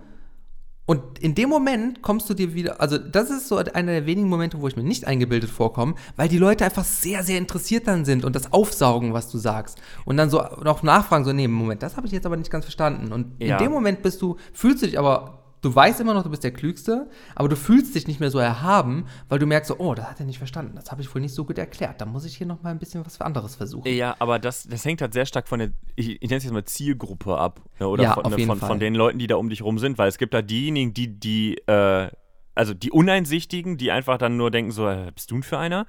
und 0.86 1.18
in 1.20 1.34
dem 1.34 1.48
Moment 1.48 2.02
kommst 2.02 2.28
du 2.28 2.34
dir 2.34 2.52
wieder, 2.54 2.78
also 2.80 2.98
das 2.98 3.30
ist 3.30 3.48
so 3.48 3.56
einer 3.56 3.92
der 3.92 4.04
wenigen 4.04 4.28
Momente, 4.28 4.60
wo 4.60 4.68
ich 4.68 4.76
mir 4.76 4.82
nicht 4.82 5.06
eingebildet 5.06 5.48
vorkomme, 5.48 5.94
weil 6.16 6.28
die 6.28 6.36
Leute 6.36 6.64
einfach 6.66 6.84
sehr, 6.84 7.22
sehr 7.22 7.38
interessiert 7.38 7.86
dann 7.86 8.04
sind 8.04 8.22
und 8.24 8.36
das 8.36 8.52
aufsaugen, 8.52 9.14
was 9.14 9.30
du 9.30 9.38
sagst. 9.38 9.80
Und 10.04 10.18
dann 10.18 10.28
so 10.28 10.42
noch 10.62 10.82
nachfragen, 10.82 11.24
so, 11.24 11.32
nee, 11.32 11.48
Moment, 11.48 11.82
das 11.82 11.96
habe 11.96 12.06
ich 12.06 12.12
jetzt 12.12 12.26
aber 12.26 12.36
nicht 12.36 12.50
ganz 12.50 12.66
verstanden. 12.66 13.12
Und 13.12 13.40
Ja. 13.42 13.56
in 13.56 13.64
dem 13.64 13.72
Moment 13.72 14.02
bist 14.02 14.20
du, 14.20 14.36
fühlst 14.52 14.82
du 14.82 14.86
dich 14.86 14.98
aber, 14.98 15.43
du 15.64 15.74
weißt 15.74 16.00
immer 16.00 16.14
noch, 16.14 16.22
du 16.22 16.30
bist 16.30 16.44
der 16.44 16.52
Klügste, 16.52 17.08
aber 17.34 17.48
du 17.48 17.56
fühlst 17.56 17.94
dich 17.94 18.06
nicht 18.06 18.20
mehr 18.20 18.30
so 18.30 18.38
erhaben, 18.38 19.06
weil 19.28 19.38
du 19.38 19.46
merkst 19.46 19.68
so, 19.68 19.78
oh, 19.78 19.94
das 19.94 20.06
hat 20.10 20.20
er 20.20 20.26
nicht 20.26 20.38
verstanden, 20.38 20.76
das 20.76 20.90
habe 20.90 21.00
ich 21.00 21.14
wohl 21.14 21.20
nicht 21.22 21.34
so 21.34 21.44
gut 21.44 21.58
erklärt, 21.58 22.00
da 22.00 22.06
muss 22.06 22.24
ich 22.24 22.36
hier 22.36 22.46
noch 22.46 22.62
mal 22.62 22.70
ein 22.70 22.78
bisschen 22.78 23.04
was 23.04 23.20
anderes 23.20 23.56
versuchen. 23.56 23.88
Ja, 23.90 24.14
aber 24.18 24.38
das, 24.38 24.64
das 24.64 24.84
hängt 24.84 25.00
halt 25.00 25.14
sehr 25.14 25.26
stark 25.26 25.48
von 25.48 25.58
der, 25.58 25.70
ich, 25.96 26.22
ich 26.22 26.28
nenne 26.28 26.36
es 26.36 26.44
jetzt 26.44 26.52
mal 26.52 26.64
Zielgruppe 26.64 27.36
ab. 27.36 27.62
Ne, 27.80 27.88
oder 27.88 28.02
Ja, 28.02 28.14
von, 28.14 28.30
ne, 28.30 28.46
von, 28.46 28.58
von 28.58 28.78
den 28.78 28.94
Leuten, 28.94 29.18
die 29.18 29.26
da 29.26 29.36
um 29.36 29.48
dich 29.48 29.62
rum 29.62 29.78
sind, 29.78 29.96
weil 29.96 30.08
es 30.08 30.18
gibt 30.18 30.34
da 30.34 30.42
diejenigen, 30.42 30.92
die, 30.92 31.18
die, 31.18 31.58
äh, 31.66 32.10
also 32.54 32.74
die 32.74 32.90
Uneinsichtigen, 32.90 33.78
die 33.78 33.90
einfach 33.90 34.18
dann 34.18 34.36
nur 34.36 34.50
denken, 34.50 34.70
so, 34.70 34.88
äh, 34.88 35.10
bist 35.14 35.30
du 35.30 35.36
denn 35.36 35.42
für 35.42 35.58
einer? 35.58 35.86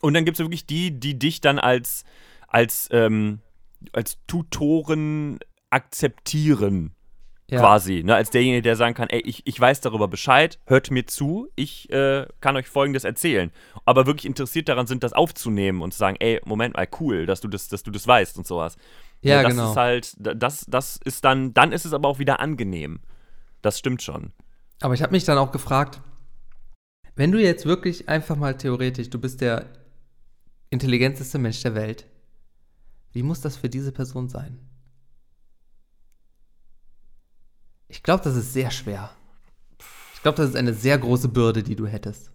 Und 0.00 0.14
dann 0.14 0.24
gibt 0.24 0.36
es 0.36 0.44
wirklich 0.44 0.66
die, 0.66 0.98
die 0.98 1.18
dich 1.18 1.40
dann 1.40 1.58
als, 1.58 2.04
als, 2.46 2.88
ähm, 2.92 3.40
als 3.92 4.18
Tutoren 4.26 5.38
akzeptieren. 5.70 6.94
Ja. 7.50 7.60
Quasi, 7.60 8.02
ne, 8.04 8.14
als 8.14 8.28
derjenige, 8.28 8.60
der 8.60 8.76
sagen 8.76 8.94
kann, 8.94 9.08
ey, 9.08 9.20
ich, 9.20 9.46
ich 9.46 9.58
weiß 9.58 9.80
darüber 9.80 10.06
Bescheid, 10.06 10.58
hört 10.66 10.90
mir 10.90 11.06
zu, 11.06 11.48
ich 11.56 11.90
äh, 11.90 12.26
kann 12.40 12.56
euch 12.56 12.66
Folgendes 12.66 13.04
erzählen. 13.04 13.50
Aber 13.86 14.04
wirklich 14.04 14.26
interessiert 14.26 14.68
daran 14.68 14.86
sind, 14.86 15.02
das 15.02 15.14
aufzunehmen 15.14 15.80
und 15.80 15.92
zu 15.92 15.98
sagen, 15.98 16.18
ey, 16.20 16.42
Moment 16.44 16.76
mal, 16.76 16.86
cool, 17.00 17.24
dass 17.24 17.40
du 17.40 17.48
das, 17.48 17.68
dass 17.68 17.82
du 17.82 17.90
das 17.90 18.06
weißt 18.06 18.36
und 18.36 18.46
sowas. 18.46 18.76
Ja, 19.22 19.42
das 19.42 19.52
genau. 19.52 19.70
ist 19.70 19.76
halt, 19.76 20.12
da- 20.18 20.34
das, 20.34 20.66
das 20.68 21.00
ist 21.04 21.24
dann, 21.24 21.54
dann 21.54 21.72
ist 21.72 21.86
es 21.86 21.94
aber 21.94 22.08
auch 22.08 22.18
wieder 22.18 22.40
angenehm. 22.40 23.00
Das 23.62 23.78
stimmt 23.78 24.02
schon. 24.02 24.32
Aber 24.80 24.92
ich 24.92 25.02
habe 25.02 25.12
mich 25.12 25.24
dann 25.24 25.38
auch 25.38 25.50
gefragt, 25.50 26.02
wenn 27.16 27.32
du 27.32 27.40
jetzt 27.40 27.64
wirklich 27.64 28.10
einfach 28.10 28.36
mal 28.36 28.58
theoretisch, 28.58 29.08
du 29.08 29.18
bist 29.18 29.40
der 29.40 29.64
intelligenteste 30.68 31.38
Mensch 31.38 31.62
der 31.62 31.74
Welt, 31.74 32.06
wie 33.12 33.22
muss 33.22 33.40
das 33.40 33.56
für 33.56 33.70
diese 33.70 33.90
Person 33.90 34.28
sein? 34.28 34.58
Ich 37.88 38.02
glaube, 38.02 38.22
das 38.24 38.36
ist 38.36 38.52
sehr 38.52 38.70
schwer. 38.70 39.10
Ich 40.14 40.22
glaube, 40.22 40.36
das 40.36 40.50
ist 40.50 40.56
eine 40.56 40.74
sehr 40.74 40.98
große 40.98 41.28
Bürde, 41.28 41.62
die 41.62 41.76
du 41.76 41.86
hättest. 41.86 42.30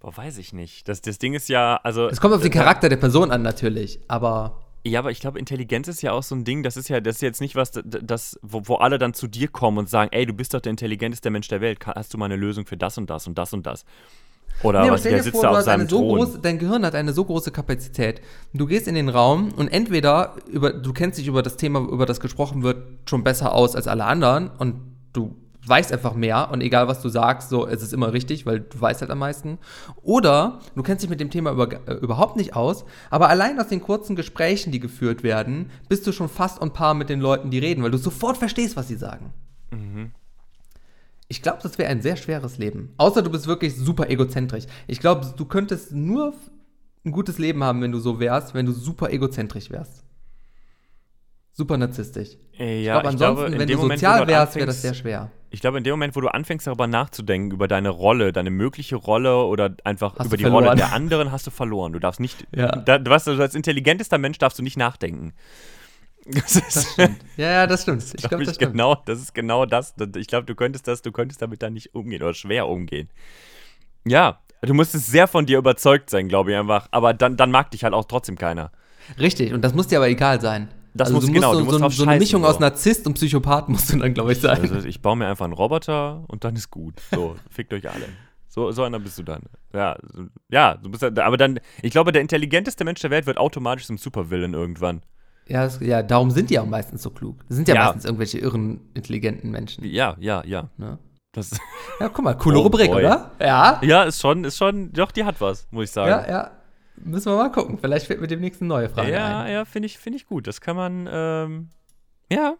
Boah, 0.00 0.16
weiß 0.16 0.38
ich 0.38 0.52
nicht. 0.52 0.88
Das, 0.88 1.00
das 1.00 1.18
Ding 1.18 1.34
ist 1.34 1.48
ja, 1.48 1.80
also. 1.82 2.08
Es 2.08 2.20
kommt 2.20 2.34
auf 2.34 2.42
den 2.42 2.50
Charakter 2.52 2.88
der 2.88 2.96
Person 2.96 3.30
an, 3.30 3.42
natürlich, 3.42 4.00
aber 4.08 4.62
Ja, 4.84 5.00
aber 5.00 5.10
ich 5.10 5.20
glaube, 5.20 5.38
Intelligenz 5.38 5.88
ist 5.88 6.02
ja 6.02 6.12
auch 6.12 6.22
so 6.22 6.34
ein 6.34 6.44
Ding, 6.44 6.62
das 6.62 6.76
ist 6.76 6.88
ja, 6.88 7.00
das 7.00 7.16
ist 7.16 7.22
jetzt 7.22 7.40
nicht 7.40 7.56
was, 7.56 7.72
das, 7.84 8.38
wo, 8.42 8.62
wo 8.66 8.74
alle 8.76 8.98
dann 8.98 9.14
zu 9.14 9.26
dir 9.26 9.48
kommen 9.48 9.78
und 9.78 9.88
sagen, 9.88 10.10
ey, 10.12 10.24
du 10.26 10.32
bist 10.34 10.54
doch 10.54 10.60
der 10.60 10.70
intelligenteste 10.70 11.30
Mensch 11.30 11.48
der 11.48 11.60
Welt, 11.60 11.84
hast 11.86 12.14
du 12.14 12.18
mal 12.18 12.26
eine 12.26 12.36
Lösung 12.36 12.66
für 12.66 12.76
das 12.76 12.96
und 12.98 13.08
das 13.10 13.26
und 13.26 13.36
das 13.38 13.52
und 13.52 13.66
das? 13.66 13.84
Oder 14.62 14.82
Nee, 14.84 14.90
was, 14.90 15.02
der 15.02 15.22
sitzt 15.22 15.36
vor, 15.36 15.42
da 15.42 15.58
auf 15.58 15.60
seinem 15.62 15.82
eine 15.82 15.88
so 15.90 15.98
Thron. 15.98 16.18
große, 16.18 16.38
dein 16.40 16.58
Gehirn 16.58 16.84
hat 16.84 16.94
eine 16.94 17.12
so 17.12 17.24
große 17.24 17.52
Kapazität. 17.52 18.20
Du 18.52 18.66
gehst 18.66 18.88
in 18.88 18.94
den 18.96 19.08
Raum 19.08 19.52
und 19.52 19.68
entweder 19.68 20.34
über, 20.48 20.72
du 20.72 20.92
kennst 20.92 21.18
dich 21.18 21.28
über 21.28 21.42
das 21.42 21.56
Thema, 21.56 21.80
über 21.80 22.06
das 22.06 22.18
gesprochen 22.18 22.62
wird, 22.62 23.08
schon 23.08 23.22
besser 23.22 23.52
aus 23.54 23.76
als 23.76 23.86
alle 23.86 24.04
anderen 24.04 24.50
und 24.58 24.97
du 25.18 25.34
weißt 25.66 25.92
einfach 25.92 26.14
mehr 26.14 26.50
und 26.50 26.60
egal 26.60 26.88
was 26.88 27.02
du 27.02 27.08
sagst, 27.08 27.50
so 27.50 27.66
es 27.66 27.82
ist 27.82 27.92
immer 27.92 28.12
richtig, 28.12 28.46
weil 28.46 28.60
du 28.60 28.80
weißt 28.80 29.00
halt 29.00 29.10
am 29.10 29.18
meisten. 29.18 29.58
Oder 30.02 30.60
du 30.74 30.82
kennst 30.82 31.02
dich 31.02 31.10
mit 31.10 31.20
dem 31.20 31.30
Thema 31.30 31.50
über, 31.50 31.68
äh, 31.86 31.94
überhaupt 31.94 32.36
nicht 32.36 32.54
aus, 32.56 32.84
aber 33.10 33.28
allein 33.28 33.60
aus 33.60 33.68
den 33.68 33.82
kurzen 33.82 34.16
Gesprächen, 34.16 34.72
die 34.72 34.80
geführt 34.80 35.22
werden, 35.22 35.70
bist 35.88 36.06
du 36.06 36.12
schon 36.12 36.28
fast 36.28 36.60
on 36.62 36.72
par 36.72 36.94
mit 36.94 37.08
den 37.08 37.20
Leuten, 37.20 37.50
die 37.50 37.58
reden, 37.58 37.82
weil 37.82 37.90
du 37.90 37.98
sofort 37.98 38.38
verstehst, 38.38 38.76
was 38.76 38.88
sie 38.88 38.96
sagen. 38.96 39.32
Ich 41.28 41.42
glaube, 41.42 41.58
das 41.62 41.76
wäre 41.76 41.90
ein 41.90 42.00
sehr 42.00 42.16
schweres 42.16 42.56
Leben. 42.56 42.94
Außer 42.96 43.20
du 43.20 43.30
bist 43.30 43.46
wirklich 43.46 43.76
super 43.76 44.08
egozentrisch. 44.08 44.64
Ich 44.86 45.00
glaube, 45.00 45.34
du 45.36 45.44
könntest 45.44 45.92
nur 45.92 46.32
ein 47.04 47.12
gutes 47.12 47.38
Leben 47.38 47.62
haben, 47.62 47.82
wenn 47.82 47.92
du 47.92 47.98
so 47.98 48.18
wärst, 48.18 48.54
wenn 48.54 48.64
du 48.64 48.72
super 48.72 49.10
egozentrisch 49.10 49.70
wärst. 49.70 50.04
Super 51.58 51.76
narzisstisch. 51.76 52.36
Äh, 52.56 52.78
ich 52.80 52.86
ja, 52.86 53.00
glaube, 53.00 53.12
ich 53.14 53.18
glaube, 53.18 53.30
ansonsten, 53.40 53.52
in 53.54 53.58
wenn 53.60 53.66
dem 53.68 53.76
du 53.76 53.82
Moment, 53.82 54.00
wo 54.00 54.06
sozial 54.06 54.20
du 54.26 54.32
wärst, 54.32 54.54
wäre 54.54 54.66
das 54.66 54.80
sehr 54.80 54.94
schwer. 54.94 55.30
Ich 55.50 55.60
glaube, 55.60 55.78
in 55.78 55.82
dem 55.84 55.90
Moment, 55.92 56.14
wo 56.14 56.20
du 56.20 56.28
anfängst, 56.28 56.68
darüber 56.68 56.86
nachzudenken, 56.86 57.50
über 57.50 57.66
deine 57.66 57.88
Rolle, 57.88 58.32
deine 58.32 58.50
mögliche 58.50 58.94
Rolle 58.94 59.44
oder 59.44 59.74
einfach 59.82 60.16
Hast 60.16 60.26
über 60.26 60.36
die 60.36 60.44
Rolle 60.44 60.66
verloren. 60.66 60.76
der 60.78 60.92
anderen, 60.92 61.32
hast 61.32 61.48
du 61.48 61.50
verloren. 61.50 61.92
Du 61.92 61.98
darfst 61.98 62.20
nicht, 62.20 62.46
Ja. 62.54 62.68
da, 62.76 62.98
du 62.98 63.10
weißt, 63.10 63.26
du 63.26 63.40
als 63.42 63.56
intelligentester 63.56 64.18
Mensch 64.18 64.38
darfst 64.38 64.58
du 64.58 64.62
nicht 64.62 64.76
nachdenken. 64.76 65.32
Das 66.30 66.54
ist, 66.56 66.76
Das 66.76 66.92
stimmt. 66.92 67.16
ja, 67.38 67.50
ja, 67.50 67.66
das 67.66 67.82
stimmt. 67.82 68.02
Ich 68.04 68.12
glaub 68.16 68.28
glaube, 68.30 68.44
das 68.44 68.54
stimmt. 68.56 68.72
genau, 68.72 68.94
das 69.06 69.18
ist 69.18 69.34
genau 69.34 69.64
das. 69.66 69.94
Ich 70.16 70.26
glaube, 70.28 70.44
du 70.46 70.54
könntest 70.54 70.86
das, 70.86 71.00
du 71.02 71.10
könntest 71.10 71.40
damit 71.42 71.62
dann 71.62 71.72
nicht 71.72 71.94
umgehen 71.94 72.22
oder 72.22 72.34
schwer 72.34 72.68
umgehen. 72.68 73.08
Ja, 74.04 74.38
du 74.62 74.74
musstest 74.74 75.06
sehr 75.06 75.26
von 75.26 75.46
dir 75.46 75.58
überzeugt 75.58 76.10
sein, 76.10 76.28
glaube 76.28 76.52
ich 76.52 76.56
einfach. 76.58 76.86
Aber 76.90 77.14
dann, 77.14 77.36
dann 77.36 77.50
mag 77.50 77.70
dich 77.70 77.82
halt 77.82 77.94
auch 77.94 78.04
trotzdem 78.04 78.36
keiner. 78.36 78.70
Richtig, 79.18 79.54
und 79.54 79.62
das 79.62 79.72
muss 79.74 79.86
dir 79.88 79.96
aber 79.98 80.08
egal 80.08 80.40
sein. 80.40 80.68
Das 80.98 81.08
also 81.08 81.16
muss- 81.18 81.26
du 81.26 81.32
genau, 81.32 81.48
musst 81.54 81.66
du 81.66 81.70
so, 81.72 81.78
musst 81.84 81.96
so, 81.96 82.04
so 82.04 82.08
eine 82.10 82.18
Mischung 82.18 82.44
aus 82.44 82.54
so. 82.54 82.60
Narzisst 82.60 83.06
und 83.06 83.14
Psychopath 83.14 83.68
musst 83.70 83.92
du 83.92 83.98
dann, 83.98 84.12
glaube 84.14 84.32
ich, 84.32 84.40
sein. 84.40 84.60
Also 84.72 84.86
ich 84.86 85.00
baue 85.00 85.16
mir 85.16 85.26
einfach 85.28 85.44
einen 85.44 85.54
Roboter 85.54 86.24
und 86.28 86.44
dann 86.44 86.54
ist 86.56 86.70
gut. 86.70 86.94
So, 87.14 87.36
fickt 87.50 87.72
euch 87.72 87.88
alle. 87.88 88.06
So, 88.48 88.70
so 88.72 88.82
einer 88.82 88.98
bist 88.98 89.18
du 89.18 89.22
dann. 89.22 89.42
Ja, 89.72 89.96
so- 90.12 90.24
ja, 90.50 90.74
du 90.74 90.90
bist 90.90 91.02
ja, 91.02 91.10
aber 91.24 91.36
dann, 91.36 91.60
ich 91.82 91.92
glaube, 91.92 92.12
der 92.12 92.22
intelligenteste 92.22 92.84
Mensch 92.84 93.00
der 93.00 93.10
Welt 93.10 93.26
wird 93.26 93.38
automatisch 93.38 93.86
zum 93.86 93.96
Supervillain 93.98 94.54
irgendwann. 94.54 95.02
Ja, 95.46 95.64
das, 95.64 95.80
ja, 95.80 96.02
darum 96.02 96.30
sind 96.30 96.50
die 96.50 96.54
ja 96.54 96.64
meistens 96.64 97.02
so 97.02 97.10
klug. 97.10 97.36
Das 97.48 97.56
sind 97.56 97.68
ja, 97.68 97.74
Ja. 97.74 97.84
meistens 97.84 98.04
irgendwelche 98.04 98.38
irren, 98.38 98.80
intelligenten 98.94 99.50
Menschen. 99.50 99.84
Ja, 99.84 100.14
ja, 100.20 100.42
ja. 100.44 100.68
Ne? 100.76 100.98
Das, 101.32 101.50
Ja, 102.00 102.08
guck 102.08 102.24
mal, 102.24 102.34
coole 102.36 102.58
Oh 102.58 102.62
Rubrik, 102.62 102.90
boy. 102.90 102.98
oder? 103.04 103.30
Ja. 103.40 103.80
ja, 103.82 104.02
ist 104.02 104.20
schon, 104.20 104.44
ist 104.44 104.56
schon, 104.58 104.92
doch, 104.92 105.10
die 105.12 105.24
hat 105.24 105.40
was, 105.40 105.66
muss 105.70 105.84
ich 105.84 105.90
sagen. 105.90 106.10
Ja, 106.10 106.28
ja. 106.28 106.50
Müssen 107.04 107.32
wir 107.32 107.36
mal 107.36 107.50
gucken. 107.50 107.78
Vielleicht 107.78 108.06
fällt 108.06 108.20
mir 108.20 108.26
demnächst 108.26 108.60
eine 108.60 108.68
neue 108.68 108.88
Frage 108.88 109.12
ja, 109.12 109.40
ein. 109.42 109.52
ja, 109.52 109.64
finde 109.64 109.86
ich, 109.86 109.98
finde 109.98 110.16
ich 110.16 110.26
gut. 110.26 110.46
Das 110.46 110.60
kann 110.60 110.76
man, 110.76 111.08
ähm, 111.10 111.70
ja, 112.30 112.56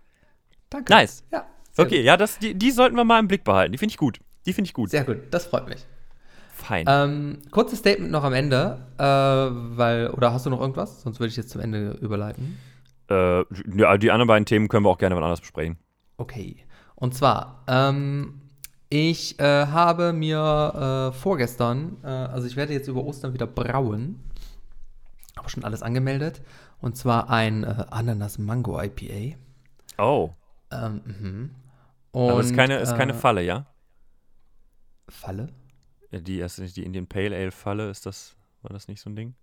Danke. 0.70 0.93
nice. 0.93 1.24
Ja. 1.32 1.47
Okay, 1.76 2.03
ja, 2.03 2.16
das, 2.16 2.39
die, 2.39 2.55
die 2.55 2.70
sollten 2.70 2.97
wir 2.97 3.05
mal 3.05 3.20
im 3.20 3.28
Blick 3.28 3.45
behalten. 3.45 3.72
Die 3.72 3.78
finde 3.78 3.93
ich 3.93 3.99
gut. 3.99 4.20
Die 4.47 4.53
finde 4.53 4.66
ich 4.66 4.74
gut. 4.74 4.86
Gut. 4.86 4.91
Sehr 4.91 5.05
gut, 5.05 5.18
das 5.30 5.47
freut 5.47 5.68
mich. 5.68 5.84
Fein. 6.53 6.86
Ähm, 6.89 7.39
kurzes 7.53 7.78
Statement 7.78 8.11
noch 8.11 8.24
am 8.24 8.32
Ende, 8.32 8.80
äh, 8.99 9.05
weil, 9.05 10.11
oder 10.11 10.32
hast 10.32 10.45
du 10.47 10.51
noch 10.51 10.61
irgendwas? 10.61 11.03
Sonst 11.03 11.20
würde 11.20 11.30
ich 11.30 11.36
jetzt 11.36 11.51
zum 11.51 11.61
Ende 11.61 11.93
überleiten. 12.01 12.59
Äh, 13.09 13.45
ja, 13.76 13.97
die 13.97 14.11
anderen 14.11 14.26
beiden 14.26 14.45
Themen 14.45 14.68
können 14.68 14.84
wir 14.84 14.91
auch 14.91 14.99
gerne 14.99 15.14
mal 15.14 15.22
anders 15.22 15.41
besprechen. 15.41 15.78
Okay. 16.16 16.57
Und 16.97 17.14
zwar, 17.14 17.62
ähm, 17.68 18.41
ich 18.91 19.39
äh, 19.39 19.66
habe 19.66 20.12
mir 20.12 21.11
äh, 21.12 21.18
vorgestern, 21.18 21.99
äh, 22.03 22.07
also 22.07 22.47
ich 22.47 22.57
werde 22.57 22.72
jetzt 22.72 22.89
über 22.89 23.05
Ostern 23.05 23.34
wieder 23.34 23.47
brauen. 23.47 24.22
Habe 25.36 25.51
schon 25.51 25.64
alles 25.64 25.82
angemeldet. 25.82 26.41
Und 26.80 26.97
zwar 26.97 27.28
ein 27.28 27.64
äh, 27.64 27.84
Ananas-Mango-IPA. 27.91 29.36
Oh, 29.99 30.30
Ähm, 30.70 31.03
mhm. 31.05 31.51
aber 32.12 32.41
ist 32.41 32.51
Und, 32.51 32.57
keine, 32.57 32.78
ist 32.78 32.97
keine 32.97 33.12
äh, 33.12 33.16
Falle, 33.16 33.43
ja? 33.43 33.66
Falle? 35.09 35.49
Die, 36.12 36.45
die 36.47 36.84
Indian 36.84 37.07
Pale 37.07 37.36
Ale 37.36 37.51
Falle, 37.51 37.91
ist 37.91 38.07
das, 38.07 38.36
war 38.62 38.72
das 38.72 38.89
nicht 38.89 39.01
so 39.01 39.11
ein 39.11 39.16
Ding? 39.16 39.34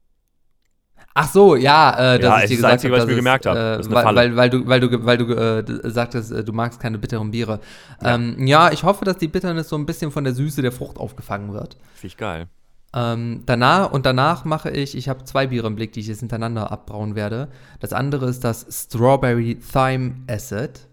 Ach 1.18 1.30
so, 1.30 1.56
ja, 1.56 2.16
äh, 2.16 2.20
das 2.20 2.28
Ja, 2.28 2.40
ist 2.40 2.50
dir 2.50 2.56
gesagt 2.58 2.74
Einzige, 2.74 2.92
hab, 2.94 2.98
was 3.00 3.06
ich 3.06 3.12
mir 3.12 3.16
gemerkt 3.16 3.46
es, 3.46 3.52
hab. 3.52 3.58
Äh, 3.58 3.90
weil, 3.90 4.16
weil, 4.16 4.36
weil 4.36 4.50
du, 4.50 4.68
weil 4.68 4.82
du, 4.82 5.06
weil 5.06 5.18
du 5.18 5.34
äh, 5.34 5.64
sagtest, 5.90 6.30
äh, 6.32 6.44
du 6.44 6.52
magst 6.52 6.82
keine 6.82 6.98
bitteren 6.98 7.32
Biere. 7.32 7.62
Ja. 8.02 8.16
Ähm, 8.16 8.46
ja, 8.46 8.70
ich 8.72 8.84
hoffe, 8.84 9.06
dass 9.06 9.18
die 9.18 9.30
Bitternis 9.30 9.70
so 9.70 9.78
ein 9.78 9.86
bisschen 9.86 10.12
von 10.12 10.26
der 10.26 10.34
Süße 10.34 10.62
der 10.62 10.74
Frucht 10.74 10.98
aufgefangen 10.98 11.54
wird. 11.54 11.78
Finde 11.94 12.08
ich 12.08 12.18
geil. 12.18 12.48
Ähm, 12.94 13.44
danach 13.46 13.92
und 13.92 14.06
danach 14.06 14.44
mache 14.46 14.70
ich, 14.72 14.96
ich 14.98 15.10
habe 15.10 15.24
zwei 15.26 15.48
Biere 15.48 15.68
im 15.68 15.76
Blick, 15.76 15.92
die 15.94 16.02
ich 16.02 16.08
jetzt 16.08 16.20
hintereinander 16.20 16.72
abbrauen 16.72 17.16
werde. 17.16 17.48
Das 17.80 17.94
andere 17.94 18.28
ist 18.28 18.44
das 18.44 18.66
Strawberry 18.70 19.58
Thyme 19.60 20.16
Acid. 20.30 20.88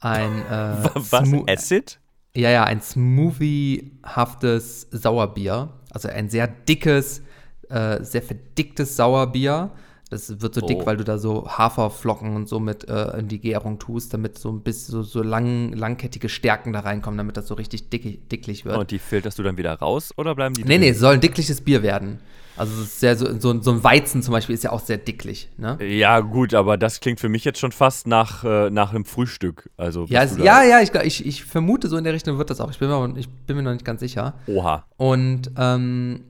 Ein 0.00 0.42
äh, 0.50 0.84
Was? 0.94 1.32
Acid? 1.48 1.98
ja, 2.34 2.50
ja, 2.50 2.64
ein 2.64 2.82
smoothie-haftes 2.82 4.88
Sauerbier. 4.90 5.70
Also 5.90 6.08
ein 6.08 6.28
sehr 6.28 6.46
dickes, 6.46 7.22
äh, 7.70 8.02
sehr 8.04 8.22
verdicktes 8.22 8.96
Sauerbier. 8.96 9.70
Das 10.08 10.40
wird 10.40 10.54
so 10.54 10.60
Oh. 10.62 10.66
dick, 10.66 10.86
weil 10.86 10.96
du 10.96 11.02
da 11.02 11.18
so 11.18 11.48
Haferflocken 11.48 12.36
und 12.36 12.48
so 12.48 12.60
mit 12.60 12.88
äh, 12.88 13.18
in 13.18 13.26
die 13.26 13.40
Gärung 13.40 13.80
tust, 13.80 14.14
damit 14.14 14.38
so 14.38 14.50
ein 14.52 14.60
bisschen 14.60 14.92
so, 14.92 15.02
so 15.02 15.20
lang, 15.20 15.72
langkettige 15.72 16.28
Stärken 16.28 16.72
da 16.72 16.80
reinkommen, 16.80 17.18
damit 17.18 17.36
das 17.36 17.48
so 17.48 17.54
richtig 17.54 17.88
dickig, 17.90 18.28
dicklich 18.28 18.64
wird. 18.64 18.76
Und 18.78 18.92
die 18.92 19.00
filterst 19.00 19.36
du 19.38 19.42
dann 19.42 19.56
wieder 19.56 19.72
raus 19.74 20.12
oder 20.16 20.36
bleiben 20.36 20.54
die 20.54 20.62
nee, 20.62 20.68
drin? 20.68 20.80
nee, 20.82 20.88
es 20.90 21.00
soll 21.00 21.14
ein 21.14 21.20
dickliches 21.20 21.60
Bier 21.60 21.82
werden. 21.82 22.20
Also 22.56 22.72
es 22.74 22.86
ist 22.86 23.00
sehr 23.00 23.16
so, 23.16 23.26
so, 23.38 23.60
so 23.60 23.70
ein 23.72 23.82
Weizen 23.84 24.22
zum 24.22 24.32
Beispiel 24.32 24.54
ist 24.54 24.62
ja 24.64 24.70
auch 24.70 24.80
sehr 24.80 24.96
dicklich, 24.96 25.50
ne? 25.58 25.76
Ja, 25.84 26.20
gut, 26.20 26.54
aber 26.54 26.78
das 26.78 27.00
klingt 27.00 27.20
für 27.20 27.28
mich 27.28 27.44
jetzt 27.44 27.58
schon 27.58 27.72
fast 27.72 28.06
nach, 28.06 28.44
äh, 28.44 28.70
nach 28.70 28.94
einem 28.94 29.04
Frühstück. 29.04 29.68
Also, 29.76 30.06
Ja, 30.08 30.22
es, 30.22 30.38
ja, 30.38 30.62
ja, 30.62 30.80
ich, 30.80 30.94
ich, 30.94 31.26
ich 31.26 31.44
vermute, 31.44 31.88
so 31.88 31.96
in 31.98 32.04
der 32.04 32.14
Richtung 32.14 32.38
wird 32.38 32.48
das 32.48 32.60
auch. 32.60 32.70
Ich 32.70 32.78
bin 32.78 32.88
mir, 32.88 33.12
ich 33.18 33.28
bin 33.28 33.56
mir 33.56 33.62
noch 33.62 33.72
nicht 33.72 33.84
ganz 33.84 34.00
sicher. 34.00 34.34
Oha. 34.46 34.86
Und 34.96 35.50
ähm, 35.58 36.20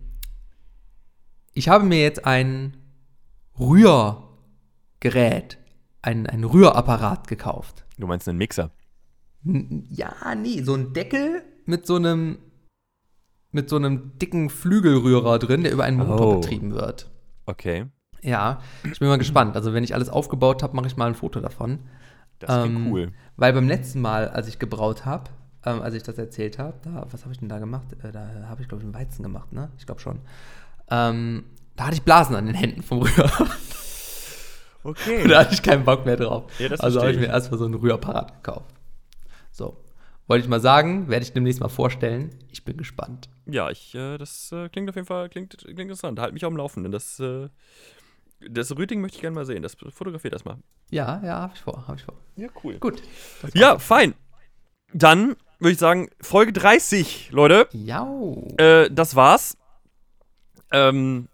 ich 1.57 1.68
habe 1.68 1.84
mir 1.84 2.00
jetzt 2.00 2.26
ein 2.26 2.76
Rührgerät, 3.59 5.59
ein, 6.02 6.26
ein 6.26 6.44
Rührapparat 6.44 7.28
gekauft. 7.28 7.84
Du 7.98 8.07
meinst 8.07 8.28
einen 8.28 8.38
Mixer? 8.38 8.70
N- 9.44 9.86
Ja, 9.90 10.34
nee, 10.34 10.62
so 10.62 10.74
ein 10.74 10.92
Deckel 10.92 11.42
mit 11.64 11.86
so 11.86 11.96
einem 11.96 12.38
mit 13.52 13.70
so 13.70 13.76
einem 13.76 14.18
dicken 14.18 14.50
Flügelrührer 14.50 15.38
drin, 15.38 15.62
der 15.62 15.72
über 15.72 15.84
einen 15.84 15.96
Motor 15.96 16.26
Oh. 16.26 16.40
betrieben 16.40 16.74
wird. 16.74 17.11
Okay. 17.46 17.86
Ja, 18.20 18.61
ich 18.84 18.98
bin 18.98 19.09
mal 19.09 19.16
gespannt. 19.16 19.57
Also 19.57 19.72
wenn 19.72 19.82
ich 19.84 19.94
alles 19.94 20.11
aufgebaut 20.11 20.62
habe, 20.62 20.76
mache 20.76 20.88
ich 20.88 20.96
mal 20.98 21.07
ein 21.07 21.14
Foto 21.14 21.40
davon. 21.40 21.78
Das 22.38 22.62
klingt 22.62 22.76
Ähm, 22.76 22.92
cool. 22.92 23.12
Weil 23.36 23.54
beim 23.54 23.66
letzten 23.66 24.02
Mal, 24.02 24.28
als 24.28 24.46
ich 24.48 24.59
gebraut 24.59 25.07
habe, 25.07 25.30
ähm, 25.64 25.80
als 25.80 25.94
ich 25.94 26.02
das 26.02 26.18
erzählt 26.18 26.59
habe, 26.59 26.74
da, 26.82 27.07
was 27.11 27.22
habe 27.22 27.32
ich 27.32 27.38
denn 27.38 27.48
da 27.48 27.59
gemacht? 27.59 27.86
Äh, 28.02 28.12
da 28.12 28.28
habe 28.48 28.61
ich, 28.61 28.68
glaube 28.68 28.82
ich, 28.82 28.86
einen 28.86 28.94
Weizen 28.94 29.22
gemacht, 29.22 29.52
ne? 29.54 29.70
Ich 29.78 29.86
glaube 29.86 30.02
schon. 30.02 30.18
Ähm, 30.91 31.45
da 31.76 31.87
hatte 31.87 31.97
ich 31.97 32.03
Blasen 32.03 32.37
an 32.37 32.47
den 32.47 32.55
Händen 32.55 32.82
vom 32.82 33.03
Rührer. 33.03 33.49
Okay. 34.82 35.26
da 35.28 35.41
hatte 35.41 35.55
ich 35.55 35.62
keinen 35.62 35.84
Bock 35.84 36.07
mehr 36.07 36.16
drauf. 36.16 36.51
Ja, 36.59 36.70
also 36.78 37.01
habe 37.01 37.11
ich 37.11 37.18
mir 37.18 37.26
erstmal 37.26 37.59
so 37.59 37.64
einen 37.64 37.74
Rührapparat 37.74 38.43
gekauft. 38.43 38.74
So. 39.51 39.82
Wollte 40.28 40.45
ich 40.45 40.49
mal 40.49 40.61
sagen, 40.61 41.09
werde 41.09 41.24
ich 41.24 41.32
demnächst 41.32 41.61
mal 41.61 41.68
vorstellen. 41.68 42.30
Ich 42.51 42.64
bin 42.64 42.76
gespannt. 42.76 43.28
Ja, 43.47 43.70
ich, 43.70 43.95
äh, 43.95 44.18
das 44.18 44.51
äh, 44.51 44.68
klingt 44.68 44.89
auf 44.89 44.97
jeden 44.97 45.07
Fall 45.07 45.28
klingt, 45.28 45.57
klingt 45.59 45.78
interessant. 45.78 46.18
Halt 46.18 46.34
mich 46.34 46.45
auf 46.45 46.53
dem 46.53 46.57
Laufenden. 46.57 46.91
Das, 46.91 47.20
äh, 47.20 47.49
das 48.41 48.76
Rüting 48.76 49.01
möchte 49.01 49.16
ich 49.16 49.20
gerne 49.20 49.34
mal 49.34 49.47
sehen. 49.47 49.62
Das 49.62 49.76
fotografiert 49.91 50.34
das 50.34 50.45
mal. 50.45 50.57
Ja, 50.91 51.20
ja, 51.24 51.43
habe 51.43 51.53
ich 51.55 51.61
vor, 51.61 51.87
habe 51.87 51.97
ich 51.97 52.05
vor. 52.05 52.14
Ja, 52.37 52.49
cool. 52.64 52.78
Gut. 52.78 53.03
Ja, 53.55 53.78
fein. 53.78 54.14
Dann 54.93 55.37
würde 55.59 55.72
ich 55.72 55.78
sagen, 55.78 56.11
Folge 56.20 56.53
30, 56.53 57.30
Leute. 57.30 57.68
Jau. 57.72 58.49
Äh, 58.59 58.91
das 58.91 59.14
war's. 59.14 59.57
Ähm, 60.73 61.29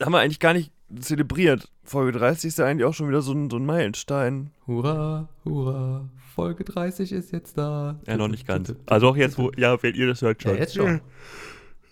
haben 0.00 0.12
wir 0.12 0.18
eigentlich 0.18 0.40
gar 0.40 0.52
nicht 0.52 0.72
zelebriert. 1.00 1.70
Folge 1.84 2.18
30 2.18 2.48
ist 2.48 2.58
ja 2.58 2.66
eigentlich 2.66 2.84
auch 2.84 2.94
schon 2.94 3.08
wieder 3.08 3.22
so 3.22 3.32
ein, 3.32 3.50
so 3.50 3.56
ein 3.56 3.66
Meilenstein. 3.66 4.50
Hurra, 4.66 5.28
hurra. 5.44 6.08
Folge 6.34 6.64
30 6.64 7.12
ist 7.12 7.32
jetzt 7.32 7.56
da. 7.56 7.98
Ja, 8.06 8.16
noch 8.16 8.28
nicht 8.28 8.46
ganz. 8.46 8.74
Also 8.86 9.08
auch 9.08 9.16
jetzt, 9.16 9.38
wo, 9.38 9.50
ja, 9.56 9.82
wenn 9.82 9.94
ihr 9.94 10.06
das 10.06 10.22
hört 10.22 10.42
Ja, 10.44 10.50
schon. 10.50 10.58
jetzt 10.58 10.74
schon. 10.74 11.00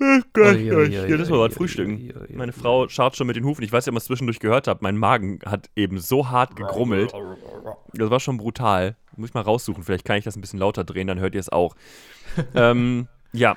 Oh 0.00 0.20
Gott, 0.32 0.56
ui, 0.56 0.90
Ja, 0.90 1.16
das 1.16 1.30
war 1.30 1.38
ui, 1.38 1.48
was 1.48 1.54
frühstücken. 1.54 2.12
Meine. 2.34 2.52
Frau 2.52 2.88
schaut 2.88 3.16
schon 3.16 3.26
mit 3.26 3.36
den 3.36 3.44
Hufen. 3.44 3.62
Ich 3.62 3.72
weiß 3.72 3.86
ja, 3.86 3.90
ob 3.90 3.94
ihr 3.94 3.98
es 3.98 4.04
zwischendurch 4.04 4.40
gehört 4.40 4.66
habt. 4.66 4.82
Mein 4.82 4.96
Magen 4.96 5.38
hat 5.46 5.70
eben 5.76 5.98
so 5.98 6.28
hart 6.28 6.56
gegrummelt. 6.56 7.12
Das 7.94 8.10
war 8.10 8.20
schon 8.20 8.36
brutal. 8.36 8.96
Muss 9.16 9.30
ich 9.30 9.34
mal 9.34 9.42
raussuchen. 9.42 9.84
Vielleicht 9.84 10.04
kann 10.04 10.18
ich 10.18 10.24
das 10.24 10.36
ein 10.36 10.40
bisschen 10.40 10.58
lauter 10.58 10.84
drehen, 10.84 11.06
dann 11.06 11.20
hört 11.20 11.34
ihr 11.34 11.40
es 11.40 11.48
auch. 11.48 11.74
ähm, 12.54 13.06
ja. 13.32 13.56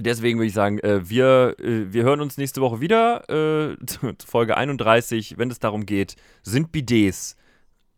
Deswegen 0.00 0.38
würde 0.38 0.46
ich 0.46 0.54
sagen, 0.54 0.78
äh, 0.78 1.08
wir, 1.08 1.56
äh, 1.58 1.92
wir 1.92 2.04
hören 2.04 2.20
uns 2.20 2.38
nächste 2.38 2.60
Woche 2.60 2.80
wieder. 2.80 3.28
Äh, 3.28 3.76
zu 3.86 4.14
Folge 4.24 4.56
31, 4.56 5.38
wenn 5.38 5.50
es 5.50 5.58
darum 5.58 5.86
geht, 5.86 6.16
sind 6.42 6.70
Bidets 6.72 7.36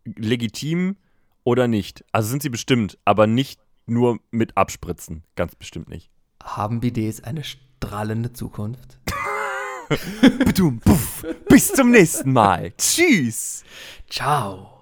legitim 0.04 0.96
oder 1.44 1.68
nicht? 1.68 2.04
Also 2.12 2.30
sind 2.30 2.42
sie 2.42 2.48
bestimmt, 2.48 2.98
aber 3.04 3.26
nicht 3.26 3.60
nur 3.86 4.18
mit 4.30 4.56
Abspritzen. 4.56 5.24
Ganz 5.36 5.54
bestimmt 5.54 5.88
nicht. 5.88 6.10
Haben 6.42 6.80
Bidets 6.80 7.22
eine 7.22 7.44
strahlende 7.44 8.32
Zukunft? 8.32 8.98
Bis 11.48 11.68
zum 11.68 11.90
nächsten 11.90 12.32
Mal. 12.32 12.72
Tschüss. 12.78 13.64
Ciao. 14.08 14.79